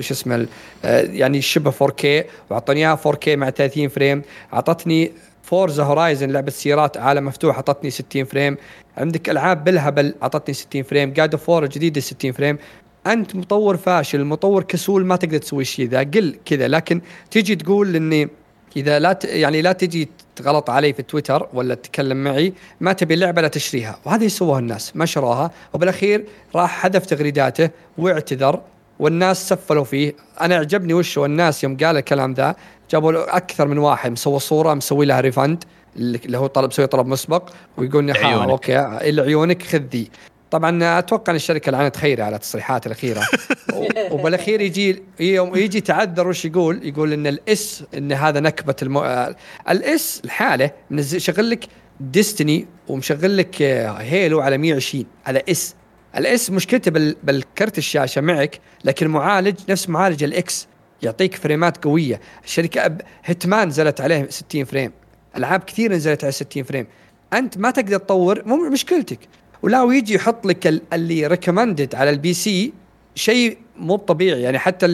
شو 0.00 0.14
اسمه 0.14 0.46
يعني 0.84 1.42
شبه 1.42 1.70
4K 1.70 2.24
واعطوني 2.50 2.80
إياها 2.80 2.96
4K 2.96 3.28
مع 3.28 3.50
30 3.50 3.88
frame. 3.88 4.22
اعطتني 4.52 5.12
Forza 5.42 5.82
Horizon 5.82 6.30
لعبة 6.30 6.50
سيارات 6.50 6.96
عالم 6.96 7.24
مفتوح 7.24 7.56
اعطتني 7.56 7.90
60 7.90 8.24
frame. 8.24 8.56
عندك 8.96 9.30
ألعاب 9.30 9.64
بالهبل 9.64 10.14
اعطتني 10.22 10.54
60 10.54 10.82
frame. 10.82 11.12
God 11.12 11.34
of 11.34 11.50
الجديده 11.50 12.00
60 12.00 12.32
frame. 12.32 12.58
أنت 13.06 13.36
مطور 13.36 13.76
فاشل 13.76 14.24
مطور 14.24 14.62
كسول 14.62 15.06
ما 15.06 15.16
تقدر 15.16 15.38
تسوي 15.38 15.62
الشيء 15.62 15.88
ذا 15.88 15.98
قل 15.98 16.36
كذا. 16.44 16.68
لكن 16.68 17.00
تيجي 17.30 17.56
تقول 17.56 17.96
إني 17.96 18.28
إذا 18.76 18.98
لا 18.98 19.12
ت... 19.12 19.24
يعني 19.24 19.62
لا 19.62 19.72
تجي 19.72 20.08
تغلط 20.36 20.70
علي 20.70 20.92
في 20.92 21.02
تويتر 21.02 21.48
ولا 21.52 21.74
تتكلم 21.74 22.24
معي 22.24 22.52
ما 22.80 22.92
تبي 22.92 23.14
اللعبه 23.14 23.42
لا 23.42 23.48
تشتريها. 23.48 23.98
وهذه 24.04 24.28
سووها 24.28 24.58
الناس 24.58 24.96
ما 24.96 25.06
شروها. 25.06 25.50
وبالأخير 25.72 26.24
راح 26.54 26.70
حذف 26.70 27.06
تغريداته 27.06 27.70
واعتذر 27.98 28.60
والناس 28.98 29.48
سفلوا 29.48 29.84
فيه. 29.84 30.16
أنا 30.40 30.56
عجبني 30.56 30.94
وش 30.94 31.18
الناس 31.18 31.64
يوم 31.64 31.76
قال 31.76 31.96
الكلام 31.96 32.34
ذا 32.34 32.54
جابوا 32.90 33.12
له 33.12 33.36
أكثر 33.36 33.68
من 33.68 33.78
واحد 33.78 34.10
مسوي 34.10 34.38
صورة 34.38 34.74
مسوي 34.74 35.06
لها 35.06 35.20
refund 35.20 35.64
اللي 35.96 36.38
هو 36.38 36.46
طلب 36.46 36.68
مسوي 36.68 36.86
طلب 36.86 37.06
مسبق 37.06 37.50
ويقول 37.76 38.04
لي 38.04 38.34
okay 38.34 38.76
عيونك 38.76 39.62
خذ 39.62 39.78
ذي 39.78 40.10
طبعا 40.54 40.98
أتوقع 40.98 41.30
إن 41.30 41.36
الشركة 41.36 41.72
لعنت 41.72 41.96
خيري 41.96 42.22
على 42.22 42.36
التصريحات 42.36 42.86
الأخيرة. 42.86 43.22
وبالأخير 44.12 44.60
يجي 44.60 45.02
يوم 45.20 45.56
يجي 45.56 45.80
تعذر 45.80 46.28
وش 46.28 46.44
يقول؟ 46.44 46.86
يقول 46.86 47.12
إن 47.12 47.26
ال 47.26 47.55
S 47.55 47.84
إن 47.96 48.12
هذا 48.12 48.40
نكبة 48.40 48.74
المو... 48.82 49.28
ال 49.68 49.95
S 49.95 50.22
الحالة 50.24 50.70
منزل 50.90 51.20
شغل 51.20 51.50
لك 51.50 51.64
Destiny 52.00 52.66
ومشغل 52.88 53.36
لك 53.36 53.62
Halo 53.62 54.40
على 54.40 54.58
120 54.58 55.04
على 55.26 55.42
S. 55.48 55.74
ال 56.16 56.33
S 56.33 56.50
مشكلته 56.50 56.90
بال... 56.90 57.16
بالكرت 57.22 57.78
الشاشة 57.78 58.20
معك 58.20 58.60
لكن 58.84 59.08
معالج 59.08 59.56
نفس 59.68 59.88
معالج 59.88 60.24
ال 60.24 60.46
X 60.46 60.68
يعطيك 61.02 61.34
فريمات 61.34 61.84
قوية. 61.84 62.20
الشركة 62.44 62.86
أب... 62.86 63.00
Hitman 63.24 63.68
نزلت 63.68 64.00
عليه 64.00 64.26
60 64.30 64.64
frame. 64.64 64.92
ألعاب 65.36 65.60
كثير 65.60 65.92
نزلت 65.92 66.24
على 66.24 66.32
60 66.32 66.62
frame. 66.62 66.86
أنت 67.32 67.58
ما 67.58 67.70
تقدر 67.70 67.98
تطور 67.98 68.42
مو 68.46 68.70
مشكلتك. 68.70 69.18
ولا 69.64 69.82
ويجي 69.82 70.14
يحط 70.14 70.46
لك 70.46 70.82
اللي 70.92 71.26
recommended 71.26 71.94
على 71.94 72.10
ال 72.10 72.34
PC 72.34 72.72
شيء 73.14 73.58
مو 73.76 73.96
طبيعي. 73.96 74.42
يعني 74.42 74.58
حتى 74.58 74.86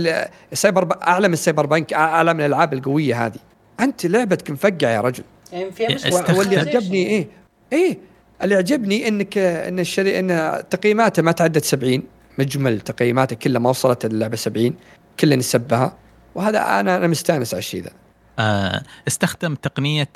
السايبر 0.52 0.98
أعلى 1.02 1.28
من 1.28 1.34
ال 1.34 1.66
Cyberpunk 1.66 1.92
أعلى 1.92 2.34
من 2.34 2.40
الألعاب 2.40 2.72
القوية 2.72 3.26
هذه. 3.26 3.38
أنت 3.80 4.06
لعبتك 4.06 4.50
مفقعة 4.50 4.90
يا 4.90 5.00
رجل. 5.00 5.24
يعني 5.52 5.70
فيها 5.70 6.34
واللي 6.34 6.56
عجبني 6.56 7.06
إيه 7.06 7.28
إيه 7.72 7.98
اللي 8.42 8.54
عجبني 8.54 9.08
إنك 9.08 9.38
إن 9.38 9.78
الشري 9.78 10.18
إن 10.18 10.62
تقييماته 10.70 11.22
ما 11.22 11.32
تعدت 11.32 11.64
70 11.64 12.02
مجمل 12.38 12.80
تقييماته 12.80 13.36
كلها 13.36 13.60
ما 13.60 13.70
وصلت 13.70 14.04
اللعبة 14.04 14.36
70 14.36 14.74
كلنا 15.20 15.36
نسبها. 15.36 15.96
وهذا 16.34 16.58
أنا 16.58 16.96
أنا 16.96 17.06
مستأنس 17.06 17.54
على 17.54 17.58
الشيء 17.58 17.82
ذا. 17.82 17.90
آه، 18.38 18.82
استخدم 19.08 19.54
تقنية 19.54 20.08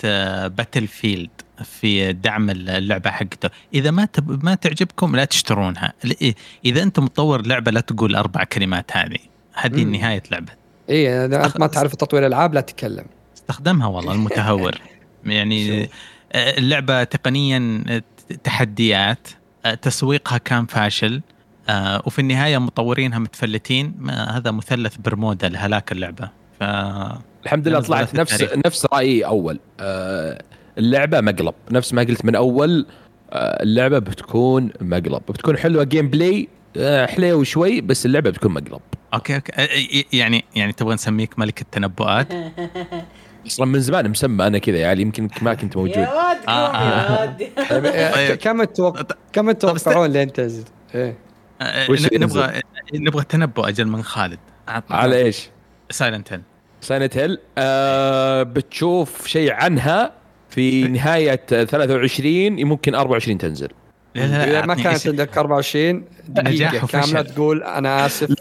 باتل 0.49 0.83
آه، 0.83 0.87
فيلد 0.87 1.31
في 1.63 2.13
دعم 2.13 2.51
اللعبة 2.51 3.11
حقته. 3.11 3.51
إذا 3.75 3.91
ما 3.91 4.05
تب... 4.05 4.45
ما 4.45 4.55
تعجبكم 4.55 5.17
لا 5.17 5.25
تشترونها. 5.25 5.93
إذا 6.65 6.83
أنت 6.83 6.99
مطور 7.01 7.47
لعبه 7.47 7.71
لا 7.71 7.81
تقول 7.81 8.17
أربع 8.17 8.45
كلمات 8.45 8.97
هذه. 8.97 9.19
هذه 9.55 9.85
نهاية 9.85 10.23
لعبة. 10.31 10.53
اي 10.91 11.25
اذا 11.25 11.47
انت 11.47 11.61
ما 11.61 11.67
تعرف 11.67 11.95
تطوير 11.95 12.27
العاب 12.27 12.55
لا 12.55 12.61
تتكلم. 12.61 13.05
استخدمها 13.37 13.87
والله 13.87 14.13
المتهور. 14.13 14.75
يعني 15.27 15.83
آه، 16.33 16.59
اللعبة 16.59 17.05
تقنيا 17.05 17.85
تحديات. 18.45 19.29
تسويقها 19.83 20.39
كان 20.39 20.67
فاشل. 20.67 21.23
وفي 22.07 22.19
النهاية 22.19 22.59
مطورينها 22.59 23.19
متفلتين. 23.19 24.11
هذا 24.11 24.51
مثلث 24.51 24.97
برمودا 24.97 25.49
لهلاك 25.49 25.93
اللعبة. 25.93 26.31
ف 26.61 26.63
الحمد 27.45 27.69
لله 27.69 27.81
طلعت 27.81 28.15
نفس 28.15 28.43
نفس 28.67 28.87
رأيي 28.93 29.27
أول. 29.27 29.61
آه 29.81 30.43
اللعبة 30.79 31.21
مقلب. 31.21 31.55
نفس 31.71 31.95
ما 31.95 32.03
قلت 32.03 32.25
من 32.25 32.35
أول 32.35 32.87
آه 33.31 33.63
اللعبة 33.63 33.99
بتكون 33.99 34.71
مقلب. 34.81 35.23
بتكون 35.29 35.57
حلوة 35.57 35.85
gameplay 35.85 36.49
حليو 37.07 37.45
شوي 37.45 37.81
بس 37.81 38.07
اللعبة 38.07 38.31
بتكون 38.31 38.53
مقلب. 38.53 38.81
okay 39.15 39.35
okay. 39.35 39.53
يعني 40.13 40.45
يعني 40.57 40.73
تبغى 40.73 40.95
نسميك 40.95 41.39
ملك 41.39 41.61
التنبؤات؟ 41.61 42.27
أصلا 43.47 43.67
من 43.67 43.81
زمان 43.81 44.11
مسمى 44.11 44.47
أنا 44.47 44.59
كذا 44.59 44.77
يعني 44.77 45.03
يمكن 45.03 45.29
ما 45.43 45.55
كنت 45.55 45.77
موجود. 45.77 45.97
يا 45.97 46.09
ودكم 46.09 46.53
آه. 46.53 47.37
يا 47.41 47.47
طيب، 47.71 47.87
آه، 47.87 48.35
كم 48.35 48.65
تتوقع 48.65 49.03
كم 49.33 49.53
تتوقعون 49.53 50.11
لين 50.11 50.33
تنزل؟ 50.33 50.65
إيه. 50.95 51.17
نبغى 52.13 52.61
نبغى 52.95 53.25
تنبؤ 53.25 53.69
أجل 53.69 53.87
من 53.87 54.03
خالد. 54.03 54.39
على 54.91 55.17
إيش؟ 55.17 55.49
سايلنت 55.91 56.33
هيل 56.33 56.43
سايلنت 56.81 57.17
هيل 57.17 57.39
آه 57.59 58.43
بتشوف 58.43 59.27
شيء 59.27 59.53
عنها 59.53 60.13
في 60.55 60.83
نهاية 60.89 61.37
23 61.47 62.65
ممكن 62.65 62.95
24 62.95 63.39
تنزل. 63.39 63.69
إذا 64.17 64.67
ما 64.67 64.75
كانت 64.75 65.07
عندك 65.07 65.39
24 65.39 66.05
دقيقة 66.29 66.87
كاملة 66.87 67.23
تقول 67.23 67.63
أنا 67.63 68.07
آسف 68.07 68.35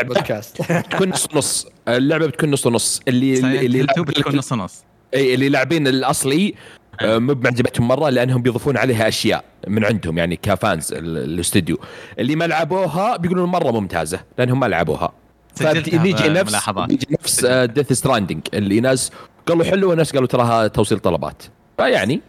البودكاست 0.00 0.72
بتكون 0.72 1.08
نص 1.08 1.28
نص. 1.34 1.66
اللعبة 1.88 2.26
بتكون 2.26 2.50
نص 2.50 2.66
نص. 2.66 3.00
اللي 3.08 3.38
اللي 3.66 3.82
بتكون 3.82 4.36
نص 4.36 4.52
نص. 4.52 4.84
إي 5.14 5.34
اللي 5.34 5.48
لاعبين 5.48 5.86
الأصلي 5.86 6.54
آه، 7.00 7.18
مو 7.18 7.34
بمعجبتهم 7.34 7.88
مرة 7.88 8.08
لأنهم 8.10 8.42
بيضيفون 8.42 8.76
عليها 8.76 9.08
أشياء 9.08 9.44
من 9.68 9.84
عندهم 9.84 10.18
يعني 10.18 10.36
ك 10.36 10.47
fans 10.47 10.92
الاستوديو. 10.92 11.78
اللي 12.18 12.36
ما 12.36 12.44
لعبوها 12.44 13.16
بيقولون 13.16 13.48
مرة 13.48 13.70
ممتازة 13.70 14.20
لأنهم 14.38 14.60
ما 14.60 14.66
لعبوها. 14.66 15.12
فيجي 15.54 16.28
نفس 16.28 16.68
نفس 17.10 17.44
Death 17.46 17.92
Stranding 17.92 18.40
اللي 18.54 18.80
ناس 18.80 19.10
قالوا 19.46 19.64
حلو 19.64 19.90
وناس 19.90 20.12
قالوا 20.12 20.28
تراها 20.28 20.66
توصيل 20.66 20.98
طلبات. 20.98 21.42
فيعني 21.76 22.20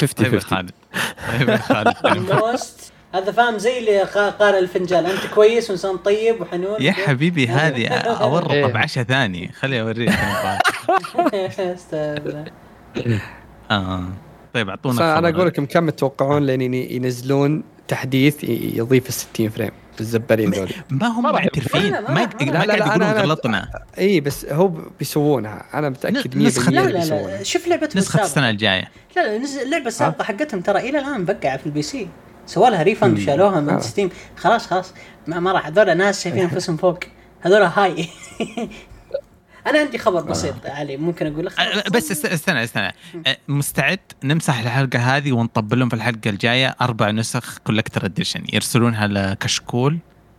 50 0.00 0.40
50 0.40 0.66
هذا 3.14 3.32
فاهم 3.32 3.58
زي 3.58 3.78
اللي 3.78 4.02
قارئ 4.38 4.58
الفنجان. 4.58 5.06
أنت 5.06 5.26
كويس 5.34 5.70
وانسان 5.70 5.96
طيب 5.96 6.40
وحنون؟ 6.40 6.82
يا 6.82 6.92
حبيبي 6.92 7.48
هذه 7.58 7.88
اورطه 7.88 8.52
إيه. 8.52 8.66
بعشاء 8.66 9.04
ثاني. 9.04 9.52
خلي 9.52 9.80
أوريك 9.80 10.10
آه. 13.70 14.04
طيب 14.54 14.68
أعطونا 14.68 15.18
أنا 15.18 15.28
أقول 15.28 15.46
لكم 15.46 15.66
كم 15.66 15.90
تتوقعون 15.90 16.46
لين 16.46 16.74
ينزلون 16.74 17.62
تحديث 17.88 18.44
يضيف 18.44 19.08
ال 19.08 19.12
60 19.12 19.48
frame 19.48 19.70
الزبالين 20.00 20.50
ذولي 20.50 20.74
ما 20.90 21.06
هم 21.06 21.22
معترفين 21.22 21.92
ما 21.92 22.00
ما 22.00 22.24
قاعد 22.24 22.78
يقولون 22.78 23.12
غلطنا 23.12 23.68
اي 23.98 24.20
بس 24.20 24.46
هو 24.46 24.68
بيسوونها. 24.98 25.64
أنا 25.74 25.88
متأكد 25.88 26.50
100% 26.50 26.68
لا 26.68 26.80
لا 26.80 27.04
لا 27.04 27.42
شوف 27.42 27.68
لعبتهم 27.68 27.98
نسخة 27.98 28.22
السنة 28.22 28.50
الجاية. 28.50 28.90
لا 29.16 29.38
لا 29.38 29.62
اللعبه 29.62 29.86
السابقة 29.86 30.24
حقتهم 30.24 30.60
ترى 30.60 30.78
إلى 30.78 30.98
الآن 30.98 31.20
مبقعه 31.20 31.56
في 31.56 31.66
ال 31.66 31.82
PC. 31.82 32.08
سووا 32.46 32.70
لها 32.70 32.82
refund 32.82 33.18
وشالوها 33.18 33.60
من 33.60 33.80
Steam 33.80 34.10
خلاص 34.36 34.66
خلاص. 34.66 34.94
ما, 35.26 35.40
ما 35.40 35.52
راح. 35.52 35.66
هذول 35.66 35.96
ناس 35.96 36.24
شايفين 36.24 36.42
أنفسهم 36.42 36.76
فوق. 36.76 36.98
هذول 37.40 37.62
هاي. 37.62 38.08
أنا 39.66 39.78
عندي 39.78 39.98
خبر 39.98 40.20
بسيط 40.20 40.54
آه. 40.66 40.70
علي 40.70 40.96
ممكن 40.96 41.32
أقول 41.32 41.46
لك؟ 41.46 41.60
أه 41.60 41.88
بس 41.90 42.24
استنى 42.26 42.64
استنى. 42.64 42.92
أه 43.26 43.36
مستعد 43.48 43.98
نمسح 44.24 44.58
الحلقة 44.58 44.98
هذه 44.98 45.32
ونطبل 45.32 45.78
لهم 45.78 45.88
في 45.88 45.94
الحلقة 45.94 46.30
الجاية؟ 46.30 46.76
أربع 46.80 47.10
نسخ 47.10 47.58
collector 47.58 48.04
edition 48.06 48.44
يرسلونها 48.52 49.06
لكشكول 49.06 49.98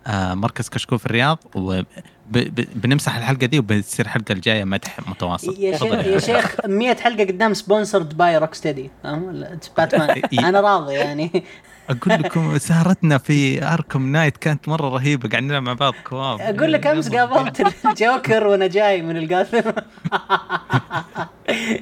مركز 0.09 0.69
كشكول 0.69 0.99
في 0.99 1.05
الرياض 1.05 1.39
وبنمسح 1.55 3.15
الحلقة 3.17 3.45
دي 3.45 3.59
وبتصير 3.59 4.05
الحلقة 4.05 4.31
الجاية 4.31 4.63
مدح 4.63 5.09
متواصل 5.09 5.55
يا 5.59 5.77
شيخ 5.77 5.93
يا 5.93 6.19
شيخ 6.19 6.55
100 6.65 6.95
حلقة 6.95 7.23
قدام 7.23 7.53
sponsored 7.53 8.17
by 8.17 8.37
Rocksteady 8.37 8.91
Batman 9.77 10.21
أنا 10.39 10.61
راضي 10.61 10.93
يعني. 10.93 11.43
أقول 11.91 12.23
لكم 12.23 12.57
سهرتنا 12.57 13.17
في 13.17 13.63
Arkham 13.63 14.11
Knight 14.11 14.37
كانت 14.37 14.67
مرة 14.67 14.89
رهيبة 14.89 15.29
قاعد 15.29 15.43
نلعب 15.43 15.63
مع 15.63 15.73
بعض 15.73 15.93
كواب. 16.03 16.39
أقول 16.41 16.73
لك 16.73 16.87
أمس 16.87 17.09
قابلت 17.15 17.85
الجوكر 17.85 18.47
وأنا 18.47 18.67
جاي 18.67 19.01
من 19.01 19.17
القاثم. 19.17 19.57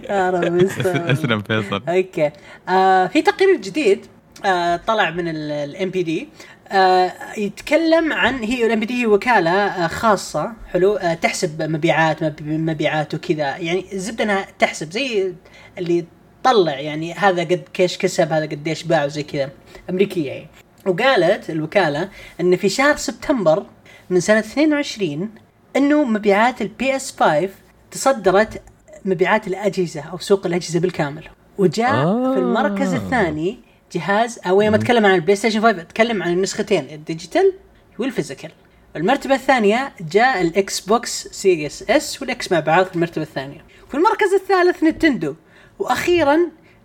يا 0.09 0.29
رب 0.29 0.55
أسلم 0.85 1.41
فيصل. 1.41 1.81
okay. 1.87 2.31
آه 2.69 3.07
في 3.07 3.21
تقرير 3.21 3.55
جديد 3.55 4.05
آه 4.45 4.75
طلع 4.87 5.09
من 5.09 5.27
ال 5.27 5.89
NPD 5.89 6.29
آه 6.71 7.11
يتكلم 7.37 8.13
عن 8.13 8.39
هي 8.43 8.65
ال 8.65 8.79
NPD 8.79 9.01
هي 9.01 9.05
وكالة 9.05 9.51
آه 9.51 9.87
خاصة 9.87 10.51
حلو 10.73 10.95
آه 10.95 11.13
تحسب 11.13 11.61
مبيعات 11.61 12.41
مبيعات 12.41 13.13
وكذا. 13.15 13.57
يعني 13.57 13.85
الزبده 13.93 14.23
إنها 14.23 14.47
تحسب 14.59 14.91
زي 14.91 15.33
اللي 15.77 16.05
تطلع 16.43 16.79
يعني 16.79 17.13
هذا 17.13 17.41
قد 17.41 17.63
كيش 17.73 17.97
كسب 17.97 18.31
هذا 18.31 18.45
قديش 18.45 18.83
باع 18.83 19.05
وزي 19.05 19.23
كذا. 19.23 19.49
أمريكية. 19.89 20.31
يعني 20.31 20.47
وقالت 20.85 21.49
الوكالة 21.49 22.09
إن 22.41 22.55
في 22.55 22.69
شهر 22.69 22.95
سبتمبر 22.95 23.65
من 24.09 24.19
سنة 24.19 24.39
22 24.39 25.29
إنه 25.75 26.03
مبيعات 26.03 26.61
ال 26.61 26.95
PS 26.95 27.15
5 27.19 27.49
تصدرت 27.91 28.61
مبيعات 29.05 29.47
الأجهزة 29.47 30.01
أو 30.01 30.17
سوق 30.17 30.45
الأجهزة 30.45 30.79
بالكامل. 30.79 31.23
وجاء 31.57 31.93
آه. 31.93 32.33
في 32.33 32.39
المركز 32.39 32.93
الثاني 32.93 33.59
جهاز 33.93 34.39
أو 34.47 34.61
يوم 34.61 34.73
اتكلم 34.73 35.05
عن 35.05 35.15
ال 35.15 35.35
PlayStation 35.35 35.61
5 35.61 35.81
أتكلم 35.81 36.23
عن 36.23 36.33
النسختين 36.33 36.89
ال 36.89 36.97
digital 36.97 37.53
وال 37.99 38.10
physical 38.10 38.51
المرتبة 38.95 39.35
الثانية 39.35 39.91
جاء 40.11 40.41
ال 40.41 40.79
Xbox 40.79 41.27
Series 41.27 41.83
S 41.89 42.21
وال 42.21 42.41
X 42.41 42.51
مع 42.51 42.59
بعض 42.59 42.85
في 42.85 42.95
المرتبة 42.95 43.23
الثانية. 43.23 43.61
في 43.89 43.95
المركز 43.95 44.33
الثالث 44.33 44.83
Nintendo 44.83 45.35
وأخيرا 45.79 46.37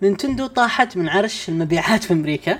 Nintendo 0.02 0.46
طاحت 0.46 0.96
من 0.96 1.08
عرش 1.08 1.48
المبيعات 1.48 2.04
في 2.04 2.12
أمريكا. 2.12 2.58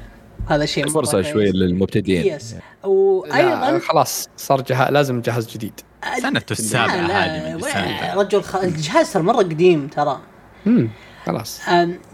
هذا 0.49 0.67
شيء 0.67 0.89
فرصه 0.89 1.23
شوي 1.23 1.51
للمبتدئين. 1.53 2.35
yes 2.35 2.55
وأيضا 2.85 3.79
خلاص 3.79 4.29
صار 4.37 4.61
جهاز 4.61 4.93
لازم 4.93 5.21
جهاز 5.21 5.49
جديد. 5.49 5.81
سنته 6.23 6.53
السابعه 6.53 6.95
هذه 6.95 8.15
رجل 8.15 8.43
خ... 8.43 8.57
الجهاز 8.57 9.13
ترى 9.13 9.23
مرة 9.23 9.37
قديم 9.37 9.89
ترى. 9.89 10.21
امم 10.67 10.91
خلاص. 11.27 11.61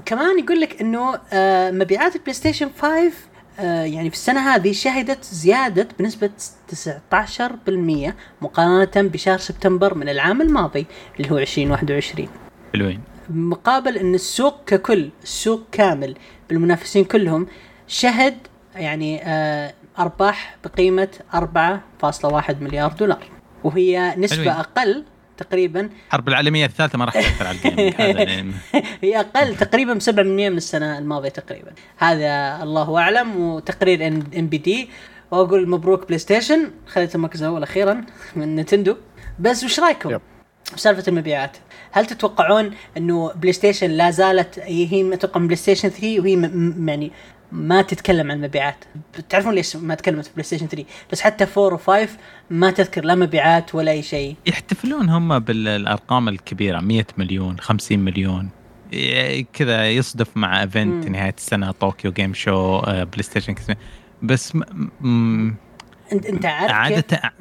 كمان 0.04 0.38
يقول 0.38 0.60
لك 0.60 0.80
إنه 0.80 1.18
آه 1.32 1.70
مبيعات 1.70 2.16
ال 2.16 2.32
PlayStation 2.32 2.70
5 2.80 3.12
آه 3.58 3.84
يعني 3.84 4.10
في 4.10 4.16
السنة 4.16 4.54
هذه 4.54 4.72
شهدت 4.72 5.24
زيادة 5.24 5.88
بنسبة 5.98 6.30
19% 6.72 8.12
مقارنة 8.42 9.08
بشهر 9.08 9.38
سبتمبر 9.38 9.94
من 9.94 10.08
العام 10.08 10.42
الماضي 10.42 10.86
اللي 11.16 11.30
هو 11.30 11.38
2021 11.38 12.28
حلوين. 12.74 13.00
مقابل 13.30 13.96
إن 13.98 14.14
السوق 14.14 14.64
ككل 14.66 15.10
السوق 15.22 15.62
كامل 15.72 16.16
بالمنافسين 16.48 17.04
كلهم 17.04 17.46
شهد 17.86 18.36
يعني 18.74 19.22
آه 19.24 19.74
أرباح 19.98 20.56
بقيمة 20.64 21.08
4.1 21.34 22.54
مليار 22.60 22.92
دولار. 22.92 23.24
وهي 23.64 24.14
نسبة 24.18 24.36
حلوين. 24.36 24.48
أقل 24.48 25.04
تقريبا. 25.36 25.90
الحرب 26.06 26.28
العالمية 26.28 26.66
الثالثة 26.66 26.98
ما 26.98 27.04
راح 27.04 27.14
تأثر 27.14 27.46
على 27.46 27.58
ال 27.64 27.82
game 27.82 28.54
هي 29.02 29.20
أقل 29.20 29.56
تقريبا 29.56 29.98
7% 29.98 30.08
من 30.18 30.56
السنة 30.56 30.98
الماضية 30.98 31.28
تقريبا. 31.28 31.72
هذا 31.96 32.62
الله 32.62 32.98
أعلم 32.98 33.40
وتقرير 33.40 34.06
NPD. 34.08 34.88
وأقول 35.30 35.68
مبروك 35.68 36.06
PlayStation 36.06 36.70
خذت 36.86 37.14
المركز 37.14 37.42
الأول 37.42 37.62
أخيرا 37.62 38.04
من 38.36 38.56
Nintendo. 38.56 38.96
بس 39.38 39.64
وش 39.64 39.80
رأيكم؟ 39.80 40.18
بسالفة 40.74 41.04
المبيعات. 41.08 41.56
هل 41.92 42.06
تتوقعون 42.06 42.70
إنه 42.96 43.32
PlayStation 43.32 43.90
لا 43.90 44.10
زالت 44.10 44.58
هي 44.58 45.14
أتوقع 45.14 45.40
PlayStation 45.40 45.88
3 45.88 46.20
وهي 46.20 46.32
يعني 46.86 47.12
ما 47.52 47.82
تتكلم 47.82 48.30
عن 48.30 48.36
المبيعات. 48.36 48.84
تعرفون 49.28 49.54
ليش 49.54 49.76
ما 49.76 49.94
تكلمت 49.94 50.30
PlayStation 50.32 50.66
3 50.66 50.84
بس 51.12 51.20
حتى 51.20 51.46
4 51.58 52.06
و5 52.06 52.08
ما 52.50 52.70
تذكر 52.70 53.04
لا 53.04 53.14
مبيعات 53.14 53.74
ولا 53.74 53.90
أي 53.90 54.02
شيء. 54.02 54.36
يحتفلون 54.46 55.08
هم 55.08 55.38
بالأرقام 55.38 56.28
الكبيرة 56.28 56.80
100 56.80 57.04
مليون 57.18 57.58
50 57.58 57.98
مليون. 57.98 58.50
كذا 59.52 59.90
يصدف 59.90 60.36
مع 60.36 60.62
event 60.62 61.08
نهاية 61.08 61.34
السنة 61.38 61.70
Tokyo 61.70 62.12
Game 62.12 62.34
Show 62.34 62.80
PlayStation 62.80 63.54
بس 64.22 64.56
م... 64.56 64.62
م... 65.00 65.54
انت 66.12 66.26
أنت 66.26 66.46
عارف 66.46 66.72
عادة 66.72 67.32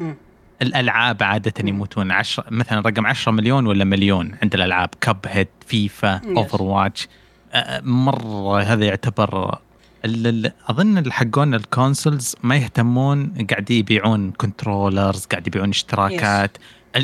الألعاب 0.61 1.23
عادة 1.23 1.53
يموتون. 1.69 2.11
10 2.11 2.45
مثلا 2.51 2.79
رقم 2.79 3.07
10 3.07 3.31
مليون 3.31 3.67
ولا 3.67 3.83
مليون 3.83 4.35
عند 4.43 4.53
الالعاب 4.53 4.89
Cuphead 5.01 5.47
FIFA 5.67 6.21
Overwatch 6.37 7.07
مرة 7.81 8.61
هذا 8.61 8.85
يعتبر 8.85 9.59
أظن 10.67 11.11
حقون 11.11 11.55
ال 11.55 11.64
consoles 11.64 12.35
ما 12.43 12.55
يهتمون 12.55 13.33
قاعد 13.49 13.71
يبيعون 13.71 14.31
controllers 14.31 15.25
قاعد 15.25 15.47
يبيعون 15.47 15.69
اشتراكات. 15.69 16.57
yes. 16.57 16.61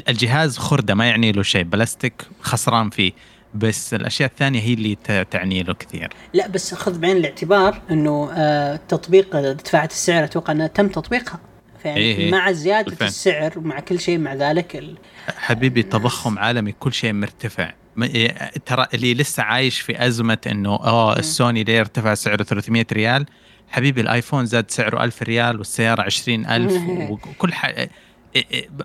الجهاز 0.10 0.58
خرده 0.58 0.96
ما 0.96 1.06
يعني 1.06 1.32
له 1.32 1.44
شيء 1.44 1.64
بلاستيك 1.64 2.28
خسران 2.42 2.90
فيه. 2.90 3.12
بس 3.54 3.94
الأشياء 3.94 4.30
الثانية 4.30 4.60
هي 4.62 4.74
اللي 4.74 4.96
تعني 5.32 5.64
له 5.64 5.74
كثير. 5.74 6.10
لا 6.34 6.48
بس 6.48 6.74
خذ 6.74 7.00
بعين 7.00 7.18
الاعتبار 7.18 7.82
إنه 7.92 8.30
آه 8.32 8.80
تطبيق 8.88 9.52
دفعة 9.52 9.86
السعر 9.86 10.24
أتوقع 10.24 10.54
إنها 10.54 10.68
تم 10.68 10.88
تطبيقها. 10.88 11.40
يعني 11.86 12.00
إيه. 12.00 12.32
مع 12.32 12.52
زيادة 12.52 12.90
بالفعل. 12.90 13.08
السعر 13.08 13.60
ومع 13.60 13.80
كل 13.80 14.00
شيء 14.00 14.18
مع 14.18 14.34
ذلك 14.34 14.76
ال... 14.76 14.98
حبيبي 15.38 15.84
تضخم 15.84 16.40
عالمي 16.40 16.72
كل 16.72 16.94
شيء 16.94 17.14
مرتفع 17.14 17.74
إيه، 18.04 18.52
ترى 18.66 18.88
اللي 18.94 19.14
لسه 19.14 19.44
عايش 19.44 19.80
في 19.80 20.06
أزمة 20.06 20.38
إنه 20.48 20.70
آه 20.70 21.20
السوني 21.20 21.64
ليه 21.64 21.80
ارتفع 21.80 22.14
سعره 22.14 22.44
300 22.44 22.86
ريال 22.94 23.26
حبيبي 23.70 24.02
ال 24.02 24.08
iPhone 24.08 24.46
زاد 24.46 24.72
سعره 24.72 25.04
1000 25.04 25.24
ريال 25.24 25.58
والسيارة 25.58 26.02
20000 26.02 26.74
وكل 27.12 27.54
حاجة 27.54 27.90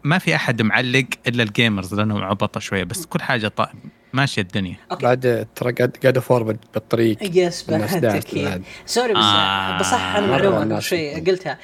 ما 0.05 0.19
في 0.19 0.35
أحد 0.35 0.63
معلق 0.63 1.07
إلا 1.27 1.43
ال 1.43 1.50
gamers 1.50 1.95
لأنهم 1.95 2.23
عبطه 2.25 2.61
شوية 2.61 2.85
بس 2.85 3.07
كل 3.07 3.23
حاجة 3.23 3.49
طيب 3.49 3.69
ماشية 4.13 4.43
الدنيا. 4.43 4.77
okay. 4.93 5.03
بعد 5.03 5.47
ترى 5.55 5.73
God 5.73 6.19
of 6.19 6.28
War 6.28 6.43
بالطريق. 6.43 7.37
yes 7.37 7.71
أكيد. 7.71 8.63
sorry 8.87 9.13
بس 9.13 9.19
آه. 9.19 9.79
بصح 9.79 10.17
أنا 10.17 10.27
معلومة 10.27 10.81
شوي 10.81 11.21
قلتها. 11.21 11.59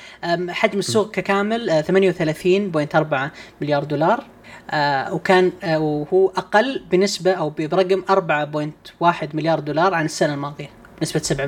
حجم 0.48 0.78
السوق 0.78 1.10
ككامل 1.10 1.84
38.4 1.84 3.12
آه، 3.12 3.30
مليار 3.60 3.84
دولار 3.84 4.24
آه 4.70 5.14
وكان 5.14 5.52
آه 5.62 5.78
وهو 5.78 6.28
أقل 6.28 6.82
بنسبة 6.90 7.32
أو 7.32 7.50
برقم 7.50 8.02
4.1 8.10 9.34
مليار 9.34 9.60
دولار 9.60 9.94
عن 9.94 10.04
السنة 10.04 10.34
الماضية 10.34 10.70
بنسبه 11.00 11.20
7% 11.20 11.40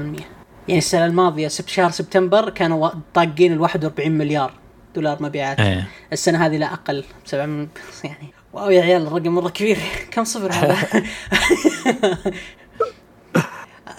يعني 0.68 0.78
السنة 0.78 1.06
الماضية 1.06 1.48
سبت 1.48 1.68
شهر 1.68 1.90
سبتمبر 1.90 2.50
كانوا 2.50 2.90
طاقين 3.14 3.52
ال 3.52 3.60
41 3.60 4.10
مليار. 4.12 4.52
دولار 4.98 5.22
مبيعات. 5.22 5.60
أيه. 5.60 5.88
السنة 6.12 6.46
هذه 6.46 6.56
لا 6.56 6.72
أقل 6.72 7.04
7 7.24 7.46
يعني. 8.04 8.32
wow 8.52 8.70
يا 8.70 8.82
عيال 8.82 9.06
الرقم 9.06 9.34
مرة 9.34 9.48
كبير. 9.48 9.78
كم 10.12 10.24
صفر 10.24 10.52
هذا؟ 10.52 10.76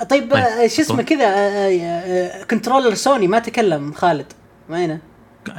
طيب, 0.10 0.32
طيب، 0.32 0.68
شو 0.68 0.82
اسمه 0.82 1.04
كذا 1.04 2.44
controller 2.44 2.94
سوني 2.94 3.28
ما 3.28 3.40
تكلم 3.40 3.94
خالد. 3.94 4.26
وينه؟ 4.70 5.00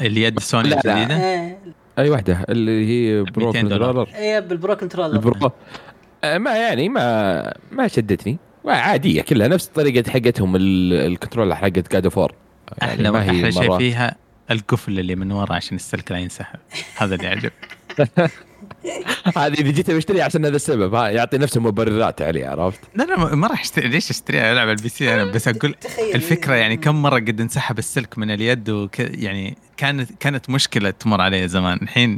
اليد 0.01 0.41
سوني 0.41 0.75
الجديدة؟ 0.75 1.17
إيه. 1.17 1.59
أي 1.99 2.11
واحدة 2.11 2.45
اللي 2.49 2.89
هي 2.89 3.23
pro 3.23 3.53
controller 3.53 4.09
اي 4.15 4.41
بال 4.41 4.55
pro 4.55 4.77
controller 4.77 5.13
ال 5.13 5.22
pro 5.22 5.51
آه، 6.25 6.39
ما 6.39 6.57
يعني 6.57 6.89
ما 6.89 7.55
ما 7.73 7.89
شدتني. 7.89 8.39
عاديه 8.65 9.23
كلها 9.23 9.49
نفس 9.49 9.67
طريقة 9.67 10.11
حقتهم 10.11 10.57
ال 10.57 10.66
controller 10.66 11.55
حقت 11.55 11.93
God 11.93 12.09
of 12.09 12.19
War 12.19 12.35
يعني 12.79 12.93
أحلى 12.93 13.11
ما 13.11 13.25
هي 13.25 13.31
أحلى 13.31 13.53
شيء 13.53 13.79
فيها 13.79 14.17
القفل 14.51 14.99
اللي 14.99 15.15
من 15.15 15.33
ورا 15.33 15.55
عشان 15.55 15.77
السلك 15.77 16.13
لا 16.13 16.19
ينسحب. 16.19 16.59
هذا 16.97 17.15
اللي 17.15 17.27
يعجب. 17.27 17.51
هذه 19.37 19.53
إذا 19.53 19.71
جيت 19.71 19.91
بشتري 19.91 20.23
عشان 20.23 20.45
هذا 20.45 20.57
السبب. 20.57 20.95
ها 20.95 21.09
يعطي 21.09 21.39
نفسه 21.39 21.61
مبررات 21.61 22.23
عليه 22.23 22.47
عرفت؟ 22.47 22.81
لا 22.95 23.05
لا 23.05 23.35
ما 23.35 23.47
راح 23.47 23.61
اشتري 23.61 23.89
ليش 23.89 24.11
أشتريها؟ 24.11 24.53
ألعب 24.53 24.69
ال 24.69 24.89
PC 24.89 25.15
أنا 25.15 25.25
بس 25.25 25.49
أقول 25.49 25.75
الفكرة 26.15 26.55
يعني 26.55 26.77
كم 26.77 27.03
مرة 27.03 27.19
قد 27.19 27.41
انسحب 27.41 27.79
السلك 27.79 28.19
من 28.19 28.31
اليد 28.31 28.71
وك 28.71 29.01
يعني 29.01 29.57
كانت 29.77 30.11
كانت 30.21 30.51
مشكلة 30.51 30.91
تمر 30.91 31.21
علي 31.21 31.49
زمان. 31.49 31.79
الحين 31.83 32.17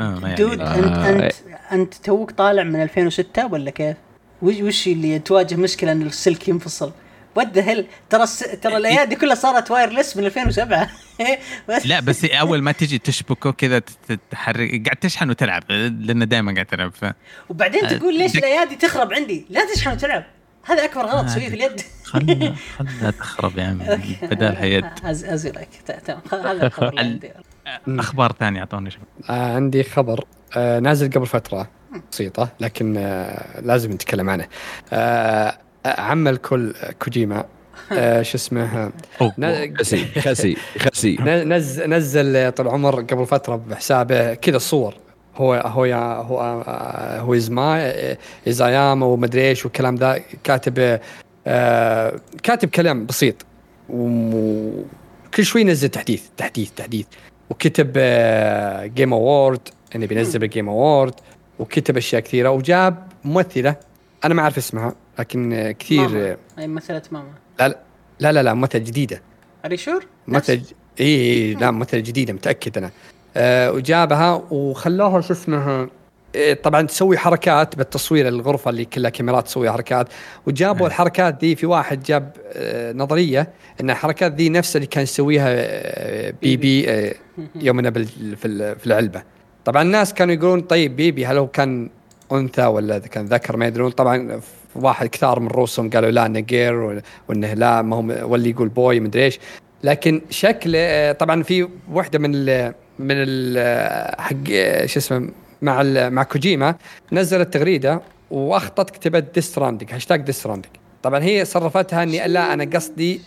آه 0.00 0.20
يعني. 0.22 0.34
dude 0.34 0.60
انت 0.60 0.88
انت 0.88 1.32
أنت 1.72 1.94
توك 1.94 2.30
طالع 2.30 2.62
من 2.62 2.82
2006 2.82 3.46
ولا 3.46 3.70
كيف؟ 3.70 3.96
وش 4.42 4.60
وش 4.60 4.86
اللي 4.86 5.18
تواجه 5.18 5.54
مشكلة 5.54 5.92
إن 5.92 6.02
السلك 6.02 6.48
ينفصل؟ 6.48 6.92
what 7.34 7.58
hell 7.58 7.86
ترى 8.10 8.22
الس... 8.22 8.38
ترى 8.38 8.76
الايادي 8.76 9.16
كلها 9.16 9.34
صارت 9.34 9.70
wireless 9.70 10.16
من 10.16 10.24
2007 10.24 10.88
لا 11.84 12.00
بس 12.00 12.24
أول 12.24 12.62
ما 12.62 12.72
تجي 12.72 12.98
تشبكه 12.98 13.52
كذا 13.52 13.82
تحرك 14.30 14.84
قاعد 14.84 14.96
تشحن 14.96 15.30
وتلعب 15.30 15.62
لأن 15.70 16.28
دائما 16.28 16.54
قاعد 16.54 16.66
تلعب 16.66 16.92
ف... 16.94 17.04
وبعدين 17.48 17.88
تقول 17.88 18.18
ليش 18.18 18.36
الايادي 18.36 18.76
تخرب 18.76 19.12
عندي؟ 19.12 19.46
لا 19.50 19.74
تشحن 19.74 19.92
وتلعب. 19.92 20.24
هذا 20.64 20.84
أكبر 20.84 21.06
غلط 21.06 21.26
تسويه 21.26 21.48
في 21.48 21.54
اليد. 21.54 21.80
خلنا 22.04 22.54
خلنا 22.78 23.10
تخرب 23.10 23.58
يا 23.58 23.64
عمي 23.64 24.16
بدالها 24.30 24.64
يد. 24.64 24.84
as 25.04 25.50
you 25.50 25.57
like. 25.57 25.68
تمام. 26.04 26.20
هذا 26.32 26.66
الخبر 26.66 26.98
عندي. 26.98 27.32
أخبار 27.88 28.32
ثانية 28.40 28.60
أعطوني 28.60 28.90
آه 29.30 29.54
عندي 29.54 29.82
خبر. 29.82 30.24
آه 30.56 30.78
نازل 30.78 31.10
قبل 31.10 31.26
فترة. 31.26 31.70
بسيطة 32.12 32.48
لكن 32.60 32.96
آه 32.96 33.60
لازم 33.60 33.92
نتكلم 33.92 34.30
عنه. 34.30 34.46
آه 34.92 35.58
عم 35.86 36.28
الكل 36.28 36.74
كوجيما. 37.02 37.44
آه 37.92 38.22
شو 38.22 38.36
اسمه؟ 38.36 38.92
خسي 39.78 40.04
خسي 40.06 40.56
خسي. 40.78 41.16
نزل 41.22 41.90
نزل 41.90 42.52
طول 42.52 42.68
عمر 42.68 43.00
قبل 43.00 43.26
فترة 43.26 43.56
بحسابه 43.56 44.34
كذا 44.34 44.58
صور. 44.58 44.94
هو 45.36 45.54
هو 45.54 45.84
هو 46.24 46.40
هو 47.20 47.34
ازما 47.34 47.92
ايزاياما 48.46 49.06
ومدري 49.06 49.48
إيش 49.48 49.64
والكلام 49.64 49.94
ذا. 49.94 50.20
كاتب 50.44 51.00
آه 51.46 52.20
كاتب 52.42 52.68
كلام 52.68 53.06
بسيط. 53.06 53.46
وكل 53.88 55.44
شوي 55.44 55.60
ينزل 55.60 55.88
تحديث 55.88 56.22
تحديث 56.36 56.70
تحديث. 56.70 57.06
وكتب 57.50 57.92
آه 57.96 58.86
جيم 58.86 59.12
اوورد 59.12 59.68
إنه 59.96 60.06
بينزل 60.06 60.42
ال 60.42 60.47
Game 60.47 60.68
Award 60.68 61.14
وكتب 61.58 61.96
أشياء 61.96 62.22
كثيرة. 62.22 62.50
وجاب 62.50 63.06
ممثلة 63.24 63.76
أنا 64.24 64.34
ما 64.34 64.42
أعرف 64.42 64.58
اسمها. 64.58 64.94
لكن 65.18 65.74
كثير 65.78 66.08
ماما. 66.08 66.36
أي 66.58 66.66
مثلة 66.66 67.02
ماما. 67.10 67.32
لا 67.60 67.78
لا 68.20 68.32
لا 68.32 68.42
لا 68.42 68.54
ممثلة 68.54 68.82
جديدة. 68.82 69.22
are 69.64 69.76
you 69.76 69.87
sure؟ 69.87 70.06
ممثلة 70.28 70.62
اي 71.00 71.06
اي 71.06 71.54
لا 71.54 71.70
ممثلة 71.70 72.00
جديدة 72.00 72.32
متأكد 72.32 72.78
أنا. 72.78 72.90
أه 73.36 73.72
وجابها 73.72 74.42
وخلوها 74.50 75.20
شو 75.20 75.32
اسمها 75.32 75.88
إيه 76.34 76.54
طبعا 76.54 76.82
تسوي 76.82 77.18
حركات 77.18 77.76
بالتصوير 77.76 78.28
الغرفة 78.28 78.70
اللي 78.70 78.84
كلها 78.84 79.10
كاميرات 79.10 79.46
تسوي 79.46 79.70
حركات. 79.70 80.08
وجابوا 80.46 80.86
الحركات 80.86 81.34
دي 81.34 81.56
في 81.56 81.66
واحد 81.66 82.02
جاب 82.02 82.36
آه 82.52 82.92
نظرية 82.92 83.48
إن 83.80 83.90
الحركات 83.90 84.32
دي 84.32 84.48
نفس 84.48 84.76
اللي 84.76 84.86
كان 84.86 85.02
يسويها 85.02 85.48
آه 85.48 86.34
BB 86.42 86.90
آه 86.90 87.14
يومنا 87.54 87.90
في 87.90 88.86
العلبة. 88.86 89.22
طبعا 89.64 89.82
الناس 89.82 90.14
كانوا 90.14 90.34
يقولون 90.34 90.60
طيب 90.60 90.96
بيبي 90.96 91.26
هل 91.26 91.38
هو 91.38 91.46
كان 91.46 91.90
أنثى 92.32 92.66
ولا 92.66 92.98
كان 92.98 93.26
ذكر 93.26 93.56
ما 93.56 93.66
يدرون. 93.66 93.90
طبعا 93.90 94.40
واحد 94.74 95.06
كثار 95.06 95.40
من 95.40 95.48
روسهم 95.48 95.90
قالوا 95.90 96.10
لا 96.10 96.26
إنه 96.26 96.40
جير 96.40 97.02
وإنه 97.28 97.54
لا 97.54 97.82
ما 97.82 97.96
هو 97.96 98.30
واللي 98.32 98.50
يقول 98.50 98.68
بوي 98.68 99.00
مدري 99.00 99.24
إيش. 99.24 99.38
لكن 99.84 100.22
شكله 100.30 100.78
آه، 100.78 101.12
طبعا 101.12 101.42
في 101.42 101.68
واحدة 101.90 102.18
من 102.18 102.30
ال 102.34 102.74
من 102.98 103.14
ال 103.18 104.20
حق 104.20 104.44
شو 104.86 104.98
اسمه 104.98 105.28
مع 105.62 105.82
مع 106.08 106.22
كوجيما 106.22 106.74
نزلت 107.12 107.54
تغريدة 107.54 108.00
واخطت 108.30 108.90
كتبت 108.90 109.34
ديستراندنج 109.34 109.92
هاشتاج 109.92 110.20
ديستراندنج 110.20 110.72
طبعا 111.02 111.22
هي 111.22 111.44
صرفتها 111.44 112.02
إني 112.02 112.28
لا 112.28 112.52
أنا 112.52 112.64
قصدي 112.64 113.20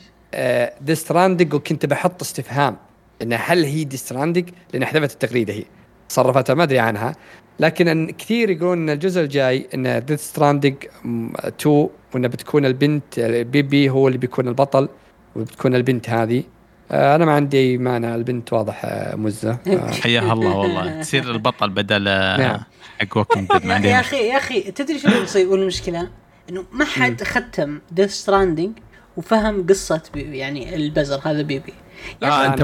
Death 0.81 1.07
Stranding 1.07 1.53
وكنت 1.53 1.85
بحط 1.85 2.21
استفهام 2.21 2.77
إن 3.21 3.37
هل 3.39 3.63
هي 3.63 3.83
Death 3.83 4.07
Stranding 4.07 4.49
لأن 4.73 4.85
حذفت 4.85 5.11
التغريدة 5.13 5.53
هي. 5.53 5.63
صرفتها 6.09 6.53
ما 6.53 6.63
أدري 6.63 6.79
عنها. 6.79 7.15
لكن 7.59 8.13
كثير 8.17 8.49
يقولون 8.49 8.77
إن 8.77 8.89
الجزء 8.89 9.21
الجاي 9.21 9.67
إن 9.73 10.05
Death 10.05 10.21
Stranding 10.21 10.75
2 11.05 11.89
وانه 12.13 12.27
بتكون 12.27 12.65
البنت 12.65 13.19
BB 13.19 13.89
هو 13.89 14.07
اللي 14.07 14.17
بيكون 14.17 14.47
البطل 14.47 14.89
وبتكون 15.35 15.75
البنت 15.75 16.09
هذه. 16.09 16.43
آه، 16.91 17.15
أنا 17.15 17.25
ما 17.25 17.31
عندي 17.31 17.57
اي 17.57 17.77
مانع 17.77 18.15
البنت 18.15 18.53
واضح 18.53 18.81
آه، 18.85 19.15
مزة. 19.15 19.57
آه. 19.67 19.91
حياها 19.91 20.33
الله 20.33 20.57
والله. 20.57 21.01
تصير 21.01 21.31
البطل 21.31 21.69
بدل 21.69 22.03
نعم. 22.03 22.59
حق 22.99 23.17
walking 23.17 23.49
يا 23.85 23.99
أخي 23.99 24.29
يا 24.29 24.37
أخي 24.37 24.61
تدري 24.61 24.99
شو 24.99 25.53
المشكلة؟ 25.53 26.09
إنه 26.49 26.65
ما 26.71 26.85
حد 26.85 27.23
ختم 27.23 27.79
ديث 27.91 28.11
ستراندنج 28.11 28.71
وفهم 29.17 29.65
قصة 29.67 30.01
يعني 30.15 30.75
البزر 30.75 31.21
هذا 31.23 31.41
بيبي. 31.41 31.73
آه 32.23 32.45
أنت 32.45 32.61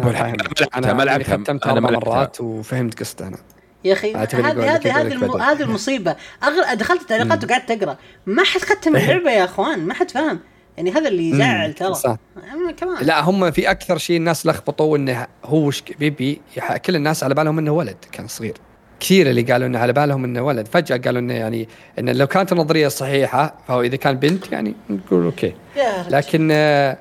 أنا 0.76 0.94
ما 0.94 1.04
لعبتها 1.04 1.38
ختمتها 1.38 1.72
أربع 1.72 1.90
مرات 1.90 2.42
وفهمت 2.42 3.00
قصته 3.00 3.28
أنا. 3.28 3.38
يا 3.84 3.94
أخي 3.94 4.14
هذه 4.14 4.76
هذه 4.76 5.02
هذه 5.02 5.52
هذه 5.52 5.62
المصيبة. 5.62 6.16
أغل... 6.44 6.78
دخلت 6.78 7.02
التعليقات 7.02 7.44
وقعدت 7.44 7.72
أقرأ. 7.72 7.98
ما 8.26 8.44
حد 8.44 8.62
ختم 8.62 8.96
اللعبة 8.98 9.32
يا 9.32 9.44
أخوان 9.44 9.80
ما 9.80 9.94
حد 9.94 10.12
فهم 10.12 10.40
يعني 10.78 10.92
هذا 10.92 11.08
اللي 11.08 11.30
يزعل 11.30 11.74
ترى. 11.74 11.94
صح. 11.94 12.18
كمان. 12.78 13.06
لا 13.06 13.22
هم 13.22 13.52
في 13.52 13.72
أكثر 13.72 13.98
شيء 13.98 14.18
الناس 14.18 14.46
لخبطوا 14.46 14.98
إنه 14.98 15.28
هو 15.46 15.68
وش 15.68 15.84
بيبي 16.00 16.42
كل 16.86 16.96
الناس 16.96 17.24
على 17.24 17.34
بالهم 17.34 17.60
إنه 17.60 17.72
ولد 17.72 17.98
كان 18.12 18.28
صغير. 18.28 18.58
كثير 19.00 19.30
اللي 19.30 19.42
قالوا 19.42 19.68
إنه 19.68 19.80
على 19.80 19.94
بالهم 19.94 20.24
إنه 20.24 20.42
ولد. 20.42 20.68
فجأة 20.68 20.98
قالوا 20.98 21.20
إنه 21.20 21.34
يعني 21.34 21.68
انه 22.00 22.12
لو 22.12 22.28
كانت 22.28 22.52
النظرية 22.52 22.88
صحيحة 22.88 23.56
فهو 23.68 23.82
إذا 23.82 23.96
كان 23.96 24.16
بنت 24.16 24.52
يعني 24.52 24.76
نقول 24.90 25.26
okay. 25.26 25.54
لكن 26.10 26.50
آه 26.52 26.98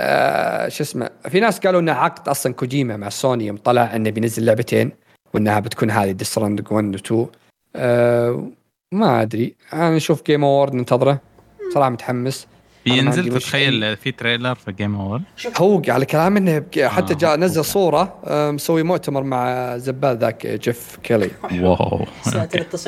آه 0.00 0.68
شو 0.68 0.82
اسمه 0.82 1.10
في 1.28 1.40
ناس 1.40 1.58
قالوا 1.58 1.80
إنه 1.80 1.92
عقد 1.92 2.28
أصلا 2.28 2.52
كوجيما 2.54 2.96
مع 2.96 3.08
سوني 3.08 3.46
يوم 3.46 3.56
طلع 3.56 3.96
إنه 3.96 4.10
بينزل 4.10 4.44
لعبتين. 4.44 4.92
وإنها 5.34 5.60
بتكون 5.60 5.90
هذه 5.90 6.10
Death 6.10 6.32
Stranding 6.32 6.72
1 6.72 6.84
و 6.84 6.98
2 6.98 7.26
آه 7.76 8.50
ما 8.92 9.22
أدري. 9.22 9.54
أنا 9.72 9.96
أشوف 9.96 10.22
Game 10.26 10.44
Award 10.44 10.74
ننتظره. 10.74 11.20
صراحة 11.74 11.90
متحمس. 11.90 12.46
بينزل 12.84 13.38
تتخيل 13.38 13.96
في 13.96 14.12
trailer 14.12 14.54
في 14.54 14.72
Game 14.72 14.94
Award 14.94 15.22
هو 15.56 15.82
على 15.88 16.06
كلام 16.06 16.36
إنه 16.36 16.64
حتى 16.82 17.14
جاء 17.14 17.36
نزل 17.36 17.64
صورة 17.64 18.18
مسوي 18.30 18.82
مؤتمر 18.82 19.22
مع 19.22 19.76
زبال 19.76 20.18
ذاك 20.18 20.46
Geoff 20.46 20.96
Keighley 21.02 21.30
wow. 21.52 22.06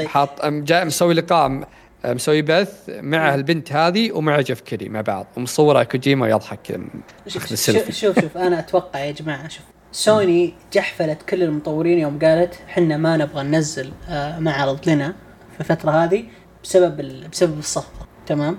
حاط 0.07 0.47
جاي 0.47 0.85
مسوي 0.85 1.15
لقاء 1.15 1.69
مسوي 2.05 2.43
بث 2.43 2.89
مع 2.89 3.35
البنت 3.35 3.73
هذه 3.73 4.13
ومع 4.13 4.41
جيف 4.41 4.61
كيلي 4.61 4.89
مع 4.89 5.01
بعض. 5.01 5.27
ومصوره 5.37 5.83
كوجيما 5.83 6.29
يضحك. 6.29 6.81
شوف 7.27 7.55
شوف 7.55 7.91
شوف 7.91 8.37
أنا 8.37 8.59
أتوقع 8.59 8.99
يا 8.99 9.13
جماعة 9.13 9.49
شوف 9.49 9.65
سوني 9.93 10.55
جحفلت 10.73 11.23
كل 11.23 11.43
المطورين 11.43 11.99
يوم 11.99 12.19
قالت 12.19 12.55
إحنا 12.69 12.97
ما 12.97 13.17
نبغى 13.17 13.43
ننزل 13.43 13.93
آه، 14.09 14.39
معرض 14.39 14.89
لنا 14.89 15.15
في 15.55 15.61
الفترة 15.61 15.91
هذه 15.91 16.25
بسبب 16.65 16.97
بسبب 17.33 17.59
الصفقة. 17.59 18.07
تمام؟ 18.27 18.59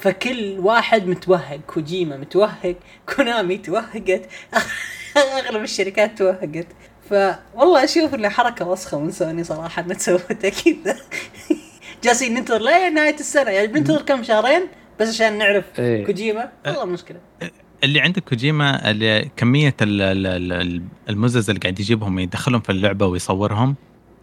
فكل 0.00 0.58
واحد 0.58 1.06
متوهق 1.06 1.60
كوجيما 1.66 2.16
متوهق 2.16 2.74
كونامي 3.16 3.58
توهقت 3.58 4.20
أغلب 5.16 5.62
الشركات 5.62 6.18
توهقت. 6.18 6.66
فوالله 7.10 7.84
أشوف 7.84 8.14
إنه 8.14 8.28
حركة 8.28 8.68
وسخة 8.68 8.98
من 8.98 9.10
سوني 9.10 9.44
صراحة 9.44 9.82
إنها 9.82 9.98
سوتها 9.98 10.50
كذا 10.50 10.96
جالسين 12.04 12.34
ننتظر 12.34 12.62
لين 12.62 12.94
نهاية 12.94 13.14
السنة؟ 13.14 13.50
يعني 13.50 13.66
بننتظر 13.66 14.02
كم 14.02 14.22
شهرين 14.22 14.62
بس 15.00 15.08
عشان 15.08 15.38
نعرف 15.38 15.64
إيه. 15.78 16.04
كوجيما؟ 16.06 16.52
والله 16.66 16.84
مشكلة. 16.84 17.18
اللي 17.86 18.00
عندك 18.00 18.24
كوجيما 18.24 18.90
اللي 18.90 19.30
كمية 19.36 19.74
المزز 21.08 21.50
اللي 21.50 21.60
قاعد 21.60 21.80
يجيبهم 21.80 22.18
يدخلهم 22.18 22.60
في 22.60 22.72
اللعبة 22.72 23.06
ويصورهم 23.06 23.74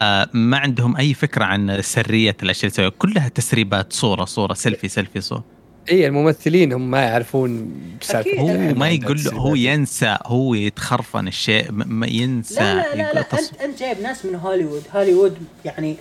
آه، 0.02 0.30
ما 0.34 0.58
عندهم 0.58 0.98
أي 0.98 1.14
فكرة 1.14 1.46
عن 1.46 1.82
سرية 1.82 2.36
الأشياء 2.44 2.64
اللي 2.64 2.74
يسويها 2.74 2.90
كلها 2.90 3.28
تسريبات 3.28 3.94
صورة 3.94 4.26
صورة 4.26 4.54
selfie 4.54 4.88
selfie 4.88 5.22
صورة. 5.22 5.44
اي 5.92 6.08
الممثلين 6.08 6.74
هم 6.74 6.92
ما 6.92 7.02
يعرفون 7.02 7.72
سالفه 8.02 8.40
هو 8.40 8.74
ما 8.74 8.90
يقول 8.90 9.24
له 9.24 9.32
هو 9.32 9.56
ينسى 9.56 10.18
هو 10.26 10.54
يتخرفن 10.54 11.28
الشيء 11.28 11.72
ما 11.72 12.08
ينسى 12.08 12.60
لا 12.60 12.76
لا, 12.76 12.96
لا, 12.96 13.14
لا 13.14 13.20
انت 13.22 13.62
أنت 13.62 13.80
جايب 13.80 14.02
ناس 14.02 14.26
من 14.26 14.36
هوليوود. 14.36 14.84
هوليوود 14.96 15.38
يعني 15.66 15.96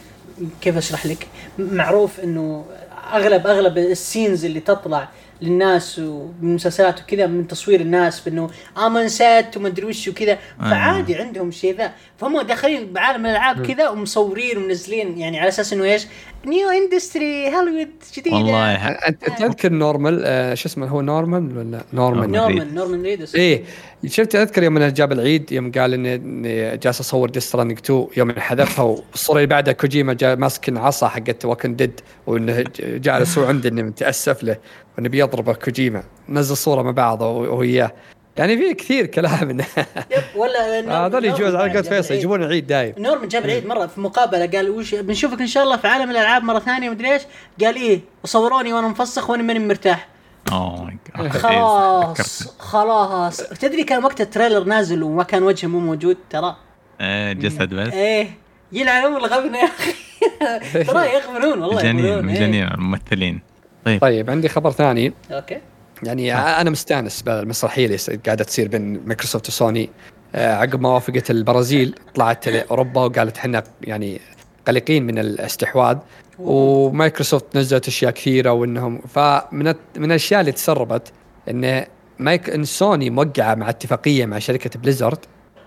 كيف 0.61 0.77
أشرح 0.77 1.07
لك؟ 1.07 1.27
معروف 1.59 2.21
إنه 2.21 2.65
اغلب 3.13 3.47
أغلب 3.47 3.79
ال 3.79 3.88
scenes 3.88 4.45
اللي 4.45 4.61
تطلع 4.61 5.09
للناس 5.43 5.99
ومن 5.99 6.55
مسلسلات 6.55 7.01
وكذا 7.01 7.27
من 7.27 7.49
تصوير 7.49 7.81
الناس 7.81 8.21
بأنه 8.21 8.51
I'm 8.79 8.97
on 8.97 9.09
set 9.09 9.57
وما 9.57 9.69
أدري 9.69 9.87
وش 9.87 10.09
وكذا 10.09 10.33
آه. 10.33 10.71
فعادي 10.71 11.15
عندهم 11.15 11.49
الشيء 11.49 11.77
ذا 11.77 11.93
فهم 12.19 12.41
داخلين 12.41 12.93
بعالم 12.93 13.27
الألعاب 13.27 13.67
كذا 13.67 13.89
ومصورين 13.89 14.59
ومنزلين 14.59 15.19
يعني 15.19 15.41
على 15.41 15.49
أساس 15.49 15.73
إنه 15.73 15.85
إيش؟ 15.85 16.07
new 16.47 16.69
industry 16.69 17.57
هوليوود 17.57 17.89
جديدة. 18.17 18.37
والله. 18.37 18.75
أنت 18.89 19.25
تذكر 19.39 19.73
نورمال 19.73 20.23
آه 20.25 20.55
شو 20.55 20.69
اسمه 20.69 20.87
هو 20.87 21.01
نورمان 21.01 21.57
ولا 21.57 21.85
نورمان 21.93 22.31
نورمان 22.31 22.75
نورمان 22.75 23.03
ريدس 23.03 23.35
إيه. 23.35 23.65
شفت 24.07 24.35
اذكر 24.35 24.63
يوم 24.63 24.79
جاب 24.79 25.13
العيد 25.13 25.53
يوم 25.53 25.73
قال 25.73 25.95
إني 25.95 26.77
جالس 26.77 27.01
أصور 27.01 27.31
ديس 27.31 27.55
2 27.55 28.07
يوم 28.17 28.33
حذفها 28.33 28.85
والصورة 28.85 29.37
اللي 29.37 29.47
بعدها 29.47 29.73
كوجيما 29.73 30.13
جاء 30.13 30.37
ماسك 30.37 30.77
عصا 30.77 31.09
حقت 31.09 31.45
وكن 31.45 31.77
ديد 31.77 32.01
وإنه 32.27 32.65
جالس 32.81 33.39
هو 33.39 33.45
عنده 33.45 33.69
انه 33.69 33.83
متأسف 33.83 34.43
له 34.43 34.57
وإنه 34.97 35.09
بيضربه 35.09 35.53
كوجيما. 35.53 36.03
نزل 36.29 36.57
صورة 36.57 36.83
مع 36.83 36.91
بعض 36.91 37.23
هو 37.23 37.63
اياه 37.63 37.93
يعني 38.37 38.57
في 38.59 38.75
كثير 38.75 39.07
كلام. 39.07 39.51
انه 39.51 39.65
يب 40.11 40.23
ولا 40.37 40.81
هذول 41.07 41.25
يجوز 41.25 41.55
على 41.55 41.79
قد 41.79 41.85
فيصل 41.85 42.15
يجيبون 42.15 42.43
العيد 42.43 42.67
دايم. 42.67 42.95
نورمان 42.99 43.29
جاب 43.29 43.45
العيد 43.45 43.67
مرة 43.67 43.87
في 43.87 44.01
مقابلة 44.01 44.47
قال 44.47 44.71
وش 44.71 44.95
بنشوفك 44.95 45.41
إن 45.41 45.47
شاء 45.47 45.65
الله 45.65 45.77
في 45.77 45.89
عالم 45.89 46.11
الألعاب 46.11 46.43
مرة 46.43 46.59
ثانية 46.59 46.91
مدري 46.91 47.13
إيش. 47.13 47.23
قال 47.65 47.77
إيه 47.77 48.01
وصوروني 48.25 48.73
وأنا 48.73 48.89
مفسخ 48.89 49.31
وأنا 49.31 49.43
ماني 49.43 49.59
مرتاح. 49.59 50.09
oh 50.53 50.85
my 50.85 50.99
God 51.17 51.29
خلاص 51.33 52.49
خلاص. 52.59 53.37
تدري 53.37 53.85
كان 53.85 54.05
وقت 54.05 54.21
ال 54.21 54.26
trailer 54.26 54.65
نازل 54.65 55.03
وما 55.03 55.23
كان 55.23 55.43
وجهه 55.43 55.69
مو 55.69 55.79
موجود 55.79 56.17
ترى؟ 56.31 56.57
إيه 57.01 57.33
جسد 57.33 57.75
بس. 57.75 57.93
إيه. 57.93 58.31
يلعن 58.73 59.05
ام 59.05 59.17
الغبنه 59.17 59.59
يا 59.59 59.65
أخي. 59.65 59.93
ترى 60.93 61.15
يغبنون 61.15 61.63
والله 61.63 61.77
مجانين 61.77 62.25
مجانين 62.25 62.65
الممثلين. 62.65 63.41
طيب. 63.85 64.01
طيب 64.01 64.31
عندي 64.31 64.49
خبر 64.49 64.71
ثاني. 64.71 65.13
okay. 65.31 65.61
يعني 66.03 66.35
أنا 66.35 66.71
مستأنس 66.71 67.23
بالمسرحية 67.23 67.87
اللي 67.87 68.21
قاعدة 68.27 68.45
تصير 68.45 68.69
بين 68.69 69.01
مايكروسوفت 69.07 69.49
وسوني. 69.49 69.91
آه، 70.35 70.55
عقب 70.55 70.81
ما 70.81 70.89
وافقت 70.89 71.31
البرازيل 71.31 71.95
طلعت 72.15 72.49
لاوروبا 72.49 73.01
وقالت 73.01 73.37
إحنا 73.37 73.65
يعني 73.83 74.21
قلقين 74.69 75.07
من 75.07 75.19
الاستحواذ. 75.19 75.97
ومايكروسوفت 76.39 77.57
نزلت 77.57 77.89
أشياء 77.89 78.11
كثيرة 78.11 78.53
وإنهم 78.53 78.99
فمن 78.99 79.75
من 79.97 80.05
الأشياء 80.05 80.41
اللي 80.41 80.53
تسربت 80.53 81.13
إن 81.51 81.85
مايك 82.19 82.51
إن 82.51 82.65
سوني 82.65 83.11
موقعة 83.11 83.55
مع 83.55 83.69
اتفاقية 83.71 84.27
مع 84.27 84.39
شركة 84.39 84.81
Blizzard 84.81 85.19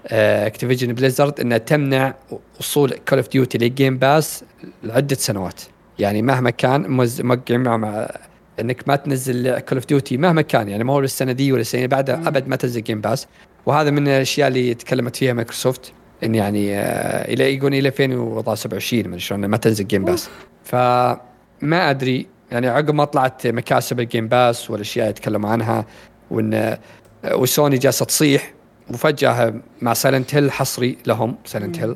Activision 0.07 0.93
Blizzard 0.93 1.39
إنها 1.39 1.57
تمنع 1.57 2.13
وصول 2.59 2.93
Call 3.09 3.19
of 3.19 3.29
Duty 3.29 3.57
لل 3.57 3.71
Game 3.71 3.97
Pass 3.97 4.43
لعدة 4.83 5.15
سنوات. 5.15 5.61
يعني 5.99 6.21
مهما 6.21 6.49
كان 6.49 6.91
موقعين 7.21 7.59
مع 7.61 8.07
إنك 8.59 8.87
ما 8.87 8.95
تنزل 8.95 9.59
Call 9.59 9.77
of 9.77 9.85
Duty 9.85 10.17
مهما 10.17 10.41
كان 10.41 10.69
يعني 10.69 10.83
ما 10.83 10.93
هو 10.93 10.99
السنة 10.99 11.31
دي 11.31 11.51
ولا 11.51 11.61
السنة 11.61 11.85
بعدها 11.85 12.27
أبد 12.27 12.47
ما 12.47 12.55
تنزل 12.55 12.83
Game 12.83 13.01
Pass 13.01 13.27
وهذا 13.65 13.91
من 13.91 14.07
الأشياء 14.07 14.47
اللي 14.47 14.73
تكلمت 14.73 15.15
فيها 15.15 15.33
مايكروسوفت 15.33 15.93
إن 16.23 16.35
يعني 16.35 16.79
آه 16.79 17.33
إلى 17.33 17.55
يقول 17.55 17.73
إلى 17.73 17.89
2027 17.89 19.07
ما 19.07 19.17
شلون 19.17 19.45
ما 19.45 19.57
تنزل 19.57 19.87
Game 19.87 20.05
Pass 20.05 20.29
فما 20.63 21.19
أدري 21.89 22.27
يعني 22.51 22.67
عقب 22.67 22.93
ما 22.93 23.05
طلعت 23.05 23.47
مكاسب 23.47 23.99
ال 23.99 24.05
Game 24.05 24.27
Pass 24.27 24.71
والأشياء 24.71 25.09
يتكلموا 25.09 25.49
عنها 25.49 25.85
وإن 26.31 26.53
آه، 26.53 26.79
وسوني 27.35 27.77
جالسة 27.77 28.05
تصيح 28.05 28.53
وفجأة 28.89 29.53
مع 29.81 29.93
Silent 29.93 30.35
Hill 30.35 30.51
حصري 30.51 30.97
لهم 31.05 31.35
Silent 31.45 31.79
Hill 31.79 31.95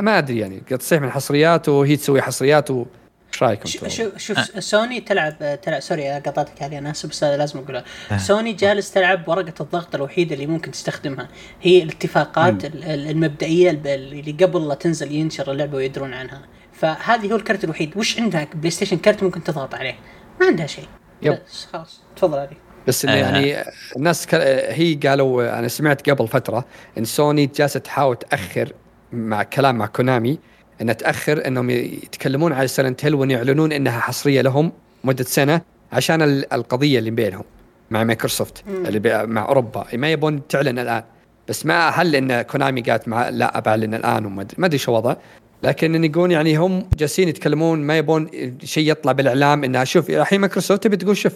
ما 0.00 0.18
أدري 0.18 0.38
يعني 0.38 0.62
قد 0.70 0.78
تصيح 0.78 1.02
من 1.02 1.10
حصريات 1.10 1.68
وهي 1.68 1.96
تسوي 1.96 2.22
حصريات 2.22 2.70
و 2.70 2.84
إيش 3.34 3.42
رأيكم؟ 3.42 3.68
شوف 3.88 4.18
شوف 4.18 4.38
أه. 4.38 4.60
سوني 4.60 5.00
تلعب 5.00 5.60
تلعب 5.62 5.80
sorry 5.80 6.10
قطعتك 6.10 6.62
علي 6.62 6.78
أنا 6.78 6.90
اسف 6.90 7.08
بس 7.08 7.24
لازم 7.24 7.58
اقولها 7.58 7.84
أه. 8.12 8.16
سوني 8.16 8.52
جالس 8.52 8.90
تلعب 8.90 9.28
ورقة 9.28 9.54
الضغط 9.60 9.94
الوحيدة 9.94 10.34
اللي 10.34 10.46
ممكن 10.46 10.70
تستخدمها 10.70 11.28
هي 11.62 11.82
الاتفاقات 11.82 12.66
مم. 12.66 12.82
المبدئية 12.84 13.70
اللي 13.70 14.36
قبل 14.40 14.68
لا 14.68 14.74
تنزل 14.74 15.12
ينشر 15.12 15.52
اللعبة 15.52 15.76
ويدرون 15.76 16.14
عنها 16.14 16.42
فهذه 16.72 17.32
هو 17.32 17.36
الكرت 17.36 17.64
الوحيد 17.64 17.96
وش 17.96 18.18
عندك 18.20 18.56
بلاي 18.56 18.70
ستيشن 18.70 18.98
كرت 18.98 19.22
ممكن 19.22 19.44
تضغط 19.44 19.74
عليه 19.74 19.94
ما 20.40 20.46
عندها 20.46 20.66
شيء 20.66 20.88
yep. 21.22 21.38
بس 21.46 21.66
خلاص 21.72 22.00
تفضل 22.16 22.38
علي 22.38 22.56
بس 22.88 23.04
إنه 23.04 23.14
آه. 23.14 23.16
يعني 23.16 23.64
الناس 23.96 24.26
ك... 24.26 24.34
هي 24.68 24.94
قالوا 24.94 25.58
أنا 25.58 25.68
سمعت 25.68 26.10
قبل 26.10 26.28
فترة 26.28 26.64
إن 26.98 27.04
سوني 27.04 27.46
جالسة 27.46 27.80
تحاول 27.80 28.16
تأخر 28.16 28.72
مع 29.12 29.42
كلام 29.42 29.76
مع 29.76 29.86
كونامي 29.86 30.38
أن 30.80 30.96
تأخر 30.96 31.46
أنهم 31.46 31.70
يتكلمون 31.70 32.52
على 32.52 32.68
Silent 32.68 33.04
Hill 33.04 33.14
وأن 33.14 33.30
يعلنون 33.30 33.72
إنها 33.72 34.00
حصرية 34.00 34.40
لهم 34.40 34.72
مدة 35.04 35.24
سنة 35.24 35.60
عشان 35.92 36.22
القضية 36.52 36.98
اللي 36.98 37.10
بينهم 37.10 37.44
مع 37.90 38.04
مايكروسوفت 38.04 38.64
اللي 38.68 39.26
مع 39.26 39.44
أوروبا. 39.44 39.86
ما 39.94 40.12
يبون 40.12 40.48
تعلن 40.48 40.78
الآن. 40.78 41.02
بس 41.48 41.66
ما 41.66 41.88
هل 41.88 42.16
إن 42.16 42.42
كونامي 42.42 42.80
قالت 42.80 43.08
مع 43.08 43.28
لا 43.28 43.60
بعلن 43.60 43.94
الآن 43.94 44.26
وما 44.26 44.46
ادري 44.58 44.78
شو 44.78 44.92
وضع. 44.92 45.16
لكن 45.62 46.04
يقول 46.04 46.32
يعني 46.32 46.56
هم 46.56 46.88
جالسين 46.96 47.28
يتكلمون 47.28 47.78
ما 47.78 47.98
يبون 47.98 48.30
شيء 48.64 48.90
يطلع 48.90 49.12
بالإعلام 49.12 49.64
انها 49.64 49.84
شوف 49.84 50.10
الحين 50.10 50.40
مايكروسوفت 50.40 50.82
تبي 50.82 50.96
تقول 50.96 51.16
Silent 51.16 51.32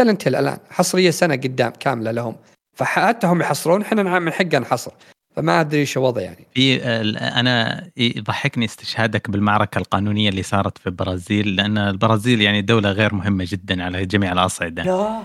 Hill 0.00 0.36
الآن 0.36 0.58
حصرية 0.70 1.10
سنة 1.10 1.34
قدام 1.34 1.72
كاملة 1.80 2.10
لهم. 2.10 2.36
فحتى 2.76 3.26
هم 3.26 3.40
يحصرون 3.40 3.82
إحنا 3.82 4.18
من 4.18 4.32
حقنا 4.32 4.58
نحصر. 4.58 4.92
فما 5.36 5.60
أدري 5.60 5.86
شو 5.86 6.00
وضع 6.00 6.20
يعني. 6.22 6.46
في 6.54 6.82
أنا 7.16 7.86
يضحكني 7.96 8.64
استشهادك 8.64 9.30
بالمعركة 9.30 9.78
القانونية 9.78 10.28
اللي 10.28 10.42
صارت 10.42 10.78
في 10.78 10.86
البرازيل 10.86 11.56
لأن 11.56 11.78
البرازيل 11.78 12.40
يعني 12.40 12.62
دولة 12.62 12.90
غير 12.92 13.14
مهمة 13.14 13.46
جدا 13.48 13.84
على 13.84 14.06
جميع 14.06 14.32
الأصعدة. 14.32 14.82
لا. 14.82 15.22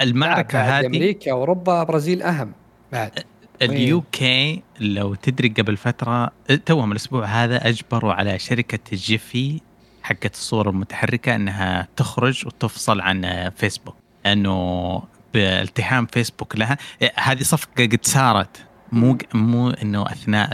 المعركة 0.00 0.60
هذه 0.60 0.86
أمريكا 0.86 1.32
وأوروبا 1.32 1.84
برازيل 1.84 2.22
أهم. 2.22 2.52
بعد. 2.92 3.24
اليو 3.62 4.02
كي 4.12 4.62
لو 4.80 5.14
تدري 5.14 5.48
قبل 5.48 5.76
فترة 5.76 6.30
توهم 6.66 6.92
الأسبوع 6.92 7.24
هذا 7.24 7.68
أجبروا 7.68 8.12
على 8.12 8.38
شركة 8.38 8.96
Giphy 8.96 9.60
حقت 10.02 10.34
الصور 10.34 10.70
المتحركة 10.70 11.34
إنها 11.34 11.88
تخرج 11.96 12.46
وتفصل 12.46 13.00
عن 13.00 13.50
فيسبوك 13.56 13.96
لأنه 14.24 15.02
بالتحام 15.34 16.06
فيسبوك 16.06 16.56
لها 16.56 16.78
هذه 17.16 17.42
صفقة 17.42 17.84
قد 17.84 17.98
صارت 18.02 18.67
مو 18.92 19.18
مو 19.34 19.70
إنه 19.70 20.02
أثناء 20.02 20.48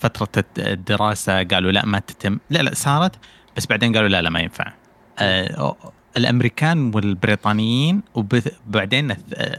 فترة 0.00 0.44
الدراسة 0.58 1.42
قالوا 1.42 1.72
لا 1.72 1.86
ما 1.86 1.98
تتم. 1.98 2.38
لا 2.50 2.58
لا 2.62 2.74
صارت 2.74 3.16
بس 3.56 3.66
بعدين 3.66 3.94
قالوا 3.94 4.08
لا 4.08 4.22
لا 4.22 4.30
ما 4.30 4.40
ينفع. 4.40 4.72
آه 5.18 5.76
الأمريكان 6.16 6.90
والبريطانيين 6.94 8.02
وبعدين 8.14 9.16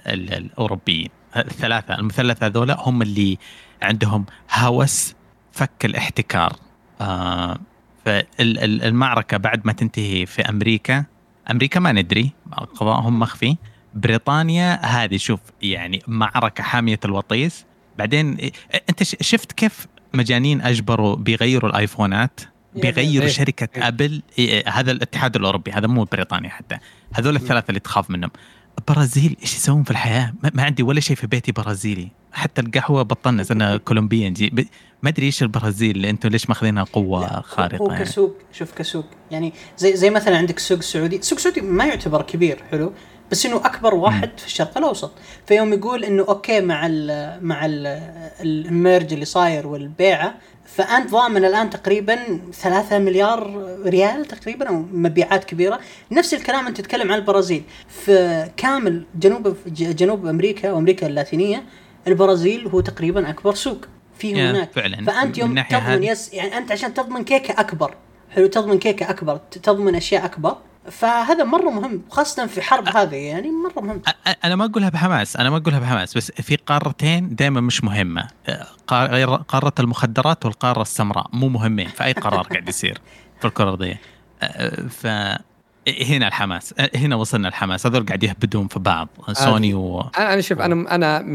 الأوروبيين 0.08 1.10
الثلاثة 1.38 1.96
المثلث 1.96 2.44
هذول 2.44 2.72
هم 2.72 3.02
اللي 3.02 3.38
عندهم 3.82 4.26
هوس 4.54 5.16
فك 5.52 5.86
الاحتكار. 5.86 6.56
آه 7.02 7.60
فالمعركه 8.06 9.38
بعد 9.38 9.62
ما 9.66 9.74
تنتهي 9.74 10.26
في 10.26 10.42
أمريكا 10.42 11.06
أمريكا 11.52 11.80
ما 11.80 11.92
ندري 11.92 12.32
قضاءهم 12.76 13.20
مخفي 13.20 13.58
بريطانيا 13.94 14.86
هذه 14.86 15.18
شوف 15.18 15.40
يعني 15.62 16.02
معركة 16.08 16.64
حامية 16.64 17.00
الوطيس. 17.06 17.66
بعدين 17.98 18.52
أنت 18.90 19.04
شفت 19.04 19.52
كيف 19.52 19.88
مجانين 20.14 20.62
أجبروا 20.62 21.16
بيغيروا 21.16 21.70
الآيفونات؟ 21.70 22.40
بيغيروا 22.76 23.28
إيه. 23.28 23.34
شركة 23.34 23.68
إيه. 23.76 23.88
أبل؟ 23.88 24.22
هذا 24.68 24.92
الاتحاد 24.92 25.36
الأوروبي 25.36 25.72
هذا 25.72 25.88
مو 25.88 26.04
بريطانيا 26.04 26.50
حتى. 26.50 26.78
هذول 27.14 27.36
الثلاثة 27.36 27.70
اللي 27.70 27.80
تخاف 27.80 28.10
منهم. 28.10 28.32
البرازيل 28.80 29.38
إيش 29.42 29.56
يسوون 29.56 29.84
في 29.84 29.92
الحياة؟ 29.92 30.34
ما 30.54 30.64
عندي 30.64 30.84
ولا 30.84 31.00
شيء 31.00 31.16
في 31.16 31.28
بيتي 31.28 31.52
برازيلي. 31.52 32.12
حتى 32.34 32.62
القهوة 32.62 33.04
بطلنا 33.04 33.46
أنا 33.52 33.78
كولومبيا 33.88 34.34
ما 35.04 35.10
أدري 35.10 35.26
إيش 35.26 35.44
البرازيل 35.44 35.96
اللي 35.96 36.10
أنتم 36.10 36.30
ليش 36.30 36.50
ماخذينها 36.50 36.84
قوة 36.84 37.42
خارقة 37.42 37.82
هو 37.82 37.88
كسوق 37.88 38.36
يعني. 38.40 38.54
شوف 38.54 38.74
كسوق. 38.74 39.06
يعني 39.32 39.54
زي 39.78 39.96
زي 39.96 40.10
مثلا 40.10 40.38
عندك 40.38 40.58
السوق 40.58 40.78
السعودي 40.78 41.16
السوق 41.16 41.38
السعودي 41.38 41.62
ما 41.62 41.86
يعتبر 41.86 42.22
كبير 42.22 42.64
حلو؟ 42.72 42.94
بس 43.32 43.46
إنه 43.46 43.56
أكبر 43.56 43.96
واحد 43.96 44.30
في 44.38 44.46
الشرق 44.46 44.78
الأوسط. 44.78 45.12
فيوم 45.48 45.74
يقول 45.74 46.04
إنه 46.04 46.26
okay 46.28 46.62
مع 46.62 46.88
ال 46.88 47.38
مع 47.46 47.62
ال 48.42 48.54
merge 48.54 49.14
اللي 49.14 49.26
صاير 49.26 49.68
والبيعة 49.68 50.36
فأنت 50.66 51.12
ضامن 51.12 51.46
الآن 51.46 51.70
تقريبا 51.70 52.20
3 52.54 53.00
مليار 53.00 53.68
ريال 53.86 54.26
تقريبا 54.26 54.70
أو 54.70 54.74
مبيعات 54.94 55.44
كبيرة. 55.44 55.80
نفس 56.12 56.34
الكلام 56.34 56.68
أنت 56.68 56.82
تتكلم 56.82 57.12
عن 57.12 57.20
البرازيل. 57.20 57.64
في 57.90 58.50
كامل 58.58 59.04
جنوب 59.16 59.58
جنوب 59.68 60.28
أمريكا 60.28 60.72
وأمريكا 60.72 61.08
اللاتينية 61.08 61.64
البرازيل 62.08 62.68
هو 62.68 62.80
تقريبا 62.80 63.30
أكبر 63.30 63.54
سوق. 63.54 63.86
في 64.18 64.36
هناك. 64.36 64.72
فعلا. 64.72 65.06
فأنت 65.06 65.38
يوم 65.38 65.62
تضمن 65.62 66.04
yes 66.04 66.34
يعني 66.34 66.58
أنت 66.58 66.72
عشان 66.72 66.94
تضمن 66.94 67.24
كيكة 67.24 67.60
أكبر 67.60 67.94
حلو 68.30 68.48
تضمن 68.48 68.80
كيكة 68.80 69.10
أكبر 69.10 69.38
تضمن 69.38 69.96
أشياء 69.96 70.26
أكبر 70.26 70.58
فهذا 70.92 71.44
مرة 71.44 71.70
مهم 71.70 72.02
خاصة 72.10 72.46
في 72.46 72.62
حرب 72.62 72.88
هذه 72.88 73.16
يعني 73.16 73.52
مرة 73.52 73.84
مهم. 73.84 74.02
أنا 74.44 74.56
ما 74.56 74.66
أقولها 74.66 74.90
بحماس 74.90 75.36
أنا 75.38 75.50
ما 75.50 75.58
أقولها 75.58 75.80
بحماس 75.80 76.18
بس 76.18 76.32
في 76.32 76.56
قارتين 76.56 77.36
دائما 77.36 77.62
مش 77.62 77.84
مهمة. 77.84 78.28
قارة 79.48 79.74
المخدرات 79.80 80.46
والقارة 80.46 80.82
السمراء 80.82 81.28
مو 81.34 81.50
مهمين 81.50 81.88
في 81.88 82.04
اي 82.04 82.14
قرار 82.14 82.42
قاعد 82.42 82.70
يصير 82.70 83.02
في 83.40 83.48
الكره 83.48 83.64
الارضيه 83.64 84.00
ف 84.90 85.08
هنا 86.08 86.28
الحماس 86.28 86.74
هنا 86.96 87.16
وصلنا 87.16 87.48
الحماس 87.48 87.86
هذول 87.86 88.06
قاعد 88.06 88.24
يهبدون 88.24 88.68
في 88.68 88.80
بعض 88.80 89.08
سوني 89.32 89.74
و 89.74 90.02
أنا 90.18 90.42
شوف 90.42 90.60
أنا 90.60 90.96
أنا 90.96 91.26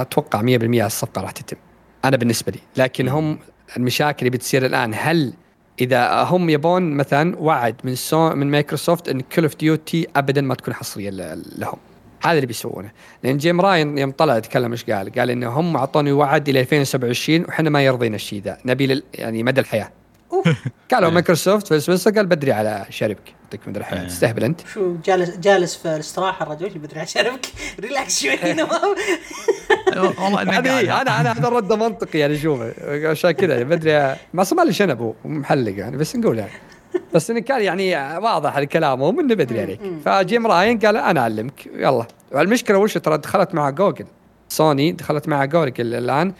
أتوقع 0.00 0.42
100% 0.42 0.44
الصفقة 0.62 1.22
راح 1.22 1.30
تتم 1.30 1.56
أنا 2.04 2.16
بالنسبة 2.16 2.52
لي 2.52 2.58
لكن 2.76 3.08
هم 3.08 3.38
المشاكل 3.76 4.26
اللي 4.26 4.30
بتصير 4.30 4.66
الآن 4.66 4.94
هل 4.94 5.34
إذا 5.80 6.22
هم 6.22 6.50
يبون 6.50 6.82
مثلا 6.90 7.38
وعد 7.38 7.74
من 7.84 7.94
سو 7.94 8.30
من 8.30 8.50
مايكروسوفت 8.50 9.08
إن 9.08 9.20
Call 9.20 9.44
of 9.44 9.56
Duty 9.56 10.06
ابدا 10.16 10.40
ما 10.40 10.54
تكون 10.54 10.74
حصرية 10.74 11.10
لهم. 11.56 11.78
هذا 12.22 12.34
اللي 12.34 12.46
بيسوونه. 12.46 12.90
لأن 13.22 13.36
جيم 13.36 13.60
راين 13.60 13.98
يوم 13.98 14.10
طلع 14.10 14.36
يتكلم 14.36 14.72
إيش 14.72 14.84
قال؟ 14.84 15.12
قال 15.12 15.30
إنه 15.30 15.48
هم 15.48 15.76
أعطوني 15.76 16.12
وعد 16.12 16.48
إلى 16.48 16.60
2027 16.60 17.44
وحنا 17.44 17.70
ما 17.70 17.84
يرضينا 17.84 18.16
الشيء 18.16 18.42
ذا. 18.42 18.58
نبي 18.64 19.02
يعني 19.14 19.42
مدى 19.42 19.60
الحياة. 19.60 19.90
قالوا 20.90 21.10
مايكروسوفت 21.14 21.72
بس 21.72 22.08
قال 22.08 22.26
بدري 22.26 22.52
على 22.52 22.86
شنبك 22.90 23.39
يعطيك 23.54 23.68
مدري 23.68 23.80
الحياة 23.80 24.04
تستهبل 24.06 24.44
أنت. 24.44 24.60
شو 24.74 24.96
جالس 25.04 25.36
جالس 25.36 25.76
في 25.76 25.94
الاستراحة 25.94 26.46
الرجل؟ 26.46 26.78
بدري 26.78 26.98
على 26.98 27.08
شنبك 27.08 27.46
relax 27.80 28.20
شوي. 28.20 28.32
والله 30.18 30.42
أنا 30.42 30.58
أنا 30.58 31.20
أنا 31.20 31.32
هذا 31.32 31.48
الرد 31.48 31.72
منطقي 31.72 32.18
يعني 32.18 32.38
شوف. 32.38 32.60
عشان 32.88 33.30
كذا 33.30 33.62
بدري 33.62 34.16
ما 34.34 34.44
صار 34.44 34.64
لي 34.66 34.72
شنب 34.72 35.14
ومحلق 35.24 35.78
يعني 35.78 35.96
بس 35.96 36.16
نقول 36.16 36.38
يعني. 36.38 36.50
بس 37.14 37.30
إنه 37.30 37.40
كان 37.40 37.62
يعني 37.62 37.96
واضح 38.18 38.56
الكلام 38.56 39.02
هو 39.02 39.12
منه 39.12 39.34
بدري 39.34 39.60
عليك. 39.60 39.80
فجيم 40.04 40.46
راين 40.46 40.78
قال 40.78 40.96
أنا 40.96 41.20
أعلمك. 41.20 41.66
يلا. 41.66 42.06
المشكلة 42.34 42.78
وش؟ 42.78 42.94
ترى 42.94 43.18
دخلت 43.18 43.54
مع 43.54 43.70
جوجل. 43.70 44.06
سوني 44.48 44.92
دخلت 44.92 45.28
مع 45.28 45.44
جوجل 45.44 45.94
الآن. 45.94 46.32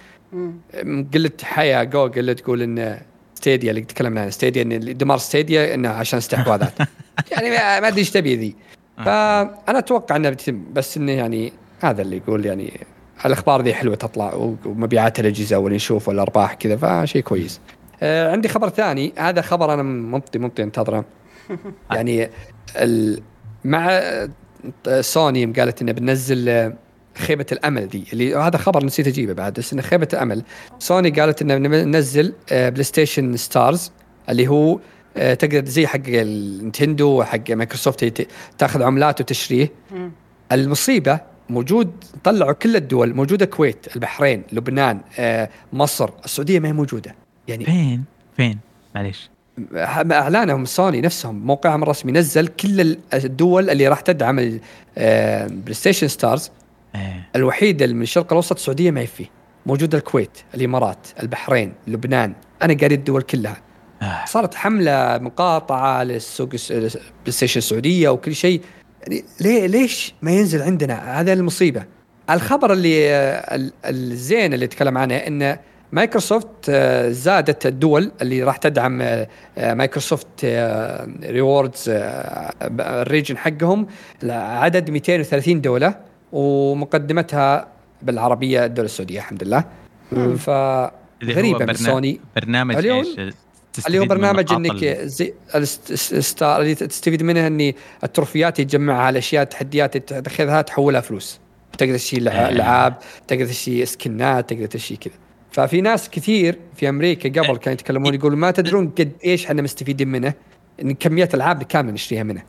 قلت 1.14 1.42
حياه 1.44 1.84
جوجل 1.84 2.34
تقول 2.34 2.62
إنه 2.62 3.02
Stadia 3.40 3.70
اللي 3.70 3.80
تكلمنا 3.80 4.20
عنها 4.20 4.30
Stadia 4.30 4.62
إن 4.62 4.96
دمار 4.96 5.18
Stadia 5.18 5.74
إنه 5.74 5.88
عشان 5.88 6.18
استحواذات. 6.18 6.72
يعني 7.32 7.50
ما 7.50 7.88
أدري 7.88 7.98
إيش 7.98 8.10
تبي 8.10 8.36
ذي. 8.36 8.56
آه. 8.98 9.04
فأنا 9.04 9.78
أتوقع 9.78 10.16
انها 10.16 10.30
بتتم. 10.30 10.64
بس 10.72 10.96
إنه 10.96 11.12
يعني 11.12 11.52
هذا 11.80 12.02
اللي 12.02 12.16
يقول 12.16 12.46
يعني 12.46 12.80
الأخبار 13.26 13.62
ذي 13.62 13.74
حلوة 13.74 13.94
تطلع 13.94 14.34
ومبيعات 14.64 15.20
الأجهزة 15.20 15.58
واللي 15.58 15.76
نشوف 15.76 16.08
والأرباح 16.08 16.54
كذا 16.54 16.76
فشيء 16.76 17.22
كويس. 17.22 17.60
آه 18.02 18.32
عندي 18.32 18.48
خبر 18.48 18.68
ثاني. 18.68 19.12
هذا 19.18 19.42
خبر 19.42 19.74
أنا 19.74 19.82
ممطي 19.82 20.38
ممطي 20.38 20.62
أنتظره. 20.62 21.04
يعني 21.90 22.30
مع 23.64 24.00
سوني 25.00 25.46
قالت 25.46 25.82
إنه 25.82 25.92
بننزل 25.92 26.72
خيبة 27.20 27.46
الأمل 27.52 27.88
دي 27.88 28.04
اللي 28.12 28.34
هذا 28.34 28.58
خبر 28.58 28.84
نسيت 28.84 29.06
أجيبه 29.06 29.32
بعد 29.32 29.52
بس 29.52 29.72
إنه 29.72 29.82
خيبة 29.82 30.08
الأمل. 30.12 30.42
سوني 30.78 31.10
قالت 31.10 31.42
إنه 31.42 31.56
ننزل 31.56 32.34
PlayStation 32.50 33.36
Stars 33.36 33.92
اللي 34.28 34.48
هو 34.48 34.78
آه، 35.16 35.34
تقدر 35.34 35.64
زي 35.64 35.86
حق 35.86 36.00
النتندو 36.08 37.08
وحق 37.08 37.50
مايكروسوفت 37.50 38.26
تاخذ 38.58 38.82
عملات 38.82 39.20
وتشريه 39.20 39.72
المصيبة 40.52 41.20
موجود 41.50 41.90
طلعوا 42.24 42.52
كل 42.52 42.76
الدول 42.76 43.14
موجودة 43.14 43.44
الكويت 43.44 43.96
البحرين 43.96 44.42
لبنان 44.52 45.00
آه، 45.18 45.48
مصر 45.72 46.10
السعودية 46.24 46.60
ما 46.60 46.68
هي 46.68 46.72
موجودة. 46.72 47.14
يعني 47.48 47.64
فين؟ 47.64 48.04
فين؟ 48.36 48.58
معليش. 48.94 49.30
اعلانهم 50.12 50.64
سوني 50.64 51.00
نفسهم 51.00 51.46
موقعهم 51.46 51.82
الرسمي 51.82 52.12
نزل 52.12 52.46
كل 52.46 52.96
الدول 53.14 53.70
اللي 53.70 53.88
راح 53.88 54.00
تدعم 54.00 54.36
PlayStation 54.36 56.08
Stars 56.08 56.50
إيه. 56.94 57.28
الوحيده 57.36 57.86
من 57.86 58.02
الشرق 58.02 58.26
الأوسط 58.32 58.56
السعودية 58.56 58.90
ما 58.90 59.00
هي 59.00 59.06
فيه 59.06 59.26
موجوده 59.66 59.98
الكويت 59.98 60.38
الإمارات 60.54 61.06
البحرين 61.22 61.72
لبنان. 61.86 62.32
أنا 62.62 62.74
قاري 62.74 62.94
الدول 62.94 63.22
كلها. 63.22 63.56
آه. 64.02 64.24
صارت 64.26 64.54
حملة 64.54 65.18
مقاطعة 65.18 66.02
للسوق 66.02 66.48
بلاي 66.48 67.42
السعودية 67.42 68.08
وكل 68.08 68.34
شيء. 68.34 68.60
يعني 69.02 69.24
ليه 69.40 69.66
ليش 69.66 70.14
ما 70.22 70.30
ينزل 70.30 70.62
عندنا؟ 70.62 71.20
هذا 71.20 71.32
المصيبة. 71.32 71.84
الخبر 72.30 72.72
اللي 72.72 73.10
الزين 73.84 74.54
اللي 74.54 74.66
تكلم 74.66 74.98
عنه 74.98 75.16
انه 75.16 75.58
مايكروسوفت 75.92 76.48
آه، 76.68 77.08
زادت 77.10 77.66
الدول 77.66 78.12
اللي 78.22 78.42
راح 78.42 78.56
تدعم 78.56 79.02
آه، 79.02 79.28
Microsoft 79.58 80.44
Rewards 81.24 81.84
ال 82.80 82.88
region 82.88 83.36
حقهم 83.36 83.86
لعدد 84.22 84.90
230 84.90 85.60
دولة. 85.60 86.09
ومقدمتها 86.32 87.68
بالعربية 88.02 88.64
الدولة 88.64 88.86
السعودية 88.86 89.18
الحمد 89.18 89.44
لله. 89.44 89.64
ف 90.36 90.50
غريبه 91.24 91.64
من 91.64 91.74
سوني. 91.74 92.20
برنامج 92.36 92.86
إيش؟ 92.86 93.06
اللي 93.86 93.98
هو 93.98 94.04
برنامج 94.04 94.52
إنك 94.52 94.84
زي 95.02 95.34
الستار 95.90 96.60
اللي 96.60 96.74
تستفيد 96.74 97.22
منها 97.22 97.46
إني 97.46 97.76
التروفيات 98.04 98.58
يجمعها 98.58 99.10
الأشياء 99.10 99.42
التحديات 99.42 99.96
تأخذها 99.96 100.62
تحولها 100.62 101.00
فلوس. 101.00 101.40
تقدر 101.78 101.96
تشيل 101.96 102.28
آه. 102.28 102.48
العاب 102.48 102.94
تقدر 103.28 103.46
تشيل 103.46 103.88
سكنات 103.88 104.50
تقدر 104.50 104.66
تشيل 104.66 104.96
كذا. 104.96 105.14
ففي 105.52 105.80
ناس 105.80 106.10
كثير 106.10 106.58
في 106.76 106.88
أمريكا 106.88 107.28
قبل 107.28 107.56
كانوا 107.56 107.72
يتكلمون 107.72 108.14
يقولوا 108.14 108.38
ما 108.38 108.50
تدرون 108.50 108.88
قد 108.88 109.12
إيش 109.24 109.46
إحنا 109.46 109.62
مستفيدين 109.62 110.08
منه 110.08 110.34
إن 110.82 110.94
كميات 110.94 111.34
العاب 111.34 111.62
كاملة 111.62 111.92
نشتريها 111.92 112.22
منه. 112.22 112.42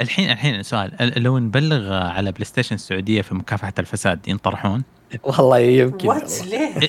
الحين 0.00 0.30
الحين 0.30 0.62
سؤال 0.62 1.12
لو 1.22 1.38
نبلغ 1.38 1.92
على 1.92 2.32
بلاي 2.32 2.44
ستيشن 2.44 2.74
السعودية 2.74 3.22
في 3.22 3.34
مكافحة 3.34 3.72
الفساد 3.78 4.28
ينطرحون؟ 4.28 4.82
والله 5.22 5.58
يمكن. 5.58 6.08
what 6.08 6.32
ليه؟ 6.46 6.80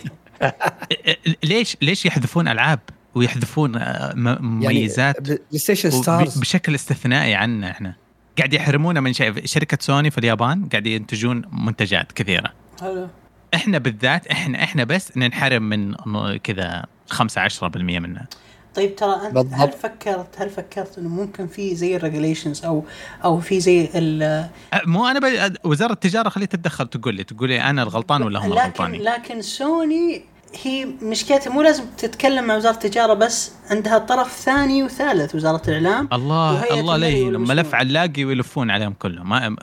ليش 1.43 1.77
ليش 1.81 2.05
يحذفون 2.05 2.47
ألعاب 2.47 2.79
ويحذفون 3.15 3.75
آه، 3.75 4.13
مميزات 4.15 5.27
يعني 5.27 5.39
PlayStation 5.49 5.91
Stars. 5.91 6.37
بشكل 6.39 6.75
استثنائي 6.75 7.35
عنا 7.35 7.71
إحنا. 7.71 7.95
قاعد 8.37 8.53
يحرمونا 8.53 8.99
من 8.99 9.13
شيء. 9.13 9.45
شركة 9.45 9.77
سوني 9.81 10.11
في 10.11 10.17
اليابان 10.17 10.69
قاعد 10.69 10.87
ينتجون 10.87 11.41
منتجات 11.51 12.11
كثيرة. 12.11 12.53
حلو. 12.81 13.07
إحنا 13.53 13.77
بالذات 13.77 14.27
إحنا 14.27 14.63
إحنا 14.63 14.83
بس 14.83 15.17
ننحرم 15.17 15.63
من 15.63 15.95
كذا 16.37 16.85
5 17.09 17.41
10% 17.41 17.99
منها. 17.99 18.27
طيب 18.75 18.95
ترى 18.95 19.15
أنت 19.15 19.33
بالضبط. 19.33 19.59
هل 19.59 19.71
فكرت 19.71 20.27
هل 20.37 20.49
فكرت 20.49 20.97
إنه 20.97 21.09
ممكن 21.09 21.47
في 21.47 21.75
زي 21.75 21.95
ال 21.95 22.01
regulations 22.01 22.65
أو 22.65 22.83
أو 23.23 23.39
في 23.39 23.59
زي 23.59 23.89
ال 23.95 24.49
مو 24.85 25.07
أنا 25.07 25.19
ب... 25.19 25.55
وزارة 25.63 25.93
التجارة 25.93 26.29
خليها 26.29 26.47
تتدخل 26.47 26.87
تقول 26.87 27.15
لي 27.15 27.23
تقول 27.23 27.49
لي 27.49 27.61
أنا 27.61 27.83
الغلطان 27.83 28.23
ولا 28.23 28.39
هم 28.39 28.51
الغلطانين؟ 28.53 29.01
لكن 29.01 29.41
سوني 29.41 30.21
هي 30.63 30.85
مشكلتها 30.85 31.51
مو 31.51 31.61
لازم 31.61 31.83
تتكلم 31.97 32.43
مع 32.43 32.55
وزارة 32.55 32.73
التجارة 32.73 33.13
بس 33.13 33.51
عندها 33.69 33.97
طرف 33.97 34.31
ثاني 34.35 34.83
وثالث 34.83 35.35
وزارة 35.35 35.61
الإعلام. 35.67 36.09
الله 36.13 36.79
الله 36.79 36.97
لا 36.97 37.07
يهينهم 37.07 37.47
ملف 37.47 37.75
علاقي 37.75 38.25
ويلفون 38.25 38.71
عليهم 38.71 38.93
كلهم. 38.93 39.29
ما 39.29 39.55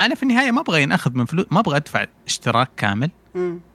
أنا 0.00 0.14
في 0.14 0.22
النهاية 0.22 0.50
ما 0.50 0.60
أبغى 0.60 0.82
ينأخذ 0.82 1.10
من 1.14 1.24
فلوس 1.24 1.46
ما 1.50 1.60
أبغى 1.60 1.76
أدفع 1.76 2.06
اشتراك 2.26 2.70
كامل 2.76 3.10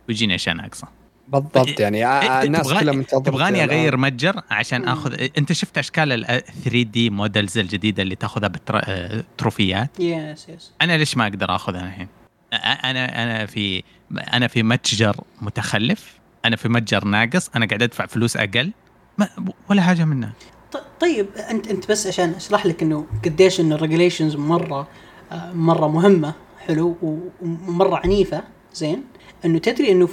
ويجيني 0.10 0.35
اشياء 0.35 0.55
ناقصه 0.55 0.88
بالضبط 1.27 1.79
يعني 1.79 2.43
الناس 2.43 2.73
كلها 2.73 2.93
منتظرة 2.93 3.23
تبغاني 3.23 3.63
أغير 3.63 3.97
متجر 3.97 4.41
عشان 4.51 4.87
أخذ 4.87 5.27
أنت 5.37 5.53
شفت 5.53 5.77
أشكال 5.77 6.11
ال 6.11 6.43
3D 6.64 7.10
models 7.10 7.57
الجديدة 7.57 8.03
اللي 8.03 8.15
تأخذها 8.15 8.47
بالتروفيات 8.47 9.99
yes 9.99 10.49
yes 10.49 10.72
أنا 10.81 10.97
ليش 10.97 11.17
ما 11.17 11.23
أقدر 11.23 11.55
أخذها 11.55 11.87
الحين؟ 11.87 12.07
أنا 12.53 13.23
أنا 13.23 13.45
في 13.45 13.83
أنا 14.33 14.47
في 14.47 14.63
متجر 14.63 15.15
متخلف 15.41 16.19
أنا 16.45 16.55
في 16.55 16.69
متجر 16.69 17.05
ناقص 17.05 17.49
أنا 17.55 17.65
قاعد 17.65 17.83
أدفع 17.83 18.05
فلوس 18.05 18.37
أقل 18.37 18.71
ما 19.17 19.29
ولا 19.69 19.81
حاجة 19.81 20.05
منها. 20.05 20.33
طيب 20.99 21.27
أنت 21.49 21.67
أنت 21.67 21.91
بس 21.91 22.07
عشان 22.07 22.29
أشرح 22.29 22.65
لك 22.65 22.83
إنه 22.83 23.05
قديش 23.25 23.59
إنه 23.59 23.75
الريجليشنز 23.75 24.35
مرة 24.35 24.87
مرة 25.53 25.87
مهمة 25.87 26.33
حلو 26.67 27.19
ومرة 27.41 27.97
عنيفة 27.97 28.43
زين. 28.73 29.03
إنه 29.45 29.59
تدري 29.59 29.91
إنه 29.91 30.09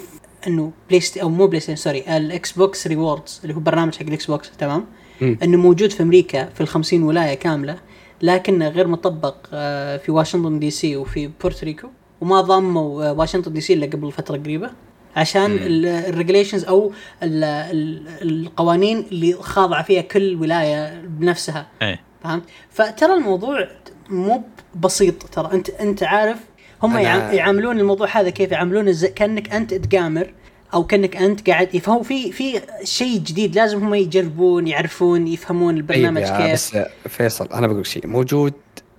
إنه 0.46 0.72
بلاي. 0.88 1.00
أو 1.22 1.28
مو 1.28 1.46
بلاي 1.46 1.60
ستيشن 1.60 1.76
sorry 1.76 2.16
الاكس 2.16 2.52
بوكس 2.52 2.86
rewards 2.86 3.40
اللي 3.42 3.54
هو 3.54 3.60
برنامج 3.60 3.94
حق 3.96 4.02
الإكس 4.02 4.26
بوكس 4.26 4.50
تمام 4.58 4.86
م. 5.20 5.36
إنه 5.42 5.56
موجود 5.58 5.90
في 5.92 6.02
أمريكا 6.02 6.44
في 6.44 6.60
ال 6.60 6.68
50 6.68 7.02
ولاية 7.02 7.34
كاملة 7.34 7.76
لكنه 8.22 8.68
غير 8.68 8.86
مطبق 8.86 9.36
آه، 9.52 9.96
في 9.96 10.12
واشنطن 10.12 10.58
دي 10.58 10.70
سي 10.70 10.96
وفي 10.96 11.30
بورتوريكو 11.42 11.88
وما 12.20 12.40
ضموا 12.40 13.04
آه، 13.04 13.12
واشنطن 13.12 13.52
دي 13.52 13.60
سي 13.60 13.72
إلا 13.74 13.86
قبل 13.86 14.12
فترة 14.12 14.36
قريبة 14.36 14.70
عشان 15.16 15.58
ال 15.62 15.71
regulations 15.71 16.64
أو 16.64 16.92
ال 17.22 17.44
ال 17.44 18.08
القوانين 18.22 18.98
اللي 18.98 19.32
خاضعه 19.32 19.82
فيها 19.82 20.00
كل 20.02 20.36
ولاية 20.40 21.00
بنفسها 21.00 21.66
إيه 21.82 22.00
فهمت؟ 22.24 22.42
فترى 22.70 23.14
الموضوع 23.14 23.68
مو 24.10 24.42
بسيط 24.74 25.22
ترى 25.22 25.50
انت 25.52 25.70
أنت 25.70 26.02
عارف 26.02 26.38
هم 26.82 26.96
أنا... 26.96 27.32
يعاملون 27.32 27.78
الموضوع 27.78 28.08
هذا 28.16 28.30
كيف؟ 28.30 28.52
يعاملون 28.52 28.92
كأنك 28.92 29.52
أنت 29.52 29.74
تجامر 29.74 30.32
أو 30.74 30.84
كأنك 30.84 31.16
أنت 31.16 31.50
قاعد 31.50 31.76
فهو 31.76 32.02
في 32.02 32.32
في 32.32 32.60
شيء 32.84 33.18
جديد 33.18 33.54
لازم 33.54 33.84
هم 33.84 33.94
يجربون 33.94 34.66
يعرفون 34.66 35.28
يفهمون 35.28 35.76
البرنامج 35.76 36.22
أيوة 36.22 36.46
كيف. 36.46 36.52
بس 36.52 36.78
فيصل 37.08 37.48
أنا 37.52 37.66
بقول 37.66 37.86
شيء 37.86 38.06
موجود 38.06 38.52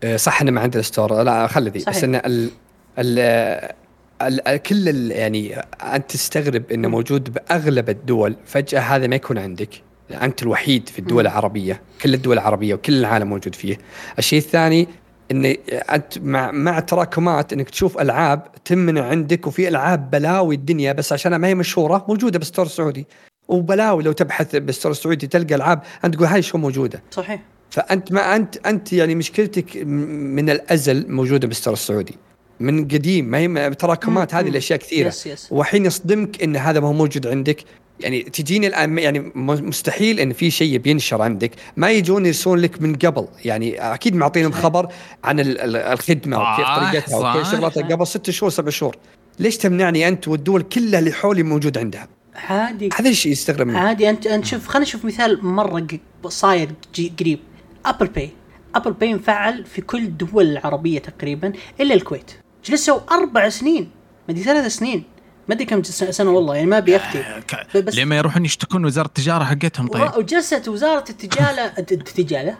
آه، 0.04 0.18
صح 0.18 0.42
إنه 0.42 0.52
ما 0.52 0.62
عندنا 0.62 0.82
ستور 0.82 1.24
لا 1.24 1.48
خلي 1.48 1.70
ذي 1.70 1.84
بس 1.88 2.04
إنه 2.04 2.22
ال 2.26 2.50
ال 4.22 4.58
كل 4.58 4.90
ال 4.90 5.12
يعني 5.12 5.56
أنت 5.82 6.12
تستغرب 6.12 6.72
إنه 6.72 6.88
موجود 6.88 7.34
بأغلب 7.34 7.90
الدول 7.90 8.36
فجأة 8.46 8.80
هذا 8.80 9.08
ما 9.08 9.16
يكون 9.16 9.38
عندك. 9.38 9.70
أنت 10.12 10.44
الوحيد 10.44 10.90
في 10.90 11.00
الدول 11.00 11.28
العربية 11.28 11.82
كل 12.02 12.14
الدول 12.14 12.34
العربية 12.34 12.74
وكل 12.74 12.94
العالم 12.94 13.30
موجود 13.30 13.56
فيه. 13.56 13.78
الشيء 14.20 14.40
الثاني 14.40 14.88
ان 15.32 15.56
انت 15.72 16.18
مع 16.18 16.52
مع 16.52 16.80
تراكمات 16.80 17.54
إنك 17.54 17.70
تشوف 17.70 18.02
ألعاب 18.02 18.48
تمنع 18.66 19.06
عندك 19.06 19.48
وفي 19.48 19.68
ألعاب 19.68 20.12
بلاوي 20.12 20.56
الدنيا 20.56 20.94
بس 20.94 21.14
عشانها 21.14 21.38
ما 21.38 21.48
هي 21.48 21.56
مشهورة 21.56 22.06
موجودة 22.08 22.40
بال 22.40 22.47
store 22.47 22.66
السعودي. 22.66 23.08
وبلاوي 23.48 24.04
لو 24.04 24.12
تبحث 24.12 24.56
بال 24.56 24.66
store 24.66 24.92
السعودي 24.92 25.28
تلقى 25.28 25.56
ألعاب 25.56 25.82
أنت 26.06 26.16
تقول 26.16 26.28
هاي 26.28 26.42
شو 26.42 26.58
موجودة. 26.58 27.04
صحيح. 27.12 27.42
فأنت 27.70 28.12
ما 28.12 28.36
انت 28.36 28.68
أنت 28.68 28.94
يعني 28.94 29.16
مشكلتك 29.16 29.78
من 29.86 30.50
الأزل 30.50 31.12
موجودة 31.12 31.48
بال 31.48 31.55
store 31.55 31.74
السعودي. 31.74 32.16
من 32.60 32.84
قديم 32.84 33.26
ما 33.26 33.38
هي 33.38 33.70
تراكمات 33.70 34.36
هذه 34.36 34.50
الأشياء 34.50 34.80
كثيرة. 34.80 35.08
yes 35.08 35.28
yes. 35.28 35.48
وحين 35.52 35.86
يصدمك 35.86 36.44
إن 36.44 36.56
هذا 36.56 36.80
ما 36.80 36.88
هو 36.88 36.94
موجود 36.94 37.28
عندك 37.28 37.64
يعني 38.04 38.24
تجيني 38.24 38.68
الآن 38.68 38.98
يعني 38.98 39.32
مستحيل 39.36 40.20
إن 40.20 40.34
في 40.34 40.52
شيء 40.52 40.78
بينشر 40.78 41.22
عندك. 41.22 41.52
ما 41.78 41.92
يجون 41.92 42.26
يرسلون 42.26 42.60
لك 42.60 42.82
من 42.82 42.96
قبل. 42.96 43.28
يعني 43.46 43.94
أكيد 43.94 44.16
معطينهم 44.16 44.52
خبر 44.52 44.88
عن 45.24 45.36
الخدمة 45.40 46.38
وكيف 46.38 46.68
طريقتها 46.68 47.18
وكيف 47.18 47.52
شغلاتها 47.52 47.84
قبل 47.84 48.08
ست 48.08 48.30
شهور 48.30 48.50
سبع 48.50 48.70
شهور. 48.70 48.96
ليش 49.40 49.58
تمنعني 49.58 50.08
أنت 50.08 50.28
والدول 50.28 50.62
كلها 50.62 51.00
اللي 51.00 51.12
حولي 51.12 51.44
موجود 51.44 51.78
عندها؟ 51.78 52.08
عادي 52.36 52.90
هذا 52.96 53.10
الشيء 53.10 53.32
يستغرب 53.32 53.68
منه 53.68 53.80
عادي 53.80 54.10
أنت 54.10 54.28
أنت 54.28 54.46
شوف 54.46 54.68
خلينا 54.68 54.86
نشوف 54.86 55.06
مثال 55.06 55.46
مرة 55.46 55.88
صاير 56.26 56.70
قريب. 57.20 57.40
Apple 57.86 58.08
Pay 58.08 58.30
Apple 58.76 58.92
Pay 58.92 59.14
مفعل 59.14 59.66
في 59.66 59.82
كل 59.82 60.04
الدول 60.04 60.52
العربية 60.52 61.00
تقريبا 61.00 61.54
إلا 61.80 61.94
الكويت. 61.94 62.32
جلسوا 62.66 63.00
أربع 63.12 63.50
سنين 63.50 63.90
ما 64.30 64.36
ثلاث 64.36 64.76
سنين. 64.76 65.04
ما 65.52 65.56
أدري 65.56 65.66
كم 65.66 65.84
سنة 65.84 66.32
والله 66.32 66.56
يعني 66.56 66.68
ما 66.68 66.80
بيفتي 66.80 67.20
آه، 67.20 67.80
بس 67.80 67.96
لما 67.96 68.18
يروحون 68.18 68.46
يشتكون 68.46 68.86
وزارة 68.86 69.08
التجارة 69.08 69.44
حقتهم 69.44 69.88
طيب. 69.88 70.12
وجلست 70.18 70.68
وزارة 70.68 71.04
التجارة 71.10 71.62
التجارة 71.80 72.58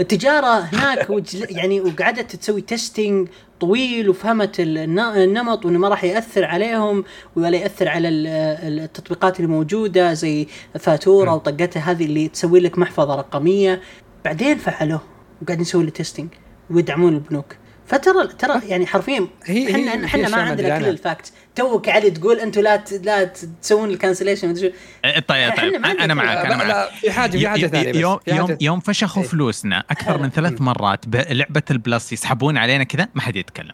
التجارة 0.00 0.58
هناك 0.58 1.08
يعني 1.50 1.80
وقعدت 1.80 2.36
تسوي 2.36 2.60
testing 2.60 3.28
طويل 3.60 4.08
وفهمت 4.08 4.56
النمط 4.60 5.64
وإنه 5.64 5.78
ما 5.78 5.88
راح 5.88 6.04
يأثر 6.04 6.44
عليهم 6.44 7.04
ولا 7.36 7.56
يأثر 7.56 7.88
على 7.88 8.08
التطبيقات 8.08 9.40
اللي 9.40 9.50
موجوده 9.50 10.14
زي 10.14 10.46
فاتورة 10.78 11.34
وطقتها 11.34 11.80
هذه 11.80 12.04
اللي 12.04 12.28
تسوي 12.28 12.60
لك 12.60 12.78
محفظة 12.78 13.14
رقمية. 13.14 13.80
بعدين 14.24 14.58
فعلوه 14.58 15.02
وقاعدين 15.42 15.62
يسوي 15.62 15.84
له 15.84 15.90
testing 15.90 16.28
ويدعمون 16.70 17.14
البنوك. 17.14 17.56
فترى 17.90 18.26
ترى 18.26 18.60
يعني 18.68 18.86
حرفيا 18.86 19.26
إحنا 19.50 20.04
إحنا 20.04 20.28
ما 20.28 20.36
عندنا 20.36 20.78
كل 20.78 20.88
ال 20.88 20.95
fact. 20.95 21.32
توك 21.54 21.88
علي 21.88 22.10
تقول 22.10 22.40
أنتم 22.40 22.60
لا 22.60 22.84
لا 23.02 23.24
تسوون 23.62 23.90
ال 23.90 23.95
cancellation 23.95 24.54
طيب 24.54 25.52
طيب 25.56 25.74
أنا 25.84 26.14
معك 26.14 26.36
أنا 26.46 26.56
معك. 26.56 26.90
في 26.90 27.10
حاجة 27.10 27.38
في 27.38 27.48
حاجة 27.48 27.66
ثانية 27.66 28.00
يوم 28.00 28.18
يوم 28.26 28.56
يوم 28.60 28.80
فشخوا 28.80 29.22
فلوسنا 29.22 29.84
أكثر 29.90 30.18
من 30.18 30.30
ثلاث 30.30 30.60
مرات 30.60 31.08
بلعبه 31.08 31.62
البلس 31.70 32.12
يسحبون 32.12 32.56
علينا 32.58 32.84
كذا 32.84 33.08
ما 33.14 33.20
حد 33.20 33.36
يتكلم. 33.36 33.72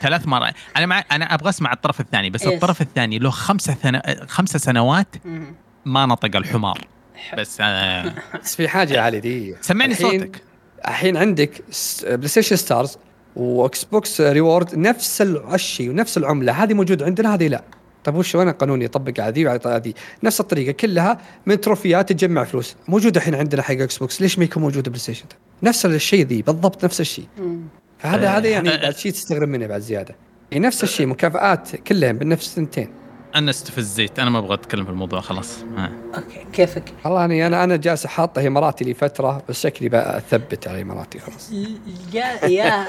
ثلاث 0.00 0.26
مرات. 0.26 0.54
أنا 0.76 0.86
مع 0.86 1.04
أنا 1.12 1.34
أبغى 1.34 1.48
أسمع 1.48 1.72
الطرف 1.72 2.00
الثاني 2.00 2.30
بس 2.30 2.46
الطرف 2.46 2.80
الثاني 2.80 3.18
له 3.18 3.30
خمسة 3.30 3.74
ثنا... 3.74 4.26
خمسة 4.28 4.58
سنوات 4.58 5.14
ما 5.84 6.06
نطق 6.06 6.36
الحمار. 6.36 6.86
بس 7.38 7.58
آه 7.60 8.14
بس 8.42 8.56
في 8.56 8.68
حاجة 8.68 8.94
يا 8.94 9.00
علي 9.00 9.20
دي 9.20 9.56
سمعني 9.60 9.94
صوتك. 9.94 10.42
الحين 10.88 11.16
عندك 11.16 11.62
بلاي 12.04 12.28
ستيشن 12.28 12.56
ستارز 12.56 12.98
واكس 13.36 13.84
بوكس 13.84 14.20
ريورد 14.20 14.74
نفس 14.74 15.22
الشيء 15.54 15.90
ونفس 15.90 16.18
العملة. 16.18 16.52
هذه 16.52 16.74
موجود 16.74 17.02
عندنا 17.02 17.34
هذه 17.34 17.48
لا. 17.48 17.64
طيب 18.04 18.14
وش 18.14 18.34
وين 18.34 18.48
القانون 18.48 18.82
يطبق 18.82 19.20
على 19.20 19.32
ذي 19.32 19.46
وعلى 19.46 19.60
هذه؟ 19.66 19.92
نفس 20.22 20.40
الطريقة 20.40 20.72
كلها 20.72 21.18
من 21.46 21.60
تروفيات 21.60 22.12
تجمع 22.12 22.44
فلوس. 22.44 22.76
موجودة 22.88 23.20
الحين 23.20 23.34
عندنا 23.34 23.62
حق 23.62 23.74
إكس 23.74 23.98
بوكس 23.98 24.22
ليش 24.22 24.38
ما 24.38 24.44
يكون 24.44 24.62
موجوده 24.62 24.90
بلاي 24.90 25.00
ستيشن؟ 25.00 25.24
نفس 25.62 25.86
الشيء 25.86 26.26
ذي 26.26 26.42
بالضبط 26.42 26.84
نفس 26.84 27.00
الشيء. 27.00 27.26
فهذا 27.98 28.28
هذا 28.28 28.48
يعني 28.48 28.68
بعد 28.68 28.96
شيء 28.96 29.12
تستغرب 29.12 29.48
منه 29.48 29.66
بعد 29.66 29.80
زيادة. 29.80 30.16
يعني 30.50 30.66
نفس 30.66 30.82
الشيء 30.82 31.06
مكافآت 31.06 31.76
كلهم 31.76 32.18
بنفس 32.18 32.48
الثنتين. 32.48 32.88
أنا 33.34 33.50
استفزيت 33.50 34.18
أنا 34.18 34.30
ما 34.30 34.38
أبغى 34.38 34.54
أتكلم 34.54 34.84
في 34.84 34.90
الموضوع 34.90 35.20
خلاص 35.20 35.64
ها. 35.76 35.92
okay 36.14 36.46
كيفك؟ 36.52 36.92
والله 37.04 37.24
اني 37.24 37.46
أنا 37.46 37.64
أنا 37.64 37.76
جالس 37.76 38.06
حاطه 38.06 38.46
اماراتي 38.46 38.84
لي 38.84 38.94
فتره 38.94 39.42
بس 39.48 39.62
شكلي 39.62 39.88
بقى 39.88 40.18
أثبت 40.18 40.68
على 40.68 40.82
اماراتي 40.82 41.18
خلاص 41.18 41.52
yeah 42.12 42.46
yeah 42.46 42.86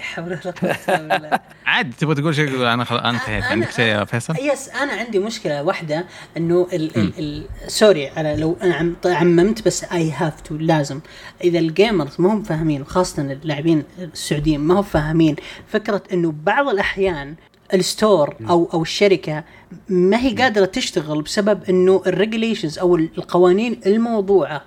عادي 1.66 1.96
تبغى 1.98 2.14
تقول 2.14 2.34
شيء 2.34 2.72
أنا 2.72 2.84
خل... 2.84 2.96
أنا 2.96 3.10
انتهيت 3.10 3.44
عندك 3.44 3.70
شيء 3.70 3.84
يا 3.84 4.04
فيصل؟ 4.04 4.34
yes 4.36 4.68
أنا 4.68 4.92
عندي 4.92 5.18
مشكلة 5.18 5.62
واحدة 5.62 6.06
إنه 6.36 6.68
ال 6.72 6.96
ال 6.96 7.12
ال 7.18 7.44
sorry 7.70 8.08
على 8.08 8.36
لو 8.36 8.56
أنا 8.62 8.94
عممت 9.04 9.66
بس 9.66 9.84
I 9.84 10.10
have 10.10 10.40
to 10.40 10.56
لازم 10.56 11.00
إذا 11.44 11.58
ال 11.58 11.66
gamers 11.66 12.16
ما 12.18 12.32
هم 12.32 12.42
فاهمين 12.42 12.82
وخاصة 12.82 13.22
اللاعبين 13.22 13.84
السعوديين 13.98 14.60
ما 14.60 14.74
هم 14.74 14.82
فاهمين 14.82 15.36
فكرة 15.66 16.02
إنه 16.12 16.34
بعض 16.44 16.68
الأحيان 16.68 17.34
ال 17.74 17.84
store 17.84 18.36
أو 18.48 18.70
أو 18.74 18.82
الشركة 18.82 19.44
ما 19.88 20.20
هي 20.20 20.34
قادرة 20.34 20.64
تشتغل 20.64 21.22
بسبب 21.22 21.64
إنه 21.64 22.02
ال 22.06 22.12
regulations 22.12 22.78
أو 22.78 22.96
القوانين 22.96 23.80
الموضوعة 23.86 24.62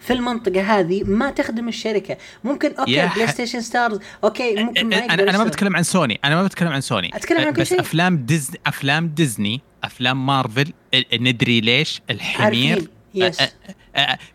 في 0.00 0.12
المنطقة 0.12 0.62
هذه 0.62 1.04
ما 1.04 1.30
تخدم 1.30 1.68
الشركة. 1.68 2.16
ممكن 2.44 2.72
okay 2.74 3.08
بلاي 3.14 3.26
ستيشن 3.26 3.60
ستارز 3.60 3.98
okay 4.24 4.64
ممكن 4.64 4.88
ما 4.88 4.96
أنا, 4.96 5.22
أنا 5.22 5.38
ما 5.38 5.44
بتكلم 5.44 5.76
عن 5.76 5.82
سوني. 5.82 6.20
أنا 6.24 6.34
ما 6.34 6.44
بتكلم 6.44 6.68
عن 6.68 6.80
سوني. 6.80 7.16
أتكلم 7.16 7.40
عن 7.46 7.52
كل 7.52 7.60
بس 7.60 7.68
شيء. 7.68 7.80
أفلام 7.80 8.16
ديزني 8.16 8.60
أفلام 8.66 9.08
ديزني 9.08 9.60
أفلام 9.84 10.26
مارفل 10.26 10.72
ندري 11.14 11.60
ليش 11.60 12.02
الحمير. 12.10 12.90
yes. 13.14 13.42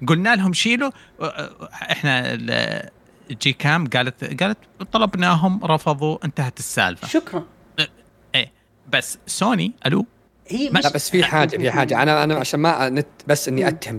قلنا 0.08 0.36
لهم 0.36 0.54
شيلوا 0.54 0.92
إحنا 1.74 2.38
جي 3.42 3.54
كام 3.54 3.88
قالت 3.88 4.44
قالت 4.44 4.58
طلبناهم 4.92 5.66
رفضوا 5.66 6.18
انتهت 6.26 6.60
السالفة. 6.60 7.08
شكرا. 7.08 7.44
بس 8.92 9.18
سوني 9.28 9.72
ألو؟ 9.86 10.06
هي 10.48 10.70
مش 10.70 10.84
لا 10.84 10.90
بس 10.90 11.10
في 11.10 11.24
حاجة 11.24 11.58
في 11.58 11.72
حاجة. 11.72 12.04
أنا 12.04 12.24
أنا 12.24 12.36
عشان 12.36 12.60
ما 12.60 12.90
نت 12.90 13.08
بس 13.28 13.48
إني 13.48 13.68
أتهم 13.68 13.98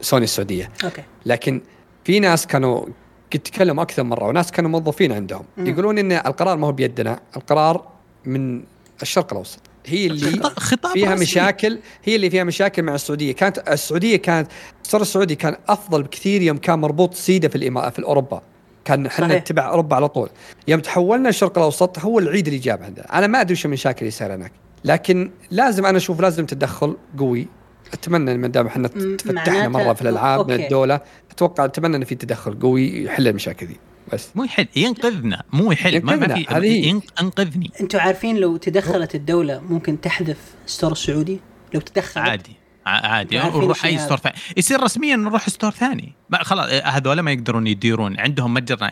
سوني 0.00 0.24
السعودية. 0.24 0.70
أوكي. 0.84 1.02
لكن 1.26 1.60
في 2.04 2.20
ناس 2.20 2.46
كانوا 2.46 2.86
كنت 3.32 3.48
اتكلم 3.48 3.80
أكثر 3.80 4.02
مرة 4.02 4.28
وناس 4.28 4.52
كانوا 4.52 4.70
موظفين 4.70 5.12
عندهم. 5.12 5.44
مم. 5.56 5.66
يقولون 5.66 5.98
إن 5.98 6.12
القرار 6.12 6.56
ما 6.56 6.66
هو 6.66 6.72
بيدنا 6.72 7.20
القرار 7.36 7.88
من 8.24 8.62
الشرق 9.02 9.32
الأوسط. 9.32 9.60
هي 9.86 10.06
اللي 10.06 10.42
خطاب 10.42 10.92
فيها 10.92 11.12
رسمي. 11.12 11.22
مشاكل 11.22 11.78
هي 12.04 12.16
اللي 12.16 12.30
فيها 12.30 12.44
مشاكل 12.44 12.82
مع 12.82 12.94
السعودية. 12.94 13.32
كانت 13.32 13.58
السعودية 13.58 14.16
كانت 14.16 14.50
الستور 14.82 15.00
السعودي 15.00 15.34
كان 15.34 15.56
أفضل 15.68 16.02
بكثير 16.02 16.42
يوم 16.42 16.56
كان 16.56 16.78
مربوط 16.78 17.14
سيدة 17.14 17.48
في. 17.48 17.90
في 17.90 18.02
اوروبا 18.02 18.42
كان 18.84 19.06
إحنا 19.06 19.38
نتبع 19.38 19.68
أوروبا 19.68 19.96
على 19.96 20.08
طول. 20.08 20.28
يوم 20.68 20.80
تحولنا 20.80 21.28
الشرق 21.28 21.58
الأوسط 21.58 21.98
هو 21.98 22.18
العيد 22.18 22.46
اللي 22.46 22.58
جاب 22.58 22.82
عندنا 22.82 23.18
أنا 23.18 23.26
ما 23.26 23.40
أدري 23.40 23.52
وش 23.52 23.64
المشاكل 23.64 23.98
اللي 23.98 24.10
صايره 24.10 24.34
هناك 24.34 24.52
لكن 24.84 25.30
لازم 25.50 25.86
أنا 25.86 25.96
أشوف 25.96 26.20
لازم 26.20 26.46
تدخل 26.46 26.96
قوي. 27.18 27.48
أتمنى 27.92 28.38
ما 28.38 28.48
دام 28.48 28.66
إحنا 28.66 28.88
تفتحنا 28.88 29.68
مرة 29.68 29.92
في 29.92 30.02
الألعاب 30.02 30.50
من 30.50 30.64
الدولة 30.64 31.00
أتوقع 31.30 31.64
أتمنى 31.64 31.96
إن 31.96 32.04
في 32.04 32.14
تدخل 32.14 32.58
قوي 32.58 33.04
يحل 33.04 33.28
المشاكل 33.28 33.66
دي. 33.66 33.76
بس. 34.12 34.28
مو 34.34 34.44
يحل 34.44 34.66
ينقذنا. 34.76 35.42
مو 35.52 35.72
يحل. 35.72 36.02
ما, 36.04 36.16
ما 36.16 36.34
في 36.34 36.98
ينقذني 37.20 37.70
أنتم 37.80 37.98
عارفين 37.98 38.36
لو 38.36 38.56
تدخلت 38.56 39.14
الدولة 39.14 39.60
ممكن 39.60 40.00
تحذف 40.00 40.38
store 40.66 40.92
السعودي؟ 40.92 41.40
لو 41.74 41.80
تدخلت؟ 41.80 42.18
عادي. 42.18 42.59
عادي 42.86 43.38
نروح 43.38 43.84
أي 43.84 43.98
store 43.98 44.18
ثاني. 44.18 44.34
يصير 44.56 44.82
رسميا 44.82 45.16
نروح 45.16 45.48
store 45.48 45.70
ثاني. 45.70 46.12
خلاص 46.32 46.70
هذول 46.84 47.20
ما 47.20 47.30
يقدرون 47.32 47.66
يديرون 47.66 48.20
عندهم 48.20 48.54
متجر 48.54 48.90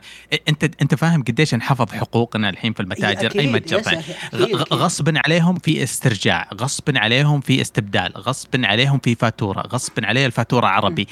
أنت 0.49 0.65
أنت 0.83 0.95
فاهم 0.95 1.23
قديش 1.23 1.55
انحفظ 1.55 1.93
حقوقنا 1.93 2.49
الحين 2.49 2.73
في 2.73 2.81
المتاجر 2.81 3.39
أي 3.39 3.53
متجر 3.53 3.81
ثاني. 3.81 4.03
غصبا 4.55 5.21
عليهم 5.27 5.59
في 5.59 5.83
استرجاع 5.83 6.49
غصبا 6.55 6.99
عليهم 6.99 7.41
في 7.41 7.61
استبدال 7.61 8.13
غصبا 8.17 8.67
عليهم 8.67 8.99
في 8.99 9.15
فاتورة 9.15 9.61
غصبا 9.61 10.07
عليه 10.07 10.27
الفاتورة 10.27 10.67
عربي. 10.67 11.09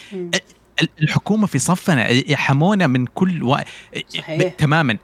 الحكومة 1.02 1.46
في 1.46 1.58
صفنا 1.58 2.10
يحمونا 2.10 2.86
من 2.86 3.06
كل 3.06 3.42
و... 3.42 3.56
صحيح. 4.08 4.54
تماما. 4.54 4.98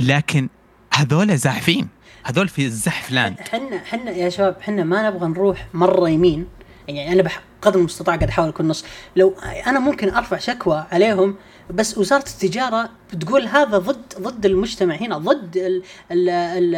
لكن 0.00 0.48
هذول 0.94 1.36
زاحفين. 1.36 1.88
هذول 2.24 2.48
في 2.48 2.64
الزحف 2.64 3.10
land 3.10 3.40
إحنا 3.40 3.76
إحنا 3.76 4.10
يا 4.10 4.28
شباب 4.28 4.56
إحنا 4.60 4.84
ما 4.84 5.10
نبغى 5.10 5.28
نروح 5.28 5.66
مرة 5.74 6.08
يمين. 6.08 6.46
يعني 6.88 7.12
أنا 7.12 7.30
بقدر 7.62 7.78
المستطاع 7.78 8.16
قاعد 8.16 8.28
أحاول 8.28 8.48
أكون 8.48 8.68
نص. 8.68 8.84
لو 9.16 9.34
أنا 9.66 9.78
ممكن 9.78 10.10
أرفع 10.10 10.38
شكوى 10.38 10.86
عليهم 10.92 11.34
بس 11.70 11.98
وزارة 11.98 12.24
التجارة 12.28 12.90
بتقول 13.12 13.46
هذا 13.46 13.78
ضد 13.78 14.14
ضد 14.20 14.46
المجتمع 14.46 14.94
هنا 14.94 15.18
ضد 15.18 15.56
ال 15.56 15.82
ال 16.12 16.74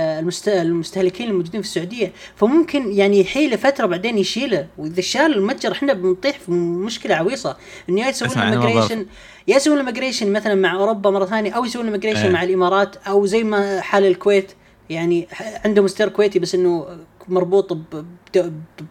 المستهلكين 0.49 1.29
الموجودين 1.29 1.63
في 1.63 1.69
السعودية. 1.69 2.13
فممكن 2.37 2.93
يعني 2.93 3.21
يحيله 3.21 3.57
فترة 3.57 3.87
بعدين 3.87 4.19
يشيله. 4.19 4.67
وإذا 4.79 5.01
شال 5.01 5.35
المتجر 5.37 5.73
إحنا 5.73 5.93
بنطيح 5.93 6.39
في 6.39 6.51
مشكلة 6.53 7.15
عويصة. 7.15 7.57
إنه 7.89 8.09
يسوون 8.09 8.39
ال 8.39 8.45
migration 8.45 9.07
يا 9.49 9.57
يسوون 9.57 9.79
ال 9.79 9.84
migration 9.84 10.33
مثلا 10.33 10.55
مع 10.55 10.75
أوروبا 10.75 11.11
مرة 11.11 11.25
ثانية 11.25 11.53
أو 11.53 11.65
يسوون 11.65 11.87
ال 11.87 11.91
migration 11.91 12.27
آه. 12.27 12.31
مع 12.31 12.43
الإمارات 12.43 12.97
أو 12.97 13.27
زي 13.27 13.45
ما 13.45 13.81
حال 13.81 14.05
الكويت. 14.05 14.53
يعني 14.91 15.29
عنده 15.65 15.83
store 15.83 16.09
كويتي 16.09 16.39
بس 16.39 16.55
إنه 16.55 16.87
مربوط 17.31 17.79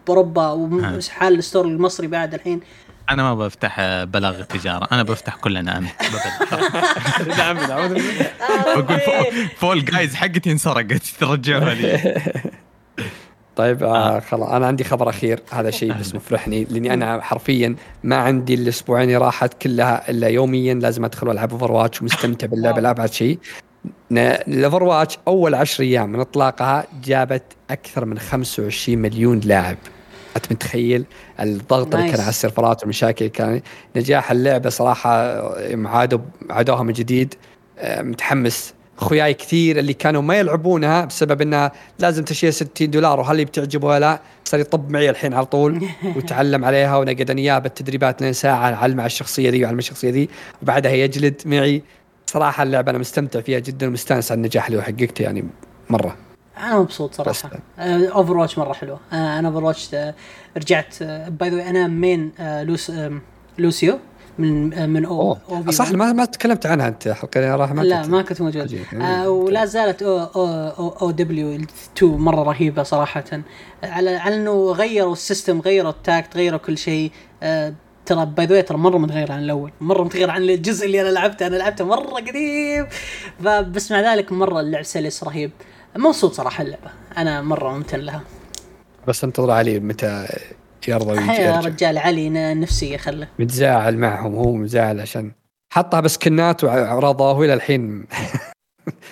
بأوروبا 0.06 0.46
وحال 0.48 1.38
ال 1.38 1.42
store 1.42 1.64
المصري 1.64 2.06
بعد 2.06 2.34
الحين. 2.34 2.60
أنا 3.10 3.22
ما 3.22 3.34
بفتح 3.34 4.04
بلاغ 4.04 4.40
التجارة. 4.40 4.88
أنا 4.92 5.02
بفتح 5.02 5.36
كلنا 5.36 5.78
أنا 5.78 5.88
نعم 7.38 7.58
نعم. 7.58 7.94
بقول 8.76 9.48
Fall 9.56 9.84
Guys 9.84 10.14
حقتي 10.14 10.52
انسرقت 10.52 11.06
ترجعوها 11.20 11.74
لي. 11.74 12.20
طيب 13.56 13.82
آه 13.82 14.20
خلاص. 14.20 14.48
أنا 14.48 14.66
عندي 14.66 14.84
خبر 14.84 15.08
أخير. 15.08 15.40
هذا 15.50 15.70
شيء 15.70 15.92
بس 15.92 16.14
مفرحني 16.14 16.64
لأني 16.64 16.94
أنا 16.94 17.20
حرفيا 17.20 17.76
ما 18.04 18.16
عندي 18.16 18.54
الأسبوعين 18.54 19.16
راحت 19.16 19.62
كلها 19.62 20.10
إلا 20.10 20.28
يوميا 20.28 20.74
لازم 20.74 21.04
أدخل 21.04 21.28
والعب 21.28 21.52
Overwatch 21.52 22.02
ومستمتع 22.02 22.46
باللعبه 22.46 22.80
لابعد 22.80 23.12
شيء. 23.12 23.38
ال 24.12 24.82
Overwatch 24.82 25.18
أول 25.28 25.54
10 25.54 25.84
أيام 25.84 26.12
من 26.12 26.20
إطلاقها 26.20 26.86
جابت 27.04 27.42
أكثر 27.70 28.04
من 28.04 28.18
25 28.18 28.98
مليون 28.98 29.40
لاعب. 29.40 29.76
أنت 30.36 30.52
متخيل 30.52 31.04
الضغط 31.40 31.94
اللي 31.94 32.10
كان 32.10 32.20
على 32.20 32.28
السيرفرات 32.28 32.80
والمشاكل 32.80 33.26
كان. 33.26 33.60
نجاح 33.96 34.30
اللعبة 34.30 34.70
صراحة 34.70 35.10
عادوا 35.86 36.18
عادوها 36.50 36.82
من 36.82 36.92
جديد 36.92 37.34
آه، 37.78 38.02
متحمس. 38.02 38.74
أخوياي 38.98 39.34
كثير 39.34 39.78
اللي 39.78 39.92
كانوا 39.92 40.22
ما 40.22 40.34
يلعبونها 40.36 41.04
بسبب 41.04 41.42
إنها 41.42 41.72
لازم 41.98 42.24
تشيل 42.24 42.54
60 42.54 42.90
دولار 42.90 43.20
وهل 43.20 43.44
بتعجبه 43.44 43.88
ولا 43.88 44.00
لا 44.00 44.20
صار 44.44 44.60
يطب 44.60 44.90
معي 44.90 45.10
الحين 45.10 45.34
على 45.34 45.46
طول 45.46 45.86
وتعلم 46.16 46.64
عليها 46.64 46.96
ونقعد 46.96 47.30
اياه 47.30 47.58
بالتدريبات 47.58 48.22
لين 48.22 48.32
ساعة 48.32 48.74
اعلم 48.74 49.00
على 49.00 49.06
الشخصية 49.06 49.50
ذي 49.50 49.64
وعلم 49.64 49.78
الشخصية 49.78 50.10
ذي. 50.10 50.28
وبعدها 50.62 50.92
يجلد 50.92 51.42
معي 51.46 51.82
صراحة 52.30 52.62
اللعبة 52.62 52.90
أنا 52.90 52.98
مستمتع 52.98 53.40
فيها 53.40 53.58
جدا 53.58 53.86
ومستانس 53.88 54.32
على 54.32 54.38
النجاح 54.38 54.66
اللي 54.66 54.82
حققته 54.82 55.22
يعني 55.22 55.44
مرة. 55.90 56.16
أنا 56.58 56.78
مبسوط 56.78 57.14
صراحة. 57.14 57.50
Overwatch 57.78 58.58
مرة 58.58 58.72
حلوة. 58.72 59.00
آه 59.12 59.38
أنا 59.38 59.48
Overwatch 59.48 59.94
آه 59.94 60.14
رجعت 60.56 61.02
by 61.02 61.50
the 61.50 61.70
أنا 61.70 61.86
main 61.86 62.32
آه 62.40 62.62
لوس 62.62 62.90
آه 62.90 63.20
لوسيو 63.58 63.98
من 64.38 64.72
آه 64.74 64.86
من 64.86 65.04
OW 65.04 65.70
صح 65.70 65.92
ما 65.92 66.12
ما 66.12 66.24
تكلمت 66.24 66.66
عنها 66.66 66.88
أنت 66.88 67.08
حلقة 67.08 67.56
راح 67.56 67.72
ما 67.72 67.82
لا 67.82 68.06
ما 68.06 68.22
كنت 68.22 68.40
موجود. 68.40 68.80
آه 69.02 69.28
ولا 69.28 69.64
زالت 69.64 70.02
أو 70.02 70.18
أو 70.18 70.46
OW 70.68 71.60
2 71.96 72.12
مرة 72.12 72.42
رهيبة 72.42 72.82
صراحة. 72.82 73.24
على 73.82 74.16
على 74.16 74.36
إنه 74.36 74.72
غيروا 74.72 75.12
ال 75.12 75.19
system 75.19 75.60
غيروا 75.60 75.90
التاكت 75.90 76.36
غيروا 76.36 76.58
كل 76.58 76.78
شيء. 76.78 77.10
آه 77.42 77.74
ترى 78.10 78.26
باي 78.26 78.46
ذا 78.46 78.60
ترى 78.60 78.78
مرة 78.78 78.98
متغير 78.98 79.32
عن 79.32 79.42
الأول 79.42 79.72
مرة 79.80 80.04
متغير 80.04 80.30
عن 80.30 80.42
الجزء 80.42 80.86
اللي 80.86 81.00
أنا 81.00 81.08
لعبته. 81.08 81.46
أنا 81.46 81.56
لعبته 81.56 81.84
مرة 81.84 82.06
قديم. 82.06 82.86
فبس 83.44 83.92
مع 83.92 84.00
ذلك 84.00 84.32
مرة 84.32 84.60
اللعب 84.60 84.82
سلس 84.82 85.24
رهيب. 85.24 85.50
مبسوط 85.96 86.32
صراحة 86.32 86.62
اللعبة. 86.62 86.90
أنا 87.16 87.42
مرة 87.42 87.72
ممتن 87.72 87.98
لها. 87.98 88.22
بس 89.08 89.24
انتظر 89.24 89.50
علي 89.50 89.80
متى 89.80 90.26
يرضى 90.88 91.42
يا 91.42 91.60
رجال 91.60 91.98
علي 91.98 92.30
نفسية 92.54 92.96
خله 92.96 93.28
متزاعل 93.38 93.96
معهم 93.96 94.34
هو 94.34 94.52
متزاعل 94.52 95.00
عشان 95.00 95.32
حطها 95.72 96.00
بسكنات 96.00 96.64
ورضاه 96.64 97.38
وإلى 97.38 97.54
الحين 97.54 98.06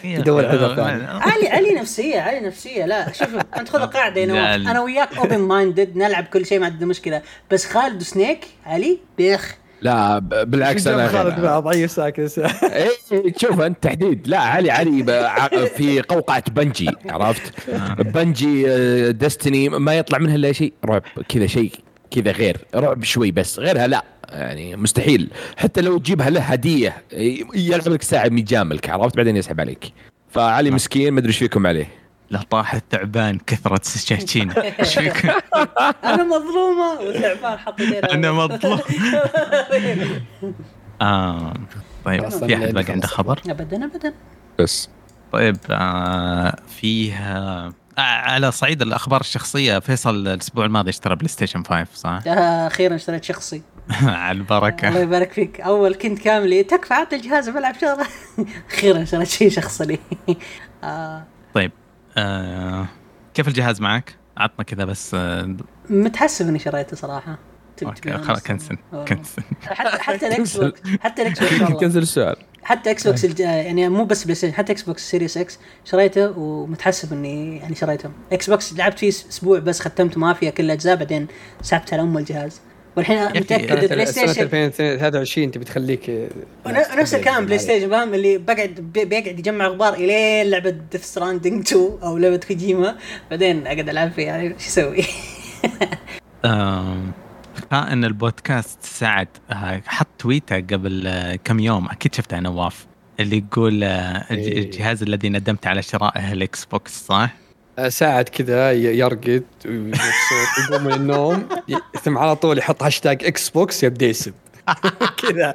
يدور 0.04 0.46
عذر 0.46 0.76
ثاني 0.76 1.06
علي 1.06 1.48
علي 1.48 1.74
نفسية 1.74 2.20
علي 2.20 2.40
نفسية. 2.40 2.86
لا 2.86 3.12
شوف 3.12 3.28
انت 3.58 3.68
خذ 3.68 3.86
قاعدة 3.86 4.24
أنا 4.24 4.54
أنا 4.54 4.80
وياك 4.80 5.18
open 5.18 5.38
minded 5.38 5.96
نلعب 5.96 6.24
كل 6.24 6.46
شيء 6.46 6.58
ما 6.58 6.66
عندنا 6.66 6.86
مشكلة. 6.86 7.22
بس 7.50 7.66
خالد 7.66 8.00
وسنيك 8.00 8.46
علي 8.66 8.98
بيخ. 9.18 9.56
لا 9.82 10.18
بالعكس 10.18 10.86
أنا 10.86 11.08
خالد 11.08 11.40
ضعيف 11.40 11.90
ساكت 11.90 12.38
اي 12.62 13.34
شوف 13.36 13.60
أنت 13.60 13.82
تحديد. 13.82 14.28
لا 14.28 14.38
علي 14.38 14.70
علي 14.70 15.04
في 15.76 16.00
قوقعة 16.00 16.50
Bungie 16.50 16.90
عرفت؟ 17.08 17.70
Bungie 18.00 18.62
Destiny 19.12 19.68
ما 19.68 19.98
يطلع 19.98 20.18
منها 20.18 20.34
إلا 20.34 20.52
شيء 20.52 20.72
رعب 20.84 21.02
كذا 21.28 21.46
شيء 21.46 21.72
كذا 22.10 22.30
غير 22.30 22.56
رعب 22.74 23.04
شوي 23.04 23.30
بس 23.30 23.58
غيرها 23.58 23.86
لا. 23.86 24.04
يعني 24.30 24.76
مستحيل. 24.76 25.30
حتى 25.56 25.80
لو 25.80 25.98
تجيبها 25.98 26.30
له 26.30 26.40
هدية 26.40 27.02
يلعب 27.54 27.88
لك 27.88 28.02
ساعه 28.02 28.24
يجاملك 28.26 28.90
عرفت 28.90 29.16
بعدين 29.16 29.36
يسحب 29.36 29.60
عليك. 29.60 29.92
فعلي 30.30 30.70
مسكين 30.70 31.12
ما 31.12 31.18
أدري 31.20 31.28
إيش 31.28 31.38
فيكم 31.38 31.66
عليه. 31.66 31.88
لا 32.30 32.42
طاح 32.50 32.74
الثعبان 32.74 33.38
كثرة 33.46 33.80
سكاكين 33.82 34.50
إيش 34.80 34.98
فيك؟ 34.98 35.26
أنا 36.04 36.24
مظلومة 36.24 37.00
والثعبان 37.00 37.58
حط 37.58 37.80
أنا 38.12 38.32
مظلوم. 38.32 38.80
آه 41.02 41.54
طيب 42.04 42.28
في 42.28 42.54
أحد 42.56 42.74
باقي 42.74 42.92
عنده 42.92 43.06
خبر؟ 43.06 43.40
ابدا 43.48 43.84
ابدا. 43.84 44.14
بس. 44.58 44.88
طيب 45.32 45.56
آه 45.70 46.56
فيه 46.68 47.14
آه 47.14 47.72
على 47.98 48.52
صعيد 48.52 48.82
الأخبار 48.82 49.20
الشخصية 49.20 49.78
فيصل 49.78 50.14
الأسبوع 50.14 50.64
الماضي 50.64 50.90
اشترى 50.90 51.16
PlayStation 51.16 51.64
5 51.64 51.86
صح؟ 51.94 52.20
آه 52.26 52.66
أخيرا 52.66 52.94
اشتريت 52.94 53.24
شخصي. 53.24 53.62
على 54.02 54.38
البركة. 54.38 54.88
الله 54.88 55.00
يبارك 55.00 55.32
فيك. 55.32 55.60
أول 55.60 55.94
كنت 55.94 56.18
كامل 56.18 56.64
تكفى 56.64 56.94
عطي 56.94 57.16
الجهاز 57.16 57.48
بلعب 57.48 57.74
شغلة. 57.74 58.06
أخيرا 58.72 59.02
اشتريت 59.02 59.28
شيء 59.28 59.50
شخصي. 59.50 59.84
لي 59.84 59.98
آه. 60.84 61.24
طيب 61.54 61.72
آه 62.16 62.86
كيف 63.34 63.48
الجهاز 63.48 63.80
معك؟ 63.80 64.14
عطنا 64.36 64.64
كذا 64.64 64.84
بس 64.84 65.14
آه 65.14 65.56
متحسف 65.90 66.48
إني 66.48 66.58
شريته 66.58 66.96
صراحة 66.96 67.38
خلاص 68.22 68.42
cancel 68.42 68.76
cancel. 69.08 69.42
حتى 69.66 69.98
حتى 70.02 70.26
ال 70.26 70.56
Xbox 70.56 70.80
حتى 71.00 71.22
ال 71.22 71.38
Xbox 71.40 71.80
cancel 71.80 71.98
السؤال. 71.98 72.36
حتى 72.62 72.90
إكس 72.90 73.06
بوكس 73.06 73.40
يعني 73.40 73.88
مو 73.88 74.04
بس 74.04 74.24
PlayStation 74.24 74.54
حتى 74.54 74.72
Xbox 74.72 75.10
Series 75.10 75.36
X 75.36 75.58
شريته 75.84 76.38
ومتحسف 76.38 77.12
إني 77.12 77.56
يعني 77.56 77.74
شريته. 77.74 78.10
Xbox 78.32 78.72
لعبت 78.72 78.98
فيه 78.98 79.08
أسبوع 79.08 79.58
بس 79.58 79.80
ختمت 79.80 80.18
ما 80.18 80.32
فيها 80.32 80.50
كل 80.50 80.64
الاجزاء 80.64 80.96
بعدين 80.96 81.26
سحبت 81.62 81.92
على 81.92 82.02
ام 82.02 82.18
الجهاز. 82.18 82.60
والحين 82.98 83.24
متأكد 83.24 83.88
PlayStation 83.88 84.42
2023 84.42 85.50
تبي 85.50 85.64
تخليك 85.64 86.30
نفس 86.66 87.14
الكلام 87.14 87.46
PlayStation 87.46 87.90
فاهم 87.90 88.14
اللي 88.14 88.38
بقعد 88.38 88.74
بيقعد 88.94 89.38
يجمع 89.38 89.66
غبار 89.66 89.94
إلين 89.94 90.50
لعبة 90.50 90.70
Death 90.70 91.04
Stranding 91.04 91.66
2 91.66 91.98
أو 92.02 92.18
لعبة 92.18 92.36
كوجيما 92.36 92.96
بعدين 93.30 93.66
أقعد 93.66 93.88
ألعب 93.88 94.12
فيها 94.12 94.26
يعني 94.26 94.54
إيش 94.54 94.66
أسوي؟ 94.66 95.04
ان 97.72 98.04
البودكاست 98.04 98.78
سعد 98.82 99.28
آه، 99.50 99.82
حط 99.86 100.06
تويته 100.18 100.56
قبل 100.56 101.06
آه، 101.06 101.36
كم 101.44 101.60
يوم 101.60 101.88
أكيد 101.88 102.14
شفتها 102.14 102.40
نواف 102.40 102.86
اللي 103.20 103.38
يقول 103.38 103.84
آه، 103.84 104.24
إيه. 104.30 104.58
الجهاز 104.58 105.02
الذي 105.02 105.28
ندمت 105.28 105.66
على 105.66 105.82
شرائه 105.82 106.32
ال 106.32 106.64
Xbox 106.64 107.06
صح؟ 107.06 107.30
سعد 107.88 108.28
كذا 108.28 108.72
يرقد 108.72 109.44
ويقوم 109.66 110.84
من 110.86 110.92
النوم 110.92 111.48
ثم 112.02 112.18
على 112.18 112.36
طول 112.36 112.58
يحط 112.58 112.82
هاشتاج 112.82 113.24
Xbox 113.24 113.82
يبدا 113.82 114.06
يسب 114.06 114.32
كذا. 115.22 115.54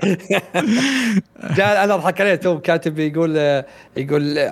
جاء 1.56 1.84
أنا 1.84 1.94
أضحك 1.96 2.22
عليه 2.22 2.36
تو 2.36 2.60
كاتب 2.60 3.00
يقول 3.00 3.64
يقول 3.98 4.50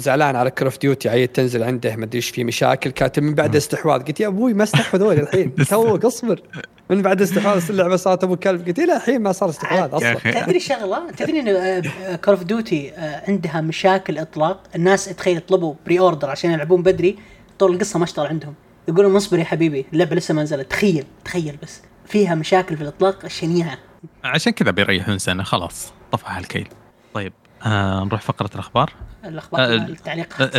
زعلان 0.00 0.36
على 0.36 0.50
Call 0.50 0.69
of 0.69 0.78
Duty 0.78 1.08
عيد 1.08 1.28
تنزل 1.28 1.62
عنده 1.62 1.96
ما 1.96 2.04
أدري 2.04 2.16
إيش 2.16 2.30
في 2.30 2.44
مشاكل. 2.44 2.90
كاتب 2.90 3.22
من 3.22 3.34
بعد 3.34 3.56
استحواذ. 3.56 4.02
قلت 4.02 4.20
يا 4.20 4.26
أبوي 4.26 4.54
ما 4.54 4.62
استحوذوا 4.62 5.12
الحين. 5.12 5.54
توك 5.70 6.04
اصبر. 6.04 6.40
من 6.90 7.02
بعد 7.02 7.22
استحواذ 7.22 7.70
اللعبة 7.70 7.96
صارت 7.96 8.24
أبو 8.24 8.36
كلب. 8.36 8.66
قلت 8.66 8.80
لا 8.80 8.96
الحين 8.96 9.22
ما 9.22 9.32
صار 9.32 9.48
استحواذ 9.48 9.90
أصلا. 9.92 10.14
تدري 10.14 10.60
شغلة؟ 10.60 11.10
تدري 11.10 11.40
إن 11.40 11.82
Call 12.16 12.33
of 12.33 12.42
Duty 12.42 12.92
عندها 13.28 13.60
مشاكل 13.60 14.18
إطلاق؟ 14.18 14.62
الناس 14.76 15.04
تخيل 15.04 15.36
يطلبوا 15.36 15.74
pre-order 15.86 16.30
عشان 16.30 16.50
يلعبون 16.50 16.82
بدري 16.82 17.18
طول 17.58 17.74
القصة 17.74 17.98
ما 17.98 18.04
اشتغل 18.04 18.26
عندهم. 18.26 18.54
يقولون 18.88 19.16
اصبر 19.16 19.38
يا 19.38 19.44
حبيبي 19.44 19.86
اللعبة 19.92 20.16
لسه 20.16 20.34
ما 20.34 20.42
نزلت. 20.42 20.70
تخيل 20.70 21.04
تخيل 21.24 21.56
بس. 21.62 21.82
فيها 22.06 22.34
مشاكل 22.34 22.76
في 22.76 22.82
الإطلاق 22.82 23.26
شنيعه 23.26 23.78
عشان 24.24 24.52
كذا 24.52 24.70
بيريحون 24.70 25.18
سنة 25.18 25.42
خلاص 25.42 25.92
طفح 26.12 26.36
الكيل 26.36 26.68
طيب. 27.14 27.32
آه 27.64 28.04
نروح 28.04 28.20
فقرة 28.20 28.50
الأخبار 28.54 28.92
الأخبار 29.24 29.60
آه 29.60 29.74
التعليقات 29.74 30.56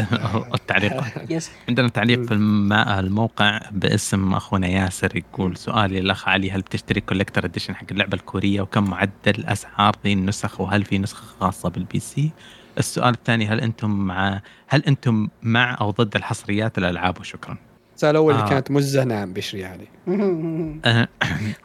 التعليقات 0.54 1.44
عندنا 1.70 1.88
تعليق 1.88 2.22
في 2.24 2.34
الموقع 2.34 3.60
باسم 3.72 4.34
أخونا 4.34 4.68
ياسر 4.68 5.18
يقول 5.18 5.58
سؤالي 5.58 6.00
الأخ 6.00 6.30
علي 6.30 6.52
هل 6.52 6.62
بتشتري 6.62 7.02
collector 7.02 7.46
edition 7.46 7.76
حق 7.76 7.86
اللعبة 7.92 8.14
الكورية 8.18 8.62
وكم 8.62 8.84
معدل 8.84 9.46
أسعار 9.46 9.94
ذي 10.04 10.14
النسخ 10.14 10.62
وهل 10.62 10.84
في 10.84 10.98
نسخة 10.98 11.24
خاصة 11.40 11.70
بال 11.70 12.00
PC؟ 12.00 12.32
السؤال 12.78 13.14
الثاني 13.14 13.48
هل 13.48 13.62
أنتم 13.62 13.92
مع 13.92 14.42
هل 14.68 14.84
أنتم 14.88 15.28
مع 15.44 15.78
أو 15.82 15.92
ضد 15.92 16.16
الحصريات 16.16 16.78
الألعاب 16.78 17.20
وشكرا. 17.20 17.58
السؤال 17.96 18.12
الأول 18.12 18.34
آه. 18.34 18.38
اللي 18.38 18.50
كانت 18.50 18.72
مزه 18.72 19.04
نعم 19.04 19.34
بشري 19.34 19.66
علي. 19.66 19.88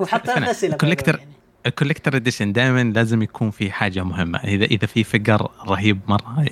وحط 0.01 0.29
أسئلة 0.31 0.77
collector 0.77 1.19
يعني. 1.19 1.31
ال 1.67 1.72
collector 1.72 2.17
edition 2.17 2.53
دائما 2.53 2.93
لازم 2.93 3.23
يكون 3.23 3.51
في 3.51 3.71
حاجة 3.71 4.05
مهمة. 4.05 4.39
اذا 4.39 4.65
إذا 4.65 4.87
في 4.87 5.05
figure 5.05 5.51
رهيب 5.67 6.01
مرة 6.09 6.45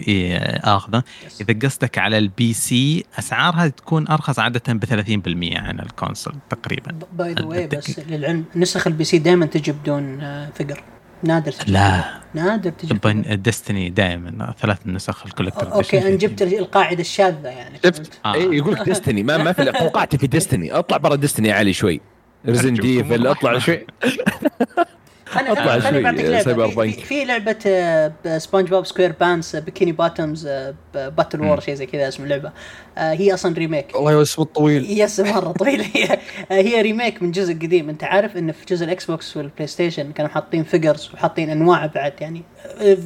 آخذه. 0.65 1.03
إذا 1.41 1.59
قصدك 1.63 1.99
على 1.99 2.19
ال 2.19 2.53
PC 2.53 3.05
أسعارها 3.19 3.69
تكون 3.69 4.09
أرخص 4.09 4.39
عادة 4.39 4.73
ب 4.73 4.85
30% 4.85 5.57
عن 5.57 5.81
ال 5.81 5.87
console 5.87 6.35
تقريبا. 6.51 6.93
by 7.13 7.33
the 7.33 7.45
way 7.45 7.67
بس 7.67 7.99
للعلم 7.99 8.45
نسخ 8.57 8.87
ال 8.87 9.05
PC 9.05 9.19
دائما 9.19 9.47
تجي 9.47 9.73
بدون 9.73 10.21
آه، 10.21 10.51
figure. 10.55 10.83
نادر 11.23 11.53
تجي. 11.53 11.73
لا. 11.73 12.05
نادر 12.35 12.71
تجي 12.71 13.37
Destiny 13.37 13.91
دائما 13.91 14.55
ثلاث 14.61 14.87
نسخ 14.87 15.27
ال 15.27 15.31
collector 15.31 15.73
okay 15.73 16.03
أنا 16.03 16.17
جبت 16.17 16.43
القاعدة 16.43 17.01
الشاذة 17.01 17.49
يعني 17.49 17.79
شفت؟ 17.85 18.21
آه. 18.25 18.35
إيه 18.35 18.51
يقول 18.57 18.73
لك 18.73 18.83
Destiny 18.83 19.23
ما 19.23 19.37
ما 19.37 19.53
في 19.53 19.71
قوقعتي 19.71 20.19
في 20.19 20.27
Destiny 20.27 20.73
اطلع 20.73 20.97
برا 20.97 21.17
Destiny 21.17 21.49
يا 21.49 21.55
علي 21.55 21.73
شوي. 21.73 22.01
Resident 22.47 22.81
Evil 22.81 23.27
اطلع 23.27 23.59
شوي. 23.59 23.87
خليني 25.29 25.81
خليني 25.81 26.03
بعطيك 26.03 26.25
لعبة. 26.25 26.67
في, 26.93 27.03
في 27.05 27.25
لعبة 27.25 28.39
SpongeBob 28.39 28.87
SquarePants 28.87 29.57
Bikini 29.57 29.93
Bottom's 29.93 30.49
Battle 30.95 31.41
War 31.41 31.61
شيء 31.61 31.75
زي 31.75 31.87
كذا 31.87 32.09
اسم 32.09 32.25
اللعبة. 32.25 32.53
آه، 32.99 33.13
هي 33.13 33.35
أصلا 33.35 33.55
remake. 33.59 33.95
والله 33.95 34.23
اسمه 34.23 34.45
طويل. 34.45 35.01
yes 35.01 35.21
مرة 35.21 35.53
طويل. 35.53 35.81
هي 35.95 36.19
هي 36.51 36.83
remake 36.83 37.23
من 37.23 37.31
جزء 37.31 37.55
قديم. 37.55 37.89
أنت 37.89 38.05
عارف 38.05 38.37
إن 38.37 38.53
في 38.53 38.67
جزء 38.69 38.85
ال 38.85 39.05
Xbox 39.05 39.37
وال 39.37 39.67
PlayStation 39.67 40.13
كانوا 40.13 40.31
حاطين 40.31 40.65
figures 40.65 41.11
وحاطين 41.15 41.51
أنواع 41.51 41.87
بعد 41.87 42.13
يعني 42.21 42.43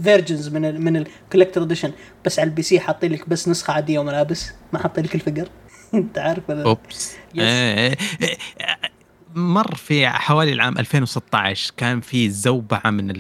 versions 0.03 0.49
من 0.49 0.65
ال 0.65 0.81
من 0.81 0.97
ال 0.97 1.03
collector 1.03 1.63
edition 1.63 1.93
بس 2.25 2.39
على 2.39 2.49
ال 2.49 2.63
PC 2.63 2.81
حاطين 2.81 3.13
لك 3.13 3.29
بس 3.29 3.49
نسخة 3.49 3.73
عادية 3.73 3.99
وملابس 3.99 4.53
ما 4.73 4.79
حاطين 4.79 5.05
لك 5.05 5.15
ال 5.15 5.19
figure 5.19 5.49
أنت 5.95 6.19
عارف 6.19 6.51
أوبس. 6.51 7.17
مر 9.35 9.75
في 9.75 10.09
حوالي 10.09 10.53
العام 10.53 10.79
2016 10.79 11.73
كان 11.77 12.01
في 12.01 12.31
زوبعة 12.31 12.91
من 12.91 13.13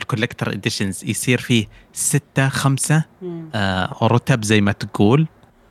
ال 0.00 0.05
collector 0.05 0.52
editions 0.52 1.04
يصير 1.04 1.40
فيه 1.40 1.66
ستة 1.92 2.48
خمسة 2.48 3.04
آه 3.54 3.98
رتب 4.02 4.44
زي 4.44 4.60
ما 4.60 4.72
تقول. 4.72 5.26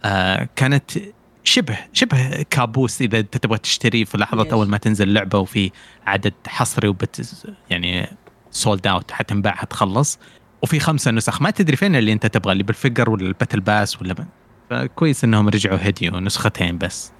آه 0.05 0.49
كانت 0.55 0.91
شبه 1.43 1.77
شبه 1.93 2.41
كابوس 2.49 3.01
إذا 3.01 3.19
أنت 3.19 3.37
تبغى 3.37 3.57
تشتريه 3.57 4.05
في 4.05 4.17
لحظة 4.17 4.47
أول 4.51 4.67
ما 4.67 4.77
تنزل 4.77 5.07
اللعبه 5.07 5.39
وفي 5.39 5.71
عدد 6.05 6.33
حصري 6.47 6.87
وبت 6.87 7.45
يعني 7.69 8.07
sold 8.51 8.87
out 8.87 9.11
حتنباع 9.11 9.55
حتخلص 9.55 10.19
وفي 10.61 10.79
خمسة 10.79 11.11
نسخ. 11.11 11.41
ما 11.41 11.49
تدري 11.49 11.75
فين 11.77 11.95
اللي 11.95 12.13
أنت 12.13 12.25
تبغى 12.25 12.51
اللي 12.51 12.63
بال 12.63 12.75
figure 12.75 13.09
ولا 13.09 13.27
ال 13.27 13.32
battle 13.32 13.59
pass 13.59 14.01
ولا 14.01 14.15
فكويس 14.69 15.23
إنهم 15.23 15.49
رجعوا 15.49 15.77
هديوا 15.81 16.19
نسختين 16.19 16.77
بس. 16.77 17.11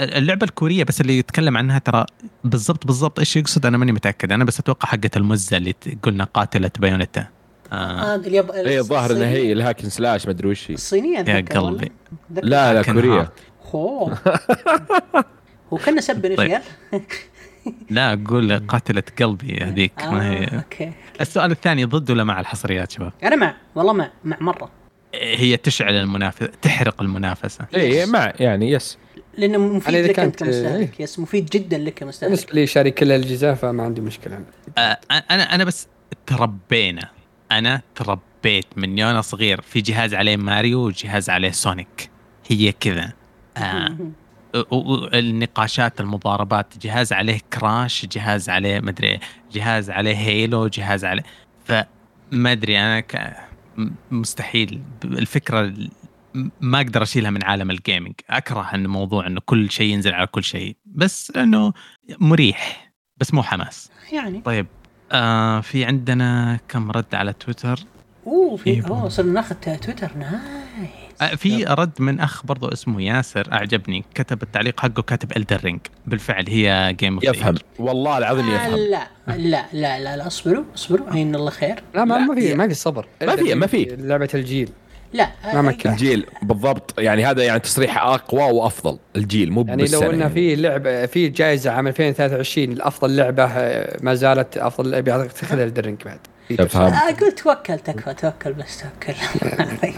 اللعبة 0.00 0.44
الكورية 0.44 0.84
بس 0.84 1.00
اللي 1.00 1.18
يتكلم 1.18 1.56
عنها 1.56 1.78
ترى 1.78 2.06
بالضبط 2.44 2.86
بالضبط 2.86 3.18
إيش 3.18 3.36
يقصد؟ 3.36 3.66
أنا 3.66 3.78
ماني 3.78 3.92
متأكد. 3.92 4.32
أنا 4.32 4.44
بس 4.44 4.60
أتوقع 4.60 4.88
حقه 4.88 5.10
المزة 5.16 5.56
اللي 5.56 5.74
قلنا 6.02 6.24
قاتلة 6.24 6.70
Bayonetta. 6.78 7.26
آه. 7.72 8.14
اليب... 8.14 8.50
هي 8.50 8.78
الظاهر 8.78 9.10
إنها 9.10 9.28
هي 9.28 9.52
ال 9.52 9.56
hack 9.56 9.74
and 9.74 9.88
slash 9.88 10.26
ما 10.26 10.32
أدري 10.32 10.48
وش 10.48 10.70
هي. 10.70 10.74
الصينية 10.74 11.18
يا 11.18 11.40
قلبي. 11.40 11.92
لا 12.30 12.74
لا 12.74 12.82
كورية. 12.82 13.32
هو 13.74 14.12
وكنا 15.70 16.00
سب 16.00 16.36
طيب. 16.36 16.60
لا 17.90 18.12
أقول 18.12 18.66
قاتلة 18.66 19.02
قلبي 19.20 19.58
هذيك. 19.64 19.92
آه 20.02 20.10
ما 20.10 20.30
هي. 20.30 20.44
أوكي. 20.44 20.92
السؤال 21.20 21.50
الثاني 21.50 21.84
ضد 21.84 22.10
ولا 22.10 22.24
مع 22.24 22.40
الحصريات 22.40 22.92
شباب؟ 22.92 23.12
أنا 23.22 23.36
مع. 23.36 23.54
والله 23.74 23.92
مع. 23.92 24.10
مع 24.24 24.36
مرة. 24.40 24.70
هي 25.14 25.56
تشعل 25.56 25.94
المنافسة 25.94 26.50
تحرق 26.62 27.02
المنافسة. 27.02 27.66
اي 27.74 28.06
مع 28.06 28.32
يعني 28.40 28.70
yes. 28.70 28.98
لأنه 29.38 29.58
مفيد 29.58 29.94
لك 29.94 30.18
أنت 30.18 30.36
كمستهلك 30.44 31.00
إيه. 31.00 31.04
yes 31.04 31.18
مفيد 31.18 31.46
جدا 31.46 31.78
لك 31.78 31.94
كمستهلك. 31.94 32.30
بالنسبة 32.32 32.52
لي 32.54 32.66
شاري 32.66 32.90
كل 32.90 33.12
الأجهزة 33.12 33.54
فما 33.54 33.82
عندي 33.82 34.00
مشكلة. 34.00 34.44
آه 34.78 34.98
أنا 35.10 35.54
أنا 35.54 35.64
بس 35.64 35.86
تربينا. 36.26 37.08
أنا 37.52 37.82
تربيت 37.94 38.66
من 38.76 39.02
وأنا 39.02 39.20
صغير 39.20 39.60
في 39.60 39.80
جهاز 39.80 40.14
عليه 40.14 40.36
ماريو 40.36 40.86
وجهاز 40.86 41.30
عليه 41.30 41.50
Sonic. 41.50 42.10
هي 42.48 42.72
كذا. 42.72 43.12
آه 43.56 43.96
النقاشات 45.14 46.00
المضاربات 46.00 46.66
جهاز 46.82 47.12
عليه 47.12 47.38
Crash 47.52 48.06
جهاز 48.06 48.48
عليه 48.48 48.80
مدري 48.80 49.20
جهاز 49.52 49.90
عليه 49.90 50.16
Halo 50.16 50.66
جهاز 50.66 51.04
عليه. 51.04 51.22
فما 51.64 52.52
أدري 52.52 52.78
أنا 52.78 53.00
ك... 53.00 53.36
مستحيل. 54.10 54.80
الفكرة 55.04 55.74
ما 56.60 56.80
أقدر 56.80 57.02
أشيلها 57.02 57.30
من 57.30 57.44
عالم 57.44 57.70
ال 57.70 57.76
gaming 57.76 58.14
أكره 58.30 58.74
إن 58.74 58.86
موضوع 58.86 59.26
إنه 59.26 59.40
كل 59.44 59.70
شيء 59.70 59.92
ينزل 59.92 60.14
على 60.14 60.26
كل 60.26 60.44
شيء. 60.44 60.76
بس 60.86 61.32
انه 61.36 61.72
مريح 62.18 62.92
بس 63.16 63.34
مو 63.34 63.42
حماس. 63.42 63.90
يعني. 64.12 64.40
طيب 64.40 64.66
آه 65.12 65.60
في 65.60 65.84
عندنا 65.84 66.58
كم 66.68 66.90
رد 66.90 67.14
على 67.14 67.32
تويتر؟ 67.32 67.80
أوه 68.26 68.56
في 68.56 68.86
أوه 68.88 69.08
صرنا 69.08 69.32
ناخذ 69.32 69.54
Twitter. 69.54 70.10
nice. 70.16 71.22
آه، 71.22 71.34
في 71.34 71.64
رد 71.64 71.92
من 71.98 72.20
أخ 72.20 72.46
برضو 72.46 72.68
اسمه 72.68 73.02
ياسر 73.02 73.52
أعجبني. 73.52 74.04
كتب 74.14 74.42
التعليق 74.42 74.80
حقه 74.80 75.02
كاتب 75.02 75.36
Elden 75.36 75.60
Ring 75.60 75.80
بالفعل 76.06 76.44
هي 76.48 76.96
game 77.00 77.14
of 77.14 77.24
يفهم. 77.24 77.54
والله 77.78 78.18
العظيم 78.18 78.50
يفهم. 78.50 78.74
لا 78.76 79.08
لا 79.26 79.66
لا 79.72 80.00
لا 80.00 80.16
لا 80.16 80.26
اصبروا 80.26 80.64
اصبروا 80.74 81.10
عين 81.10 81.34
الله 81.34 81.50
خير. 81.50 81.82
لا 81.94 82.04
ما, 82.04 82.18
ما 82.18 82.34
في 82.34 82.54
ما 82.54 82.68
في 82.68 82.74
صبر. 82.74 83.06
ما 83.22 83.36
في 83.36 83.54
ما 83.54 83.66
في. 83.66 83.84
لعبة 83.84 84.28
الجيل. 84.34 84.70
لا. 85.12 85.30
ما 85.54 85.62
مكن. 85.62 85.90
الجيل 85.90 86.26
بالضبط 86.42 86.94
يعني 86.98 87.24
هذا 87.24 87.42
يعني 87.42 87.60
تصريح 87.60 87.98
أقوى 87.98 88.42
وأفضل 88.42 88.98
الجيل 89.16 89.52
مو 89.52 89.64
يعني 89.68 89.84
لو 89.86 90.02
إنه 90.02 90.28
في 90.28 90.56
لعبة 90.56 91.06
في 91.06 91.28
جائزة 91.28 91.70
عام 91.70 91.86
2023 91.86 92.70
لافضل 92.70 93.16
لعبة 93.16 93.46
ما 94.00 94.14
زالت 94.14 94.56
أفضل 94.56 94.90
لعبة 94.90 95.26
تاخذها 95.26 95.64
Elden 95.64 95.85
Ring 95.85 96.02
بعد. 96.04 96.18
تفهم 96.58 96.92
أقول 96.94 97.32
توكل 97.32 97.78
تكفى 97.78 98.14
توكل 98.14 98.52
بس 98.52 98.82
توكل. 98.82 99.18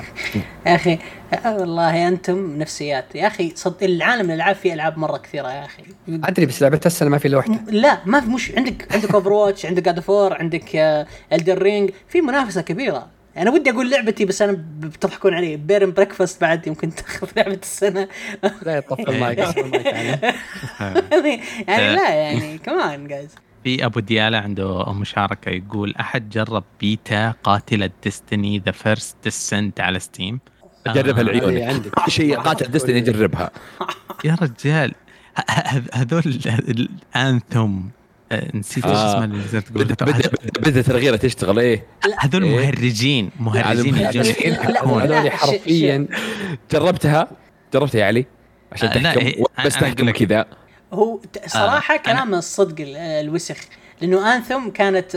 يا 0.67 0.75
أخي 0.75 0.99
والله 1.45 2.09
أنتم 2.09 2.59
نفسيات. 2.59 3.15
يا 3.15 3.27
أخي 3.27 3.53
صد 3.57 3.83
العالم 3.83 4.31
الألعاب 4.31 4.57
فيه 4.57 4.75
ألعاب 4.75 4.99
مرة 4.99 5.17
كثيرة 5.17 5.49
يا 5.49 5.65
أخي. 5.65 5.83
أدري 6.09 6.47
بس 6.47 6.63
لعبة 6.63 6.81
السنة 6.87 7.09
ما 7.09 7.19
في 7.19 7.29
إلا 7.29 7.37
واحدة. 7.37 7.61
لا 7.69 7.99
ما 8.07 8.21
في 8.21 8.27
مش 8.27 8.53
عندك 8.57 8.95
عندك 8.95 9.15
Overwatch 9.15 9.67
عندك 9.67 9.83
God 9.83 10.01
of 10.01 10.14
War 10.14 10.35
عندك 10.35 10.77
Elden 11.33 11.63
Ring 11.63 11.91
في 12.09 12.21
منافسة 12.21 12.61
كبيرة. 12.61 13.07
أنا 13.37 13.51
ودي 13.51 13.71
أقول 13.71 13.91
لعبتي 13.91 14.25
بس 14.25 14.43
أنا 14.43 14.65
بتضحكون 14.81 15.35
علي. 15.35 15.57
بيرن 15.57 15.93
بريكفاست 15.93 16.41
بعد 16.41 16.67
يمكن 16.67 16.95
تاخذ 16.95 17.29
لعبة 17.37 17.59
السنة. 17.63 18.09
لا 18.63 18.77
يطفي 18.77 19.09
المايك. 19.09 19.39
يعني. 21.69 21.97
لا 21.97 22.15
يعني 22.15 22.59
كمان 22.59 23.09
guys 23.09 23.35
في 23.65 23.85
أبو 23.85 24.01
ديالة 24.01 24.39
عنده 24.39 24.93
مشاركة 24.93 25.51
يقول 25.51 25.95
أحد 26.01 26.31
جرب 26.31 26.65
بيتا 26.81 27.31
قاتله 27.31 27.91
Destiny 28.05 28.59
The 28.59 28.73
First 28.73 29.17
Descendant 29.25 29.81
على 29.81 29.99
Steam 29.99 30.41
جربها 30.87 31.21
العيون 31.21 31.63
عندك. 31.63 32.09
شيء 32.09 32.39
قاتل 32.39 32.71
Destiny 32.71 33.01
جربها 33.01 33.51
يا 34.25 34.37
رجال 34.43 34.95
هذول 35.95 36.23
ال 36.69 36.82
Anthem. 36.83 37.79
نسيت 38.55 38.87
إيش 38.87 38.97
اسمه 38.97 39.25
اللي 39.25 39.95
تقول 39.95 40.13
بدات 40.61 40.91
الغيره 40.91 41.17
تشتغل 41.17 41.59
إيه؟ 41.59 41.87
هذول 42.19 42.47
مهرجين 42.47 43.31
مهرجين 43.41 43.95
هذول 43.95 45.31
حرفيا 45.31 46.07
جربتها 46.73 47.29
جربتها 47.75 47.99
يا 47.99 48.05
علي؟ 48.05 48.27
عشان 48.73 48.91
تحكم 48.91 49.45
بس 49.65 49.75
تحكم 49.75 50.11
كذا. 50.11 50.47
هو 50.93 51.21
صراحة 51.47 51.97
كلام 51.97 52.35
الصدق 52.35 52.75
الوسخ. 52.97 53.57
لأنه 54.01 54.37
Anthem 54.37 54.69
كانت 54.69 55.17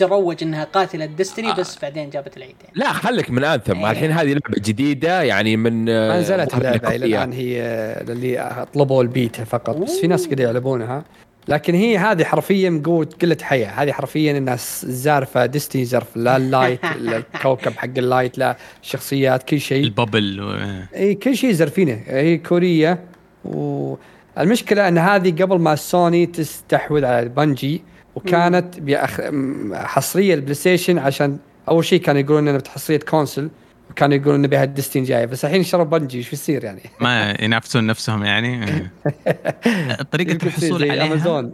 مروج 0.00 0.42
إنها 0.42 0.64
قاتلة 0.64 1.04
Destiny 1.04 1.50
آه. 1.50 1.54
بس 1.54 1.78
بعدين 1.82 2.10
جابت 2.10 2.36
العيد. 2.36 2.54
يعني. 2.64 2.72
لا 2.74 2.92
خليك 2.92 3.30
من 3.30 3.44
Anthem. 3.44 3.84
إيه. 3.84 3.90
الحين 3.90 4.10
هذه 4.12 4.32
لعبة 4.32 4.58
جديدة 4.58 5.22
يعني 5.22 5.56
من 5.56 5.84
ما 5.84 6.20
نزلت 6.20 6.54
اللعبة 6.54 6.88
إلى 6.88 7.06
الآن 7.06 7.32
هي 7.32 7.62
اللي 8.08 8.66
طلبوا 8.74 9.02
البيتا 9.02 9.44
فقط. 9.44 9.76
بس 9.76 10.00
في 10.00 10.06
ناس 10.06 10.24
قاعدين 10.24 10.48
يلعبونها 10.48 11.04
لكن 11.48 11.74
هي 11.74 11.98
هذه 11.98 12.24
حرفيا 12.24 12.70
من 12.70 12.82
قوة 12.82 13.08
قلة 13.22 13.36
حياة. 13.42 13.68
هذه 13.68 13.92
حرفيا 13.92 14.38
الناس 14.38 14.86
زارفة 14.86 15.46
Destiny 15.46 15.84
زرف 15.84 16.16
لا 16.16 16.36
ال 16.36 16.43
Light 16.43 16.80
الكوكب 17.00 17.72
حق 17.72 17.98
ال 17.98 18.05
Light 18.05 18.38
لا 18.38 18.56
الشخصيات 18.82 19.42
كل 19.42 19.60
شيء. 19.60 19.84
ال 19.84 19.92
bubble 19.92 20.40
و... 20.40 20.56
إي 20.96 21.14
كل 21.14 21.36
شيء 21.36 21.52
زرفينه 21.52 22.00
هي 22.06 22.38
كورية. 22.38 22.98
والمشكلة 23.44 24.88
إن 24.88 24.98
هذه 24.98 25.42
قبل 25.42 25.58
ما 25.58 25.74
سوني 25.74 26.26
تستحوذ 26.26 27.04
على 27.04 27.28
Bungie 27.28 27.82
وكانت 28.14 28.80
بأخ... 28.80 29.20
حصرية 29.72 30.34
ال 30.34 30.54
PlayStation 30.54 30.98
عشان 30.98 31.38
أول 31.68 31.84
شيء 31.84 32.00
كانوا 32.00 32.20
يقولون 32.20 32.48
إنها 32.48 32.62
حصريه 32.68 32.98
console 32.98 33.48
وكانوا 33.92 34.16
يقولون 34.16 34.42
نبيها 34.42 34.64
Destiny 34.64 35.04
جاية 35.04 35.26
بس 35.26 35.44
الحين 35.44 35.62
شروا 35.62 35.84
Bungie 35.84 36.18
إيش 36.18 36.30
بيصير 36.30 36.64
يعني؟ 36.64 36.82
ما 37.00 37.36
ينافسون 37.40 37.86
نفسهم 37.86 38.24
يعني. 38.24 38.90
طريقة 40.12 40.46
الحصول 40.46 40.90
عليها 40.90 41.06
امازون 41.06 41.52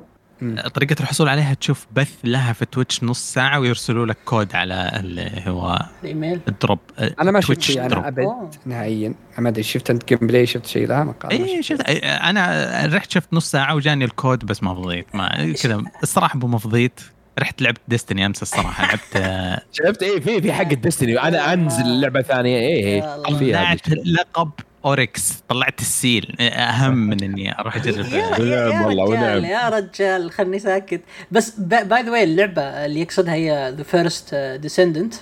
طريقة 0.74 0.96
الحصول 1.00 1.28
عليها 1.28 1.54
تشوف 1.54 1.86
بث 1.92 2.12
لها 2.24 2.52
في 2.52 2.64
Twitch 2.64 3.04
نص 3.04 3.32
ساعة 3.32 3.60
ويرسلوا 3.60 4.06
لك 4.06 4.16
كود 4.24 4.54
على 4.54 4.92
اللي 5.00 5.42
هو 5.46 5.78
الايميل 6.02 6.40
ال 6.48 6.54
drop 6.54 6.78
أنا 6.98 7.30
ما 7.30 7.40
شفت 7.40 7.60
شيء 7.60 7.86
أنا 7.86 8.08
أبد 8.08 8.54
نهائيا. 8.66 9.14
ما 9.38 9.48
أدري 9.48 9.62
شفت 9.62 9.90
أنت 9.90 10.08
gameplay 10.08 10.46
شفت 10.46 10.66
شيء 10.66 10.86
لا 10.86 11.04
ما 11.04 11.12
قال 11.12 11.32
اي 11.32 11.62
شفت 11.62 11.82
أنا 12.04 12.86
رحت 12.92 13.10
شفت 13.10 13.28
نص 13.32 13.50
ساعة 13.50 13.74
وجاني 13.74 14.04
الكود 14.04 14.44
بس 14.44 14.62
ما 14.62 14.74
فضيت. 14.74 15.14
ما 15.14 15.54
كذا 15.62 15.82
الصراحة 16.02 16.36
ابو 16.36 16.46
ما 16.46 16.58
فضيت 16.58 17.00
رحت 17.38 17.62
لعبت 17.62 17.80
Destiny 17.88 18.26
أمس 18.26 18.42
الصراحة. 18.42 18.84
لعبت 18.88 19.62
شفت؟ 19.72 20.02
إيه 20.02 20.20
في 20.20 20.42
في 20.42 20.52
حق 20.52 20.70
ال 20.70 20.77
Destiny 20.77 21.22
أنا 21.22 21.52
أنزل 21.52 22.00
لعبة 22.00 22.22
ثانية. 22.22 22.58
إيه 22.58 22.84
إيه 22.84 23.00
طلعت 23.22 23.88
لقب 23.88 24.50
اوركس 24.84 25.32
طلعت 25.48 25.80
السيل. 25.80 26.36
أهم 26.40 26.96
من 27.08 27.22
إني 27.22 27.60
أروح 27.60 27.76
أجرب. 27.76 28.06
يا, 28.06 28.38
يا, 28.38 28.86
رجال 28.86 29.44
يا 29.44 29.68
رجال 29.68 30.30
خلني 30.30 30.58
ساكت. 30.58 31.00
بس 31.30 31.50
by 31.60 32.02
the 32.02 32.10
way 32.10 32.24
اللعبة 32.24 32.62
اللي 32.62 33.00
يقصدها 33.00 33.34
هي 33.34 33.74
The 33.76 33.82
First 33.82 34.34
Descendant 34.34 35.14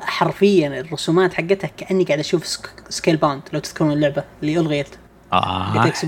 حرفيا 0.00 0.80
الرسومات 0.80 1.34
حقتها 1.34 1.70
كأني 1.76 2.04
قاعد 2.04 2.18
أشوف 2.18 2.46
Scalebound 2.88 3.42
لو 3.52 3.60
تذكرون 3.60 3.92
اللعبة 3.92 4.24
اللي 4.42 4.58
ألغيت. 4.58 4.88
آه 5.32 5.72
بوكس 5.84 6.06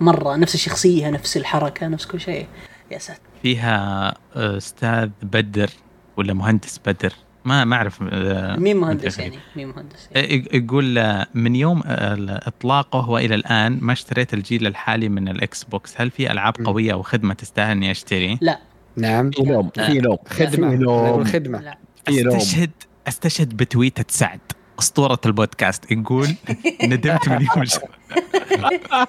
مرة 0.00 0.36
نفس 0.36 0.54
الشخصية 0.54 1.10
نفس 1.10 1.36
الحركة 1.36 1.88
نفس 1.88 2.06
كل 2.06 2.20
شيء. 2.20 2.46
يا 2.90 2.98
ساتر. 2.98 3.20
فيها 3.42 4.14
أستاذ 4.34 5.10
بدر 5.22 5.70
ولا 6.16 6.34
مهندس 6.34 6.80
بدر؟ 6.86 7.12
ما 7.44 7.64
ما 7.64 7.76
أعرف 7.76 8.02
آه، 8.02 8.56
مين 8.56 8.76
مهندس 8.76 9.18
يعني؟ 9.18 9.38
مين 9.56 9.68
مهندس 9.68 10.08
يعني. 10.12 10.44
يقول 10.52 10.98
آه، 10.98 11.26
من 11.34 11.56
يوم 11.56 11.82
إطلاقه 11.86 13.10
وإلى 13.10 13.34
الآن 13.34 13.78
ما 13.82 13.92
اشتريت 13.92 14.34
الجيل 14.34 14.66
الحالي 14.66 15.08
من 15.08 15.28
ال 15.28 15.64
Xbox. 15.64 16.00
هل 16.00 16.10
في 16.10 16.32
ألعاب 16.32 16.54
قوية 16.64 16.92
أو 16.92 17.02
خدمة 17.02 17.34
تستاهل 17.34 17.70
إني 17.70 17.90
أشتري؟ 17.90 18.38
لا. 18.40 18.58
نعم. 18.96 19.30
في 19.30 19.42
نوم 19.42 19.70
في 19.70 19.98
نوم 19.98 20.18
خدمة. 20.28 21.24
خدمة. 21.24 21.74
أستشهد 22.08 22.70
أستشهد 23.08 23.56
بتويتة 23.56 24.04
سعد. 24.08 24.40
أسطورة 24.78 25.18
البودكاست. 25.26 25.90
يقول 25.90 26.28
ندمت 26.82 27.28
من 27.28 27.46
يوم 27.56 27.64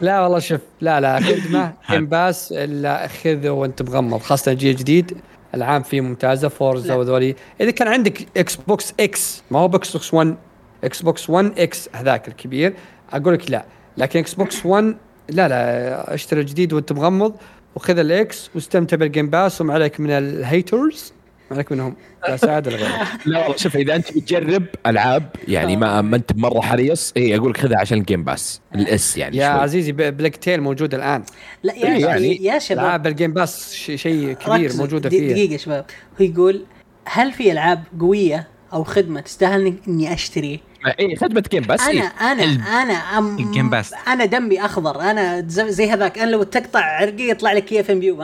لا 0.01 0.21
والله 0.21 0.39
شوف 0.39 0.61
لا 0.81 0.99
لا 0.99 1.19
خدمة 1.19 1.73
Game 1.91 2.05
Pass 2.05 2.51
الا 2.51 3.07
خذه 3.07 3.49
وأنت 3.49 3.81
مغمض. 3.81 4.19
خاصة 4.21 4.51
الجيل 4.51 4.71
الجديد 4.71 5.17
العاب 5.55 5.83
فيه 5.83 6.01
ممتازة 6.01 6.47
Forza 6.47 6.93
وذولي. 6.93 7.35
إذا 7.61 7.71
كان 7.71 7.87
عندك 7.87 8.27
Xbox 8.37 8.93
X 8.99 9.43
ما 9.51 9.59
هو 9.59 9.67
box 9.67 9.91
Xbox 9.91 10.13
1 10.13 10.35
Xbox 10.83 11.29
1 11.29 11.59
X 11.59 11.89
هذاك 11.93 12.27
الكبير 12.27 12.73
أقول 13.13 13.33
لك 13.33 13.51
لا. 13.51 13.65
لكن 13.97 14.19
Xbox 14.19 14.65
1 14.65 14.97
لا 15.29 15.47
لا 15.47 16.13
اشتري 16.13 16.41
الجديد 16.41 16.73
وأنت 16.73 16.91
مغمض 16.91 17.35
وخذ 17.75 17.97
الاكس 17.97 18.49
واستمتع 18.55 18.97
بال 18.97 19.08
Game 19.08 19.29
Pass 19.29 19.61
وما 19.61 19.73
عليك 19.73 19.99
من 19.99 20.09
ال 20.09 20.24
haters 20.24 21.13
عليك 21.51 21.71
منهم؟ 21.71 21.95
لا 22.27 22.37
سعاده 22.37 22.71
لا 23.25 23.39
والله 23.41 23.57
شوف 23.57 23.75
إذا 23.75 23.95
أنت 23.95 24.17
بتجرب 24.17 24.65
ألعاب 24.85 25.29
يعني 25.47 25.75
ما 25.77 26.01
ما 26.01 26.15
أنت 26.15 26.35
مرة 26.35 26.61
حريص 26.61 27.13
اي 27.17 27.35
أقول 27.37 27.49
لك 27.51 27.57
خذها 27.57 27.79
عشان 27.79 27.97
ال 27.97 28.03
Game 28.03 28.23
Pass 28.23 28.61
الإس 28.75 29.17
يعني 29.17 29.37
يا 29.37 29.51
شوي. 29.51 29.61
عزيزي 29.61 29.91
بليغ 29.91 30.35
تيل 30.35 30.61
موجود 30.61 30.93
الآن. 30.93 31.23
لا 31.63 31.73
يا 31.73 31.85
إيه 31.85 32.05
يعني 32.05 32.43
يا 32.43 32.59
شباب. 32.59 32.85
العاب 32.85 33.07
ال 33.07 33.13
Game 33.13 33.33
Pass 33.33 33.73
شيء 33.73 34.33
كبير 34.33 34.75
موجودة 34.75 35.09
فيه. 35.09 35.33
دقيقة 35.33 35.57
شباب. 35.57 35.85
هو 36.21 36.25
يقول 36.25 36.65
هل 37.05 37.31
في 37.31 37.51
ألعاب 37.51 37.83
قوية 37.99 38.47
أو 38.73 38.83
خدمة 38.83 39.21
تستاهل 39.21 39.73
إني 39.87 40.13
أشتري؟ 40.13 40.59
اي 40.99 41.15
خدمة 41.15 41.43
Game 41.51 41.63
Pass 41.63 41.81
أنا 41.81 41.91
إيه؟ 41.91 42.31
أنا 42.31 42.43
أنا 42.83 42.93
أم 42.93 43.37
ال 43.37 43.44
Game 43.44 43.69
Pass 43.69 43.93
أنا 44.07 44.25
دمي 44.25 44.65
أخضر. 44.65 45.01
أنا 45.01 45.43
زي 45.47 45.91
هذاك. 45.91 46.19
أنا 46.19 46.31
لو 46.31 46.43
تقطع 46.43 46.79
عرقي 46.79 47.29
يطلع 47.29 47.53
لك 47.53 47.73
KFUPM 47.73 48.17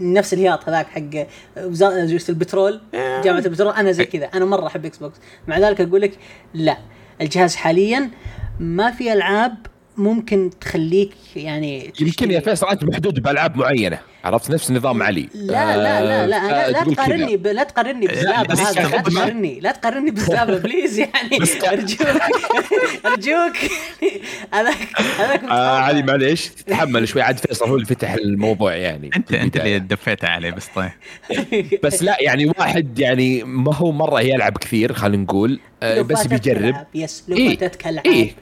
نفس 0.00 0.34
الهياط 0.34 0.68
هذاك 0.68 0.86
حق 0.86 1.26
وزاره 1.58 2.20
البترول. 2.28 2.80
جامعة 2.94 3.38
البترول. 3.38 3.72
أنا 3.72 3.92
زي 3.92 4.04
كذا. 4.04 4.24
أنا 4.24 4.44
مرة 4.44 4.66
أحب 4.66 4.84
إكس 4.84 4.98
بوكس 4.98 5.16
مع 5.48 5.58
ذلك 5.58 5.80
أقول 5.80 6.00
لك 6.00 6.18
لا. 6.54 6.78
الجهاز 7.20 7.56
حاليا 7.56 8.10
ما 8.60 8.90
في 8.90 9.12
ألعاب 9.12 9.54
ممكن 9.96 10.50
تخليك 10.60 11.10
يعني 11.36 11.92
يمكن 12.00 12.30
يا 12.30 12.40
فيصل 12.40 12.68
أنت 12.68 12.84
محدود 12.84 13.20
بألعاب 13.20 13.56
معينة 13.56 13.98
عرفت؟ 14.24 14.50
نفس 14.50 14.70
نظام 14.70 15.02
علي. 15.02 15.28
لا 15.34 15.76
لا 15.76 15.76
لا 15.76 16.26
لا 16.26 16.26
لا, 16.26 16.70
لا 16.70 16.94
تقارني 16.94 17.36
ب... 17.36 17.46
لا 17.46 17.62
تقارني 17.62 18.06
بالزلابه 18.06 18.54
هذا 18.54 18.80
لا 18.90 19.00
تقارني 19.00 19.60
لا 19.60 19.72
تقارني 19.72 20.10
بالزلابه 20.10 20.58
please 20.58 20.98
يعني 20.98 21.38
أرجوك 21.68 22.06
أرجوك. 23.06 23.56
هذاك 24.52 24.76
هذاك 25.18 25.44
آه 25.44 25.78
علي 25.78 26.02
معليش 26.02 26.48
تتحمل 26.48 27.08
شوي. 27.08 27.22
عاد 27.22 27.38
فيصل 27.38 27.68
هو 27.68 27.74
اللي 27.74 27.86
فتح 27.86 28.12
الموضوع 28.12 28.74
يعني. 28.74 29.10
انت 29.16 29.32
أنت 29.32 29.56
اللي 29.56 29.78
دفيت 29.78 30.24
عليه 30.24 30.50
بس 30.50 30.66
طيب. 30.74 30.90
بس 31.84 32.02
لا 32.02 32.16
يعني 32.20 32.46
واحد 32.46 32.98
يعني 32.98 33.44
ما 33.44 33.74
هو 33.74 33.92
مرة 33.92 34.20
يلعب 34.20 34.58
كثير 34.58 34.92
خلينا 34.92 35.22
نقول. 35.22 35.60
آه 35.82 36.02
بس 36.02 36.26
بيجرب. 36.26 36.86
yes 36.94 37.24
لو 37.28 37.36
إيه؟ 37.36 37.56
فاتتك 37.58 37.86
ألعاب. 37.86 38.06
إيه؟ 38.06 38.34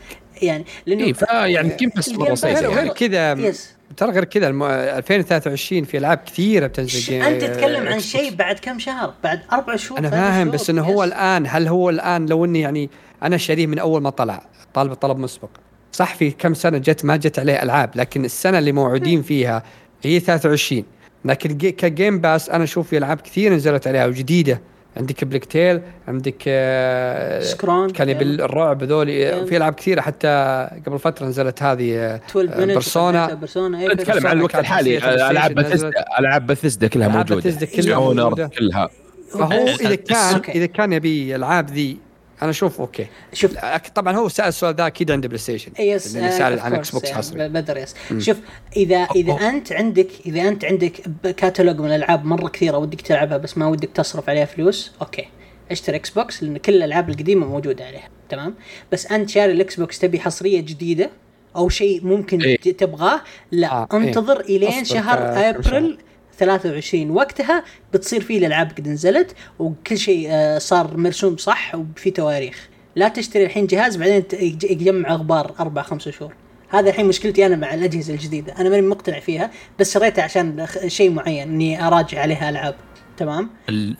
يعني 0.42 0.64
لأنه 0.86 1.04
إيه 1.04 1.46
يعني 1.46 1.68
كيف 1.70 1.96
بس 1.96 2.08
مره 2.08 2.34
غير 2.44 2.88
كذا 2.88 3.52
ترى 3.96 4.10
غير 4.10 4.24
كذا 4.24 4.48
الم... 4.48 4.62
2023 4.62 5.84
في 5.84 5.98
ألعاب 5.98 6.18
كثيرة 6.18 6.66
بتنزل 6.66 7.14
أنت 7.14 7.44
تتكلم 7.44 7.88
عن 7.88 8.00
شيء 8.00 8.34
بعد 8.34 8.58
كم 8.58 8.78
شهر؟ 8.78 9.14
بعد 9.24 9.40
أربع 9.52 9.76
شهور؟ 9.76 9.98
أنا 9.98 10.10
فاهم 10.10 10.50
بس 10.50 10.70
إنه 10.70 10.82
هو 10.82 11.04
الآن 11.04 11.46
هل 11.48 11.68
هو 11.68 11.90
الآن 11.90 12.26
لو 12.26 12.44
إني 12.44 12.60
يعني 12.60 12.90
أنا 13.22 13.36
شاريه 13.36 13.66
من 13.66 13.78
أول 13.78 14.02
ما 14.02 14.10
طلع 14.10 14.42
طالب 14.74 14.94
طلب 14.94 15.18
مسبق 15.18 15.48
صح 15.92 16.14
في 16.14 16.30
كم 16.30 16.54
سنة 16.54 16.78
جت 16.78 17.04
ما 17.04 17.16
جت 17.16 17.38
عليه 17.38 17.62
ألعاب 17.62 17.90
لكن 17.94 18.24
السنة 18.24 18.58
اللي 18.58 18.72
موعودين 18.72 19.22
فيها 19.22 19.62
هي 20.02 20.20
23 20.20 20.84
لكن 21.24 21.56
ك 21.70 21.80
Game 21.80 22.18
Pass 22.18 22.50
أنا 22.50 22.64
أشوف 22.64 22.88
في 22.88 22.98
ألعاب 22.98 23.20
كثير 23.20 23.54
نزلت 23.54 23.86
عليها 23.86 24.06
وجديدة. 24.06 24.60
عندك 24.96 25.24
بليغ 25.24 25.44
تيل 25.44 25.80
عندك 26.08 26.34
آه، 26.46 27.40
سكورن 27.40 27.90
كان 27.90 28.10
الرعب 28.40 28.82
ذولي 28.84 29.46
في 29.46 29.56
ألعاب 29.56 29.74
كثيرة 29.74 30.00
حتى 30.00 30.68
قبل 30.86 30.98
فترة 30.98 31.26
نزلت 31.26 31.62
هذه 31.62 32.14
12 32.14 32.66
بيرسونا 32.66 33.34
بيرسونا 33.34 33.94
نتكلم 33.94 34.26
عن 34.26 34.38
الوقت 34.38 34.54
الحالي. 34.54 34.98
ألعاب 34.98 35.54
بثزدا 35.54 36.04
ألعاب 36.18 36.46
بثزدا 36.46 36.86
كلها 36.86 37.08
موجودة. 37.08 37.66
كلها 37.66 37.98
موجودة. 37.98 38.46
كلها 38.58 38.90
فهو 39.30 39.66
إذا 39.80 39.94
كان 39.94 40.40
إذا 40.48 40.66
كان 40.66 40.92
يبي 40.92 41.36
الالعاب 41.36 41.70
ذي 41.70 41.96
أنا 42.42 42.50
أشوف 42.50 42.80
okay. 42.80 43.06
شوف. 43.32 43.58
طبعا 43.94 44.16
هو 44.16 44.28
سأل 44.28 44.48
السؤال 44.48 44.74
ذا 44.74 44.86
أكيد 44.86 45.10
عنده 45.10 45.28
بلاي 45.28 45.38
ستيشن. 45.38 45.72
yes 45.78 46.16
اللي 46.16 46.30
سال 46.30 46.60
عن 46.60 46.74
إكس 46.74 46.90
بوكس 46.90 47.10
حصري. 47.10 47.48
بدر 47.48 47.76
yes. 47.76 47.94
شوف 48.18 48.36
إذا 48.76 48.96
إذا 48.96 49.32
أنت 49.32 49.72
عندك 49.72 50.08
إذا 50.26 50.48
أنت 50.48 50.64
عندك 50.64 50.92
كاتالوج 51.36 51.80
من 51.80 51.86
الألعاب 51.86 52.24
مرة 52.24 52.48
كثيرة 52.48 52.78
ودك 52.78 53.00
تلعبها 53.00 53.38
بس 53.38 53.58
ما 53.58 53.66
ودك 53.66 53.88
تصرف 53.94 54.28
عليها 54.30 54.44
فلوس 54.44 54.92
okay. 55.00 55.28
اشتري 55.70 55.96
إكس 55.96 56.10
بوكس 56.10 56.42
لأن 56.42 56.56
كل 56.56 56.74
الألعاب 56.74 57.10
القديمة 57.10 57.46
موجودة 57.46 57.84
عليها 57.84 58.08
تمام؟ 58.28 58.54
بس 58.92 59.06
أنت 59.06 59.30
شاري 59.30 59.52
الاكس 59.52 59.80
بوكس 59.80 59.98
تبي 59.98 60.20
حصرية 60.20 60.60
جديدة 60.60 61.10
أو 61.56 61.68
شيء 61.68 62.04
ممكن 62.04 62.42
إيه؟ 62.42 62.56
تبغاه 62.56 63.20
لا. 63.50 63.72
آه 63.72 63.88
انتظر 63.92 64.40
إيه؟ 64.40 64.56
الين 64.56 64.84
شهر 64.84 65.18
أبريل 65.50 65.98
23 66.40 67.10
وقتها 67.10 67.64
بتصير 67.94 68.20
فيه 68.20 68.38
الألعاب 68.38 68.72
قد 68.78 68.88
نزلت 68.88 69.34
وكل 69.58 69.98
شيء 69.98 70.26
آه، 70.30 70.58
صار 70.58 70.96
مرسوم 70.96 71.36
صح 71.36 71.74
وفي 71.74 72.10
تواريخ. 72.10 72.68
لا 72.96 73.08
تشتري 73.08 73.44
الحين 73.44 73.66
جهاز 73.66 73.96
بعدين 73.96 74.24
يجمع 74.62 75.10
اغبار 75.10 75.54
أربع 75.60 75.82
خمس 75.82 76.08
شهور. 76.08 76.34
هذا 76.68 76.90
الحين 76.90 77.06
مشكلتي 77.06 77.46
أنا 77.46 77.56
مع 77.56 77.74
الأجهزة 77.74 78.14
الجديدة. 78.14 78.52
أنا 78.58 78.68
ماني 78.68 78.86
مقتنع 78.86 79.20
فيها 79.20 79.50
بس 79.78 79.94
شريتها 79.94 80.24
عشان 80.24 80.66
شيء 80.86 81.10
معين 81.10 81.48
إني 81.48 81.86
أراجع 81.86 82.20
عليها 82.20 82.50
ألعاب. 82.50 82.74
تمام؟ 83.16 83.50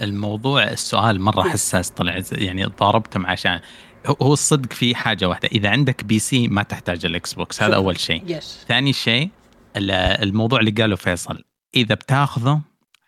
الموضوع 0.03 0.65
السؤال 0.65 1.21
مرة 1.21 1.43
حساس 1.43 1.91
طلع 1.91 2.23
يعني 2.33 2.65
ضاربته 2.65 3.21
عشان 3.27 3.61
هو 4.23 4.33
الصدق 4.33 4.73
في 4.73 4.95
حاجة 4.95 5.29
واحدة. 5.29 5.49
إذا 5.53 5.69
عندك 5.69 6.05
PC 6.05 6.49
ما 6.49 6.62
تحتاج 6.62 7.07
الإكس 7.07 7.35
بوكس. 7.35 7.62
هذا 7.62 7.75
أول 7.75 7.99
شيء. 7.99 8.39
ثاني 8.69 8.93
شيء 8.93 9.29
الموضوع 9.77 10.61
اللي 10.61 10.71
قاله 10.71 10.97
فيصل. 10.97 11.45
إذا 11.75 11.95
بتاخذه 11.95 12.61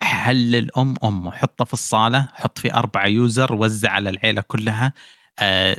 حلل 0.02 0.70
أم 0.78 0.94
أمه 1.04 1.30
حطه 1.30 1.64
في 1.64 1.72
الصالة 1.72 2.28
حط 2.34 2.58
فيه 2.58 2.74
أربعة 2.74 3.06
user 3.06 3.54
وزع 3.54 3.90
على 3.90 4.10
العيلة 4.10 4.40
كلها. 4.40 4.92
آه 5.38 5.76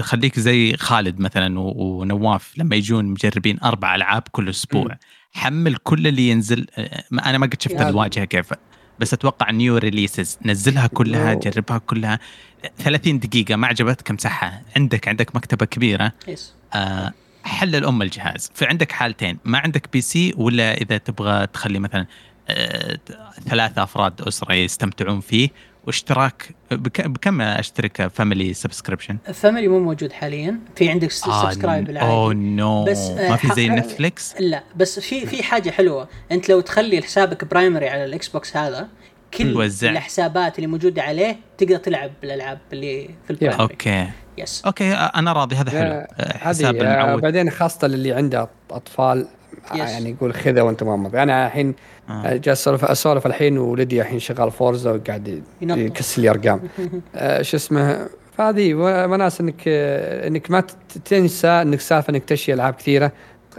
خليك 0.00 0.40
زي 0.40 0.76
خالد 0.76 1.18
مثلا 1.20 1.60
ونواف 1.60 2.58
لما 2.58 2.76
يجون 2.76 3.04
مجربين 3.04 3.60
أربع 3.60 3.94
ألعاب 3.94 4.22
كل 4.32 4.48
أسبوع. 4.48 4.92
م. 4.92 4.96
حمل 5.32 5.76
كل 5.76 6.06
اللي 6.06 6.28
ينزل. 6.28 6.66
آه 6.78 7.04
أنا 7.12 7.38
ما 7.38 7.46
قد 7.46 7.62
شفت 7.62 7.80
الواجهة 7.80 8.24
كيف. 8.24 8.52
بس 8.98 9.12
أتوقع 9.14 9.50
new 9.50 9.76
releases 9.76 10.38
نزلها 10.44 10.86
كلها 10.86 11.34
جربها 11.34 11.78
كلها. 11.78 12.18
30 12.78 13.18
دقيقة 13.18 13.56
ما 13.56 13.66
عجبتك 13.66 14.10
امسحها. 14.10 14.62
عندك 14.76 15.08
عندك 15.08 15.36
مكتبة 15.36 15.66
كبيرة. 15.66 16.12
آه 16.74 17.12
حلل 17.44 17.84
ام 17.84 18.02
الجهاز. 18.02 18.50
فعندك 18.54 18.92
حالتين 18.92 19.38
ما 19.44 19.58
عندك 19.58 19.88
PC 19.92 20.34
ولا 20.36 20.74
إذا 20.74 20.98
تبغى 20.98 21.46
تخلي 21.46 21.78
مثلا 21.78 22.06
آه، 22.48 22.98
ثلاثة 23.48 23.82
أفراد 23.82 24.22
أسرة 24.22 24.54
يستمتعون 24.54 25.20
فيه 25.20 25.48
واشتراك 25.86 26.54
بكم 26.70 27.40
أشترك 27.40 28.06
family 28.06 28.54
subscription؟ 28.54 29.16
family 29.34 29.68
مو 29.68 29.78
موجود 29.80 30.12
حاليا. 30.12 30.58
في 30.76 30.88
عندك 30.88 31.10
subscribe 31.10 31.90
العادي. 31.90 32.10
أوه 32.12 32.34
no. 32.34 32.84
بس 32.84 32.98
آه، 32.98 33.30
ما 33.30 33.36
في 33.36 33.48
زي 33.48 33.68
نتفليكس؟ 33.68 34.34
لا 34.40 34.62
بس 34.76 35.00
في 35.00 35.26
في 35.26 35.42
حاجة 35.42 35.70
حلوة. 35.70 36.08
أنت 36.32 36.48
لو 36.48 36.60
تخلي 36.60 37.02
حسابك 37.02 37.44
primary 37.44 37.88
على 37.88 38.04
الإكس 38.04 38.28
بوكس 38.28 38.56
هذا 38.56 38.88
كل 39.38 39.56
وزع. 39.56 39.90
الحسابات 39.90 40.56
اللي 40.58 40.66
موجودة 40.66 41.02
عليه 41.02 41.36
تقدر 41.58 41.76
تلعب 41.76 42.10
بالألعاب 42.22 42.58
اللي 42.72 43.10
في 43.24 43.30
ال 43.30 43.34
primary 43.34 43.60
okay. 43.60 44.06
يس 44.38 44.62
أوكي 44.66 44.92
أنا 44.92 45.32
راضي. 45.32 45.56
هذا 45.56 45.70
حلو. 45.70 46.06
حساب 46.38 46.76
المعود. 46.76 47.22
بعدين 47.22 47.50
خاصة 47.50 47.88
للي 47.88 48.12
عنده 48.12 48.48
أطفال 48.70 49.26
yes. 49.74 49.78
يعني 49.78 50.10
يقول 50.10 50.34
خذها 50.34 50.62
وأنت 50.62 50.82
ما 50.82 51.22
أنا 51.22 51.46
الحين 51.46 51.74
آه. 52.08 52.36
جالس 52.36 52.60
أسولف 52.60 52.84
أسولف 52.84 53.26
الحين 53.26 53.58
ولدي 53.58 54.00
الحين 54.00 54.18
شغال 54.18 54.50
فورزا 54.50 54.90
وقاعد 54.90 55.42
يكسر 55.62 56.22
لي 56.22 56.30
أرقام. 56.30 56.60
آه 57.14 57.42
شو 57.42 57.56
اسمه 57.56 58.08
فهذه 58.38 58.74
وناس 58.74 59.40
إنك 59.40 59.62
إنك 59.68 60.50
ما 60.50 60.64
تنسى 61.04 61.48
إنك 61.48 61.80
سالفة 61.80 62.10
إنك 62.10 62.24
تشتري 62.24 62.54
ألعاب 62.54 62.74
كثيرة. 62.74 63.12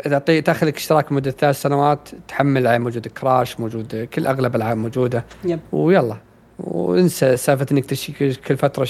إذا 0.06 0.20
تاخذ 0.20 0.68
لك 0.68 0.76
اشتراك 0.76 1.12
لمده 1.12 1.32
ثلاث 1.32 1.62
سنوات 1.62 2.10
تحمل 2.28 2.62
العاب 2.62 2.82
موجود 2.82 3.08
كراش 3.08 3.60
موجود 3.60 4.08
كل 4.14 4.28
أغلب 4.28 4.56
الألعاب 4.56 4.78
موجودة. 4.78 5.26
yep. 5.44 5.60
ويلا. 5.72 6.18
وانسى 6.60 7.38
سالفة 7.38 7.66
إنك 7.72 7.86
تشتري 7.86 8.34
كل 8.34 8.58
فترة 8.58 8.88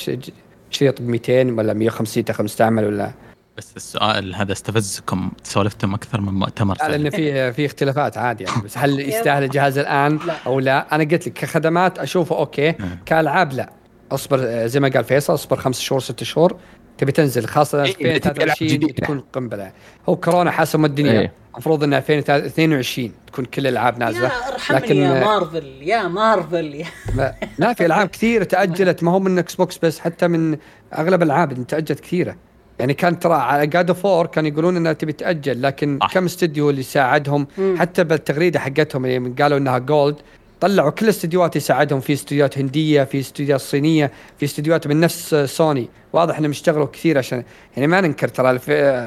شريط 0.70 1.02
ب 1.02 1.08
200 1.08 1.52
ولا 1.52 1.74
150 1.74 2.26
تاخذ 2.26 2.44
مستعمل 2.44 2.86
ولا؟ 2.86 3.12
بس 3.58 3.74
السؤال 3.76 4.36
هذا 4.36 4.52
استفزكم 4.52 5.32
سولفتم 5.44 5.94
أكثر 5.94 6.22
من 6.22 6.34
مؤتمر. 6.34 6.78
لأن 6.90 7.10
في 7.10 7.54
في 7.54 7.66
اختلافات 7.66 8.18
عادي 8.18 8.44
يعني. 8.44 8.62
بس 8.62 8.78
هل 8.78 9.00
يستاهل 9.10 9.44
الجهاز 9.44 9.78
الآن 9.78 10.20
أو 10.46 10.60
لا؟ 10.60 10.96
أنا 10.96 11.04
قلت 11.04 11.28
لك 11.28 11.34
كخدمات 11.34 12.00
أشوفه 12.00 12.38
أوكي 12.38 12.74
كألعاب 13.06 13.54
لا. 13.54 13.70
أصبر 14.12 14.68
زي 14.68 14.80
ما 14.80 14.88
قال 14.90 15.04
فيصل 15.04 15.34
أصبر 15.34 15.56
خمس 15.56 15.80
شهور 15.80 16.02
ست 16.02 16.24
شهور. 16.24 16.58
تبي 16.98 17.12
تنزل 17.12 17.46
خاصة 17.46 17.84
2023 17.84 18.72
إيه 18.72 18.94
تكون 18.96 19.24
قنبلة. 19.34 19.72
هو 20.10 20.16
كورونا 20.16 20.52
حاسم 20.52 20.86
الدنيا. 20.86 21.20
إيه. 21.22 21.32
المفروض 21.54 21.84
إن 21.84 21.94
2022 21.94 23.12
تكون 23.28 23.46
كل 23.46 23.62
الألعاب 23.62 24.00
نازلة. 24.00 24.32
يا 24.70 24.76
لكن 24.76 24.96
يا 24.96 25.26
مارفل 25.26 25.66
يا 25.82 26.08
مارفل. 26.08 26.76
يا 26.76 26.86
لا 27.58 27.74
في 27.74 27.86
ألعاب 27.86 28.08
كثيرة 28.08 28.44
تأجلت. 28.44 29.04
ما 29.04 29.12
هو 29.12 29.20
من 29.20 29.40
إكس 29.40 29.56
بوكس 29.56 29.78
بس 29.78 30.00
حتى 30.00 30.28
من 30.28 30.58
أغلب 30.98 31.24
الألعاب 31.24 31.68
تأجلت 31.68 32.00
كثيرة. 32.00 32.36
يعني 32.80 32.94
كان 32.94 33.20
ترى 33.20 33.34
على 33.34 33.68
قاد 33.68 33.92
أوف 33.92 34.09
وور 34.09 34.26
كانوا 34.26 34.50
يقولون 34.50 34.78
إنها 34.78 34.94
تبي 34.94 35.14
تأجل 35.14 35.62
لكن 35.62 36.00
آه. 36.02 36.08
كم 36.08 36.26
استديو 36.26 36.70
اللي 36.70 36.84
ساعدهم؟ 36.84 37.48
مم. 37.58 37.76
حتى 37.80 38.04
بالتغريدة 38.04 38.60
حقتهم 38.60 39.06
اللي 39.06 39.30
قالوا 39.42 39.58
إنها 39.58 39.78
gold 39.78 40.16
طلعوا 40.62 40.90
كل 40.90 41.06
الاستديوهات 41.06 41.56
يساعدهم 41.56 42.00
في 42.00 42.14
استديوهات 42.14 42.58
هندية 42.58 43.04
في 43.04 43.20
استديوهات 43.20 43.62
صينية 43.62 44.12
في 44.40 44.46
استديوهات 44.46 44.88
من 44.88 45.00
نفس 45.00 45.36
سوني. 45.36 45.90
واضح 46.14 46.38
إنهم 46.38 46.52
اشتغلوا 46.52 46.88
كثير 46.94 47.18
عشان 47.18 47.44
يعني 47.76 47.88
ما 47.88 48.02
ننكر 48.02 48.28
ترى 48.28 48.60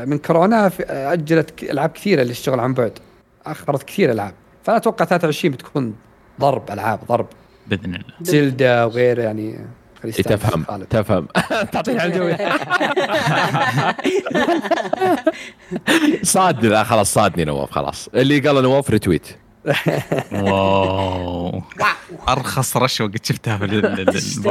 من 0.06 0.18
كورونا 0.18 0.70
أجلت 0.90 1.62
ألعاب 1.62 1.90
كثيرة 1.90 2.22
اللي 2.22 2.32
اشتغل 2.32 2.60
عن 2.60 2.74
بعد. 2.74 2.98
أخرت 3.46 3.82
كثير 3.82 4.12
ألعاب. 4.12 4.34
فأنا 4.64 4.76
أتوقع 4.76 5.04
23 5.04 5.54
بتكون 5.54 5.94
ضرب 6.40 6.70
ألعاب 6.70 7.00
ضرب. 7.08 7.26
بإذن 7.66 7.94
الله. 7.94 8.04
زلدا 8.22 8.84
وغيره 8.84 9.22
يعني 9.22 9.58
إيه، 10.04 10.10
تفهم 10.12 10.84
تفهم. 10.90 11.26
تعطيني 11.72 12.00
على 12.00 12.12
الجو 12.12 12.36
صادني 16.22 16.68
لا 16.68 16.84
خلاص 16.84 17.12
صادني 17.14 17.44
نواف 17.44 17.70
خلاص. 17.70 18.08
اللي 18.14 18.38
قال 18.38 18.62
نواف 18.62 18.90
ريتويت 18.90 19.26
واو. 20.32 21.62
أرخص 22.28 22.77
رشوه 22.77 23.09
قد 23.09 23.24
شفتها 23.24 23.59
في 23.59 23.65
البودكاست 23.65 24.49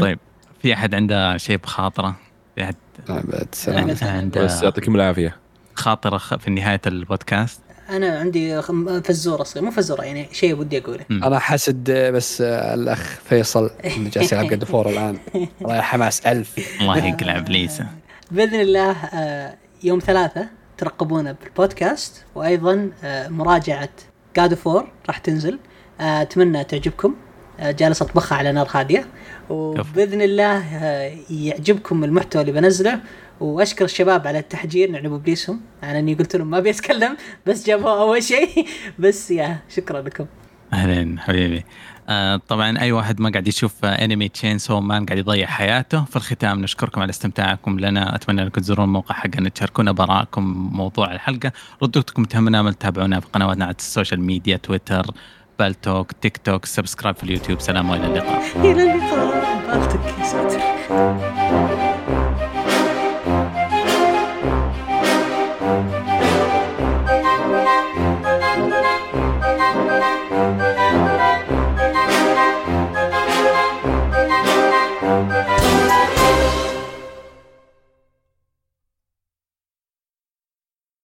طيب 0.00 0.18
في 0.62 0.74
أحد 0.74 0.94
عنده 0.94 1.36
شيء 1.36 1.56
بخاطره؟ 1.56 2.16
في 2.54 2.62
أحد؟ 2.62 2.74
عنده 4.02 4.44
بس 4.44 4.62
يعطيكم 4.62 4.94
العافية. 4.94 5.36
خاطرة 5.74 6.18
في 6.18 6.50
نهاية 6.50 6.80
البودكاست؟ 6.86 7.60
أنا 7.90 8.18
عندي 8.18 8.62
فزورة 9.02 9.42
صغيرة 9.42 9.64
مو 9.64 9.70
فزورة 9.70 10.02
يعني 10.02 10.28
شيء 10.32 10.54
ودي 10.58 10.78
أقوله. 10.78 11.04
أنا 11.10 11.38
حاسد 11.38 11.90
بس 11.90 12.40
الأخ 12.40 13.18
فيصل 13.28 13.70
اللي 13.84 14.10
جالس 14.10 14.32
يلعب 14.32 14.46
قد 14.46 14.64
فور 14.64 14.88
الآن. 14.88 15.18
الله 15.62 15.80
حماس 15.80 16.26
ألف. 16.26 16.80
الله 16.80 17.06
يقلع 17.06 17.36
إبليسه. 17.36 17.86
بإذن 18.30 18.60
الله 18.60 18.90
آه، 18.90 19.54
يوم 19.82 19.98
ثلاثة 19.98 20.48
ترقبونا 20.78 21.36
بالبودكاست 21.42 22.24
وأيضا 22.34 22.90
آه، 23.04 23.28
مراجعة 23.28 23.88
جاد 24.36 24.54
فور 24.54 24.88
راح 25.06 25.18
تنزل. 25.18 25.58
آه، 26.00 26.22
أتمنى 26.22 26.64
تعجبكم. 26.64 27.14
جالس 27.60 28.02
أطبخها 28.02 28.38
على 28.38 28.52
نار 28.52 28.68
هادية. 28.70 29.06
وبإذن 29.50 30.22
الله 30.22 30.64
يعجبكم 31.30 32.04
المحتوى 32.04 32.42
اللي 32.42 32.52
بنزله. 32.52 33.00
وأشكر 33.40 33.84
الشباب 33.84 34.26
على 34.26 34.38
التحجير 34.38 34.90
نعنب 34.90 35.12
إبليسهم. 35.12 35.60
على 35.82 35.98
إني 35.98 36.14
قلت 36.14 36.36
لهم 36.36 36.50
ما 36.50 36.60
بيتكلم 36.60 37.16
بس 37.46 37.66
جابوا 37.66 37.90
أول 37.90 38.22
شيء. 38.22 38.66
بس 38.98 39.30
يا 39.30 39.58
شكرا 39.68 40.00
لكم. 40.00 40.26
اهلين 40.72 41.18
حبيبي. 41.18 41.58
آه 41.58 41.64
طبعا 42.48 42.78
أي 42.78 42.92
واحد 42.92 43.20
ما 43.20 43.30
قاعد 43.30 43.48
يشوف 43.48 43.84
انمي 43.84 44.28
تشينسو 44.28 44.80
مان 44.80 45.06
قاعد 45.06 45.18
يضيع 45.18 45.46
حياته. 45.46 46.04
في 46.04 46.16
الختام 46.16 46.60
نشكركم 46.60 47.00
على 47.00 47.10
استماعكم 47.10 47.80
لنا. 47.80 48.14
أتمنى 48.14 48.42
أنكم 48.42 48.60
تزورون 48.60 48.84
الموقع 48.84 49.14
حقنا. 49.14 49.48
تشاركونا 49.48 49.92
بآراءكم 49.92 50.42
موضوع 50.72 51.12
الحلقة. 51.12 51.52
ردودكم 51.82 52.24
تهمنا. 52.24 52.72
تابعونا 52.72 53.20
في 53.20 53.26
قنواتنا 53.32 53.64
على 53.64 53.74
ال 53.78 53.84
social 53.84 54.20
media 54.20 54.56
تويتر 54.56 55.06
بالتوك 55.58 56.12
تيك 56.12 56.36
توك 56.36 56.64
سبسكرايب 56.64 57.16
في 57.16 57.24
اليوتيوب. 57.24 57.60
سلام 57.60 57.90
وإلى 57.90 58.06
اللقاء. 58.06 58.42
إلى 58.56 58.92
اللقاء. 58.92 59.78
بالتوك 59.78 60.00
يا 60.18 60.24
ساتر 60.24 61.77